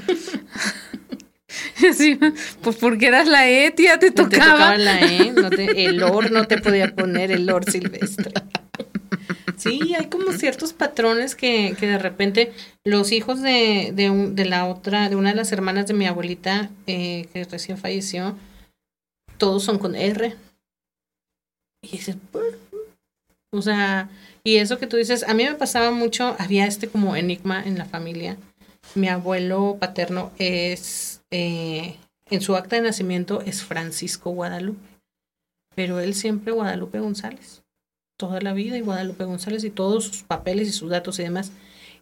Sí, 1.95 2.19
pues 2.61 2.75
porque 2.75 3.07
eras 3.07 3.27
la 3.27 3.49
E, 3.49 3.71
tía, 3.71 3.97
te 3.99 4.11
tocaba. 4.11 4.29
Te 4.29 4.37
tocaba 4.37 4.77
la 4.77 5.01
E, 5.01 5.31
no 5.31 5.49
te, 5.49 5.85
el 5.85 5.97
Lord 5.97 6.31
no 6.31 6.45
te 6.45 6.59
podía 6.59 6.93
poner 6.93 7.31
el 7.31 7.45
Lord 7.45 7.71
Silvestre. 7.71 8.31
Sí, 9.55 9.95
hay 9.97 10.07
como 10.07 10.33
ciertos 10.33 10.73
patrones 10.73 11.35
que, 11.35 11.75
que 11.79 11.87
de 11.87 11.97
repente 11.97 12.51
los 12.83 13.11
hijos 13.11 13.41
de, 13.41 13.91
de, 13.93 14.09
de, 14.33 14.45
la 14.45 14.65
otra, 14.65 15.09
de 15.09 15.15
una 15.15 15.29
de 15.29 15.35
las 15.35 15.51
hermanas 15.51 15.87
de 15.87 15.93
mi 15.93 16.05
abuelita 16.05 16.69
eh, 16.85 17.27
que 17.33 17.43
recién 17.45 17.77
falleció, 17.77 18.37
todos 19.37 19.63
son 19.63 19.79
con 19.79 19.95
R. 19.95 20.35
Y 21.81 21.89
dices, 21.89 22.17
o 23.51 23.61
sea, 23.61 24.09
y 24.43 24.57
eso 24.57 24.77
que 24.77 24.87
tú 24.87 24.97
dices, 24.97 25.23
a 25.27 25.33
mí 25.33 25.43
me 25.45 25.55
pasaba 25.55 25.91
mucho, 25.91 26.35
había 26.39 26.67
este 26.67 26.87
como 26.87 27.15
enigma 27.15 27.63
en 27.63 27.77
la 27.77 27.85
familia. 27.85 28.37
Mi 28.95 29.07
abuelo 29.09 29.77
paterno 29.79 30.31
es, 30.37 31.21
eh, 31.31 31.95
en 32.29 32.41
su 32.41 32.55
acta 32.55 32.75
de 32.75 32.81
nacimiento 32.81 33.41
es 33.41 33.63
Francisco 33.63 34.31
Guadalupe, 34.31 34.87
pero 35.75 35.99
él 35.99 36.13
siempre 36.13 36.51
Guadalupe 36.51 36.99
González, 36.99 37.63
toda 38.17 38.41
la 38.41 38.53
vida 38.53 38.77
y 38.77 38.81
Guadalupe 38.81 39.25
González 39.25 39.63
y 39.63 39.69
todos 39.69 40.05
sus 40.05 40.23
papeles 40.23 40.67
y 40.67 40.71
sus 40.71 40.89
datos 40.89 41.19
y 41.19 41.23
demás. 41.23 41.51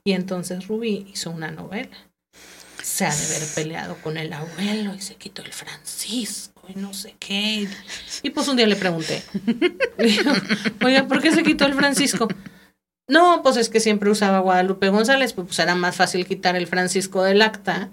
Y 0.03 0.13
entonces 0.13 0.67
Rubí 0.67 1.07
hizo 1.11 1.31
una 1.31 1.51
novela. 1.51 1.97
Se 2.83 3.05
ha 3.05 3.15
de 3.15 3.25
haber 3.25 3.47
peleado 3.55 3.95
con 4.03 4.17
el 4.17 4.31
abuelo 4.31 4.93
y 4.93 5.01
se 5.01 5.15
quitó 5.15 5.41
el 5.41 5.51
Francisco 5.51 6.54
no 6.73 6.93
sé 6.93 7.15
qué. 7.19 7.67
Y 8.23 8.29
pues 8.31 8.47
un 8.47 8.57
día 8.57 8.65
le 8.65 8.75
pregunté, 8.75 9.21
oye, 10.83 11.03
¿por 11.03 11.21
qué 11.21 11.31
se 11.31 11.43
quitó 11.43 11.65
el 11.65 11.75
Francisco? 11.75 12.27
No, 13.07 13.41
pues 13.43 13.57
es 13.57 13.69
que 13.69 13.79
siempre 13.79 14.09
usaba 14.09 14.39
Guadalupe 14.39 14.89
González, 14.89 15.33
pues, 15.33 15.47
pues 15.47 15.59
era 15.59 15.75
más 15.75 15.95
fácil 15.95 16.25
quitar 16.25 16.55
el 16.55 16.65
Francisco 16.67 17.23
del 17.23 17.41
acta 17.41 17.91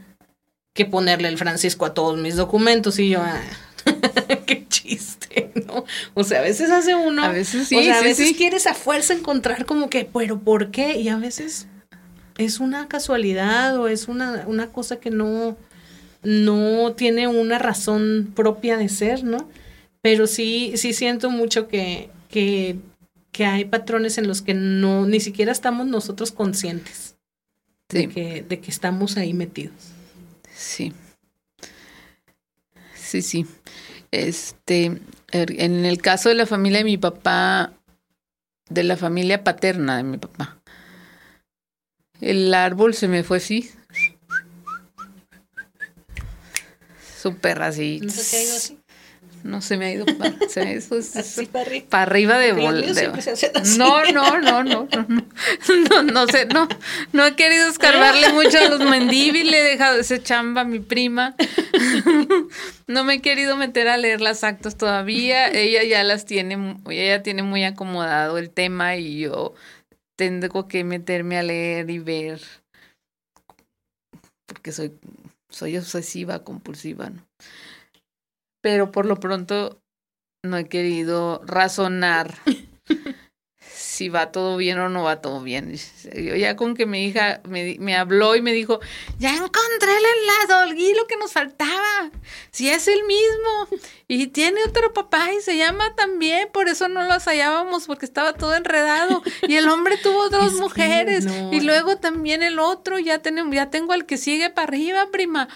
que 0.74 0.86
ponerle 0.86 1.28
el 1.28 1.36
Francisco 1.36 1.84
a 1.84 1.92
todos 1.92 2.18
mis 2.18 2.36
documentos 2.36 2.98
y 2.98 3.10
yo, 3.10 3.20
ah, 3.20 3.42
qué 4.46 4.66
chiste, 4.68 5.52
¿no? 5.66 5.84
O 6.14 6.24
sea, 6.24 6.38
a 6.38 6.42
veces 6.42 6.70
hace 6.70 6.94
uno, 6.94 7.22
a 7.22 7.28
veces 7.28 7.68
sí, 7.68 7.76
o 7.76 7.82
sea, 7.82 7.96
a 7.96 7.98
sí, 7.98 8.04
veces 8.04 8.28
sí. 8.28 8.34
quieres 8.34 8.66
a 8.66 8.74
fuerza 8.74 9.12
encontrar 9.12 9.66
como 9.66 9.90
que, 9.90 10.08
pero 10.10 10.38
¿por 10.38 10.70
qué? 10.70 10.98
Y 10.98 11.10
a 11.10 11.16
veces 11.16 11.66
es 12.38 12.60
una 12.60 12.88
casualidad 12.88 13.76
o 13.78 13.88
es 13.88 14.08
una, 14.08 14.44
una 14.46 14.68
cosa 14.68 14.96
que 14.96 15.10
no, 15.10 15.58
no 16.22 16.92
tiene 16.94 17.28
una 17.28 17.58
razón 17.58 18.32
propia 18.34 18.76
de 18.76 18.88
ser, 18.88 19.24
¿no? 19.24 19.48
Pero 20.00 20.26
sí, 20.26 20.72
sí 20.76 20.92
siento 20.92 21.30
mucho 21.30 21.68
que, 21.68 22.10
que 22.28 22.76
que 23.32 23.46
hay 23.46 23.64
patrones 23.64 24.18
en 24.18 24.28
los 24.28 24.42
que 24.42 24.52
no, 24.54 25.06
ni 25.06 25.18
siquiera 25.18 25.50
estamos 25.50 25.86
nosotros 25.86 26.30
conscientes 26.30 27.16
Sí. 27.88 28.06
de, 28.06 28.08
que, 28.08 28.42
de 28.42 28.60
que 28.60 28.70
estamos 28.70 29.16
ahí 29.18 29.34
metidos. 29.34 29.74
Sí. 30.54 30.92
Sí, 32.94 33.20
sí. 33.20 33.46
Este, 34.10 34.98
er, 35.30 35.60
en 35.60 35.84
el 35.84 36.00
caso 36.00 36.28
de 36.30 36.34
la 36.34 36.46
familia 36.46 36.78
de 36.78 36.84
mi 36.84 36.96
papá, 36.96 37.74
de 38.70 38.84
la 38.84 38.96
familia 38.96 39.44
paterna 39.44 39.98
de 39.98 40.04
mi 40.04 40.16
papá, 40.16 40.58
el 42.22 42.54
árbol 42.54 42.94
se 42.94 43.08
me 43.08 43.24
fue 43.24 43.38
así. 43.38 43.70
Súper 47.22 47.62
así. 47.62 48.00
¿No 48.02 48.10
se 48.10 48.36
ha 48.36 48.42
ido 48.42 48.56
así? 48.56 48.78
No 49.44 49.60
se 49.60 49.76
me 49.76 49.86
ha 49.86 49.92
ido 49.92 50.06
para, 50.06 50.34
se 50.48 50.64
me 50.64 50.70
ha 50.70 50.72
ido 50.74 50.98
Así 50.98 51.46
para 51.46 51.64
arriba. 51.64 51.86
para 51.88 52.02
arriba 52.02 52.38
de 52.38 52.52
bol. 52.52 52.84
No, 53.76 54.04
no, 54.12 54.40
no, 54.40 54.62
no, 54.64 54.88
no, 54.88 56.02
no, 56.02 56.26
sé, 56.26 56.46
no, 56.46 56.68
no 57.12 57.26
he 57.26 57.36
querido 57.36 57.68
escarbarle 57.68 58.32
mucho 58.32 58.58
a 58.58 58.68
los 58.68 58.80
mendíbiles, 58.80 59.50
le 59.52 59.60
he 59.60 59.62
dejado 59.62 60.00
ese 60.00 60.20
chamba 60.20 60.62
a 60.62 60.64
mi 60.64 60.80
prima. 60.80 61.36
No 62.88 63.04
me 63.04 63.14
he 63.14 63.20
querido 63.20 63.56
meter 63.56 63.86
a 63.88 63.96
leer 63.96 64.20
las 64.20 64.42
actas 64.42 64.76
todavía. 64.76 65.48
Ella 65.48 65.84
ya 65.84 66.02
las 66.02 66.24
tiene, 66.24 66.76
ella 66.90 67.16
ya 67.16 67.22
tiene 67.22 67.44
muy 67.44 67.62
acomodado 67.64 68.38
el 68.38 68.50
tema 68.50 68.96
y 68.96 69.20
yo 69.20 69.54
tengo 70.16 70.66
que 70.66 70.82
meterme 70.82 71.38
a 71.38 71.42
leer 71.44 71.88
y 71.88 72.00
ver 72.00 72.40
porque 74.52 74.72
soy, 74.72 74.92
soy 75.52 75.76
obsesiva, 75.76 76.44
compulsiva, 76.44 77.10
¿no? 77.10 77.26
Pero 78.62 78.90
por 78.92 79.06
lo 79.06 79.16
pronto 79.16 79.82
no 80.44 80.56
he 80.56 80.68
querido 80.68 81.42
razonar 81.44 82.34
si 83.92 84.08
va 84.08 84.32
todo 84.32 84.56
bien 84.56 84.78
o 84.78 84.88
no 84.88 85.02
va 85.02 85.20
todo 85.20 85.42
bien. 85.42 85.76
Yo 86.14 86.34
ya 86.34 86.56
con 86.56 86.74
que 86.74 86.86
mi 86.86 87.04
hija 87.04 87.42
me, 87.46 87.76
me 87.78 87.94
habló 87.94 88.34
y 88.34 88.40
me 88.40 88.54
dijo, 88.54 88.80
ya 89.18 89.34
encontré 89.34 89.90
el 89.90 90.04
enlace, 90.18 90.64
Olgui, 90.64 90.94
lo 90.94 91.06
que 91.06 91.18
nos 91.18 91.32
faltaba. 91.32 92.10
Si 92.50 92.70
es 92.70 92.88
el 92.88 93.00
mismo. 93.04 93.82
Y 94.08 94.28
tiene 94.28 94.64
otro 94.64 94.94
papá 94.94 95.34
y 95.34 95.42
se 95.42 95.58
llama 95.58 95.94
también, 95.94 96.48
por 96.54 96.70
eso 96.70 96.88
no 96.88 97.02
los 97.02 97.26
hallábamos, 97.28 97.84
porque 97.84 98.06
estaba 98.06 98.32
todo 98.32 98.54
enredado. 98.54 99.22
Y 99.42 99.56
el 99.56 99.68
hombre 99.68 99.98
tuvo 99.98 100.28
dos 100.30 100.54
mujeres. 100.54 101.26
no. 101.26 101.52
Y 101.52 101.60
luego 101.60 101.98
también 101.98 102.42
el 102.42 102.60
otro, 102.60 102.98
ya 102.98 103.18
tenemos, 103.18 103.54
ya 103.54 103.68
tengo 103.68 103.92
al 103.92 104.06
que 104.06 104.16
sigue 104.16 104.48
para 104.48 104.68
arriba, 104.68 105.08
prima. 105.12 105.48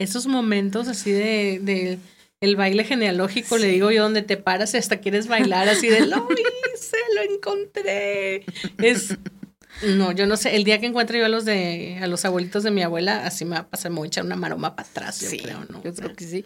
Esos 0.00 0.26
momentos 0.26 0.88
así 0.88 1.12
de, 1.12 1.60
de 1.62 1.98
el 2.40 2.56
baile 2.56 2.84
genealógico, 2.84 3.58
le 3.58 3.68
digo 3.68 3.90
yo, 3.90 4.02
donde 4.02 4.22
te 4.22 4.36
paras 4.38 4.72
y 4.74 4.78
hasta 4.78 4.98
quieres 5.00 5.28
bailar 5.28 5.68
así 5.68 5.88
de 5.88 6.06
lo 6.06 6.26
hice, 6.74 6.96
lo 7.14 7.22
encontré. 7.34 8.44
Es 8.78 9.16
no, 9.96 10.12
yo 10.12 10.26
no 10.26 10.36
sé, 10.36 10.56
el 10.56 10.64
día 10.64 10.80
que 10.80 10.86
encuentre 10.86 11.18
yo 11.18 11.26
a 11.26 11.28
los 11.28 11.44
de 11.44 11.98
a 12.02 12.06
los 12.06 12.24
abuelitos 12.24 12.62
de 12.62 12.70
mi 12.70 12.82
abuela, 12.82 13.26
así 13.26 13.44
me 13.44 13.52
va 13.56 13.60
a 13.62 13.68
pasar, 13.70 13.90
me 13.92 13.98
voy 13.98 14.06
a 14.06 14.08
echar 14.08 14.24
una 14.24 14.36
maroma 14.36 14.74
para 14.74 14.88
atrás, 14.88 15.20
yo 15.20 15.28
Sí, 15.28 15.38
creo, 15.38 15.64
¿no? 15.70 15.82
Yo 15.82 15.94
creo 15.94 16.14
que 16.16 16.24
sí. 16.24 16.44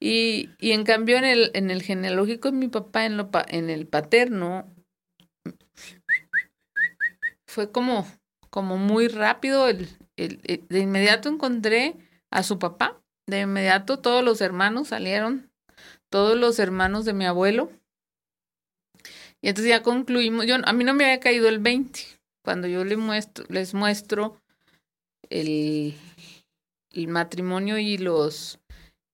Y, 0.00 0.48
y 0.58 0.72
en 0.72 0.84
cambio 0.84 1.16
en 1.16 1.24
el, 1.24 1.50
en 1.54 1.70
el 1.70 1.82
genealógico 1.82 2.50
de 2.50 2.56
mi 2.56 2.68
papá, 2.68 3.04
en, 3.04 3.16
lo 3.16 3.30
pa- 3.30 3.46
en 3.48 3.68
el 3.70 3.86
paterno, 3.86 4.72
fue 7.46 7.70
como, 7.70 8.06
como 8.50 8.76
muy 8.78 9.08
rápido. 9.08 9.68
El, 9.68 9.88
el- 10.16 10.40
el- 10.44 10.66
de 10.68 10.80
inmediato 10.80 11.28
encontré 11.28 11.94
a 12.30 12.42
su 12.42 12.58
papá. 12.58 13.01
De 13.26 13.40
inmediato 13.42 13.98
todos 13.98 14.24
los 14.24 14.40
hermanos 14.40 14.88
salieron. 14.88 15.50
Todos 16.10 16.36
los 16.36 16.58
hermanos 16.58 17.04
de 17.04 17.12
mi 17.14 17.24
abuelo. 17.24 17.70
Y 19.40 19.48
entonces 19.48 19.70
ya 19.70 19.82
concluimos. 19.82 20.46
Yo, 20.46 20.56
a 20.62 20.72
mí 20.72 20.84
no 20.84 20.94
me 20.94 21.04
había 21.04 21.20
caído 21.20 21.48
el 21.48 21.58
20. 21.58 22.00
Cuando 22.44 22.68
yo 22.68 22.84
les 22.84 22.98
muestro, 22.98 23.44
les 23.48 23.72
muestro 23.74 24.40
el, 25.30 25.94
el 26.90 27.08
matrimonio 27.08 27.78
y 27.78 27.98
los 27.98 28.58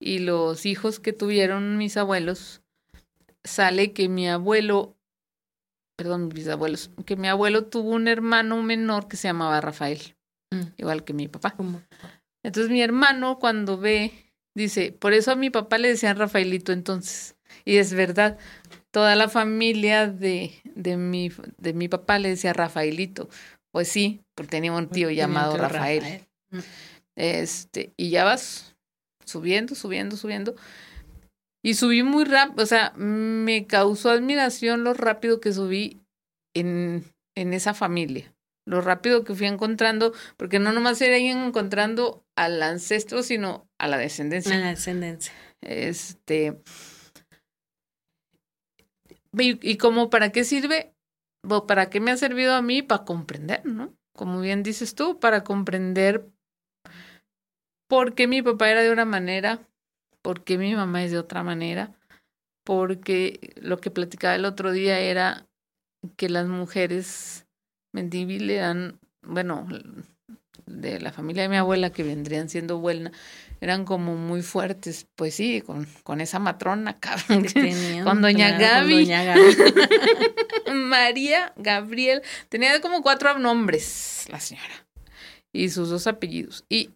y 0.01 0.21
los 0.21 0.65
hijos 0.65 1.01
que 1.01 1.13
tuvieron 1.13 1.77
mis 1.77 1.97
abuelos, 1.97 2.63
sale 3.43 3.93
que 3.93 4.09
mi 4.09 4.29
abuelo, 4.29 4.97
perdón, 5.97 6.27
mis 6.27 6.35
bisabuelos, 6.35 6.91
que 7.05 7.17
mi 7.17 7.27
abuelo 7.27 7.65
tuvo 7.67 7.91
un 7.91 8.07
hermano 8.07 8.63
menor 8.63 9.09
que 9.09 9.17
se 9.17 9.27
llamaba 9.29 9.61
Rafael, 9.61 10.15
Mm. 10.53 10.63
igual 10.77 11.05
que 11.05 11.13
mi 11.15 11.27
papá. 11.27 11.51
como- 11.51 11.83
Entonces 12.43 12.71
mi 12.71 12.83
hermano 12.83 13.39
cuando 13.39 13.79
ve, 13.79 14.13
dice, 14.55 14.93
por 14.93 15.13
eso 15.13 15.33
a 15.33 15.37
mi 15.37 15.51
papá 15.51 15.79
le 15.79 15.89
decían 15.89 16.17
Rafaelito 16.17 16.73
entonces. 16.73 17.37
Y 17.65 17.77
es 17.77 17.93
verdad, 17.93 18.39
toda 18.91 19.17
la 19.17 19.29
familia 19.29 20.09
de, 20.09 20.53
de, 20.65 20.97
mi, 20.97 21.31
de 21.59 21.73
mi 21.73 21.89
papá 21.89 22.19
le 22.19 22.31
decía 22.31 22.53
Rafaelito. 22.53 23.29
Pues 23.71 23.89
sí, 23.89 24.23
porque 24.35 24.51
tenía 24.51 24.73
un 24.73 24.89
tío 24.89 25.11
llamado 25.11 25.57
Rafael. 25.57 26.27
Este, 27.17 27.93
y 27.97 28.11
ya 28.11 28.25
vas 28.25 28.77
subiendo, 29.25 29.75
subiendo, 29.75 30.17
subiendo. 30.17 30.55
Y 31.63 31.75
subí 31.75 32.03
muy 32.03 32.25
rápido, 32.25 32.63
o 32.63 32.67
sea, 32.67 32.93
me 32.97 33.67
causó 33.67 34.11
admiración 34.11 34.85
lo 34.85 34.95
rápido 34.95 35.41
que 35.41 35.53
subí 35.53 36.01
en, 36.55 37.05
en 37.35 37.53
esa 37.53 37.75
familia. 37.75 38.33
Lo 38.69 38.83
rápido 38.83 39.25
que 39.25 39.35
fui 39.35 39.47
encontrando, 39.47 40.13
porque 40.37 40.59
no 40.59 40.73
nomás 40.73 41.01
era 41.01 41.17
ir 41.17 41.35
encontrando 41.35 42.27
al 42.37 42.63
ancestro, 42.63 43.23
sino 43.23 43.67
a 43.79 43.89
la 43.89 43.97
descendencia. 43.97 44.55
A 44.55 44.59
la 44.59 44.69
descendencia. 44.69 45.33
Este. 45.63 46.61
Y, 49.33 49.59
y 49.67 49.79
como 49.79 50.11
para 50.11 50.33
qué 50.33 50.45
sirve, 50.45 50.93
o 51.49 51.67
para 51.67 51.89
qué 51.89 52.01
me 52.01 52.11
ha 52.11 52.19
servido 52.19 52.55
a 52.55 52.61
mí, 52.61 52.83
para 52.83 53.07
comprender, 53.07 53.65
¿no? 53.65 53.95
Como 54.15 54.39
bien 54.39 54.63
dices 54.63 54.95
tú, 54.95 55.19
para 55.19 55.45
comprender 55.45 56.29
por 57.89 58.15
qué 58.15 58.27
mi 58.27 58.43
papá 58.43 58.71
era 58.71 58.83
de 58.83 58.93
una 58.93 59.07
manera, 59.07 59.67
por 60.21 60.45
qué 60.45 60.59
mi 60.59 60.75
mamá 60.75 61.05
es 61.05 61.11
de 61.11 61.19
otra 61.19 61.43
manera, 61.43 61.95
porque 62.67 63.55
lo 63.57 63.79
que 63.79 63.91
platicaba 63.91 64.35
el 64.35 64.45
otro 64.45 64.73
día 64.73 65.01
era 65.01 65.49
que 66.19 66.29
las 66.29 66.49
mujeres 66.49 67.48
Mendívil 67.93 68.51
eran, 68.51 68.99
bueno, 69.23 69.67
de 70.67 71.01
la 71.01 71.13
familia 71.13 71.43
de 71.45 71.49
mi 71.49 71.57
abuela 71.57 71.91
que 71.91 72.03
vendrían 72.03 72.49
siendo 72.49 72.79
buenas, 72.79 73.13
eran 73.61 73.85
como 73.85 74.17
muy 74.17 74.43
fuertes, 74.43 75.07
pues 75.17 75.35
sí, 75.35 75.63
con, 75.63 75.87
con 76.05 76.21
esa 76.21 76.39
matrona, 76.39 76.99
cabrón, 77.01 77.47
con 78.05 78.23
doña 78.23 78.57
Gaby. 78.59 79.11
María 80.75 81.53
Gabriel, 81.57 82.23
tenía 82.49 82.81
como 82.81 83.03
cuatro 83.03 83.39
nombres 83.39 84.27
la 84.29 84.41
señora 84.41 84.87
y 85.53 85.71
sus 85.71 85.89
dos 85.89 86.07
apellidos. 86.07 86.65
Y 86.69 86.91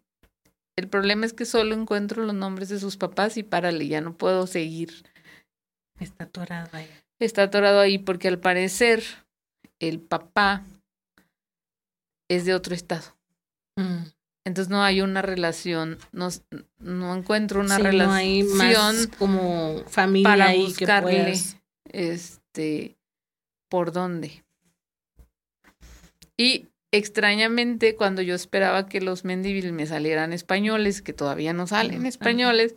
el 0.77 0.89
problema 0.89 1.27
es 1.27 1.33
que 1.33 1.45
solo 1.45 1.75
encuentro 1.75 2.25
los 2.25 2.35
nombres 2.35 2.69
de 2.69 2.79
sus 2.79 2.97
papás 2.97 3.37
y 3.37 3.43
párale, 3.43 3.89
ya 3.89 4.01
no 4.01 4.17
puedo 4.17 4.47
seguir. 4.47 5.05
Está 6.01 6.25
atorado 6.25 6.69
ahí. 6.73 6.89
Está 7.19 7.45
atorado 7.45 7.81
ahí 7.81 7.99
porque 7.99 8.29
al 8.29 8.39
parecer 8.39 9.03
el 9.79 10.01
papá 10.01 10.65
es 12.37 12.45
de 12.45 12.55
otro 12.55 12.75
estado. 12.75 13.17
Mm. 13.77 14.05
Entonces 14.45 14.71
no 14.71 14.83
hay 14.83 15.01
una 15.03 15.23
relación, 15.23 15.99
no, 16.11 16.29
no 16.79 17.15
encuentro 17.15 17.61
una 17.61 17.79
relación 17.79 18.09
no 18.09 18.13
hay 18.13 18.43
más 18.43 19.07
como 19.19 19.85
familia 19.87 20.29
para 20.29 20.55
buscarle 20.55 21.35
este 21.85 22.97
por 23.71 23.93
dónde. 23.93 24.45
Y 26.37 26.67
extrañamente 26.91 27.95
cuando 27.95 28.21
yo 28.21 28.35
esperaba 28.35 28.89
que 28.89 29.01
los 29.01 29.25
Mendivil 29.25 29.73
me 29.73 29.87
salieran 29.87 30.33
españoles, 30.33 31.03
que 31.03 31.13
todavía 31.13 31.53
no 31.53 31.69
salen 31.69 32.05
españoles, 32.05 32.75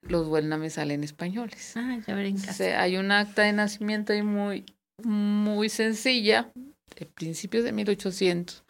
los 0.00 0.28
Buelna 0.28 0.56
me 0.56 0.70
salen 0.70 1.04
españoles. 1.04 1.74
Ah, 1.76 1.98
ya 2.06 2.14
veré 2.14 2.34
hay 2.76 2.96
un 2.96 3.12
acta 3.12 3.42
de 3.42 3.52
nacimiento 3.52 4.14
ahí 4.14 4.22
muy 4.22 4.64
muy 5.04 5.68
sencilla, 5.68 6.52
principios 7.14 7.64
de 7.64 7.72
1800 7.72 8.64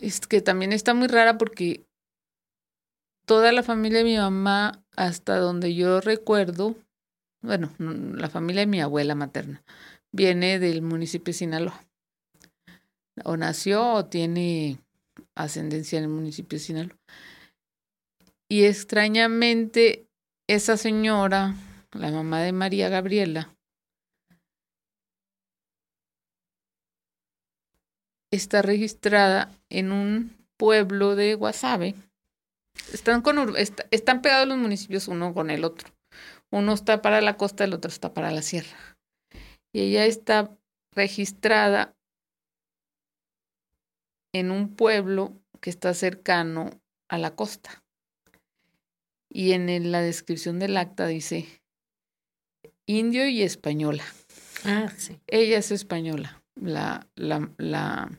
es 0.00 0.20
que 0.20 0.40
también 0.40 0.72
está 0.72 0.94
muy 0.94 1.08
rara 1.08 1.38
porque 1.38 1.86
toda 3.26 3.52
la 3.52 3.62
familia 3.62 3.98
de 3.98 4.04
mi 4.04 4.16
mamá, 4.16 4.84
hasta 4.96 5.36
donde 5.38 5.74
yo 5.74 6.00
recuerdo, 6.00 6.76
bueno, 7.42 7.72
la 7.78 8.30
familia 8.30 8.60
de 8.60 8.66
mi 8.66 8.80
abuela 8.80 9.14
materna, 9.14 9.62
viene 10.12 10.58
del 10.58 10.82
municipio 10.82 11.32
de 11.32 11.38
Sinaloa. 11.38 11.84
O 13.24 13.36
nació 13.36 13.94
o 13.94 14.06
tiene 14.06 14.78
ascendencia 15.34 15.98
en 15.98 16.04
el 16.04 16.10
municipio 16.10 16.58
de 16.58 16.64
Sinaloa. 16.64 16.98
Y 18.48 18.64
extrañamente, 18.64 20.06
esa 20.48 20.76
señora, 20.76 21.54
la 21.92 22.10
mamá 22.10 22.40
de 22.40 22.52
María 22.52 22.88
Gabriela, 22.88 23.54
está 28.30 28.62
registrada 28.62 29.50
en 29.70 29.92
un 29.92 30.36
pueblo 30.56 31.16
de 31.16 31.34
Guasave. 31.34 31.94
Están, 32.92 33.22
con, 33.22 33.54
están 33.56 34.22
pegados 34.22 34.48
los 34.48 34.58
municipios 34.58 35.08
uno 35.08 35.34
con 35.34 35.50
el 35.50 35.64
otro. 35.64 35.88
Uno 36.50 36.72
está 36.72 37.02
para 37.02 37.20
la 37.20 37.36
costa, 37.36 37.64
el 37.64 37.74
otro 37.74 37.90
está 37.90 38.14
para 38.14 38.30
la 38.30 38.42
sierra. 38.42 38.96
Y 39.72 39.80
ella 39.80 40.06
está 40.06 40.56
registrada 40.94 41.94
en 44.32 44.50
un 44.50 44.74
pueblo 44.74 45.34
que 45.60 45.70
está 45.70 45.92
cercano 45.94 46.70
a 47.10 47.18
la 47.18 47.34
costa. 47.34 47.82
Y 49.30 49.52
en 49.52 49.92
la 49.92 50.00
descripción 50.00 50.58
del 50.58 50.76
acta 50.76 51.06
dice 51.06 51.46
indio 52.86 53.28
y 53.28 53.42
española. 53.42 54.04
Ah, 54.64 54.90
sí. 54.96 55.20
Ella 55.26 55.58
es 55.58 55.70
española 55.70 56.37
la, 56.60 57.06
la, 57.14 57.50
la, 57.58 58.10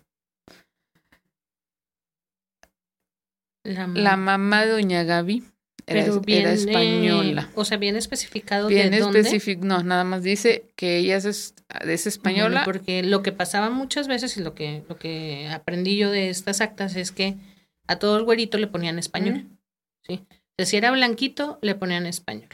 la, 3.63 4.17
mamá 4.17 4.65
de 4.65 4.71
Doña 4.71 5.03
Gaby 5.03 5.43
era, 5.87 6.05
era 6.27 6.53
española. 6.53 7.49
o 7.55 7.65
sea, 7.65 7.77
bien 7.77 7.95
especificado 7.95 8.67
bien 8.67 8.91
de 8.91 9.57
no, 9.61 9.83
nada 9.83 10.03
más 10.03 10.23
dice 10.23 10.65
que 10.75 10.97
ella 10.97 11.17
es, 11.17 11.55
es 11.81 12.07
española. 12.07 12.63
porque 12.65 13.03
lo 13.03 13.23
que 13.23 13.31
pasaba 13.31 13.69
muchas 13.69 14.07
veces 14.07 14.37
y 14.37 14.41
lo 14.41 14.53
que, 14.53 14.83
lo 14.87 14.97
que 14.97 15.47
aprendí 15.49 15.97
yo 15.97 16.11
de 16.11 16.29
estas 16.29 16.61
actas 16.61 16.95
es 16.95 17.11
que 17.11 17.37
a 17.87 17.97
todo 17.97 18.17
el 18.17 18.23
güerito 18.23 18.57
le 18.57 18.67
ponían 18.67 18.99
español. 18.99 19.47
¿sí? 20.07 20.25
si 20.65 20.77
era 20.77 20.91
blanquito, 20.91 21.57
le 21.61 21.75
ponían 21.75 22.05
español. 22.05 22.49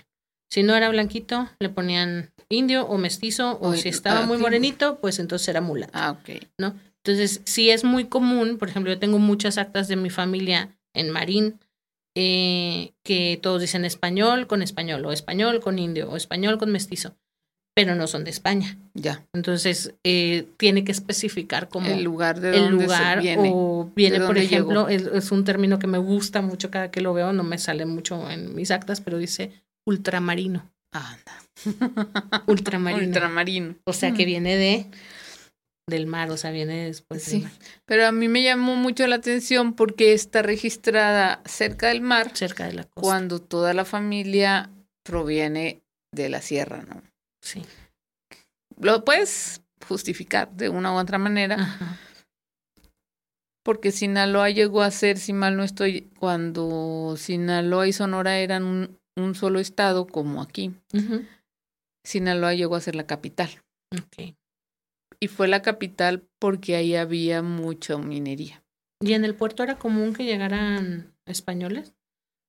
Si 0.56 0.64
no 0.64 0.73
era 0.73 0.88
blanquito, 0.88 1.49
le 1.60 1.68
ponían 1.68 2.32
indio 2.48 2.88
o 2.88 2.98
mestizo, 2.98 3.60
o, 3.60 3.73
si 3.73 3.90
estaba 3.90 4.22
ah, 4.22 4.26
muy 4.26 4.38
morenito, 4.38 4.99
pues 5.02 5.19
entonces 5.19 5.49
era 5.49 5.60
mulato. 5.60 5.91
Ah, 5.94 6.11
ok. 6.11 6.41
¿No? 6.57 6.73
Entonces, 7.03 7.41
sí 7.44 7.72
es 7.72 7.84
muy 7.84 8.06
común, 8.06 8.57
por 8.57 8.69
ejemplo, 8.69 8.94
yo 8.94 8.98
tengo 8.98 9.19
muchas 9.19 9.57
actas 9.57 9.90
de 9.90 9.98
mi 9.98 10.10
familia 10.10 10.69
en 10.94 11.10
Marín, 11.10 11.60
eh, 12.15 12.94
que 13.03 13.38
todos 13.41 13.60
dicen 13.60 13.84
español 13.84 14.48
con 14.48 14.61
español, 14.61 15.03
o 15.03 15.11
español 15.11 15.60
con 15.60 15.77
indio, 15.77 16.10
o 16.10 16.15
español 16.15 16.57
con 16.57 16.72
mestizo, 16.72 17.18
pero 17.76 17.95
no 17.95 18.07
son 18.07 18.23
de 18.23 18.30
España. 18.30 18.77
Ya. 18.94 19.26
Entonces, 19.34 19.94
eh, 20.06 20.48
tiene 20.56 20.86
que 20.86 20.94
especificar 20.94 21.68
como 21.68 21.88
el 21.88 22.02
lugar 22.02 22.40
de 22.40 22.56
el 22.56 22.69
lugar 22.69 23.22
viene, 23.22 23.52
o 23.53 23.91
viene, 23.94 24.22
por 24.22 24.38
ejemplo, 24.38 24.88
es, 24.88 25.02
es, 25.02 25.34
un 25.34 25.44
término 25.44 25.80
que 25.80 25.88
me 25.88 25.98
gusta 25.98 26.41
mucho 26.41 26.72
cada 26.72 26.91
que 26.91 27.02
lo 27.02 27.14
veo, 27.14 27.34
no 27.34 27.44
me 27.44 27.57
sale 27.57 27.86
mucho 27.86 28.32
en 28.32 28.56
mis 28.56 28.72
actas, 28.72 29.02
pero 29.02 29.18
dice 29.18 29.52
ultramarino. 29.86 30.72
Anda. 30.91 31.44
Ultramarino. 32.48 33.07
Ultramarino. 33.07 33.76
O 33.86 33.94
sea, 33.94 34.14
que 34.14 34.26
viene 34.26 34.56
de 34.56 34.88
del 35.88 36.07
mar, 36.07 36.32
o 36.32 36.38
sea, 36.38 36.52
viene 36.52 36.86
después 36.86 37.22
sí, 37.22 37.45
Pero 37.86 38.07
a 38.07 38.12
mí 38.12 38.28
me 38.28 38.41
llamó 38.41 38.76
mucho 38.76 39.06
la 39.06 39.18
atención 39.18 39.74
porque 39.74 40.14
está 40.14 40.41
registrada 40.41 41.41
cerca 41.45 41.90
del 41.90 42.02
mar. 42.02 42.32
Cerca 42.34 42.66
de 42.66 42.74
la 42.74 42.84
costa. 42.86 43.02
Cuando 43.02 43.40
toda 43.40 43.74
la 43.74 43.86
familia 43.86 44.72
proviene 45.03 45.84
de 46.12 46.30
la 46.30 46.41
sierra, 46.41 46.84
¿no? 46.84 47.03
Sí. 47.41 47.64
Lo 48.80 49.06
puedes 49.06 49.62
justificar 49.88 50.52
de 50.52 50.70
una 50.70 50.91
u 50.94 50.95
otra 50.98 51.20
manera. 51.20 51.56
Ajá. 51.56 51.99
Porque 53.64 53.91
Sinaloa 53.91 54.49
llegó 54.49 54.82
a 54.82 54.91
ser, 54.91 55.18
si 55.18 55.34
mal 55.34 55.57
no 55.57 55.64
estoy, 55.64 56.12
cuando 56.20 57.16
Sinaloa 57.18 57.88
y 57.88 57.94
Sonora 57.94 58.38
eran 58.38 58.64
un, 58.64 58.99
un 59.15 59.35
solo 59.35 59.59
estado 59.59 60.07
como 60.07 60.41
aquí, 60.41 60.73
Sinaloa 62.03 62.53
llegó 62.53 62.75
a 62.75 62.81
ser 62.81 62.95
la 62.95 63.07
capital. 63.07 63.49
Y 65.19 65.27
fue 65.27 65.47
la 65.47 65.61
capital 65.61 66.27
porque 66.39 66.75
ahí 66.75 66.95
había 66.95 67.41
mucha 67.41 67.97
minería. 67.97 68.63
¿Y 69.01 69.13
en 69.13 69.25
el 69.25 69.35
puerto 69.35 69.63
era 69.63 69.77
común 69.77 70.13
que 70.13 70.25
llegaran 70.25 71.13
españoles? 71.25 71.93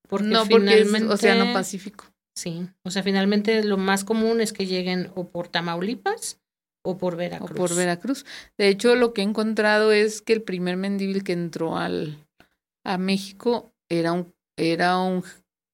Porque 0.09 0.27
no, 0.27 0.47
porque 0.47 0.81
es 0.81 1.03
Océano 1.03 1.53
Pacífico. 1.53 2.07
Sí, 2.35 2.69
o 2.85 2.91
sea, 2.91 3.03
finalmente 3.03 3.65
lo 3.65 3.79
más 3.79 4.05
común 4.05 4.41
es 4.41 4.53
que 4.53 4.67
lleguen 4.67 5.11
o 5.15 5.29
por 5.29 5.49
Tamaulipas 5.49 6.39
o 6.85 6.99
por 6.99 7.17
Veracruz. 7.17 7.51
O 7.51 7.55
por 7.55 7.75
Veracruz. 7.75 8.27
De 8.59 8.69
hecho, 8.69 8.95
lo 8.95 9.13
que 9.13 9.23
he 9.23 9.25
encontrado 9.25 9.91
es 9.91 10.21
que 10.21 10.35
el 10.35 10.43
primer 10.43 10.77
mendíbil 10.77 11.25
que 11.25 11.33
entró 11.33 11.77
al, 11.77 12.27
a 12.85 12.99
México 12.99 13.75
era 13.89 14.13
un, 14.13 14.35
era 14.57 14.99
un 14.99 15.25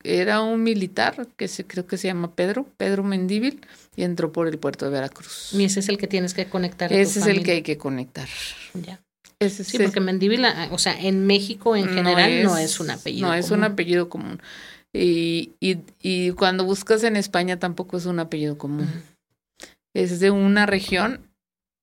era 0.05 0.41
un 0.43 0.63
militar 0.63 1.29
que 1.37 1.49
se, 1.49 1.67
creo 1.67 1.87
que 1.87 1.97
se 1.97 2.09
llama 2.09 2.35
Pedro, 2.35 2.67
Pedro 2.77 3.03
Mendíbil, 3.03 3.61
y 3.97 4.03
entró 4.03 4.33
por 4.33 4.49
el 4.49 4.59
puerto 4.59 4.85
de 4.85 4.91
Veracruz. 4.91 5.51
Y 5.53 5.65
ese 5.65 5.81
es 5.81 5.89
el 5.89 5.99
que 5.99 6.07
tienes 6.07 6.35
que 6.35 6.47
conectar. 6.47 6.93
ese 6.93 7.21
es 7.21 7.27
el 7.27 7.43
que 7.43 7.53
hay 7.53 7.63
que 7.63 7.79
conectar. 7.79 8.29
Ya. 8.75 9.01
sí, 9.49 9.79
porque 9.79 10.01
Mendíbil, 10.01 10.45
o 10.71 10.79
sea, 10.79 10.99
en 10.99 11.27
México 11.27 11.77
en 11.77 11.89
general 11.89 12.43
no 12.43 12.57
es 12.57 12.81
un 12.81 12.91
apellido. 12.91 13.29
No, 13.29 13.35
es 13.35 13.51
un 13.51 13.65
apellido 13.65 14.09
común. 14.09 14.41
Y, 14.93 15.53
y, 15.59 15.79
y, 16.01 16.33
cuando 16.33 16.65
buscas 16.65 17.03
en 17.05 17.17
España 17.17 17.59
tampoco 17.59 17.97
es 17.97 18.05
un 18.05 18.19
apellido 18.19 18.59
común. 18.59 18.89
Es 19.95 20.21
de 20.21 20.31
una 20.31 20.67
región 20.67 21.33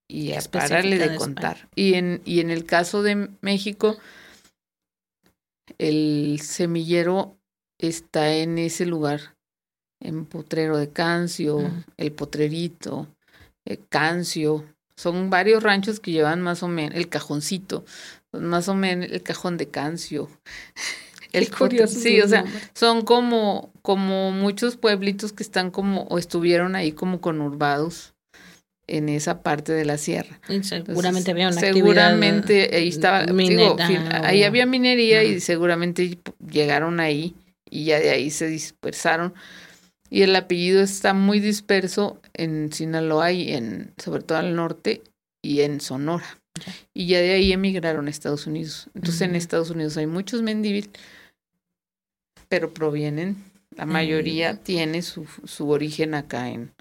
y 0.07 0.33
a 0.33 0.41
pararle 0.41 0.97
de, 0.97 1.09
de 1.09 1.15
contar. 1.15 1.69
Y 1.75 1.95
en, 1.95 2.21
y 2.25 2.39
en 2.39 2.51
el 2.51 2.65
caso 2.65 3.01
de 3.01 3.29
México, 3.41 3.97
el 5.77 6.39
semillero 6.43 7.38
está 7.79 8.33
en 8.35 8.57
ese 8.57 8.85
lugar, 8.85 9.35
en 9.99 10.25
Potrero 10.25 10.77
de 10.77 10.89
Cancio, 10.89 11.71
el 11.97 12.11
Potrerito, 12.11 13.07
el 13.65 13.79
Cancio. 13.87 14.65
Son 14.95 15.29
varios 15.29 15.63
ranchos 15.63 15.99
que 15.99 16.11
llevan 16.11 16.41
más 16.41 16.61
o 16.61 16.67
menos, 16.67 16.95
el 16.95 17.07
cajoncito, 17.07 17.85
más 18.33 18.67
o 18.67 18.75
menos 18.75 19.09
el 19.09 19.23
cajón 19.23 19.57
de 19.57 19.69
Cancio. 19.69 20.29
El 21.31 21.51
curiosos 21.51 22.01
Sí, 22.01 22.19
o 22.21 22.27
sea, 22.27 22.43
son 22.73 23.03
como, 23.03 23.71
como 23.83 24.31
muchos 24.31 24.77
pueblitos 24.77 25.31
que 25.31 25.43
están 25.43 25.69
como, 25.69 26.05
o 26.05 26.17
estuvieron 26.17 26.75
ahí 26.75 26.91
como 26.91 27.21
conurbados 27.21 28.15
en 28.87 29.09
esa 29.09 29.43
parte 29.43 29.71
de 29.71 29.85
la 29.85 29.99
sierra. 29.99 30.39
Entonces, 30.49 30.85
seguramente 30.87 31.29
había 31.29 31.49
una 31.49 31.59
Seguramente 31.59 32.75
ahí 32.75 32.89
estaba, 32.89 33.25
digo, 33.25 33.75
minera 33.77 34.27
ahí 34.27 34.43
había 34.43 34.65
minería 34.65 35.23
y 35.23 35.39
seguramente 35.39 36.17
llegaron 36.51 36.99
ahí 36.99 37.35
y 37.69 37.85
ya 37.85 37.99
de 37.99 38.09
ahí 38.09 38.29
se 38.29 38.47
dispersaron. 38.47 39.33
Y 40.09 40.23
el 40.23 40.35
apellido 40.35 40.81
está 40.81 41.13
muy 41.13 41.39
disperso 41.39 42.19
en 42.33 42.71
Sinaloa 42.73 43.31
y 43.31 43.53
en, 43.53 43.93
sobre 43.97 44.23
todo 44.23 44.39
al 44.39 44.55
norte 44.55 45.03
y 45.41 45.61
en 45.61 45.81
Sonora. 45.81 46.39
Y 46.93 47.07
ya 47.07 47.19
de 47.19 47.31
ahí 47.31 47.53
emigraron 47.53 48.07
a 48.07 48.09
Estados 48.09 48.47
Unidos. 48.47 48.89
Entonces 48.95 49.21
en. 49.21 49.35
Estados 49.35 49.69
Unidos 49.69 49.97
hay 49.97 50.07
muchos 50.07 50.41
mendívil, 50.41 50.89
pero 52.47 52.73
provienen, 52.73 53.37
la 53.75 53.85
mayoría 53.85 54.55
tiene 54.55 55.03
su, 55.03 55.27
su 55.45 55.69
origen 55.69 56.15
acá 56.15 56.49
en, 56.49 56.73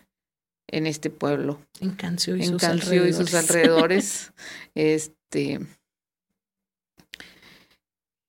en 0.66 0.86
este 0.86 1.10
pueblo 1.10 1.60
en 1.80 1.90
Cancio 1.90 2.36
y 2.36 2.42
en 2.42 2.48
sus 2.52 2.62
Cancio 2.62 3.06
y 3.06 3.12
sus 3.12 3.34
alrededores. 3.34 3.50
alrededores. 3.50 4.32
este. 4.74 5.60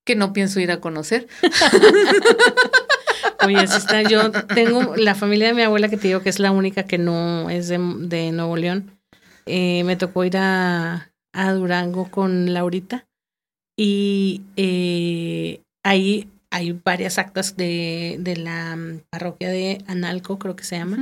Que 0.05 0.15
no 0.15 0.33
pienso 0.33 0.59
ir 0.59 0.71
a 0.71 0.79
conocer. 0.79 1.27
Oye, 3.45 3.67
sí 3.67 3.77
está, 3.77 4.01
yo 4.01 4.31
tengo 4.31 4.95
la 4.95 5.15
familia 5.15 5.47
de 5.47 5.53
mi 5.53 5.61
abuela 5.61 5.89
que 5.89 5.97
te 5.97 6.07
digo 6.07 6.21
que 6.21 6.29
es 6.29 6.39
la 6.39 6.51
única 6.51 6.83
que 6.83 6.97
no 6.97 7.49
es 7.49 7.67
de, 7.67 7.77
de 7.99 8.31
Nuevo 8.31 8.57
León. 8.57 8.99
Eh, 9.45 9.83
me 9.83 9.95
tocó 9.95 10.25
ir 10.25 10.37
a, 10.37 11.11
a 11.33 11.53
Durango 11.53 12.11
con 12.11 12.53
Laurita 12.53 13.07
y 13.77 14.41
eh, 14.57 15.61
ahí 15.83 16.29
hay 16.51 16.79
varias 16.83 17.17
actas 17.17 17.55
de, 17.55 18.17
de 18.19 18.35
la 18.35 18.77
parroquia 19.09 19.49
de 19.49 19.83
Analco, 19.87 20.39
creo 20.39 20.55
que 20.55 20.63
se 20.63 20.77
llama, 20.77 20.97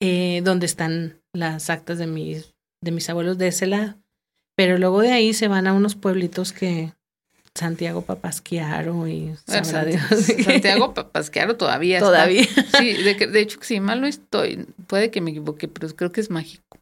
eh, 0.00 0.40
donde 0.42 0.66
están 0.66 1.20
las 1.32 1.70
actas 1.70 1.98
de 1.98 2.06
mis, 2.06 2.54
de 2.82 2.90
mis 2.90 3.08
abuelos 3.08 3.38
de 3.38 3.48
ese 3.48 3.66
lado. 3.66 3.94
Pero 4.56 4.78
luego 4.78 5.00
de 5.00 5.12
ahí 5.12 5.32
se 5.32 5.48
van 5.48 5.66
a 5.66 5.72
unos 5.72 5.94
pueblitos 5.94 6.52
que 6.52 6.92
Santiago 7.54 8.02
Papasquiaro 8.02 9.06
y 9.08 9.34
Ah, 9.48 9.64
sabrá 9.64 9.84
Sant- 9.84 9.86
Dios. 10.36 10.44
Santiago 10.44 10.94
Papasquiaro 10.94 11.56
todavía 11.56 11.98
está. 11.98 12.08
Todavía. 12.08 12.44
Sí, 12.78 12.92
de, 13.02 13.14
de 13.14 13.40
hecho, 13.40 13.58
si 13.62 13.80
mal 13.80 14.00
no 14.00 14.06
estoy, 14.06 14.66
puede 14.86 15.10
que 15.10 15.20
me 15.20 15.30
equivoque, 15.32 15.66
pero 15.68 15.88
creo 15.94 16.12
que 16.12 16.20
es 16.20 16.30
mágico. 16.30 16.78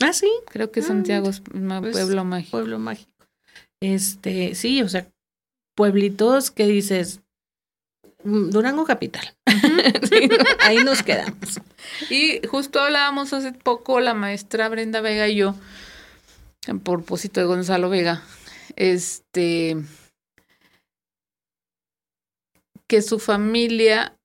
Ah, 0.00 0.12
sí, 0.12 0.30
Creo 0.50 0.70
que 0.70 0.80
Ah, 0.80 0.84
Santiago 0.84 1.28
es 1.30 1.42
un 1.52 1.68
pues, 1.80 1.92
pueblo 1.92 2.24
mágico. 2.24 2.50
pueblo 2.52 2.78
mágico. 2.78 3.10
Este, 3.80 4.54
sí, 4.54 4.82
o 4.82 4.88
sea, 4.88 5.06
pueblitos 5.76 6.50
que 6.50 6.66
dices 6.66 7.20
mm, 8.24 8.50
Durango 8.50 8.84
capital. 8.84 9.34
Sí, 10.08 10.28
ahí 10.60 10.82
nos 10.84 11.02
quedamos. 11.02 11.60
Y 12.08 12.40
justo 12.46 12.80
hablábamos 12.80 13.32
hace 13.32 13.52
poco 13.52 14.00
la 14.00 14.14
maestra 14.14 14.68
Brenda 14.68 15.00
Vega 15.00 15.28
y 15.28 15.36
yo, 15.36 15.54
a 16.68 16.74
propósito 16.74 17.40
de 17.40 17.46
Gonzalo 17.46 17.90
Vega, 17.90 18.22
este, 18.76 19.76
que 22.88 23.02
su 23.02 23.18
familia 23.18 24.16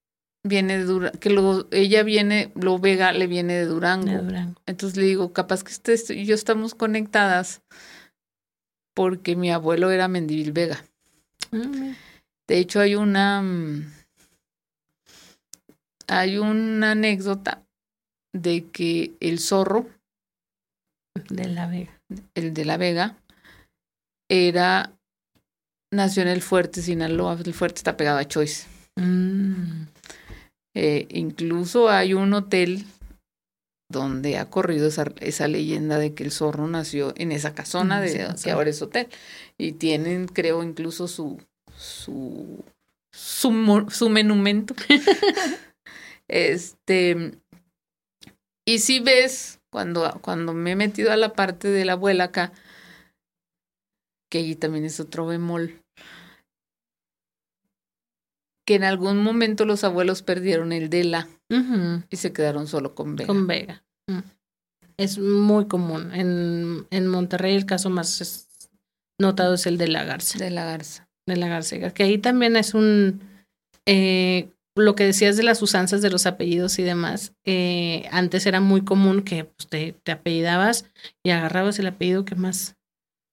viene 0.44 0.78
de 0.78 0.84
Durango, 0.86 1.20
que 1.20 1.30
lo, 1.30 1.68
ella 1.72 2.04
viene, 2.04 2.52
lo 2.56 2.80
Vega 2.80 3.12
le 3.12 3.28
viene 3.28 3.54
de 3.54 3.66
Durango. 3.66 4.08
De 4.12 4.18
Durango. 4.18 4.62
Entonces 4.66 4.98
le 4.98 5.04
digo, 5.06 5.34
capaz 5.34 5.64
que 5.64 5.72
usted 5.72 6.00
y 6.10 6.26
yo 6.26 6.36
estamos 6.36 6.76
conectadas 6.76 7.62
porque 8.96 9.36
mi 9.36 9.52
abuelo 9.52 9.92
era 9.92 10.08
Mendivil 10.08 10.52
Vega. 10.52 10.84
Ah. 11.52 11.94
De 12.48 12.58
hecho, 12.58 12.80
hay 12.80 12.96
una. 12.96 13.42
mm, 13.42 13.94
Hay 16.08 16.38
una 16.38 16.92
anécdota 16.92 17.64
de 18.34 18.66
que 18.72 19.14
el 19.20 19.40
zorro, 19.40 19.88
De 21.30 21.48
la 21.48 21.68
Vega. 21.68 22.02
el 22.34 22.54
de 22.54 22.66
la 22.66 22.78
Vega, 22.78 23.18
era. 24.30 24.92
Nació 25.92 26.22
en 26.22 26.28
el 26.28 26.42
Fuerte, 26.42 26.82
Sinaloa. 26.82 27.38
El 27.44 27.54
Fuerte 27.54 27.80
está 27.80 27.98
pegado 27.98 28.20
a 28.20 28.26
Choice. 28.26 28.68
Mm, 28.96 29.88
Eh, 30.76 31.08
incluso 31.10 31.90
hay 31.90 32.14
un 32.14 32.32
hotel 32.34 32.86
donde 33.92 34.38
ha 34.38 34.52
corrido 34.52 34.88
esa, 34.88 35.12
esa 35.20 35.48
leyenda 35.48 35.98
de 35.98 36.14
que 36.14 36.24
el 36.24 36.32
zorro 36.32 36.68
nació 36.68 37.12
en 37.18 37.32
esa 37.32 37.56
casona 37.56 38.06
En 38.06 38.14
de, 38.14 38.36
que 38.42 38.52
ahora 38.52 38.70
es 38.70 38.82
hotel. 38.82 39.08
Y 39.58 39.74
tienen, 39.74 40.28
creo, 40.28 40.64
incluso 40.64 41.08
su 41.08 41.42
su 41.76 42.64
su, 43.12 43.88
su 43.90 44.10
monumento. 44.10 44.76
este 46.28 47.32
y 48.66 48.80
si 48.80 49.00
ves 49.00 49.60
cuando 49.72 50.20
cuando 50.22 50.54
me 50.54 50.72
he 50.72 50.76
metido 50.76 51.12
a 51.12 51.18
la 51.18 51.34
parte 51.34 51.70
de 51.70 51.86
la 51.86 51.94
abuela 51.94 52.26
acá 52.26 52.54
que 54.30 54.40
allí 54.40 54.56
también 54.56 54.86
es 54.86 55.00
otro 55.00 55.26
bemol 55.26 55.82
que 58.70 58.76
en 58.76 58.84
algún 58.84 59.24
momento 59.24 59.66
los 59.66 59.84
abuelos 59.84 60.22
perdieron 60.22 60.72
el 60.72 60.92
de 60.92 61.04
la 61.04 61.28
y 62.12 62.18
se 62.18 62.32
quedaron 62.32 62.68
solo 62.68 62.94
con 62.94 63.16
Vega. 63.16 63.26
Con 63.26 63.48
Vega. 63.48 63.84
Mm. 64.08 64.20
Es 64.98 65.18
muy 65.18 65.66
común. 65.66 66.14
En, 66.14 66.86
en 66.92 67.08
Monterrey 67.08 67.56
el 67.56 67.66
caso 67.66 67.90
más 67.90 68.48
notado 69.20 69.56
es 69.56 69.66
el 69.66 69.80
de 69.80 69.88
la 69.88 70.04
Garza. 70.04 70.38
De 70.38 70.52
la 70.52 70.66
Garza. 70.66 71.08
de 71.28 71.36
la 71.36 71.48
Garcega, 71.48 71.92
que 71.92 72.04
ahí 72.04 72.20
también 72.20 72.56
es 72.56 72.76
un, 72.76 73.22
eh, 73.88 74.50
lo 74.76 74.94
que 74.94 75.06
decías 75.06 75.36
de 75.36 75.44
las 75.44 75.64
usanzas 75.64 76.04
de 76.04 76.12
los 76.12 76.28
apellidos 76.28 76.78
y 76.78 76.84
demás, 76.84 77.34
eh, 77.46 78.08
antes 78.12 78.46
era 78.46 78.62
muy 78.62 78.84
común 78.84 79.24
que 79.24 79.46
pues, 79.46 79.68
te, 79.68 79.94
te 80.04 80.12
apellidabas 80.12 80.86
y 81.24 81.32
agarrabas 81.32 81.80
el 81.80 81.88
apellido 81.88 82.24
que 82.24 82.36
más 82.36 82.76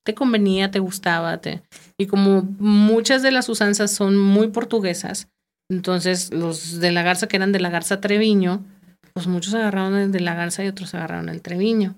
te 0.06 0.14
convenía, 0.14 0.70
te 0.70 0.78
gustaba, 0.78 1.36
te, 1.42 1.62
y 1.98 2.06
como 2.06 2.42
muchas 2.58 3.22
de 3.22 3.32
las 3.32 3.50
usanzas 3.50 3.90
son 3.90 4.16
muy 4.16 4.48
portuguesas, 4.48 5.28
entonces 5.68 6.32
los 6.32 6.80
de 6.80 6.92
la 6.92 7.02
Garza 7.02 7.26
que 7.26 7.36
eran 7.36 7.52
de 7.52 7.60
la 7.60 7.68
Garza 7.68 8.00
Treviño, 8.00 8.64
pues 9.12 9.26
muchos 9.26 9.52
agarraron 9.54 9.96
el 9.96 10.12
de 10.12 10.20
la 10.20 10.34
Garza 10.34 10.64
y 10.64 10.68
otros 10.68 10.94
agarraron 10.94 11.28
el 11.28 11.42
Treviño. 11.42 11.94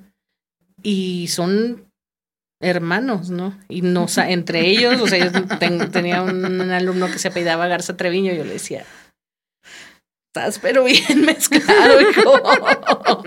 Y 0.82 1.26
son 1.28 1.88
hermanos, 2.60 3.30
¿no? 3.30 3.56
Y 3.68 3.82
no 3.82 4.06
entre 4.16 4.68
ellos, 4.68 5.00
o 5.00 5.06
sea, 5.06 5.18
yo 5.18 5.58
ten- 5.58 5.90
tenía 5.90 6.22
un, 6.22 6.60
alumno 6.70 7.06
que 7.06 7.18
se 7.18 7.28
apellidaba 7.28 7.68
Garza 7.68 7.96
Treviño, 7.96 8.32
yo 8.32 8.44
le 8.44 8.54
decía, 8.54 8.84
estás 10.28 10.58
pero 10.58 10.84
bien 10.84 11.24
mezclado, 11.24 12.00
hijo. 12.00 13.24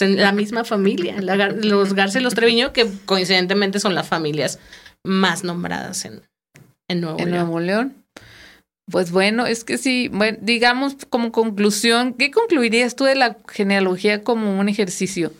La 0.00 0.32
misma 0.32 0.64
familia, 0.64 1.20
la 1.20 1.36
Gar- 1.36 1.64
los 1.64 1.94
Garza 1.94 2.18
y 2.18 2.22
los 2.22 2.34
Treviño, 2.34 2.72
que 2.72 2.86
coincidentemente 3.04 3.80
son 3.80 3.94
las 3.94 4.08
familias 4.08 4.58
más 5.04 5.44
nombradas 5.44 6.04
en, 6.04 6.22
en 6.88 7.00
Nuevo 7.00 7.18
en 7.18 7.30
León. 7.30 7.44
Nuevo 7.46 7.60
León. 7.60 7.94
Pues 8.90 9.10
bueno, 9.12 9.46
es 9.46 9.64
que 9.64 9.78
sí, 9.78 10.08
bueno, 10.12 10.38
digamos 10.40 10.96
como 11.08 11.30
conclusión, 11.32 12.14
¿qué 12.14 12.30
concluirías 12.30 12.96
tú 12.96 13.04
de 13.04 13.14
la 13.14 13.36
genealogía 13.48 14.22
como 14.24 14.58
un 14.58 14.68
ejercicio? 14.68 15.32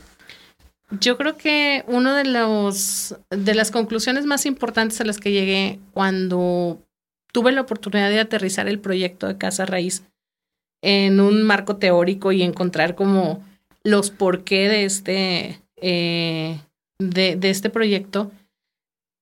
Yo 1.01 1.17
creo 1.17 1.37
que 1.37 1.85
uno 1.89 2.15
de 2.15 2.25
los 2.25 3.17
de 3.31 3.55
las 3.55 3.71
conclusiones 3.71 4.27
más 4.27 4.47
importantes 4.47 5.01
a 5.01 5.05
las 5.05 5.19
que 5.19 5.33
llegué 5.33 5.81
cuando 5.93 6.81
tuve 7.33 7.51
la 7.53 7.63
oportunidad 7.63 8.11
de 8.11 8.21
aterrizar 8.21 8.69
el 8.69 8.79
proyecto 8.79 9.27
de 9.27 9.39
Casa 9.39 9.65
Raíz 9.67 10.03
en 10.83 11.21
un 11.21 11.43
marco 11.43 11.77
teórico 11.77 12.33
y 12.33 12.43
encontrar 12.43 12.95
como 12.95 13.43
los 13.85 14.11
por 14.11 14.45
qué 14.45 14.69
de 14.69 14.85
este 14.85 15.63
eh, 15.77 16.61
de, 16.99 17.37
de 17.37 17.51
este 17.51 17.71
proyecto, 17.71 18.31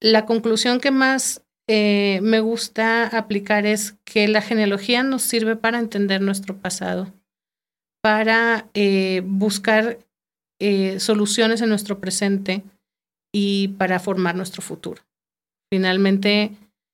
la 0.00 0.26
conclusión 0.26 0.80
que 0.80 0.90
más 0.90 1.42
eh, 1.68 2.20
me 2.22 2.40
gusta 2.40 3.06
aplicar 3.06 3.64
es 3.64 3.94
que 4.04 4.28
la 4.28 4.42
genealogía 4.42 5.02
nos 5.02 5.22
sirve 5.22 5.56
para 5.56 5.78
entender 5.78 6.20
nuestro 6.20 6.56
pasado, 6.56 7.12
para 8.02 8.68
eh, 8.74 9.22
buscar 9.24 9.98
soluciones 10.98 11.62
en 11.62 11.70
nuestro 11.70 12.00
presente 12.00 12.62
y 13.32 13.68
para 13.78 13.98
formar 13.98 14.34
nuestro 14.36 14.60
futuro. 14.60 15.00
Finalmente, 15.72 16.50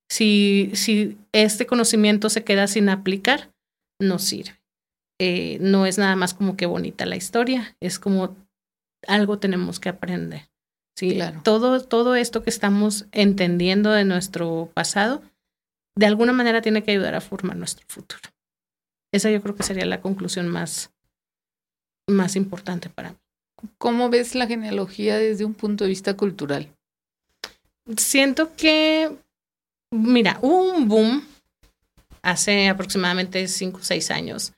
si, 0.09 0.70
si 0.74 1.18
este 1.32 1.66
conocimiento 1.66 2.30
se 2.30 2.44
queda 2.44 2.68
sin 2.68 2.88
aplicar, 2.88 3.51
no 4.01 4.18
sirve. 4.18 4.60
Eh, 5.18 5.59
no 5.60 5.86
es 5.86 5.98
nada 5.98 6.16
más 6.16 6.35
como 6.35 6.56
que 6.56 6.66
bonita 6.66 7.06
la 7.06 7.16
historia, 7.16 7.77
es 7.81 7.98
como 7.98 8.36
algo 9.06 9.39
tenemos 9.39 9.81
que 9.81 9.89
aprender. 9.89 10.48
Sí, 10.98 11.14
claro. 11.14 11.40
todo, 11.44 11.81
todo 11.82 12.16
esto 12.16 12.43
que 12.43 12.51
estamos 12.51 13.06
entendiendo 13.12 13.90
de 13.90 14.05
nuestro 14.05 14.70
pasado, 14.73 15.23
de 15.94 16.06
alguna 16.06 16.32
manera 16.32 16.62
tiene 16.62 16.82
que 16.82 16.93
ayudar 16.93 17.14
a 17.14 17.20
formar 17.20 17.56
nuestro 17.56 17.85
futuro. 17.89 18.23
Esa 19.12 19.31
yo 19.31 19.43
creo 19.43 19.55
que 19.55 19.62
sería 19.62 19.86
la 19.86 20.01
conclusión 20.01 20.48
más, 20.48 20.90
más 22.06 22.36
importante 22.36 22.89
para 22.89 23.10
mí. 23.10 23.16
¿Cómo 23.78 24.10
ves 24.10 24.35
la 24.35 24.47
genealogía 24.47 25.16
desde 25.16 25.44
un 25.44 25.55
punto 25.55 25.85
de 25.85 25.90
vista 25.90 26.14
cultural? 26.14 26.68
Siento 27.97 28.55
que, 28.55 29.16
mira, 29.90 30.39
hubo 30.43 30.74
un 30.74 30.89
boom 30.89 31.27
hace 32.22 32.68
aproximadamente 32.68 33.47
cinco 33.48 33.78
o 33.80 33.84
seis 33.84 34.10
años, 34.10 34.52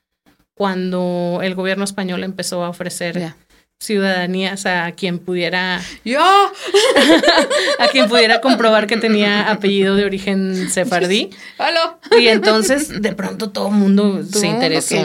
cuando 0.54 1.40
el 1.42 1.54
gobierno 1.54 1.84
español 1.84 2.24
empezó 2.24 2.64
a 2.64 2.68
ofrecer 2.68 3.34
ciudadanías 3.80 4.66
a 4.66 4.90
quien 4.92 5.20
pudiera 5.20 5.80
yo 6.04 6.20
a 7.78 7.88
quien 7.88 8.08
pudiera 8.08 8.40
comprobar 8.40 8.88
que 8.88 8.96
tenía 8.96 9.50
apellido 9.50 9.94
de 9.94 10.04
origen 10.04 10.68
sefardí. 10.68 11.30
Y 12.18 12.26
entonces 12.26 13.00
de 13.00 13.12
pronto 13.12 13.50
todo 13.50 13.68
el 13.68 13.74
mundo 13.74 14.24
se 14.24 14.48
interesó 14.48 14.96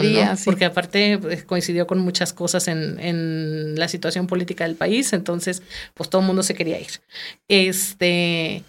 porque 0.44 0.64
aparte 0.64 1.18
pues, 1.18 1.44
coincidió 1.44 1.86
con 1.86 2.00
muchas 2.00 2.32
cosas 2.32 2.66
en, 2.66 2.98
en 2.98 3.78
la 3.78 3.86
situación 3.86 4.26
política 4.26 4.64
del 4.64 4.74
país 4.74 5.12
entonces 5.12 5.62
pues 5.94 6.10
todo 6.10 6.22
el 6.22 6.26
mundo 6.26 6.42
se 6.42 6.54
quería 6.54 6.80
ir. 6.80 7.00
Este 7.46 8.64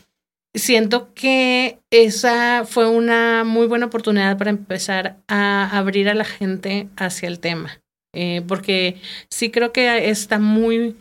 siento 0.55 1.13
que 1.13 1.79
esa 1.91 2.65
fue 2.65 2.89
una 2.89 3.43
muy 3.43 3.67
buena 3.67 3.85
oportunidad 3.85 4.37
para 4.37 4.49
empezar 4.49 5.17
a 5.27 5.77
abrir 5.77 6.09
a 6.09 6.13
la 6.13 6.25
gente 6.25 6.89
hacia 6.97 7.27
el 7.27 7.39
tema 7.39 7.81
eh, 8.15 8.41
porque 8.47 8.95
sí 9.29 9.51
creo 9.51 9.73
que 9.73 10.09
está 10.09 10.39
muy, 10.39 10.95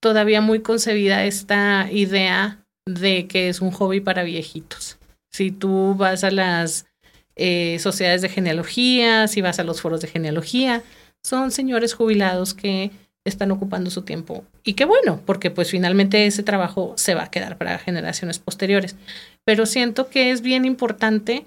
todavía 0.00 0.42
muy 0.42 0.60
concebida 0.60 1.24
esta 1.24 1.88
idea 1.90 2.62
de 2.86 3.26
que 3.26 3.48
es 3.48 3.62
un 3.62 3.70
hobby 3.70 4.00
para 4.00 4.22
viejitos. 4.22 4.98
Si 5.32 5.50
tú 5.50 5.94
vas 5.96 6.24
a 6.24 6.30
las 6.30 6.86
eh, 7.36 7.78
sociedades 7.80 8.20
de 8.20 8.28
genealogía, 8.28 9.28
si 9.28 9.40
vas 9.40 9.58
a 9.58 9.64
los 9.64 9.80
foros 9.80 10.02
de 10.02 10.08
genealogía, 10.08 10.82
son 11.22 11.50
señores 11.50 11.94
jubilados 11.94 12.52
que 12.52 12.90
están 13.28 13.50
ocupando 13.50 13.90
su 13.90 14.02
tiempo. 14.02 14.44
Y 14.64 14.74
qué 14.74 14.84
bueno, 14.84 15.20
porque 15.24 15.50
pues 15.50 15.70
finalmente 15.70 16.26
ese 16.26 16.42
trabajo 16.42 16.94
se 16.96 17.14
va 17.14 17.24
a 17.24 17.30
quedar 17.30 17.58
para 17.58 17.78
generaciones 17.78 18.38
posteriores. 18.38 18.96
Pero 19.44 19.66
siento 19.66 20.08
que 20.08 20.30
es 20.30 20.42
bien 20.42 20.64
importante 20.64 21.44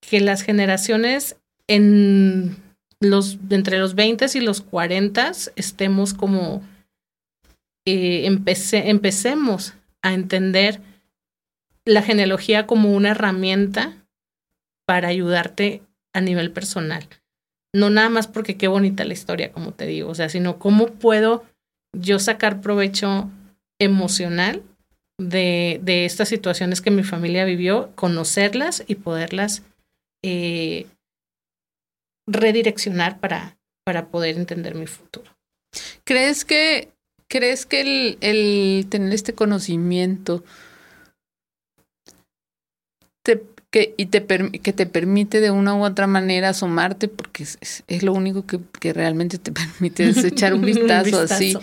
que 0.00 0.20
las 0.20 0.42
generaciones 0.42 1.36
en 1.68 2.56
los, 3.00 3.38
entre 3.50 3.78
los 3.78 3.94
20 3.94 4.26
y 4.34 4.40
los 4.40 4.60
40 4.60 5.32
estemos 5.56 6.14
como, 6.14 6.62
eh, 7.86 8.26
empecemos 8.26 9.74
a 10.02 10.12
entender 10.12 10.80
la 11.84 12.02
genealogía 12.02 12.66
como 12.66 12.94
una 12.94 13.10
herramienta 13.10 13.96
para 14.86 15.08
ayudarte 15.08 15.82
a 16.12 16.20
nivel 16.20 16.52
personal. 16.52 17.08
No 17.74 17.90
nada 17.90 18.08
más 18.08 18.26
porque 18.26 18.56
qué 18.56 18.68
bonita 18.68 19.04
la 19.04 19.14
historia, 19.14 19.52
como 19.52 19.72
te 19.72 19.86
digo, 19.86 20.10
o 20.10 20.14
sea, 20.14 20.28
sino 20.28 20.58
cómo 20.58 20.86
puedo 20.86 21.44
yo 21.96 22.18
sacar 22.18 22.60
provecho 22.60 23.30
emocional 23.80 24.62
de, 25.18 25.80
de 25.82 26.04
estas 26.04 26.28
situaciones 26.28 26.80
que 26.80 26.90
mi 26.90 27.02
familia 27.02 27.44
vivió, 27.44 27.90
conocerlas 27.94 28.84
y 28.86 28.96
poderlas 28.96 29.62
eh, 30.22 30.86
redireccionar 32.26 33.18
para, 33.20 33.56
para 33.84 34.08
poder 34.08 34.36
entender 34.36 34.74
mi 34.74 34.86
futuro. 34.86 35.30
¿Crees 36.04 36.44
que, 36.44 36.92
crees 37.28 37.66
que 37.66 37.80
el, 37.80 38.18
el 38.20 38.86
tener 38.88 39.12
este 39.12 39.34
conocimiento 39.34 40.44
te, 43.22 43.42
que, 43.72 43.94
y 43.96 44.06
te, 44.06 44.24
que 44.24 44.72
te 44.72 44.86
permite 44.86 45.40
de 45.40 45.50
una 45.50 45.74
u 45.74 45.84
otra 45.84 46.06
manera 46.06 46.50
asomarte, 46.50 47.08
porque 47.08 47.42
es, 47.42 47.58
es 47.88 48.02
lo 48.04 48.12
único 48.12 48.46
que, 48.46 48.60
que, 48.78 48.92
realmente 48.92 49.38
te 49.38 49.50
permite 49.52 50.08
es 50.08 50.22
echar 50.22 50.54
un 50.54 50.62
vistazo, 50.64 51.20
así 51.20 51.56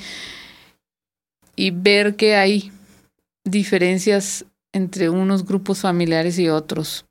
y 1.55 1.71
ver 1.71 2.15
que 2.15 2.35
hay 2.35 2.71
diferencias 3.43 4.45
entre 4.73 5.09
unos 5.09 5.45
grupos 5.45 5.79
familiares 5.79 6.39
y 6.39 6.47
otros 6.47 7.05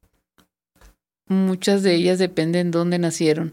muchas 1.29 1.83
de 1.83 1.95
ellas 1.95 2.19
dependen 2.19 2.71
de 2.71 2.79
dónde 2.79 2.99
nacieron, 2.99 3.53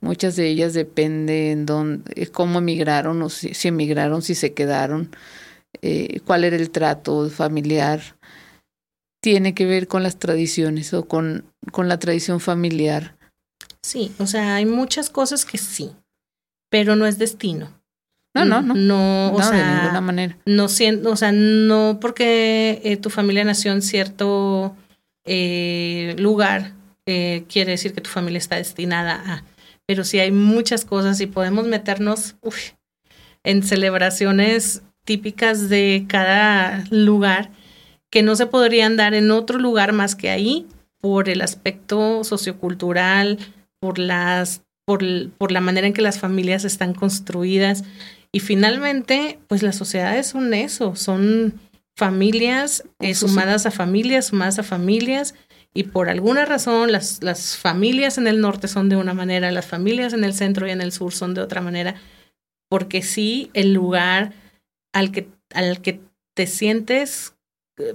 muchas 0.00 0.36
de 0.36 0.48
ellas 0.48 0.74
dependen 0.74 1.66
dónde, 1.66 2.12
eh, 2.14 2.26
cómo 2.26 2.58
emigraron 2.58 3.20
o 3.22 3.30
si, 3.30 3.50
emigraron, 3.66 4.22
si 4.22 4.34
se 4.34 4.52
quedaron, 4.52 5.10
eh, 5.82 6.20
cuál 6.26 6.44
era 6.44 6.56
el 6.56 6.70
trato 6.70 7.28
familiar. 7.30 8.00
Tiene 9.20 9.54
que 9.54 9.66
ver 9.66 9.88
con 9.88 10.02
las 10.02 10.18
tradiciones 10.18 10.94
o 10.94 11.06
con, 11.06 11.44
con 11.72 11.88
la 11.88 11.98
tradición 11.98 12.40
familiar. 12.40 13.16
Sí, 13.82 14.12
o 14.18 14.26
sea, 14.26 14.56
hay 14.56 14.66
muchas 14.66 15.10
cosas 15.10 15.44
que 15.44 15.58
sí, 15.58 15.92
pero 16.68 16.96
no 16.96 17.06
es 17.06 17.18
destino. 17.18 17.72
No, 18.34 18.44
no, 18.44 18.62
no. 18.62 18.74
No, 18.74 19.32
o 19.32 19.42
sea, 19.42 19.52
de 19.52 19.80
ninguna 19.80 20.00
manera. 20.00 20.38
No, 20.46 20.66
o 20.66 21.16
sea, 21.16 21.32
no 21.32 21.98
porque 22.00 22.80
eh, 22.84 22.96
tu 22.96 23.10
familia 23.10 23.44
nació 23.44 23.72
en 23.72 23.82
cierto 23.82 24.76
lugar 25.24 26.72
eh, 27.10 27.44
quiere 27.48 27.70
decir 27.70 27.94
que 27.94 28.02
tu 28.02 28.10
familia 28.10 28.36
está 28.36 28.56
destinada 28.56 29.22
a. 29.26 29.44
Pero 29.86 30.04
sí 30.04 30.18
hay 30.18 30.30
muchas 30.30 30.84
cosas 30.84 31.18
y 31.22 31.26
podemos 31.26 31.66
meternos 31.66 32.36
en 33.44 33.62
celebraciones 33.62 34.82
típicas 35.06 35.70
de 35.70 36.04
cada 36.06 36.84
lugar 36.90 37.50
que 38.10 38.22
no 38.22 38.36
se 38.36 38.46
podrían 38.46 38.96
dar 38.96 39.14
en 39.14 39.30
otro 39.30 39.58
lugar 39.58 39.92
más 39.92 40.14
que 40.14 40.30
ahí 40.30 40.66
por 41.00 41.28
el 41.28 41.42
aspecto 41.42 42.24
sociocultural, 42.24 43.38
por 43.80 43.98
las 43.98 44.62
por, 44.84 45.04
por 45.32 45.52
la 45.52 45.60
manera 45.60 45.86
en 45.86 45.92
que 45.92 46.00
las 46.00 46.18
familias 46.18 46.64
están 46.64 46.94
construidas. 46.94 47.84
Y 48.32 48.40
finalmente, 48.40 49.38
pues 49.46 49.62
las 49.62 49.76
sociedades 49.76 50.28
son 50.28 50.54
eso, 50.54 50.96
son 50.96 51.60
familias 51.94 52.84
eh, 53.00 53.14
sumadas 53.14 53.66
a 53.66 53.70
familias, 53.70 54.26
sumadas 54.26 54.58
a 54.60 54.62
familias 54.62 55.34
y 55.74 55.82
por 55.84 56.08
alguna 56.08 56.44
razón 56.44 56.92
las, 56.92 57.22
las 57.22 57.56
familias 57.56 58.18
en 58.18 58.26
el 58.26 58.40
norte 58.40 58.68
son 58.68 58.88
de 58.88 58.96
una 58.96 59.14
manera, 59.14 59.50
las 59.50 59.66
familias 59.66 60.12
en 60.12 60.24
el 60.24 60.32
centro 60.32 60.66
y 60.66 60.70
en 60.70 60.80
el 60.80 60.92
sur 60.92 61.12
son 61.12 61.34
de 61.34 61.40
otra 61.40 61.60
manera, 61.60 61.96
porque 62.70 63.02
sí 63.02 63.50
el 63.52 63.72
lugar 63.72 64.32
al 64.92 65.10
que, 65.12 65.28
al 65.52 65.82
que 65.82 66.00
te 66.34 66.46
sientes 66.46 67.34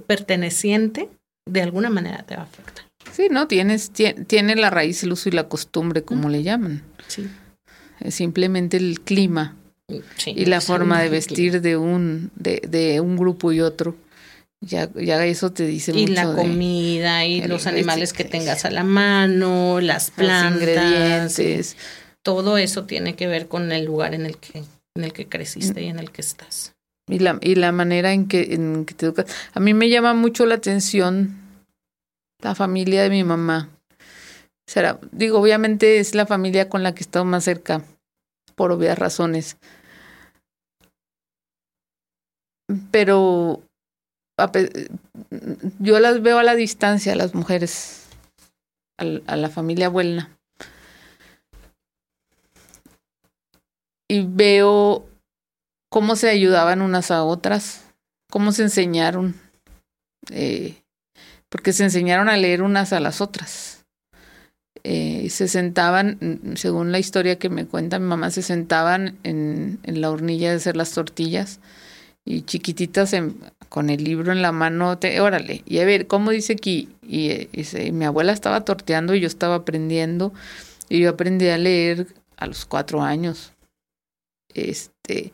perteneciente, 0.06 1.08
de 1.46 1.62
alguna 1.62 1.90
manera 1.90 2.24
te 2.24 2.36
va 2.36 2.42
a 2.42 2.44
afectar. 2.44 2.84
Sí, 3.12 3.28
¿no? 3.30 3.46
Tienes, 3.46 3.90
tiene 3.90 4.56
la 4.56 4.70
raíz, 4.70 5.02
el 5.02 5.12
uso 5.12 5.28
y 5.28 5.32
la 5.32 5.48
costumbre, 5.48 6.02
como 6.02 6.28
le 6.28 6.42
llaman. 6.42 6.82
Sí. 7.06 7.28
Es 8.00 8.14
simplemente 8.14 8.76
el 8.76 9.00
clima 9.00 9.56
y 10.26 10.46
la 10.46 10.60
forma 10.60 11.00
de 11.00 11.10
vestir 11.10 11.60
de 11.60 11.76
un, 11.76 12.30
de, 12.34 12.62
de 12.66 13.00
un 13.00 13.16
grupo 13.16 13.52
y 13.52 13.60
otro 13.60 13.94
ya, 14.66 14.90
ya 14.94 15.24
eso 15.24 15.52
te 15.52 15.66
dice 15.66 15.92
y 15.92 16.02
mucho. 16.06 16.12
Y 16.12 16.14
la 16.14 16.34
comida, 16.34 17.24
y 17.24 17.42
los 17.42 17.66
animales 17.66 18.12
que 18.12 18.24
tengas 18.24 18.64
a 18.64 18.70
la 18.70 18.84
mano, 18.84 19.80
las 19.80 20.10
plantas, 20.10 20.52
los 20.52 20.62
ingredientes. 20.62 21.76
Todo 22.22 22.56
eso 22.56 22.84
tiene 22.84 23.14
que 23.16 23.26
ver 23.26 23.48
con 23.48 23.70
el 23.72 23.84
lugar 23.84 24.14
en 24.14 24.26
el 24.26 24.38
que, 24.38 24.64
en 24.94 25.04
el 25.04 25.12
que 25.12 25.26
creciste 25.26 25.82
y 25.82 25.88
en 25.88 25.98
el 25.98 26.10
que 26.10 26.22
estás. 26.22 26.73
Y 27.06 27.18
la, 27.18 27.38
y 27.42 27.54
la 27.54 27.70
manera 27.72 28.12
en 28.12 28.28
que, 28.28 28.54
en 28.54 28.86
que 28.86 28.94
te 28.94 29.06
educas. 29.06 29.26
A 29.52 29.60
mí 29.60 29.74
me 29.74 29.90
llama 29.90 30.14
mucho 30.14 30.46
la 30.46 30.54
atención 30.54 31.36
la 32.40 32.54
familia 32.54 33.02
de 33.02 33.10
mi 33.10 33.24
mamá. 33.24 33.70
Será, 34.66 34.98
digo, 35.12 35.38
obviamente 35.38 35.98
es 35.98 36.14
la 36.14 36.26
familia 36.26 36.68
con 36.68 36.82
la 36.82 36.94
que 36.94 37.00
he 37.00 37.06
estado 37.06 37.24
más 37.24 37.44
cerca, 37.44 37.82
por 38.54 38.72
obvias 38.72 38.98
razones. 38.98 39.56
Pero 42.90 43.62
yo 45.78 46.00
las 46.00 46.22
veo 46.22 46.38
a 46.38 46.42
la 46.42 46.54
distancia, 46.54 47.14
las 47.14 47.34
mujeres, 47.34 48.06
a, 48.98 49.36
la 49.36 49.48
familia 49.48 49.86
abuela. 49.86 50.30
Y 54.08 54.26
veo 54.26 55.06
cómo 55.94 56.16
se 56.16 56.28
ayudaban 56.28 56.82
unas 56.82 57.12
a 57.12 57.22
otras, 57.22 57.84
cómo 58.28 58.50
se 58.50 58.62
enseñaron, 58.62 59.36
eh, 60.32 60.82
porque 61.48 61.72
se 61.72 61.84
enseñaron 61.84 62.28
a 62.28 62.36
leer 62.36 62.62
unas 62.62 62.92
a 62.92 62.98
las 62.98 63.20
otras. 63.20 63.86
Eh, 64.82 65.28
se 65.30 65.46
sentaban, 65.46 66.18
según 66.56 66.90
la 66.90 66.98
historia 66.98 67.38
que 67.38 67.48
me 67.48 67.64
cuenta 67.64 68.00
mi 68.00 68.06
mamá, 68.06 68.32
se 68.32 68.42
sentaban 68.42 69.16
en, 69.22 69.78
la 69.84 70.10
hornilla 70.10 70.50
de 70.50 70.56
hacer 70.56 70.76
las 70.76 70.90
tortillas 70.90 71.60
y 72.24 72.42
chiquititas 72.42 73.14
con 73.68 73.88
el 73.88 74.02
libro 74.02 74.32
en 74.32 74.42
la 74.42 74.50
mano, 74.50 74.98
te, 74.98 75.20
órale, 75.20 75.62
y 75.64 75.78
a 75.78 75.84
ver, 75.84 76.08
¿cómo 76.08 76.32
dice 76.32 76.54
aquí? 76.54 76.88
Y, 77.02 77.46
mi 77.92 78.04
abuela 78.04 78.32
estaba 78.32 78.64
torteando 78.64 79.14
y 79.14 79.20
yo 79.20 79.28
estaba 79.28 79.54
aprendiendo, 79.54 80.32
y 80.88 80.98
yo 80.98 81.10
aprendí 81.10 81.46
a 81.50 81.56
leer 81.56 82.08
a 82.36 82.48
los 82.48 82.64
cuatro 82.64 83.00
años. 83.00 83.52
Este, 84.54 85.32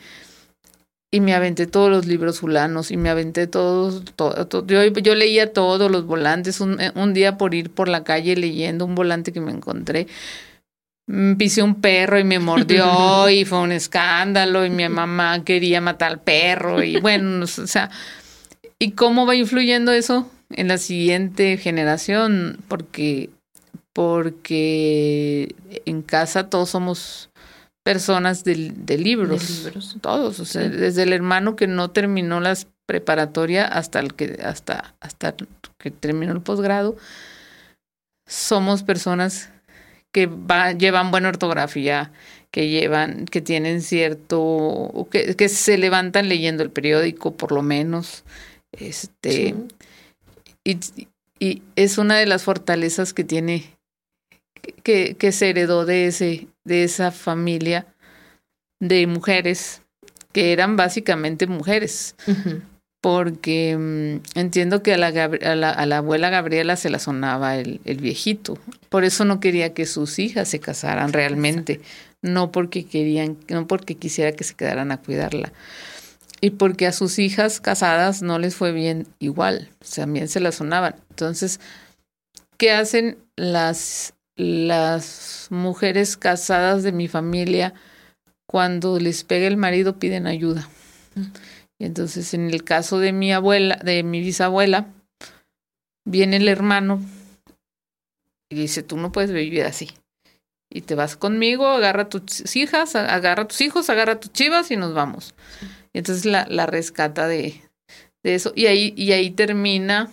y 1.10 1.20
me 1.20 1.34
aventé 1.34 1.66
todos 1.66 1.90
los 1.90 2.06
libros 2.06 2.40
fulanos 2.40 2.90
y 2.90 2.96
me 2.96 3.10
aventé 3.10 3.46
todos, 3.46 4.04
todo, 4.14 4.66
yo, 4.66 4.84
yo, 4.86 5.14
leía 5.14 5.52
todos 5.52 5.90
los 5.90 6.06
volantes, 6.06 6.60
un, 6.60 6.78
un, 6.94 7.14
día 7.14 7.36
por 7.36 7.54
ir 7.54 7.70
por 7.70 7.88
la 7.88 8.04
calle 8.04 8.36
leyendo 8.36 8.84
un 8.84 8.94
volante 8.94 9.32
que 9.32 9.40
me 9.40 9.50
encontré, 9.50 10.06
mm, 11.08 11.34
pisé 11.34 11.62
un 11.62 11.80
perro 11.80 12.18
y 12.18 12.24
me 12.24 12.38
mordió 12.38 13.28
y 13.28 13.44
fue 13.44 13.58
un 13.58 13.72
escándalo 13.72 14.64
y 14.64 14.70
mi 14.70 14.88
mamá 14.88 15.42
quería 15.44 15.80
matar 15.80 16.12
al 16.12 16.20
perro 16.20 16.82
y 16.82 17.00
bueno, 17.00 17.44
o 17.44 17.46
sea, 17.48 17.90
¿y 18.78 18.92
cómo 18.92 19.26
va 19.26 19.34
influyendo 19.34 19.90
eso 19.92 20.30
en 20.50 20.68
la 20.68 20.78
siguiente 20.78 21.56
generación? 21.56 22.58
Porque, 22.68 23.30
porque 23.92 25.56
en 25.86 26.02
casa 26.02 26.48
todos 26.48 26.70
somos 26.70 27.29
personas 27.82 28.44
de, 28.44 28.72
de 28.74 28.98
libros, 28.98 29.68
todos, 30.00 30.40
o 30.40 30.44
sea, 30.44 30.68
desde 30.68 31.02
el 31.02 31.12
hermano 31.12 31.56
que 31.56 31.66
no 31.66 31.90
terminó 31.90 32.40
la 32.40 32.56
preparatoria 32.86 33.66
hasta 33.66 34.00
el 34.00 34.14
que 34.14 34.38
hasta 34.42 34.94
hasta 35.00 35.34
que 35.78 35.90
terminó 35.90 36.32
el 36.32 36.42
posgrado, 36.42 36.96
somos 38.26 38.82
personas 38.82 39.50
que 40.12 40.26
va, 40.26 40.72
llevan 40.72 41.10
buena 41.10 41.28
ortografía, 41.28 42.12
que 42.50 42.68
llevan, 42.68 43.26
que 43.26 43.40
tienen 43.40 43.80
cierto, 43.80 45.08
que, 45.10 45.34
que 45.36 45.48
se 45.48 45.78
levantan 45.78 46.28
leyendo 46.28 46.62
el 46.62 46.70
periódico 46.70 47.36
por 47.36 47.52
lo 47.52 47.62
menos, 47.62 48.24
este, 48.72 49.54
y, 50.64 50.78
y 51.38 51.62
es 51.76 51.96
una 51.96 52.18
de 52.18 52.26
las 52.26 52.42
fortalezas 52.42 53.14
que 53.14 53.24
tiene 53.24 53.79
que, 54.82 55.14
que 55.14 55.32
se 55.32 55.50
heredó 55.50 55.84
de 55.84 56.06
ese, 56.06 56.48
de 56.64 56.84
esa 56.84 57.10
familia 57.10 57.86
de 58.80 59.06
mujeres 59.06 59.82
que 60.32 60.52
eran 60.52 60.76
básicamente 60.76 61.46
mujeres. 61.46 62.14
Porque 63.00 63.76
mm, 63.78 64.38
entiendo 64.38 64.82
que 64.82 64.94
a 64.94 64.98
la, 64.98 65.08
a, 65.08 65.54
la, 65.54 65.70
a 65.70 65.86
la, 65.86 65.96
abuela 65.98 66.28
Gabriela 66.28 66.76
se 66.76 66.90
la 66.90 66.98
sonaba 66.98 67.56
el, 67.56 67.80
el, 67.84 67.98
viejito. 67.98 68.58
Por 68.88 69.04
eso 69.04 69.24
no 69.24 69.40
quería 69.40 69.72
que 69.72 69.86
sus 69.86 70.18
hijas 70.18 70.48
se 70.48 70.60
casaran 70.60 71.12
realmente. 71.12 71.80
No 72.22 72.52
porque 72.52 72.84
querían, 72.84 73.38
no 73.48 73.66
porque 73.66 73.94
quisiera 73.94 74.32
que 74.32 74.44
se 74.44 74.54
quedaran 74.54 74.92
a 74.92 74.98
cuidarla. 74.98 75.52
Y 76.42 76.50
porque 76.50 76.86
a 76.86 76.92
sus 76.92 77.18
hijas 77.18 77.60
casadas 77.60 78.22
no 78.22 78.38
les 78.38 78.54
fue 78.54 78.72
bien 78.72 79.06
igual. 79.18 79.70
También 79.94 80.28
se 80.28 80.40
la 80.40 80.52
sonaban. 80.52 80.96
Entonces, 81.10 81.60
¿qué 82.58 82.72
hacen 82.72 83.18
las 83.36 84.14
las 84.40 85.48
mujeres 85.50 86.16
casadas 86.16 86.82
de 86.82 86.92
mi 86.92 87.08
familia, 87.08 87.74
cuando 88.48 88.98
les 88.98 89.22
pega 89.24 89.46
el 89.46 89.56
marido, 89.56 89.98
piden 89.98 90.26
ayuda. 90.26 90.68
Y 91.78 91.84
entonces, 91.84 92.34
en 92.34 92.50
el 92.50 92.64
caso 92.64 92.98
de 92.98 93.12
mi 93.12 93.32
abuela, 93.32 93.76
de 93.76 94.02
mi 94.02 94.20
bisabuela, 94.20 94.88
viene 96.04 96.36
el 96.36 96.48
hermano 96.48 97.00
y 98.50 98.56
dice, 98.56 98.82
tú 98.82 98.96
no 98.96 99.12
puedes 99.12 99.32
vivir 99.32 99.64
así. 99.64 99.90
Y 100.72 100.82
te 100.82 100.94
vas 100.94 101.16
conmigo, 101.16 101.66
agarra 101.68 102.02
a 102.02 102.08
tus 102.08 102.56
hijas, 102.56 102.94
agarra 102.96 103.42
a 103.42 103.48
tus 103.48 103.60
hijos, 103.60 103.90
agarra 103.90 104.12
a 104.12 104.20
tus 104.20 104.32
chivas 104.32 104.70
y 104.70 104.76
nos 104.76 104.94
vamos. 104.94 105.34
Y 105.92 105.98
entonces 105.98 106.24
la, 106.24 106.46
la 106.48 106.66
rescata 106.66 107.26
de, 107.26 107.60
de 108.22 108.34
eso. 108.34 108.52
Y 108.54 108.66
ahí, 108.66 108.94
y 108.96 109.12
ahí 109.12 109.30
termina 109.30 110.10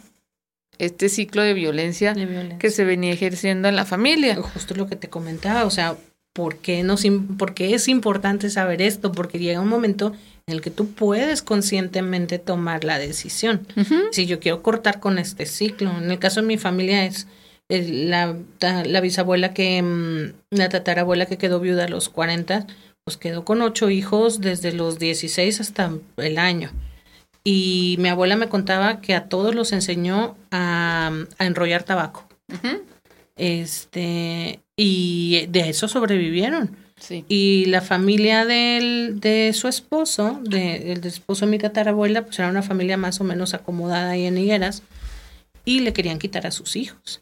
este 0.80 1.10
ciclo 1.10 1.42
de 1.42 1.54
violencia, 1.54 2.16
que 2.60 2.70
se 2.70 2.86
venía 2.86 3.12
ejerciendo 3.12 3.68
en 3.68 3.76
la 3.76 3.86
familia. 3.86 4.36
Justo 4.36 4.76
lo 4.76 4.88
que 4.88 4.96
te 4.96 5.10
comentaba, 5.10 5.66
o 5.66 5.70
sea, 5.70 5.96
¿por 6.34 6.58
qué, 6.58 6.84
nos, 6.84 7.04
¿por 7.38 7.54
es 7.58 7.88
importante 7.88 8.50
saber 8.50 8.82
esto? 8.82 9.12
Porque 9.12 9.40
llega 9.40 9.60
un 9.60 9.70
momento 9.70 10.14
en 10.46 10.56
el 10.56 10.62
que 10.62 10.72
tú 10.72 10.92
puedes 10.92 11.42
conscientemente 11.42 12.40
tomar 12.40 12.84
la 12.84 13.00
decisión. 13.00 13.68
Si 14.12 14.26
yo 14.26 14.40
quiero 14.40 14.62
cortar 14.62 15.00
con 15.00 15.18
este 15.20 15.46
ciclo, 15.46 15.92
en 15.98 16.10
el 16.10 16.20
caso 16.20 16.42
de 16.42 16.48
mi 16.48 16.58
familia 16.58 17.06
es 17.06 17.28
la, 17.70 18.36
la 18.60 19.02
bisabuela 19.02 19.54
que, 19.54 19.82
mm, 19.82 20.56
la 20.56 20.70
tatarabuela 20.70 21.26
que 21.26 21.38
quedó 21.38 21.60
viuda 21.60 21.86
a 21.86 21.90
los 21.90 22.08
40, 22.08 22.66
pues 23.04 23.18
quedó 23.18 23.44
con 23.44 23.62
ocho 23.62 23.90
hijos 23.90 24.42
desde 24.42 24.74
los 24.74 25.00
16 25.00 25.60
hasta 25.60 25.92
el 26.18 26.38
año. 26.38 26.72
Y 27.50 27.96
mi 28.00 28.10
abuela 28.10 28.36
me 28.36 28.50
contaba 28.50 29.00
que 29.00 29.16
a 29.16 29.30
todos 29.30 29.56
los 29.56 29.72
enseñó 29.72 30.36
a, 30.52 31.14
enrollar 31.40 31.84
tabaco. 31.84 32.28
Este, 33.38 34.60
y 34.76 35.46
de 35.48 35.70
eso 35.70 35.88
sobrevivieron. 35.88 36.76
Sí. 37.00 37.24
Y 37.30 37.64
la 37.68 37.80
familia 37.80 38.44
del, 38.44 39.22
de 39.22 39.54
su 39.54 39.70
esposo, 39.70 40.42
de, 40.44 40.92
el 40.92 41.06
esposo 41.06 41.46
de 41.46 41.52
mi 41.52 41.58
tatarabuela, 41.58 42.26
pues 42.26 42.38
era 42.38 42.50
una 42.50 42.64
familia 42.64 42.98
más 42.98 43.22
o 43.22 43.24
menos 43.24 43.54
acomodada 43.54 44.10
ahí 44.10 44.26
en 44.26 44.38
Higueras, 44.38 44.84
y 45.64 45.80
le 45.80 45.94
querían 45.94 46.20
quitar 46.20 46.46
a 46.48 46.52
sus 46.52 46.76
hijos, 46.76 47.22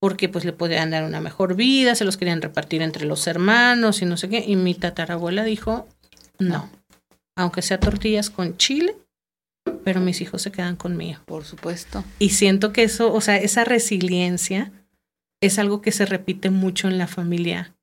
porque 0.00 0.28
pues 0.28 0.44
le 0.44 0.52
podían 0.52 0.90
dar 0.90 1.04
una 1.04 1.20
mejor 1.20 1.54
vida, 1.54 1.94
se 1.94 2.04
los 2.04 2.16
querían 2.16 2.42
repartir 2.42 2.82
entre 2.82 3.06
los 3.06 3.24
hermanos 3.28 4.02
y 4.02 4.04
no 4.04 4.16
sé 4.16 4.28
qué, 4.28 4.42
y 4.44 4.56
mi 4.56 4.74
tatarabuela 4.74 5.44
dijo, 5.44 5.86
no, 6.40 6.68
aunque 7.36 7.62
sea 7.62 7.78
tortillas 7.78 8.30
con 8.30 8.56
chile, 8.56 8.96
pero 9.84 10.00
mis 10.00 10.20
hijos 10.20 10.42
se 10.42 10.52
quedan 10.52 10.76
conmigo. 10.76 11.20
Por 11.26 11.44
supuesto. 11.44 12.04
Y 12.18 12.30
siento 12.30 12.72
que 12.72 12.82
eso, 12.82 13.12
o 13.12 13.20
sea, 13.20 13.36
esa 13.36 13.64
resiliencia 13.64 14.72
es 15.40 15.58
algo 15.58 15.80
que 15.80 15.92
se 15.92 16.06
repite 16.06 16.50
mucho 16.50 16.88
en 16.88 16.98
la 16.98 17.06
familia 17.06 17.74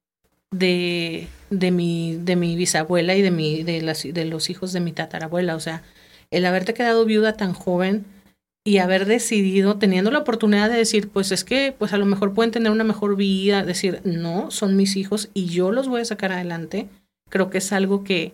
de, 0.51 1.27
de, 1.49 1.71
mi, 1.71 2.15
de 2.15 2.35
mi 2.35 2.55
bisabuela 2.55 3.15
y 3.15 3.21
de, 3.21 3.31
mi, 3.31 3.63
de, 3.63 3.81
las, 3.81 4.03
de 4.03 4.25
los 4.25 4.49
hijos 4.49 4.73
de 4.73 4.79
mi 4.79 4.91
tatarabuela. 4.91 5.55
O 5.55 5.59
sea, 5.59 5.83
el 6.31 6.45
haberte 6.45 6.73
quedado 6.73 7.05
viuda 7.05 7.33
tan 7.33 7.53
joven 7.53 8.05
y 8.63 8.79
haber 8.79 9.05
decidido, 9.05 9.77
teniendo 9.77 10.11
la 10.11 10.19
oportunidad 10.19 10.69
de 10.69 10.77
decir, 10.77 11.09
pues 11.09 11.31
es 11.31 11.45
que, 11.45 11.73
pues 11.77 11.93
a 11.93 11.97
lo 11.97 12.05
mejor 12.05 12.33
pueden 12.33 12.51
tener 12.51 12.71
una 12.71 12.83
mejor 12.83 13.15
vida, 13.15 13.63
decir, 13.63 14.01
no, 14.03 14.51
son 14.51 14.75
mis 14.75 14.97
hijos 14.97 15.29
y 15.33 15.45
yo 15.45 15.71
los 15.71 15.87
voy 15.87 16.01
a 16.01 16.05
sacar 16.05 16.33
adelante, 16.33 16.89
creo 17.29 17.49
que 17.49 17.59
es 17.59 17.71
algo 17.71 18.03
que, 18.03 18.33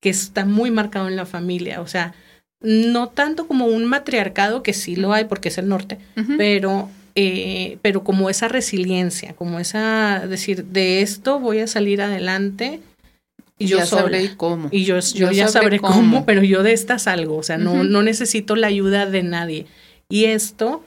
que 0.00 0.10
está 0.10 0.44
muy 0.44 0.72
marcado 0.72 1.06
en 1.06 1.14
la 1.14 1.24
familia. 1.24 1.80
O 1.80 1.86
sea, 1.86 2.14
no 2.60 3.08
tanto 3.08 3.46
como 3.46 3.66
un 3.66 3.86
matriarcado, 3.86 4.62
que 4.62 4.74
sí 4.74 4.96
lo 4.96 5.12
hay 5.12 5.24
porque 5.24 5.48
es 5.48 5.58
el 5.58 5.68
norte, 5.68 5.98
pero, 6.36 6.90
eh, 7.14 7.78
pero 7.80 8.04
como 8.04 8.28
esa 8.28 8.48
resiliencia, 8.48 9.34
como 9.34 9.58
esa, 9.58 10.26
decir, 10.26 10.66
de 10.66 11.00
esto 11.02 11.40
voy 11.40 11.60
a 11.60 11.66
salir 11.66 12.02
adelante. 12.02 12.80
Y 13.58 13.66
yo 13.66 13.78
ya 13.78 13.86
sabré 13.86 14.36
cómo. 14.36 14.68
Y 14.70 14.84
yo, 14.84 14.98
yo, 15.00 15.30
ya 15.30 15.48
sabré, 15.48 15.80
cómo. 15.80 16.24
pero 16.26 16.42
yo 16.42 16.62
de 16.62 16.72
esta 16.72 16.98
salgo, 16.98 17.36
o 17.36 17.42
sea, 17.42 17.58
no, 17.58 17.84
no 17.84 18.02
necesito 18.02 18.56
la 18.56 18.66
ayuda 18.66 19.06
de 19.06 19.22
nadie. 19.22 19.66
Y 20.08 20.24
esto 20.26 20.84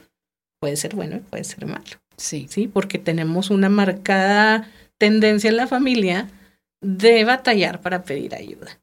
puede 0.60 0.76
ser 0.76 0.94
bueno 0.94 1.16
y 1.16 1.20
puede 1.20 1.44
ser 1.44 1.66
malo. 1.66 1.84
Sí. 2.16 2.46
Sí, 2.48 2.68
porque 2.68 2.98
tenemos 2.98 3.50
una 3.50 3.68
marcada 3.68 4.68
tendencia 4.98 5.50
en 5.50 5.56
la 5.56 5.66
familia 5.66 6.28
de 6.80 7.24
batallar 7.24 7.80
para 7.80 8.02
pedir 8.04 8.34
ayuda. 8.34 8.78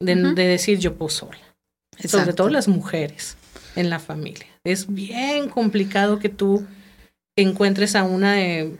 de, 0.00 0.14
de, 0.14 0.46
decir 0.46 0.78
yo 0.78 0.94
puedo 0.94 1.08
sola 1.08 1.51
sobre 1.98 2.32
todo 2.32 2.48
las 2.48 2.68
mujeres 2.68 3.36
en 3.76 3.90
la 3.90 3.98
familia. 3.98 4.46
Es 4.64 4.92
bien 4.92 5.48
complicado 5.48 6.18
que 6.18 6.28
tú 6.28 6.66
encuentres 7.36 7.96
a 7.96 8.04
una 8.04 8.34
de, 8.34 8.78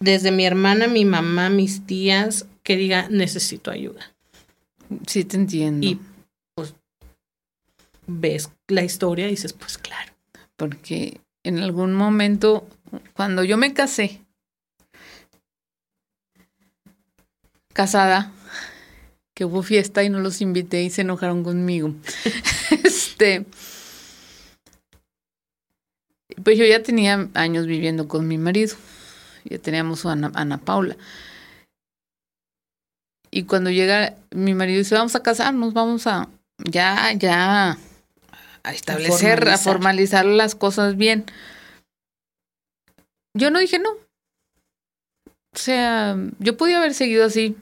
desde 0.00 0.30
mi 0.30 0.44
hermana, 0.44 0.86
mi 0.86 1.04
mamá, 1.04 1.50
mis 1.50 1.86
tías, 1.86 2.46
que 2.62 2.76
diga, 2.76 3.08
necesito 3.08 3.70
ayuda. 3.70 4.14
Sí, 5.06 5.24
te 5.24 5.36
entiendo. 5.36 5.86
Y 5.86 6.00
pues 6.54 6.74
ves 8.06 8.50
la 8.68 8.82
historia 8.82 9.26
y 9.26 9.30
dices, 9.30 9.52
pues 9.52 9.78
claro. 9.78 10.12
Porque 10.56 11.20
en 11.44 11.58
algún 11.58 11.94
momento, 11.94 12.66
cuando 13.14 13.44
yo 13.44 13.56
me 13.56 13.72
casé, 13.72 14.20
casada, 17.72 18.32
que 19.36 19.44
hubo 19.44 19.62
fiesta 19.62 20.02
y 20.02 20.08
no 20.08 20.18
los 20.20 20.40
invité 20.40 20.82
y 20.82 20.88
se 20.88 21.02
enojaron 21.02 21.44
conmigo. 21.44 21.94
este. 22.84 23.44
Pues 26.42 26.56
yo 26.56 26.64
ya 26.64 26.82
tenía 26.82 27.28
años 27.34 27.66
viviendo 27.66 28.08
con 28.08 28.26
mi 28.26 28.38
marido. 28.38 28.76
Ya 29.44 29.58
teníamos 29.58 30.06
a 30.06 30.12
Ana, 30.12 30.32
Ana 30.34 30.56
Paula. 30.56 30.96
Y 33.30 33.42
cuando 33.42 33.68
llega 33.68 34.16
mi 34.30 34.54
marido 34.54 34.78
dice, 34.78 34.94
vamos 34.94 35.14
a 35.14 35.22
casarnos, 35.22 35.74
vamos 35.74 36.06
a 36.06 36.30
ya, 36.64 37.12
ya 37.12 37.76
a 38.62 38.72
establecer, 38.72 39.36
formalizar, 39.36 39.48
a 39.48 39.58
formalizar 39.58 40.24
las 40.24 40.54
cosas 40.54 40.96
bien. 40.96 41.26
Yo 43.34 43.50
no 43.50 43.58
dije 43.58 43.78
no. 43.78 43.90
O 43.90 45.58
sea, 45.58 46.16
yo 46.38 46.56
podía 46.56 46.78
haber 46.78 46.94
seguido 46.94 47.26
así 47.26 47.54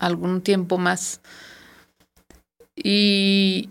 algún 0.00 0.40
tiempo 0.40 0.78
más. 0.78 1.20
Y, 2.74 3.68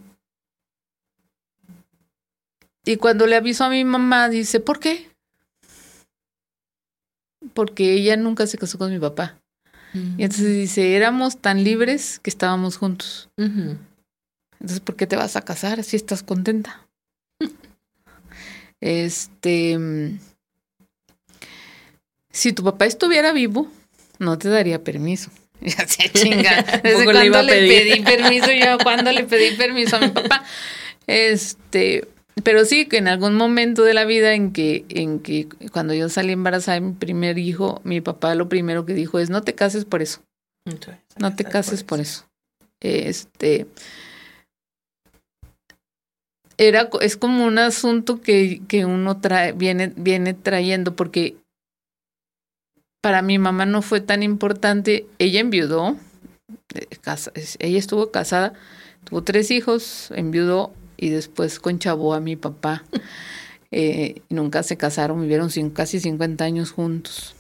y 2.86 2.96
cuando 2.98 3.28
le 3.28 3.36
avisó 3.36 3.66
a 3.66 3.70
mi 3.70 3.84
mamá, 3.84 4.30
dice, 4.30 4.60
¿por 4.60 4.80
qué? 4.80 5.10
Porque 7.54 7.94
ella 7.94 8.16
nunca 8.16 8.48
se 8.48 8.58
casó 8.58 8.78
con 8.78 8.92
mi 8.92 9.00
papá. 9.00 9.38
Y 9.94 10.24
entonces 10.24 10.56
dice, 10.56 10.96
éramos 10.96 11.40
tan 11.40 11.64
libres 11.64 12.20
que 12.20 12.30
estábamos 12.30 12.78
juntos. 12.78 13.28
Entonces, 13.38 14.80
¿por 14.82 14.96
qué 14.96 15.08
te 15.08 15.16
vas 15.16 15.36
a 15.36 15.42
casar 15.42 15.84
si 15.84 15.96
estás 15.96 16.22
contenta? 16.22 16.88
este, 18.82 20.20
si 22.32 22.54
tu 22.54 22.64
papá 22.64 22.86
estuviera 22.86 23.34
vivo, 23.34 23.68
no 24.20 24.38
te 24.38 24.50
daría 24.50 24.84
permiso. 24.84 25.32
Ya 25.62 25.88
se 25.88 26.10
chinga. 26.10 26.64
¿Desde 26.84 27.06
cuándo 27.06 27.42
le, 27.42 27.68
pedí 27.68 28.02
permiso 28.04 28.52
yo? 28.52 28.78
¿Cuándo 28.82 29.12
le 29.12 29.24
pedí 29.24 29.56
permiso 29.56 29.98
a 29.98 30.00
mi 30.00 30.10
papá? 30.10 30.44
Este, 31.08 32.08
pero 32.44 32.66
sí 32.66 32.86
que 32.86 32.98
en 32.98 33.08
algún 33.08 33.36
momento 33.36 33.84
de 33.84 33.94
la 33.94 34.06
vida 34.06 34.34
en 34.34 34.54
que, 34.54 34.86
en 34.90 35.20
que 35.20 35.48
cuando 35.72 35.94
yo 35.94 36.10
salí 36.10 36.34
embarazada 36.34 36.76
de 36.76 36.88
mi 36.88 36.94
primer 36.94 37.38
hijo, 37.38 37.82
mi 37.84 38.02
papá 38.02 38.36
lo 38.36 38.48
primero 38.48 38.86
que 38.86 38.94
dijo 38.94 39.20
es 39.20 39.30
no 39.30 39.42
te 39.42 39.56
cases 39.56 39.86
por 39.86 40.02
eso. 40.02 40.22
no 41.18 41.36
te 41.36 41.44
cases 41.44 41.84
por 41.84 42.00
eso. 42.00 42.26
Este 42.82 43.68
era 46.58 46.90
es 47.02 47.16
como 47.16 47.46
un 47.46 47.58
asunto 47.58 48.22
que, 48.22 48.62
que 48.68 48.86
uno 48.86 49.20
trae, 49.22 49.54
viene, 49.54 49.94
viene 49.96 50.34
trayendo, 50.34 50.96
porque 50.96 51.38
para 53.02 53.22
mi 53.22 53.38
mamá 53.40 53.66
no 53.66 53.82
fue 53.82 54.02
tan 54.02 54.24
importante. 54.24 55.08
Ella 55.20 55.40
enviudó, 55.40 55.98
eh, 56.74 56.88
ella 57.60 57.80
estuvo 57.80 58.12
casada, 58.12 58.54
tuvo 59.04 59.24
tres 59.24 59.52
hijos, 59.52 60.12
enviudó 60.16 60.74
y 60.98 61.10
después 61.10 61.60
conchabó 61.60 62.14
a 62.14 62.20
mi 62.20 62.36
papá. 62.36 62.84
Eh, 63.72 64.24
nunca 64.30 64.64
se 64.64 64.78
casaron, 64.78 65.22
vivieron 65.22 65.52
casi 65.70 66.00
50 66.00 66.44
años 66.44 66.72
juntos. 66.72 67.36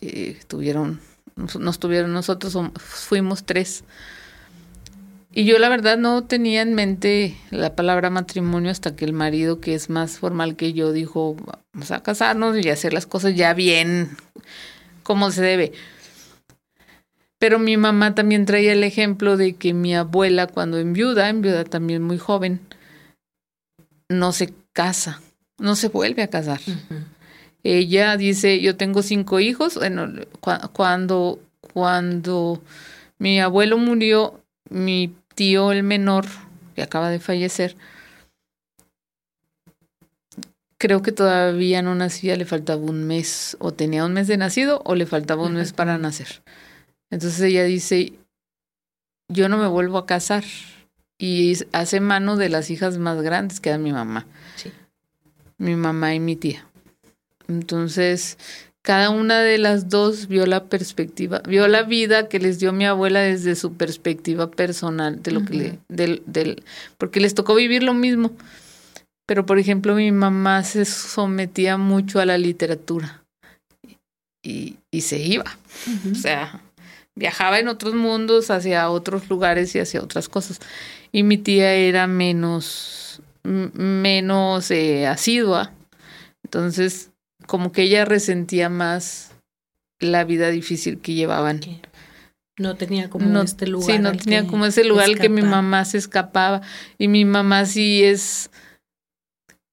Eh, 0.00 0.40
tuvieron, 0.48 0.98
nos, 1.36 1.78
tuvieron 1.78 2.10
nosotros, 2.14 2.56
fuimos 2.76 3.44
tres. 3.44 3.84
Y 5.34 5.44
yo 5.44 5.58
la 5.58 5.70
verdad 5.70 5.96
no 5.96 6.24
tenía 6.24 6.60
en 6.60 6.74
mente 6.74 7.34
la 7.50 7.74
palabra 7.74 8.10
matrimonio 8.10 8.70
hasta 8.70 8.94
que 8.94 9.06
el 9.06 9.14
marido, 9.14 9.60
que 9.60 9.74
es 9.74 9.88
más 9.88 10.18
formal 10.18 10.56
que 10.56 10.74
yo, 10.74 10.92
dijo, 10.92 11.36
vamos 11.72 11.90
a 11.90 12.02
casarnos 12.02 12.56
y 12.58 12.68
hacer 12.68 12.92
las 12.92 13.06
cosas 13.06 13.34
ya 13.34 13.54
bien, 13.54 14.10
como 15.02 15.30
se 15.30 15.40
debe. 15.40 15.72
Pero 17.38 17.58
mi 17.58 17.78
mamá 17.78 18.14
también 18.14 18.44
traía 18.44 18.74
el 18.74 18.84
ejemplo 18.84 19.38
de 19.38 19.54
que 19.54 19.72
mi 19.72 19.96
abuela 19.96 20.46
cuando 20.46 20.78
enviuda, 20.78 21.30
enviuda 21.30 21.64
también 21.64 22.02
muy 22.02 22.18
joven, 22.18 22.60
no 24.10 24.32
se 24.32 24.52
casa, 24.74 25.22
no 25.58 25.76
se 25.76 25.88
vuelve 25.88 26.22
a 26.22 26.28
casar. 26.28 26.60
Ella 27.64 28.16
dice, 28.18 28.60
yo 28.60 28.76
tengo 28.76 29.02
cinco 29.02 29.40
hijos. 29.40 29.76
Bueno, 29.76 30.08
cuando, 30.72 31.40
cuando 31.72 32.62
mi 33.18 33.40
abuelo 33.40 33.78
murió, 33.78 34.42
mi 34.68 35.14
tío 35.34 35.72
el 35.72 35.82
menor, 35.82 36.26
que 36.74 36.82
acaba 36.82 37.10
de 37.10 37.20
fallecer, 37.20 37.76
creo 40.82 41.00
que 41.00 41.12
todavía 41.12 41.80
no 41.80 41.94
nacía, 41.94 42.36
le 42.36 42.44
faltaba 42.44 42.82
un 42.82 43.04
mes, 43.04 43.56
o 43.60 43.72
tenía 43.72 44.04
un 44.04 44.14
mes 44.14 44.26
de 44.26 44.36
nacido, 44.36 44.82
o 44.84 44.96
le 44.96 45.06
faltaba 45.06 45.44
un 45.44 45.54
mes 45.54 45.72
para 45.72 45.96
nacer. 45.96 46.42
Entonces 47.08 47.40
ella 47.40 47.62
dice, 47.62 48.14
yo 49.28 49.48
no 49.48 49.58
me 49.58 49.68
vuelvo 49.68 49.98
a 49.98 50.06
casar. 50.06 50.44
Y 51.18 51.56
hace 51.70 52.00
mano 52.00 52.36
de 52.36 52.48
las 52.48 52.68
hijas 52.70 52.98
más 52.98 53.22
grandes, 53.22 53.60
que 53.60 53.68
era 53.68 53.78
mi 53.78 53.92
mamá. 53.92 54.26
Sí. 54.56 54.72
Mi 55.56 55.76
mamá 55.76 56.14
y 56.14 56.20
mi 56.20 56.34
tía. 56.34 56.66
Entonces, 57.46 58.38
cada 58.82 59.10
una 59.10 59.40
de 59.40 59.58
las 59.58 59.88
dos 59.88 60.26
vio 60.26 60.44
la 60.44 60.64
perspectiva, 60.64 61.40
vio 61.46 61.68
la 61.68 61.84
vida 61.84 62.28
que 62.28 62.40
les 62.40 62.58
dio 62.58 62.72
mi 62.72 62.84
abuela 62.84 63.20
desde 63.20 63.54
su 63.54 63.74
perspectiva 63.74 64.50
personal, 64.50 65.22
de 65.22 65.30
lo 65.30 65.44
que 65.44 65.54
le, 65.54 65.78
del, 65.88 66.22
del, 66.26 66.64
porque 66.98 67.20
les 67.20 67.34
tocó 67.34 67.54
vivir 67.54 67.84
lo 67.84 67.94
mismo. 67.94 68.32
Pero, 69.24 69.46
por 69.46 69.60
ejemplo, 69.60 69.94
mi 69.94 70.10
mamá 70.10 70.64
se 70.64 70.84
sometía 70.84 71.76
mucho 71.76 72.18
a 72.18 72.26
la 72.26 72.38
literatura 72.38 73.22
y, 74.42 74.76
y 74.90 75.02
se 75.02 75.20
iba. 75.20 75.56
O 76.10 76.16
sea, 76.16 76.60
viajaba 77.14 77.60
en 77.60 77.68
otros 77.68 77.94
mundos, 77.94 78.50
hacia 78.50 78.90
otros 78.90 79.30
lugares 79.30 79.74
y 79.76 79.78
hacia 79.78 80.02
otras 80.02 80.28
cosas. 80.28 80.58
Y 81.12 81.22
mi 81.22 81.38
tía 81.38 81.72
era 81.72 82.08
menos, 82.08 83.22
menos 83.44 84.72
eh, 84.72 85.06
asidua. 85.06 85.72
Entonces, 86.42 87.11
como 87.52 87.70
que 87.70 87.82
ella 87.82 88.06
resentía 88.06 88.70
más 88.70 89.32
la 90.00 90.24
vida 90.24 90.48
difícil 90.48 91.00
que 91.00 91.12
llevaban. 91.12 91.60
No 92.56 92.76
tenía 92.76 93.10
como 93.10 93.42
este 93.42 93.66
lugar. 93.66 93.94
Sí, 93.94 93.98
no 93.98 94.16
tenía 94.16 94.46
como 94.46 94.64
ese 94.64 94.84
lugar 94.84 95.04
al 95.04 95.18
que 95.18 95.28
mi 95.28 95.42
mamá 95.42 95.84
se 95.84 95.98
escapaba. 95.98 96.62
Y 96.96 97.08
mi 97.08 97.26
mamá 97.26 97.66
sí 97.66 98.04
es 98.04 98.50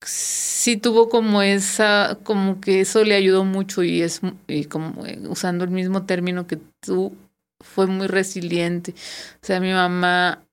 sí 0.02 0.76
tuvo 0.76 1.08
como 1.08 1.42
esa, 1.42 2.18
como 2.24 2.60
que 2.60 2.82
eso 2.82 3.06
le 3.06 3.16
ayudó 3.16 3.46
mucho 3.46 3.82
y 3.82 4.02
es, 4.02 4.20
y 4.50 4.66
como 4.66 5.06
eh, 5.06 5.18
usando 5.30 5.64
el 5.64 5.70
mismo 5.70 6.06
término 6.06 6.48
que 6.48 6.60
tú, 6.82 7.16
fue 7.62 7.88
muy 7.88 8.08
resiliente. 8.08 8.94
O 9.42 9.46
sea, 9.46 9.62
mi 9.62 9.72
mamá 9.72 10.44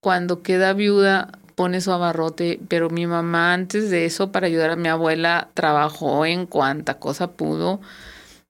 cuando 0.00 0.42
queda 0.42 0.72
viuda 0.72 1.37
pone 1.58 1.80
su 1.80 1.90
abarrote, 1.90 2.60
pero 2.68 2.88
mi 2.88 3.08
mamá 3.08 3.52
antes 3.52 3.90
de 3.90 4.04
eso, 4.04 4.30
para 4.30 4.46
ayudar 4.46 4.70
a 4.70 4.76
mi 4.76 4.86
abuela, 4.86 5.48
trabajó 5.54 6.24
en 6.24 6.46
cuanta 6.46 7.00
cosa 7.00 7.32
pudo. 7.32 7.80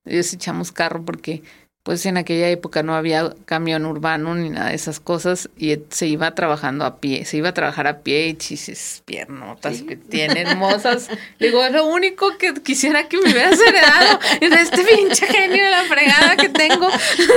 Ellos 0.05 0.31
echamos 0.35 0.73
carro 0.73 1.03
porque 1.03 1.43
pues 1.85 2.05
en 2.05 2.19
aquella 2.19 2.51
época 2.51 2.83
no 2.83 2.95
había 2.95 3.35
camión 3.47 3.87
urbano 3.87 4.35
ni 4.35 4.51
nada 4.51 4.69
de 4.69 4.75
esas 4.75 5.01
cosas 5.01 5.49
y 5.57 5.75
se 5.89 6.07
iba 6.07 6.35
trabajando 6.35 6.85
a 6.85 7.01
pie, 7.01 7.25
se 7.25 7.39
iba 7.39 7.49
a 7.49 7.55
trabajar 7.55 7.87
a 7.87 8.01
pie 8.01 8.29
y 8.29 8.35
chises 8.35 9.03
piernotas 9.07 9.81
que 9.81 9.97
tiene 9.97 10.43
hermosas. 10.43 11.09
Digo, 11.41 11.65
es 11.65 11.73
lo 11.73 11.87
único 11.87 12.37
que 12.37 12.53
quisiera 12.63 13.09
que 13.09 13.17
me 13.17 13.33
hubieras 13.33 13.59
heredado 13.59 14.21
en 14.43 14.53
este 14.53 14.85
pinche 14.85 15.27
genio 15.29 15.65
de 15.65 15.71
la 15.71 15.85
fregada 15.85 16.37
que 16.37 16.51
tengo. 16.51 16.91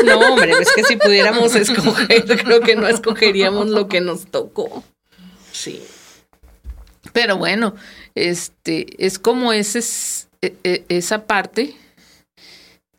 No, 0.03 0.19
hombre, 0.19 0.51
es 0.59 0.73
que 0.73 0.83
si 0.83 0.97
pudiéramos 0.97 1.55
escoger, 1.55 2.25
creo 2.25 2.59
que 2.59 2.75
no 2.75 2.89
escogeríamos 2.89 3.69
lo 3.69 3.87
que 3.87 4.01
nos 4.01 4.25
tocó. 4.25 4.83
Sí. 5.61 5.83
Pero 7.13 7.37
bueno, 7.37 7.75
este 8.15 9.05
es 9.05 9.19
como 9.19 9.53
ese, 9.53 9.81
e, 10.41 10.57
e, 10.63 10.85
esa 10.89 11.27
parte 11.27 11.75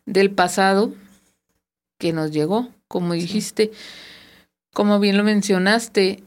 del 0.05 0.31
pasado 0.31 0.93
que 1.99 2.13
nos 2.13 2.31
llegó, 2.31 2.69
como 2.87 3.15
dijiste, 3.15 3.71
como 4.73 5.01
bien 5.01 5.17
lo 5.17 5.25
mencionaste, 5.25 6.23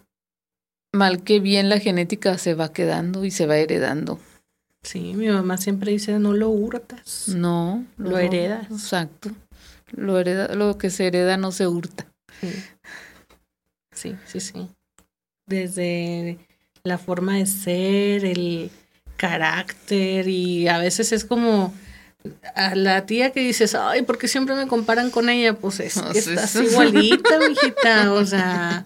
mal 0.92 1.22
que 1.22 1.40
bien 1.40 1.70
la 1.70 1.80
genética 1.80 2.36
se 2.36 2.52
va 2.52 2.70
quedando 2.70 3.24
y 3.24 3.30
se 3.30 3.46
va 3.46 3.56
heredando. 3.56 4.20
Sí, 4.82 5.14
mi 5.14 5.28
mamá 5.28 5.56
siempre 5.56 5.92
dice, 5.92 6.18
no 6.18 6.34
lo 6.34 6.50
hurtas. 6.50 7.28
No, 7.28 7.82
lo, 7.96 8.18
heredas. 8.18 8.70
Exacto. 8.70 9.30
Lo, 9.92 10.18
hereda, 10.18 10.54
lo 10.54 10.76
que 10.76 10.90
se 10.90 11.06
hereda 11.06 11.38
no 11.38 11.50
se 11.50 11.66
hurta. 11.66 12.06
Sí, 13.90 14.14
sí, 14.26 14.40
sí. 14.40 14.68
Desde 15.46 16.38
la 16.82 16.98
forma 16.98 17.36
de 17.36 17.46
ser, 17.46 18.24
el 18.24 18.70
carácter 19.16 20.28
y 20.28 20.68
a 20.68 20.78
veces 20.78 21.12
es 21.12 21.24
como 21.24 21.72
a 22.54 22.74
la 22.74 23.06
tía 23.06 23.30
que 23.30 23.40
dices, 23.40 23.74
ay, 23.74 24.02
porque 24.02 24.28
siempre 24.28 24.54
me 24.54 24.66
comparan 24.66 25.10
con 25.10 25.28
ella? 25.28 25.54
Pues 25.54 25.80
es 25.80 26.00
que 26.00 26.18
estás 26.18 26.56
igualita, 26.56 27.38
mijita, 27.48 28.12
o 28.12 28.24
sea. 28.24 28.84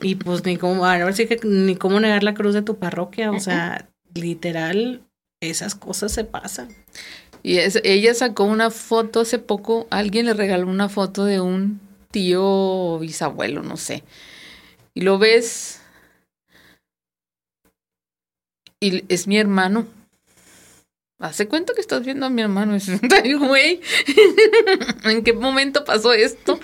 Y 0.00 0.14
pues 0.14 0.44
ni 0.44 0.56
cómo, 0.56 0.86
a 0.86 0.96
ver 0.96 1.14
si 1.14 1.26
que 1.26 1.40
ni 1.42 1.76
cómo 1.76 1.98
negar 2.00 2.22
la 2.22 2.34
cruz 2.34 2.54
de 2.54 2.62
tu 2.62 2.78
parroquia, 2.78 3.32
o 3.32 3.40
sea, 3.40 3.88
literal, 4.14 5.02
esas 5.40 5.74
cosas 5.74 6.12
se 6.12 6.24
pasan. 6.24 6.68
Y 7.42 7.58
ella 7.58 8.14
sacó 8.14 8.44
una 8.44 8.70
foto 8.70 9.20
hace 9.20 9.38
poco, 9.38 9.86
alguien 9.90 10.26
le 10.26 10.34
regaló 10.34 10.68
una 10.68 10.88
foto 10.88 11.24
de 11.24 11.40
un 11.40 11.80
tío 12.10 12.42
o 12.44 12.98
bisabuelo, 12.98 13.62
no 13.62 13.76
sé. 13.76 14.02
Y 14.96 15.02
lo 15.02 15.18
ves. 15.18 15.78
Y 18.80 19.04
es 19.12 19.26
mi 19.26 19.36
hermano. 19.36 19.86
Hace 21.18 21.48
cuenta 21.48 21.74
que 21.74 21.82
estás 21.82 22.02
viendo 22.02 22.24
a 22.24 22.30
mi 22.30 22.40
hermano. 22.40 22.78
güey, 23.38 23.80
¿en 25.04 25.22
qué 25.22 25.34
momento 25.34 25.84
pasó 25.84 26.14
esto? 26.14 26.58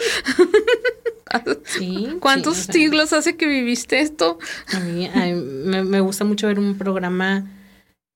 ¿Cuántos 2.20 2.56
siglos 2.56 3.12
hace 3.12 3.36
que 3.36 3.46
viviste 3.46 4.00
esto? 4.00 4.38
A 4.72 4.80
mí, 4.80 5.10
me, 5.14 6.00
gusta 6.00 6.24
mucho 6.24 6.46
ver 6.46 6.59
un 6.59 6.78
programa 6.78 7.50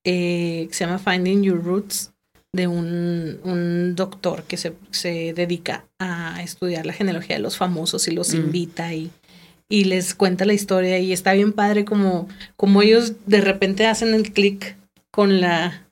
eh, 0.02 0.66
que 0.68 0.74
se 0.74 0.86
llama 0.86 0.98
Finding 0.98 1.42
Your 1.42 1.62
Roots 1.62 2.12
de 2.54 2.66
un, 2.68 3.38
un 3.44 3.94
doctor 3.94 4.44
que 4.44 4.56
se, 4.56 4.72
se, 4.90 5.34
dedica 5.34 5.84
a 5.98 6.42
estudiar 6.42 6.86
la 6.86 6.94
genealogía 6.94 7.36
de 7.36 7.42
los 7.42 7.58
famosos 7.58 8.08
y 8.08 8.12
los 8.12 8.32
mm. 8.32 8.36
invita 8.36 8.94
y, 8.94 9.10
y 9.68 9.84
les 9.84 10.14
cuenta 10.14 10.44
la 10.44 10.54
historia 10.54 10.98
y 10.98 11.12
está 11.12 11.32
bien 11.32 11.52
padre 11.52 11.84
como, 11.84 12.28
como 12.56 12.82
ellos 12.82 13.14
de 13.26 13.40
repente 13.40 13.86
hacen 13.86 14.14
el 14.14 14.32
clic 14.32 14.76
con 15.10 15.40
la 15.40 15.82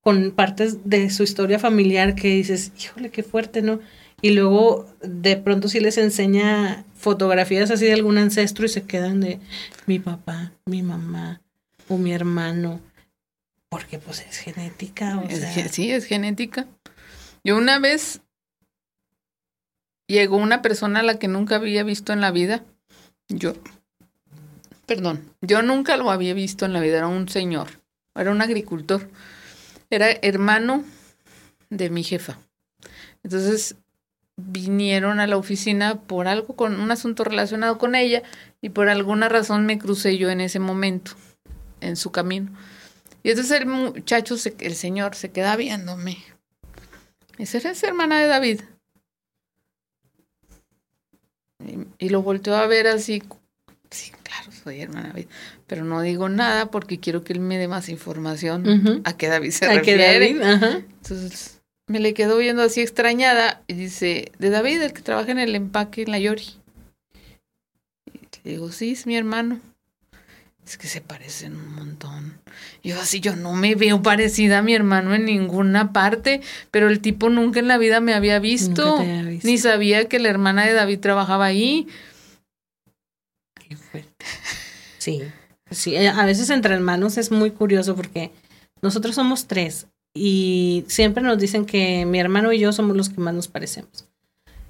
con 0.00 0.30
partes 0.30 0.88
de 0.88 1.10
su 1.10 1.24
historia 1.24 1.58
familiar 1.58 2.14
que 2.14 2.28
dices, 2.28 2.70
híjole, 2.78 3.10
qué 3.10 3.24
fuerte, 3.24 3.60
¿no? 3.60 3.80
y 4.22 4.30
luego 4.30 4.86
de 5.02 5.36
pronto 5.36 5.68
sí 5.68 5.80
les 5.80 5.98
enseña 5.98 6.84
fotografías 6.94 7.70
así 7.70 7.84
de 7.86 7.92
algún 7.92 8.18
ancestro 8.18 8.64
y 8.64 8.68
se 8.68 8.84
quedan 8.84 9.20
de 9.20 9.40
mi 9.86 9.98
papá, 9.98 10.52
mi 10.64 10.82
mamá 10.82 11.40
o 11.88 11.98
mi 11.98 12.12
hermano, 12.12 12.80
porque 13.68 13.98
pues 13.98 14.24
es 14.28 14.38
genética. 14.38 15.18
O 15.18 15.30
sea. 15.30 15.68
sí, 15.68 15.92
es 15.92 16.06
genética. 16.06 16.66
Yo 17.44 17.56
una 17.56 17.78
vez 17.78 18.22
llegó 20.08 20.36
una 20.36 20.62
persona 20.62 21.00
a 21.00 21.04
la 21.04 21.18
que 21.18 21.28
nunca 21.28 21.56
había 21.56 21.84
visto 21.84 22.12
en 22.12 22.20
la 22.20 22.30
vida. 22.30 22.64
Yo, 23.28 23.54
perdón, 24.86 25.30
yo 25.40 25.62
nunca 25.62 25.96
lo 25.96 26.10
había 26.10 26.34
visto 26.34 26.64
en 26.64 26.72
la 26.72 26.80
vida, 26.80 26.98
era 26.98 27.08
un 27.08 27.28
señor, 27.28 27.68
era 28.14 28.30
un 28.30 28.40
agricultor, 28.40 29.08
era 29.90 30.10
hermano 30.10 30.84
de 31.70 31.90
mi 31.90 32.04
jefa. 32.04 32.38
Entonces 33.24 33.76
vinieron 34.36 35.18
a 35.18 35.26
la 35.26 35.36
oficina 35.36 36.00
por 36.02 36.28
algo 36.28 36.54
con 36.54 36.78
un 36.78 36.90
asunto 36.90 37.24
relacionado 37.24 37.78
con 37.78 37.94
ella 37.94 38.22
y 38.60 38.68
por 38.68 38.88
alguna 38.88 39.28
razón 39.28 39.66
me 39.66 39.78
crucé 39.78 40.18
yo 40.18 40.30
en 40.30 40.40
ese 40.40 40.58
momento 40.58 41.12
en 41.80 41.96
su 41.96 42.12
camino. 42.12 42.52
Y 43.22 43.30
entonces 43.30 43.60
el 43.60 43.66
muchacho, 43.66 44.36
el 44.60 44.74
señor, 44.76 45.16
se 45.16 45.32
queda 45.32 45.56
viéndome. 45.56 46.18
Esa 47.38 47.58
es 47.58 47.82
hermana 47.82 48.20
de 48.20 48.28
David. 48.28 48.60
Y, 51.98 52.08
lo 52.08 52.22
volteó 52.22 52.56
a 52.56 52.66
ver 52.66 52.86
así. 52.86 53.22
Sí, 53.90 54.12
claro, 54.22 54.50
soy 54.52 54.80
hermana 54.80 55.08
David. 55.08 55.26
Pero 55.66 55.84
no 55.84 56.00
digo 56.02 56.28
nada 56.28 56.70
porque 56.70 56.98
quiero 56.98 57.24
que 57.24 57.32
él 57.32 57.40
me 57.40 57.58
dé 57.58 57.68
más 57.68 57.88
información 57.88 59.02
a 59.04 59.16
qué 59.16 59.28
David 59.28 59.50
se 59.50 59.66
refiere. 59.66 60.30
Entonces 60.30 61.60
me 61.88 62.00
le 62.00 62.14
quedó 62.14 62.36
viendo 62.38 62.62
así 62.62 62.80
extrañada 62.80 63.62
y 63.68 63.74
dice, 63.74 64.32
de 64.38 64.50
David, 64.50 64.82
el 64.82 64.92
que 64.92 65.02
trabaja 65.02 65.30
en 65.30 65.38
el 65.38 65.54
empaque 65.54 66.02
en 66.02 66.10
la 66.10 66.18
Yori. 66.18 66.46
Y 68.06 68.18
le 68.44 68.50
digo, 68.50 68.72
sí, 68.72 68.92
es 68.92 69.06
mi 69.06 69.16
hermano. 69.16 69.60
Es 70.66 70.76
que 70.76 70.88
se 70.88 71.00
parecen 71.00 71.54
un 71.54 71.74
montón. 71.76 72.40
Yo 72.82 73.00
así, 73.00 73.20
yo 73.20 73.36
no 73.36 73.52
me 73.52 73.76
veo 73.76 74.02
parecida 74.02 74.58
a 74.58 74.62
mi 74.62 74.74
hermano 74.74 75.14
en 75.14 75.24
ninguna 75.24 75.92
parte, 75.92 76.40
pero 76.72 76.88
el 76.88 77.00
tipo 77.00 77.30
nunca 77.30 77.60
en 77.60 77.68
la 77.68 77.78
vida 77.78 78.00
me 78.00 78.14
había 78.14 78.40
visto, 78.40 78.98
visto. 78.98 79.46
ni 79.46 79.58
sabía 79.58 80.08
que 80.08 80.18
la 80.18 80.28
hermana 80.28 80.66
de 80.66 80.72
David 80.72 80.98
trabajaba 80.98 81.46
ahí. 81.46 81.86
Qué 83.68 83.76
fuerte. 83.76 84.26
Sí, 84.98 85.22
sí, 85.70 85.94
eh, 85.94 86.08
a 86.08 86.24
veces 86.26 86.50
entre 86.50 86.74
hermanos 86.74 87.16
es 87.16 87.30
muy 87.30 87.52
curioso 87.52 87.94
porque 87.94 88.32
nosotros 88.82 89.14
somos 89.14 89.46
tres 89.46 89.86
y 90.14 90.84
siempre 90.88 91.22
nos 91.22 91.38
dicen 91.38 91.64
que 91.64 92.04
mi 92.06 92.18
hermano 92.18 92.52
y 92.52 92.58
yo 92.58 92.72
somos 92.72 92.96
los 92.96 93.08
que 93.08 93.20
más 93.20 93.34
nos 93.34 93.46
parecemos. 93.46 94.08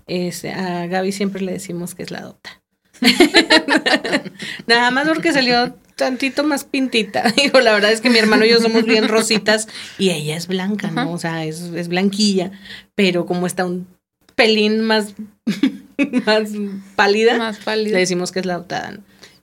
Este, 0.06 0.52
a 0.52 0.86
Gaby 0.86 1.10
siempre 1.10 1.40
le 1.40 1.52
decimos 1.52 1.94
que 1.94 2.02
es 2.02 2.10
la 2.10 2.18
adopta. 2.18 2.62
Nada 4.66 4.90
más 4.90 5.08
porque 5.08 5.32
salió 5.32 5.74
tantito 5.96 6.44
más 6.44 6.64
pintita. 6.64 7.24
Digo, 7.36 7.60
la 7.60 7.72
verdad 7.72 7.90
es 7.90 8.00
que 8.00 8.10
mi 8.10 8.18
hermano 8.18 8.44
y 8.44 8.50
yo 8.50 8.60
somos 8.60 8.84
bien 8.84 9.08
rositas 9.08 9.68
y 9.98 10.10
ella 10.10 10.36
es 10.36 10.46
blanca, 10.46 10.90
¿no? 10.90 11.10
O 11.10 11.18
sea, 11.18 11.44
es, 11.44 11.60
es 11.60 11.88
blanquilla, 11.88 12.52
pero 12.94 13.26
como 13.26 13.46
está 13.46 13.64
un 13.64 13.88
pelín 14.36 14.82
más, 14.82 15.14
más 16.26 16.50
pálida, 16.94 17.38
más 17.38 17.58
pálida, 17.58 17.94
le 17.94 18.00
decimos 18.00 18.30
que 18.30 18.40
es 18.40 18.46
la 18.46 18.54
adoptada. 18.54 19.00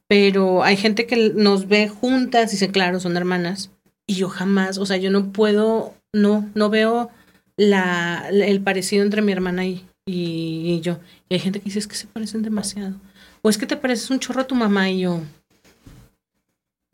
Pero 0.07 0.63
hay 0.63 0.77
gente 0.77 1.05
que 1.05 1.31
nos 1.35 1.67
ve 1.67 1.89
juntas 1.89 2.51
y 2.51 2.55
dice, 2.55 2.71
claro, 2.71 2.99
son 2.99 3.17
hermanas. 3.17 3.71
Y 4.05 4.15
yo 4.15 4.29
jamás, 4.29 4.77
o 4.77 4.85
sea, 4.85 4.97
yo 4.97 5.09
no 5.09 5.31
puedo, 5.31 5.93
no, 6.13 6.49
no 6.53 6.69
veo 6.69 7.09
la, 7.57 8.27
el 8.29 8.61
parecido 8.61 9.03
entre 9.03 9.21
mi 9.21 9.31
hermana 9.31 9.65
y, 9.65 9.85
y, 10.05 10.79
yo. 10.81 10.99
Y 11.29 11.35
hay 11.35 11.39
gente 11.39 11.59
que 11.59 11.65
dice, 11.65 11.79
es 11.79 11.87
que 11.87 11.95
se 11.95 12.07
parecen 12.07 12.43
demasiado. 12.43 12.95
O 13.41 13.49
es 13.49 13.57
que 13.57 13.65
te 13.65 13.77
pareces 13.77 14.09
un 14.09 14.19
chorro 14.19 14.41
a 14.41 14.47
tu 14.47 14.55
mamá 14.55 14.89
y 14.89 15.01
yo. 15.01 15.21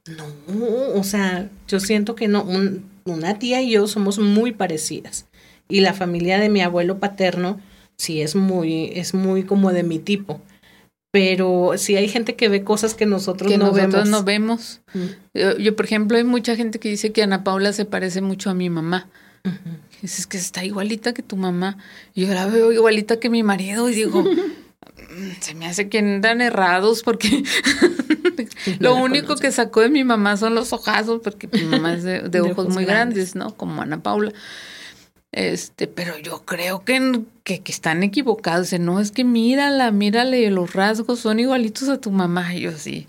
No, 0.08 0.26
o 0.96 1.04
sea, 1.04 1.50
yo 1.68 1.80
siento 1.80 2.16
que 2.16 2.28
no, 2.28 2.46
una 3.06 3.40
tía 3.40 3.62
y 3.62 3.72
yo 3.72 3.88
somos 3.88 4.20
muy 4.20 4.52
parecidas. 4.52 5.28
Y 5.68 5.82
la 5.82 5.94
familia 5.94 6.40
de 6.40 6.50
mi 6.50 6.62
abuelo 6.62 7.00
paterno 7.00 7.60
sí 7.98 8.22
es 8.22 8.36
muy, 8.36 8.92
es 8.96 9.14
muy 9.14 9.44
como 9.44 9.72
de 9.72 9.84
mi 9.84 10.00
tipo 10.00 10.42
pero 11.12 11.72
si 11.78 11.96
hay 11.96 12.08
gente 12.08 12.36
que 12.36 12.50
ve 12.50 12.64
cosas 12.64 12.94
que 12.94 13.06
nosotros 13.06 13.52
que 13.52 13.58
no 13.58 13.68
nosotros 13.68 13.92
vemos. 13.92 14.10
no 14.10 14.24
vemos. 14.24 14.82
Yo, 15.34 15.76
por 15.76 15.86
ejemplo, 15.86 16.18
hay 16.18 16.24
mucha 16.24 16.56
gente 16.56 16.80
que 16.80 16.90
dice 16.90 17.12
que 17.12 17.24
Ana 17.24 17.44
Paula 17.44 17.74
se 17.74 17.86
parece 17.86 18.22
mucho 18.22 18.50
a 18.50 18.54
mi 18.54 18.70
mamá. 18.70 19.10
Es 20.04 20.28
que 20.28 20.38
está 20.38 20.64
igualita 20.64 21.14
que 21.14 21.24
tu 21.24 21.36
mamá. 21.36 21.78
Y 22.14 22.28
yo 22.28 22.34
la 22.34 22.46
veo 22.46 22.72
igualita 22.72 23.20
que 23.20 23.30
mi 23.30 23.42
marido 23.42 23.90
y 23.90 23.96
digo, 23.96 24.24
se 25.40 25.54
me 25.56 25.66
hace 25.68 25.90
que 25.90 26.00
andan 26.00 26.42
errados 26.42 27.04
porque 27.04 27.44
lo 28.80 28.96
único 28.96 29.36
que 29.36 29.52
sacó 29.52 29.82
de 29.82 29.90
mi 29.90 30.04
mamá 30.04 30.38
son 30.38 30.56
los 30.56 30.74
ojazos, 30.74 31.22
porque 31.24 31.48
mi 31.48 31.64
mamá 31.64 31.94
es 31.94 32.04
de, 32.04 32.42
ojos, 32.42 32.70
muy 32.70 32.86
grandes, 32.86 33.36
¿no? 33.36 33.56
Como 33.56 33.82
Ana 33.82 34.02
Paula. 34.02 34.32
Este, 35.32 35.86
pero 35.86 36.18
yo 36.18 36.44
creo 36.44 36.84
que, 36.84 37.22
que, 37.44 37.62
están 37.66 38.02
equivocados. 38.02 38.74
No, 38.80 39.00
es 39.00 39.12
que 39.12 39.24
mírala, 39.24 39.92
mírale, 39.92 40.50
los 40.50 40.74
rasgos 40.74 41.20
son 41.20 41.40
igualitos 41.40 41.88
a 41.90 42.02
tu 42.02 42.10
mamá. 42.10 42.56
Y 42.56 42.62
yo 42.62 42.72
sí. 42.72 43.06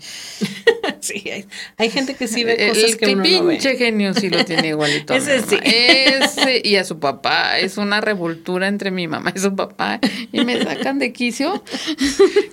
Sí, 1.11 1.45
hay, 1.77 1.89
gente 1.89 2.15
que 2.15 2.27
sí 2.27 2.43
ve 2.43 2.69
cosas 2.69 2.95
que 2.95 3.13
uno 3.13 3.23
pinche 3.23 3.39
no 3.39 3.45
ve. 3.45 3.77
genio 3.77 4.13
sí 4.13 4.29
lo 4.29 4.43
tiene 4.45 4.69
igualito. 4.69 5.13
Ese 5.13 5.41
sí. 5.41 5.57
Ese 5.63 6.61
y 6.63 6.75
a 6.75 6.83
su 6.83 6.99
papá. 6.99 7.59
Es 7.59 7.77
una 7.77 8.01
revoltura 8.01 8.67
entre 8.67 8.91
mi 8.91 9.07
mamá 9.07 9.33
y 9.35 9.39
su 9.39 9.55
papá. 9.55 9.99
Y 10.31 10.43
me 10.45 10.61
sacan 10.63 10.99
de 10.99 11.13
quicio. 11.13 11.63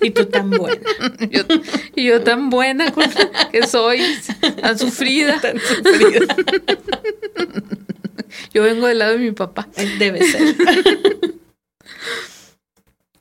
y 0.01 0.11
tú 0.11 0.25
tan 0.25 0.49
buena. 0.49 0.81
yo, 1.29 1.43
y 1.95 2.03
yo 2.05 2.21
tan 2.21 2.49
buena 2.49 2.93
que 3.51 3.67
soy, 3.67 4.01
tan 4.61 4.77
sufrida. 4.77 5.39
Tan 5.39 5.59
sufrida. 5.59 6.35
Yo 8.53 8.63
vengo 8.63 8.87
del 8.87 8.99
lado 8.99 9.13
de 9.13 9.19
mi 9.19 9.31
papá. 9.31 9.67
Debe 9.97 10.23
ser. 10.23 10.55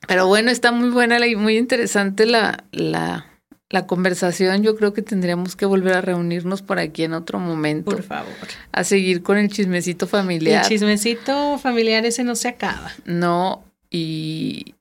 Pero 0.08 0.26
bueno, 0.26 0.50
está 0.50 0.72
muy 0.72 0.88
buena 0.88 1.24
y 1.26 1.36
muy 1.36 1.58
interesante 1.58 2.24
la, 2.24 2.64
la, 2.72 3.26
la, 3.70 3.86
conversación. 3.86 4.62
Yo 4.62 4.76
creo 4.76 4.92
que 4.92 5.02
tendríamos 5.02 5.56
que 5.56 5.66
volver 5.66 5.94
a 5.94 6.00
reunirnos 6.00 6.62
por 6.62 6.78
aquí 6.78 7.04
en 7.04 7.14
otro 7.14 7.38
momento. 7.38 7.90
Por 7.90 8.02
favor. 8.02 8.32
A 8.72 8.84
seguir 8.84 9.22
con 9.22 9.38
el 9.38 9.48
chismecito 9.50 10.06
familiar. 10.06 10.62
El 10.62 10.68
chismecito 10.68 11.58
familiar 11.58 12.04
ese 12.06 12.24
no 12.24 12.34
se 12.34 12.48
acaba. 12.48 12.92
No, 13.04 13.64
y 13.90 14.74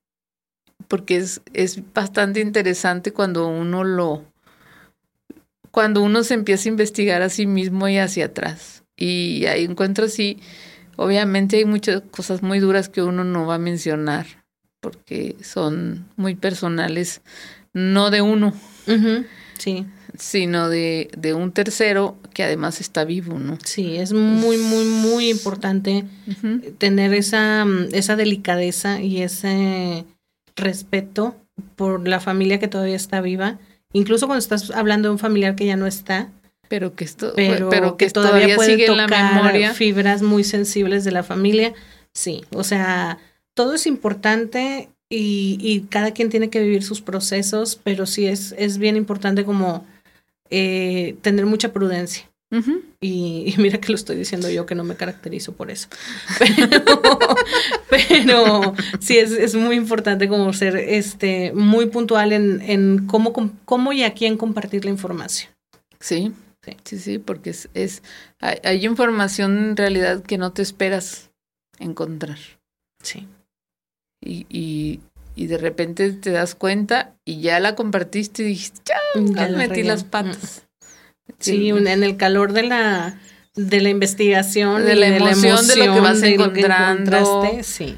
porque 0.88 1.18
es, 1.18 1.42
es 1.54 1.82
bastante 1.94 2.40
interesante 2.40 3.12
cuando 3.12 3.48
uno 3.48 3.84
lo, 3.84 4.24
cuando 5.72 6.02
uno 6.02 6.24
se 6.24 6.34
empieza 6.34 6.70
a 6.70 6.72
investigar 6.72 7.22
a 7.22 7.30
sí 7.30 7.46
mismo 7.46 7.88
y 7.88 7.98
hacia 7.98 8.26
atrás. 8.26 8.84
Y 8.96 9.46
ahí 9.46 9.66
encuentro 9.66 10.08
sí, 10.08 10.40
obviamente 10.96 11.58
hay 11.58 11.66
muchas 11.66 12.02
cosas 12.10 12.42
muy 12.42 12.60
duras 12.60 12.90
que 12.90 13.04
uno 13.04 13.24
no 13.24 13.46
va 13.46 13.56
a 13.56 13.60
mencionar, 13.60 14.26
porque 14.80 15.36
son 15.42 16.08
muy 16.16 16.36
personales, 16.36 17.22
no 17.74 18.10
de 18.10 18.22
uno, 18.22 18.54
sí. 19.58 19.86
sino 20.18 20.70
de, 20.70 21.10
de, 21.18 21.34
un 21.34 21.52
tercero 21.52 22.18
que 22.34 22.44
además 22.44 22.82
está 22.82 23.04
vivo, 23.06 23.40
¿no? 23.40 23.58
Sí, 23.64 23.98
es 23.98 24.14
muy, 24.14 24.58
muy, 24.58 24.86
muy 24.86 25.30
importante 25.30 26.06
tener 26.78 27.14
esa, 27.14 27.66
esa 27.92 28.16
delicadeza 28.16 29.02
y 29.02 29.22
ese 29.22 30.06
respeto 30.56 31.36
por 31.76 32.08
la 32.08 32.20
familia 32.20 32.60
que 32.60 32.68
todavía 32.68 32.96
está 32.96 33.22
viva. 33.22 33.60
Incluso 33.94 34.28
cuando 34.28 34.40
estás 34.40 34.72
hablando 34.72 35.08
de 35.08 35.14
un 35.14 35.20
familiar 35.20 35.56
que 35.56 35.66
ya 35.66 35.76
no 35.76 35.88
está, 35.88 36.30
pero 36.68 36.96
que 36.96 37.04
esto 37.04 37.34
pero, 37.36 37.98
que, 37.98 38.10
todavía, 38.10 38.56
puede 38.56 38.72
sigue 38.72 38.88
tocar 38.88 39.06
en 39.06 39.10
la 39.10 39.32
memoria 39.34 39.74
fibras 39.74 40.22
muy 40.22 40.44
sensibles 40.44 41.04
de 41.04 41.12
la 41.12 41.24
familia 41.24 41.74
sí 42.14 42.46
o 42.52 42.64
sea 42.64 43.20
todo 43.54 43.74
es 43.76 43.88
importante 43.88 44.90
y, 45.10 45.58
y 45.62 45.82
cada 45.90 46.12
quien 46.12 46.30
tiene 46.30 46.50
que 46.50 46.62
vivir 46.62 46.84
sus 46.84 47.02
procesos 47.02 47.80
pero 47.82 48.06
sí 48.06 48.28
es 48.28 48.54
es 48.58 48.78
bien 48.78 48.96
importante 48.96 49.46
como 49.46 49.86
eh, 50.50 51.16
tener 51.22 51.46
mucha 51.46 51.72
prudencia 51.74 52.30
y, 53.02 53.54
mira 53.58 53.80
que 53.80 53.90
lo 53.90 53.96
estoy 53.96 54.16
diciendo 54.16 54.50
yo 54.50 54.66
que 54.66 54.74
no 54.74 54.86
me 54.86 54.96
caracterizo 54.96 55.52
por 55.52 55.70
eso. 55.70 55.90
Pero, 56.40 57.36
pero 57.90 58.74
sí 59.02 59.18
es, 59.18 59.32
es, 59.32 59.54
muy 59.54 59.76
importante 59.76 60.30
como 60.30 60.54
ser 60.54 60.78
este 60.78 61.52
muy 61.54 61.88
puntual 61.88 62.32
en, 62.32 62.62
en 62.62 63.06
cómo, 63.06 63.34
cómo 63.66 63.92
y 63.92 64.04
a 64.04 64.14
quién 64.14 64.38
compartir 64.38 64.86
la 64.86 64.92
información. 64.92 65.52
Sí, 66.00 66.32
Sí, 66.84 67.00
sí, 67.00 67.20
porque 67.20 67.52
es, 67.52 67.70
es 67.74 68.04
hay, 68.40 68.86
información 68.86 69.58
en 69.58 69.78
realidad 69.78 70.22
que 70.24 70.38
no 70.38 70.52
te 70.52 70.62
esperas 70.62 71.30
encontrar. 71.80 72.38
Sí. 73.02 73.28
Y, 74.22 74.46
y, 74.50 75.02
y 75.36 75.48
de 75.48 75.58
repente 75.58 76.12
te 76.14 76.32
das 76.32 76.56
cuenta 76.56 77.16
y 77.24 77.42
ya 77.42 77.60
la 77.60 77.76
compartiste 77.76 78.44
y 78.44 78.48
dijiste, 78.48 78.82
ya, 78.86 79.48
metí 79.50 79.84
las 79.84 80.04
patas. 80.04 80.68
Sí, 81.40 81.70
en 81.70 82.04
el 82.04 82.18
calor 82.18 82.54
de 82.54 82.64
la 82.64 83.20
de 83.56 83.82
la 83.82 83.90
investigación, 83.90 84.86
de 84.86 84.96
la, 84.96 85.08
emoción, 85.08 85.68
de, 85.68 85.76
lo 85.76 85.94
que 85.94 86.00
vas 86.00 86.22
encontrando. 86.24 87.52
sí. 87.64 87.98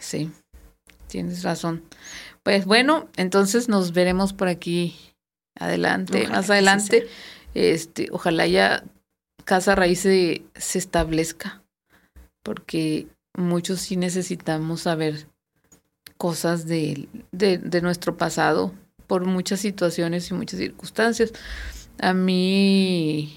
Sí. 0.00 0.30
tienes 1.06 1.42
razón. 1.42 1.82
Pues 2.42 2.64
bueno, 2.64 3.08
entonces 3.16 3.68
nos 3.68 3.92
veremos 3.92 4.32
por 4.32 4.48
aquí 4.48 4.96
adelante, 5.58 6.28
más 6.28 6.50
adelante. 6.50 7.06
este, 7.54 8.08
ojalá 8.10 8.46
ya 8.46 8.84
Casa 9.44 9.74
Raíz 9.74 10.00
se, 10.00 10.42
se 10.54 10.78
establezca, 10.78 11.62
porque 12.42 13.06
muchos 13.36 13.80
sí 13.80 13.96
necesitamos 13.96 14.82
saber 14.82 15.26
cosas 16.18 16.66
de, 16.66 17.08
de, 17.32 17.58
de 17.58 17.80
nuestro 17.80 18.16
pasado 18.16 18.74
por 19.06 19.24
muchas 19.24 19.60
situaciones 19.60 20.30
y 20.30 20.34
muchas 20.34 20.60
circunstancias. 20.60 21.32
A 21.98 22.12
mí 22.12 23.34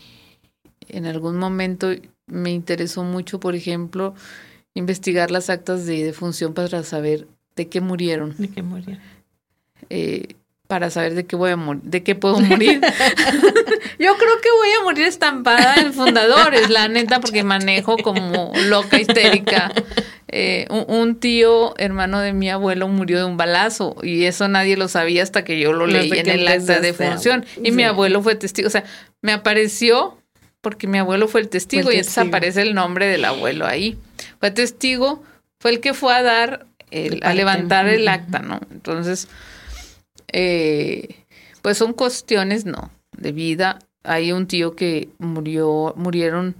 en 0.90 1.06
algún 1.06 1.38
momento 1.38 1.90
me 2.28 2.52
interesó 2.52 3.04
mucho, 3.04 3.40
por 3.40 3.56
ejemplo, 3.56 4.14
investigar 4.74 5.32
las 5.32 5.50
actas 5.50 5.86
de 5.86 6.04
defunción 6.04 6.54
para 6.54 6.84
saber 6.84 7.28
de 7.56 7.68
qué 7.68 7.82
murieron. 7.82 8.36
De 8.38 8.50
qué 8.50 8.62
murieron. 8.62 9.02
Eh, 9.90 10.36
para 10.68 10.90
saber 10.90 11.16
de 11.16 11.26
qué 11.26 11.36
voy 11.36 11.52
a 11.52 11.58
morir, 11.58 11.84
de 11.84 12.04
qué 12.04 12.16
puedo 12.16 12.40
morir. 12.40 12.80
Yo 14.00 14.16
creo 14.18 14.42
que 14.42 14.52
voy 14.58 14.70
a 14.80 14.84
morir 14.84 15.06
estampada 15.06 15.76
en 15.76 15.94
fundadores, 15.94 16.70
la 16.70 16.88
neta, 16.88 17.20
porque 17.20 17.44
manejo 17.44 17.98
como 17.98 18.52
loca 18.68 19.00
histérica. 19.00 19.72
Eh, 20.34 20.66
un, 20.70 21.20
tío, 21.20 21.74
hermano 21.78 22.22
de 22.22 22.32
mi 22.32 22.50
abuelo, 22.50 22.88
murió 22.88 23.18
de 23.18 23.26
un 23.26 23.36
balazo 23.36 23.98
y 24.02 24.24
eso 24.24 24.48
nadie 24.48 24.78
lo 24.78 24.88
sabía 24.88 25.24
hasta 25.24 25.44
que 25.44 25.60
yo 25.60 25.74
lo 25.74 25.88
leí 25.88 26.10
en 26.12 26.30
el 26.30 26.48
acta 26.48 26.80
de 26.80 26.94
defunción. 26.94 27.46
Y 27.62 27.72
mi 27.72 27.84
abuelo 27.84 28.24
fue 28.24 28.36
testigo, 28.36 28.68
o 28.68 28.72
sea, 28.72 28.86
me 29.22 29.34
apareció 29.34 30.18
porque 30.62 30.88
mi 30.88 31.00
abuelo 31.00 31.28
fue 31.28 31.42
el 31.42 31.50
testigo, 31.50 31.92
y 31.92 31.96
entonces 31.96 32.18
aparece 32.20 32.62
el 32.62 32.76
nombre 32.76 33.08
del 33.08 33.26
abuelo 33.26 33.66
ahí. 33.66 33.98
Fue 34.40 34.52
testigo, 34.52 35.24
fue 35.60 35.72
el 35.72 35.80
que 35.80 35.94
fue 35.94 36.14
a 36.14 36.22
dar, 36.22 36.68
a 37.24 37.34
levantar 37.34 37.88
el 37.88 38.08
acta, 38.08 38.40
¿no? 38.40 38.62
Entonces, 38.72 39.28
eh, 40.32 41.16
pues 41.62 41.78
son 41.78 41.94
cuestiones, 41.94 42.66
no, 42.66 42.92
de 43.18 43.32
vida. 43.32 43.80
Hay 44.04 44.32
un 44.32 44.48
tío 44.48 44.76
que 44.76 45.10
murió, 45.18 45.94
murieron, 45.98 46.56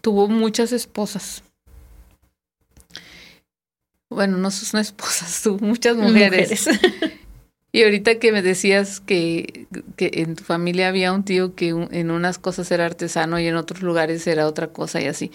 tuvo 0.00 0.28
muchas 0.28 0.72
esposas. 0.72 1.42
Bueno, 4.10 4.38
no 4.38 4.50
son 4.50 4.80
esposas, 4.80 5.42
tuvo 5.42 5.58
muchas 5.66 5.96
mujeres. 5.96 6.68
Y 7.70 7.82
ahorita 7.84 8.18
que 8.18 8.32
me 8.32 8.40
decías 8.40 9.00
que, 9.00 9.66
que, 9.96 10.10
en 10.14 10.36
tu 10.36 10.42
familia 10.42 10.88
había 10.88 11.12
un 11.12 11.22
tío 11.22 11.54
que 11.54 11.68
en 11.68 12.10
unas 12.10 12.38
cosas 12.38 12.70
era 12.70 12.86
artesano 12.86 13.38
y 13.38 13.46
en 13.46 13.56
otros 13.56 13.82
lugares 13.82 14.26
era 14.26 14.46
otra 14.46 14.72
cosa 14.72 15.02
y 15.02 15.06
así. 15.06 15.30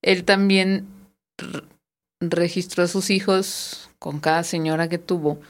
Él 0.00 0.22
también 0.22 0.86
registró 2.20 2.84
a 2.84 2.86
sus 2.86 3.10
hijos 3.10 3.90
con 3.98 4.20
cada 4.20 4.44
señora 4.44 4.88
que 4.88 4.98
tuvo. 4.98 5.40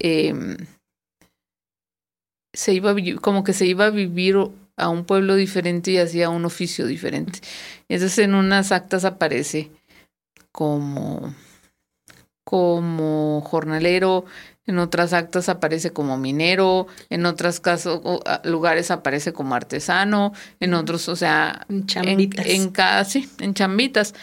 Eh, 0.00 0.56
se 2.54 2.72
iba 2.72 2.94
como 3.20 3.44
que 3.44 3.52
se 3.52 3.66
iba 3.66 3.86
a 3.86 3.90
vivir 3.90 4.38
a 4.76 4.88
un 4.88 5.04
pueblo 5.04 5.36
diferente 5.36 5.92
y 5.92 5.98
hacía 5.98 6.28
un 6.28 6.44
oficio 6.44 6.86
diferente. 6.86 7.40
Entonces 7.88 8.18
en 8.18 8.34
unas 8.34 8.72
actas 8.72 9.04
aparece 9.04 9.70
como 10.52 11.34
como 12.44 13.40
jornalero, 13.40 14.26
en 14.66 14.78
otras 14.78 15.12
actas 15.12 15.48
aparece 15.48 15.92
como 15.92 16.18
minero, 16.18 16.86
en 17.10 17.26
otros 17.26 17.58
casos, 17.58 18.00
lugares 18.44 18.90
aparece 18.90 19.32
como 19.32 19.54
artesano, 19.54 20.32
en 20.60 20.74
otros, 20.74 21.08
o 21.08 21.16
sea, 21.16 21.66
en 21.68 21.86
chambitas. 21.86 22.46
En, 22.46 22.70
cada, 22.70 23.04
sí, 23.04 23.28
en 23.40 23.54
chambitas. 23.54 24.14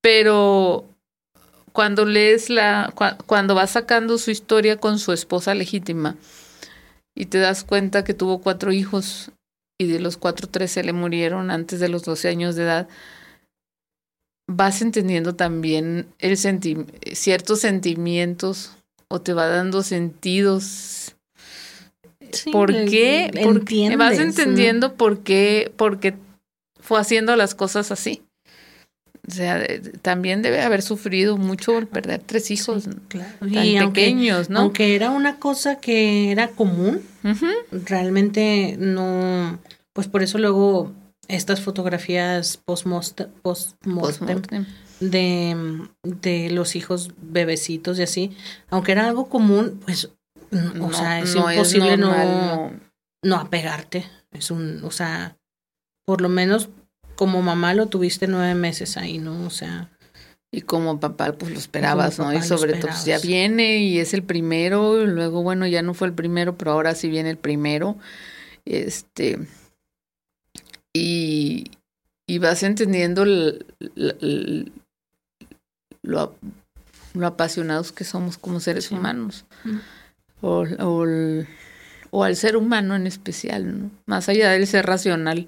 Pero 0.00 0.84
cuando 1.72 2.04
lees 2.04 2.50
la, 2.50 2.92
cuando 3.26 3.54
vas 3.54 3.70
sacando 3.70 4.18
su 4.18 4.30
historia 4.30 4.76
con 4.76 4.98
su 4.98 5.12
esposa 5.12 5.54
legítima 5.54 6.16
y 7.14 7.26
te 7.26 7.38
das 7.38 7.64
cuenta 7.64 8.04
que 8.04 8.14
tuvo 8.14 8.40
cuatro 8.40 8.72
hijos 8.72 9.32
y 9.78 9.86
de 9.86 10.00
los 10.00 10.16
cuatro 10.16 10.48
tres 10.48 10.72
se 10.72 10.84
le 10.84 10.92
murieron 10.92 11.50
antes 11.50 11.80
de 11.80 11.88
los 11.88 12.04
12 12.04 12.28
años 12.28 12.56
de 12.56 12.64
edad, 12.64 12.88
vas 14.46 14.82
entendiendo 14.82 15.34
también 15.34 16.06
el 16.18 16.36
ciertos 16.36 17.60
sentimientos 17.60 18.76
o 19.08 19.20
te 19.20 19.32
va 19.34 19.46
dando 19.46 19.82
sentidos. 19.82 21.16
¿Por 22.50 22.72
qué? 22.86 23.30
Porque 23.42 23.96
vas 23.96 24.18
entendiendo 24.18 24.94
por 24.94 25.22
qué, 25.22 25.72
porque 25.76 26.14
fue 26.80 26.98
haciendo 26.98 27.36
las 27.36 27.54
cosas 27.54 27.90
así. 27.90 28.22
O 29.26 29.30
sea, 29.30 29.64
también 30.02 30.42
debe 30.42 30.62
haber 30.62 30.82
sufrido 30.82 31.36
mucho 31.36 31.78
el 31.78 31.86
perder 31.86 32.20
tres 32.26 32.50
hijos 32.50 32.88
claro. 33.06 33.32
tan 33.38 33.92
pequeños, 33.92 34.50
¿no? 34.50 34.60
Aunque 34.60 34.96
era 34.96 35.10
una 35.10 35.36
cosa 35.38 35.76
que 35.76 36.32
era 36.32 36.48
común, 36.48 37.02
realmente 37.70 38.76
no, 38.78 39.60
pues 39.92 40.08
por 40.08 40.24
eso 40.24 40.38
luego 40.38 40.92
estas 41.28 41.60
fotografías 41.60 42.56
post-mortem 42.56 43.28
post 43.42 43.76
de, 44.98 45.86
de 46.02 46.50
los 46.50 46.76
hijos 46.76 47.10
bebecitos 47.20 47.98
y 47.98 48.02
así, 48.02 48.36
aunque 48.70 48.92
era 48.92 49.06
algo 49.06 49.28
común, 49.28 49.80
pues, 49.84 50.10
o 50.80 50.92
sea, 50.92 51.20
es 51.20 51.34
imposible 51.34 51.96
no, 51.96 52.72
no, 53.22 53.36
apegarte. 53.36 54.04
Es 54.32 54.50
un, 54.50 54.82
o 54.84 54.90
sea, 54.90 55.36
por 56.06 56.20
lo 56.20 56.28
menos 56.28 56.70
como 57.16 57.42
mamá 57.42 57.74
lo 57.74 57.86
tuviste 57.86 58.26
nueve 58.26 58.54
meses 58.54 58.96
ahí, 58.96 59.18
¿no? 59.18 59.46
O 59.46 59.50
sea. 59.50 59.90
Y 60.54 60.60
como 60.60 61.00
papá, 61.00 61.32
pues 61.32 61.50
lo 61.50 61.58
esperabas, 61.58 62.18
¿no? 62.18 62.30
Y 62.32 62.42
sobre 62.42 62.74
todo, 62.74 62.88
pues, 62.88 63.06
ya 63.06 63.18
viene 63.18 63.78
y 63.78 63.98
es 63.98 64.12
el 64.12 64.22
primero, 64.22 65.02
y 65.02 65.06
luego, 65.06 65.42
bueno, 65.42 65.66
ya 65.66 65.80
no 65.80 65.94
fue 65.94 66.08
el 66.08 66.14
primero, 66.14 66.58
pero 66.58 66.72
ahora 66.72 66.94
sí 66.94 67.08
viene 67.08 67.30
el 67.30 67.38
primero. 67.38 67.96
Este. 68.66 69.38
Y, 70.92 71.70
y 72.26 72.38
vas 72.38 72.62
entendiendo 72.62 73.22
el, 73.22 73.64
lo, 76.02 76.36
lo 77.14 77.26
apasionados 77.26 77.92
que 77.92 78.04
somos 78.04 78.38
como 78.38 78.60
seres 78.60 78.90
humanos. 78.90 79.44
Mm. 79.64 79.78
O, 80.42 80.66
o, 82.10 82.24
al 82.24 82.36
ser 82.36 82.56
humano 82.56 82.96
en 82.96 83.06
especial, 83.06 83.80
¿no? 83.80 83.90
Más 84.06 84.28
allá 84.28 84.50
del 84.50 84.66
ser 84.66 84.84
racional. 84.86 85.46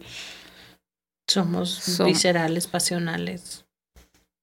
Somos 1.26 2.00
viscerales, 2.04 2.66
pasionales. 2.66 3.64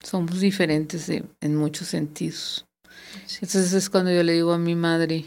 Somos 0.04 0.40
diferentes 0.40 1.10
en 1.10 1.56
muchos 1.56 1.88
sentidos. 1.88 2.66
Entonces 3.42 3.74
es 3.74 3.90
cuando 3.90 4.12
yo 4.12 4.24
le 4.24 4.34
digo 4.34 4.54
a 4.54 4.58
mi 4.58 4.76
madre, 4.76 5.26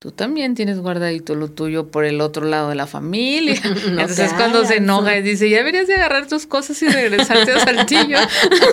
tú 0.00 0.12
también 0.12 0.54
tienes 0.54 0.78
guardadito 0.78 1.34
lo 1.34 1.48
tuyo 1.48 1.88
por 1.88 2.04
el 2.04 2.20
otro 2.20 2.46
lado 2.46 2.68
de 2.68 2.74
la 2.74 2.86
familia. 2.86 3.60
Entonces 3.86 4.32
cuando 4.34 4.64
se 4.64 4.76
enoja 4.76 5.16
y 5.16 5.22
dice, 5.22 5.50
ya 5.50 5.58
deberías 5.58 5.86
de 5.86 5.94
agarrar 5.94 6.26
tus 6.26 6.46
cosas 6.46 6.80
y 6.82 6.88
regresarte 6.88 7.52
a 7.52 7.60
Saltillo. 7.60 8.18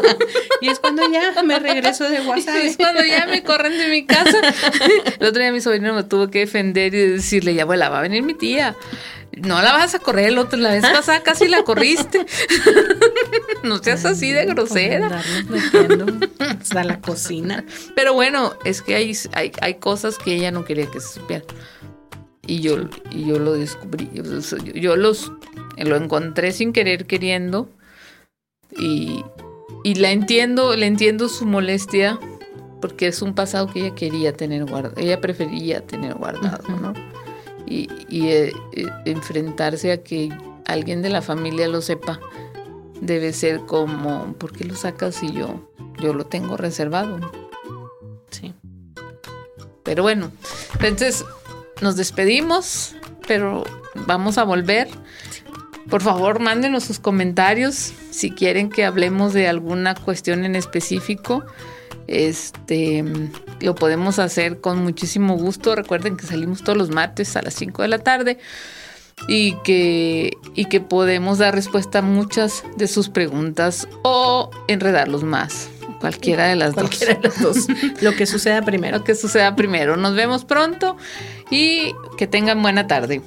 y 0.62 0.70
es 0.70 0.80
cuando 0.80 1.03
ya 1.12 1.41
me 1.44 1.60
regreso 1.60 2.10
de 2.10 2.22
WhatsApp. 2.28 2.56
es 2.57 2.78
cuando 2.78 3.03
ya 3.03 3.28
me 3.28 3.44
corren 3.44 3.78
de 3.78 3.88
mi 3.88 4.06
casa. 4.06 4.40
el 5.20 5.28
otro 5.28 5.41
día 5.41 5.52
mi 5.52 5.62
sobrino 5.62 5.94
me 5.94 6.03
tuvo 6.03 6.30
que 6.30 6.40
defender 6.40 6.94
y 6.94 7.10
decirle, 7.12 7.56
ya 7.56 7.64
abuela, 7.64 7.90
va 7.90 7.99
a 7.99 8.02
venir 8.02 8.24
mi 8.24 8.36
tía. 8.36 8.76
No 9.36 9.62
la 9.62 9.74
vas 9.74 9.94
a 9.95 9.99
correr 9.99 10.30
el 10.30 10.38
otro, 10.38 10.57
la 10.57 10.70
vez 10.70 10.82
pasada 10.82 11.22
casi 11.22 11.48
la 11.48 11.64
corriste. 11.64 12.26
no 13.64 13.80
seas 13.80 14.06
así 14.06 14.32
de 14.32 14.45
grosera. 14.45 15.22
hasta 16.40 16.84
la 16.84 17.02
cocina. 17.02 17.66
Pero 17.95 18.14
bueno, 18.14 18.53
es 18.64 18.82
que 18.82 18.95
hay, 18.95 19.12
hay, 19.34 19.52
hay 19.62 19.76
cosas 19.76 20.18
que 20.18 20.36
ella 20.36 20.52
no 20.52 20.64
quería 20.64 20.90
que 20.90 21.02
se 21.02 21.20
supieran. 21.20 21.45
Y 22.48 22.62
yo, 22.62 22.78
y 23.12 23.26
yo 23.26 23.40
lo 23.40 23.53
descubrí. 23.53 24.10
Yo, 24.14 24.24
yo 24.74 24.95
los 24.95 25.32
lo 25.78 25.95
encontré 25.98 26.52
sin 26.53 26.72
querer 26.72 27.06
queriendo. 27.06 27.70
Y, 28.78 29.24
y 29.84 29.95
la 29.95 30.12
entiendo, 30.12 30.76
le 30.76 30.86
entiendo 30.86 31.28
su 31.28 31.45
molestia. 31.45 32.20
Porque 32.80 33.07
es 33.07 33.22
un 33.22 33.34
pasado 33.34 33.68
que 33.68 33.80
ella 33.80 33.95
quería 33.95 34.34
tener 34.34 34.64
guardado. 34.66 34.95
Ella 34.98 35.20
prefería 35.20 35.82
tener 35.82 36.14
guardado, 36.14 36.64
¿no? 36.80 36.94
Y, 37.68 37.88
eh, 38.12 38.54
eh, 38.74 38.88
enfrentarse 39.06 39.92
a 39.92 40.04
que 40.04 40.30
alguien 40.66 41.02
de 41.02 41.10
la 41.10 41.22
familia 41.22 41.68
lo 41.68 41.82
sepa 41.82 42.20
debe 43.02 43.34
ser 43.34 43.62
como, 43.62 44.34
¿por 44.34 44.52
qué 44.52 44.66
lo 44.66 44.76
sacas 44.76 45.16
si 45.16 45.32
yo, 45.32 45.70
yo 46.00 46.14
lo 46.14 46.26
tengo 46.26 46.58
reservado? 46.58 47.20
Sí. 48.32 48.54
Pero 49.84 50.04
bueno, 50.04 50.32
entonces 50.76 51.26
nos 51.82 51.96
despedimos, 51.96 52.96
pero 53.28 53.64
vamos 54.08 54.38
a 54.38 54.44
volver. 54.44 54.88
Por 55.90 56.02
favor, 56.02 56.40
mándenos 56.40 56.84
sus 56.84 57.00
comentarios 57.00 57.94
si 58.10 58.32
quieren 58.32 58.70
que 58.70 58.86
hablemos 58.86 59.34
de 59.34 59.48
alguna 59.48 59.94
cuestión 59.94 60.46
en 60.46 60.56
específico. 60.56 61.46
Este, 62.07 63.03
lo 63.61 63.76
podemos 63.76 64.19
hacer 64.19 64.61
con 64.61 64.84
muchísimo 64.84 65.36
gusto. 65.38 65.76
Recuerden 65.76 66.18
que 66.18 66.26
salimos 66.26 66.64
todos 66.64 66.77
los 66.77 66.90
martes 66.90 67.36
a 67.36 67.41
las 67.41 67.53
5 67.56 67.82
de 67.82 67.88
la 67.88 67.99
tarde. 67.99 68.38
y 69.30 69.53
que, 69.64 70.34
y 70.56 70.65
que 70.65 70.82
podemos 70.82 71.38
dar 71.38 71.56
respuesta 71.56 71.99
a 71.99 72.02
muchas 72.02 72.64
de 72.76 72.88
sus 72.88 73.07
preguntas 73.10 73.88
o 74.03 74.52
enredarlos 74.68 75.23
más. 75.23 75.69
Cualquiera 76.02 76.48
de 76.48 76.56
las 76.57 76.73
Cualquiera 76.73 77.14
dos. 77.15 77.22
de 77.22 77.30
las 77.30 77.41
dos. 77.41 77.68
Lo 78.02 78.14
que 78.15 78.26
suceda 78.26 78.61
primero. 78.61 78.98
Lo 78.99 79.03
que 79.03 79.15
suceda 79.15 79.56
primero. 79.56 79.95
Nos 79.95 80.15
vemos 80.15 80.44
pronto 80.45 80.98
y 81.49 81.94
que 82.18 82.27
tengan 82.27 82.61
buena 82.61 82.88
tarde. 82.88 83.22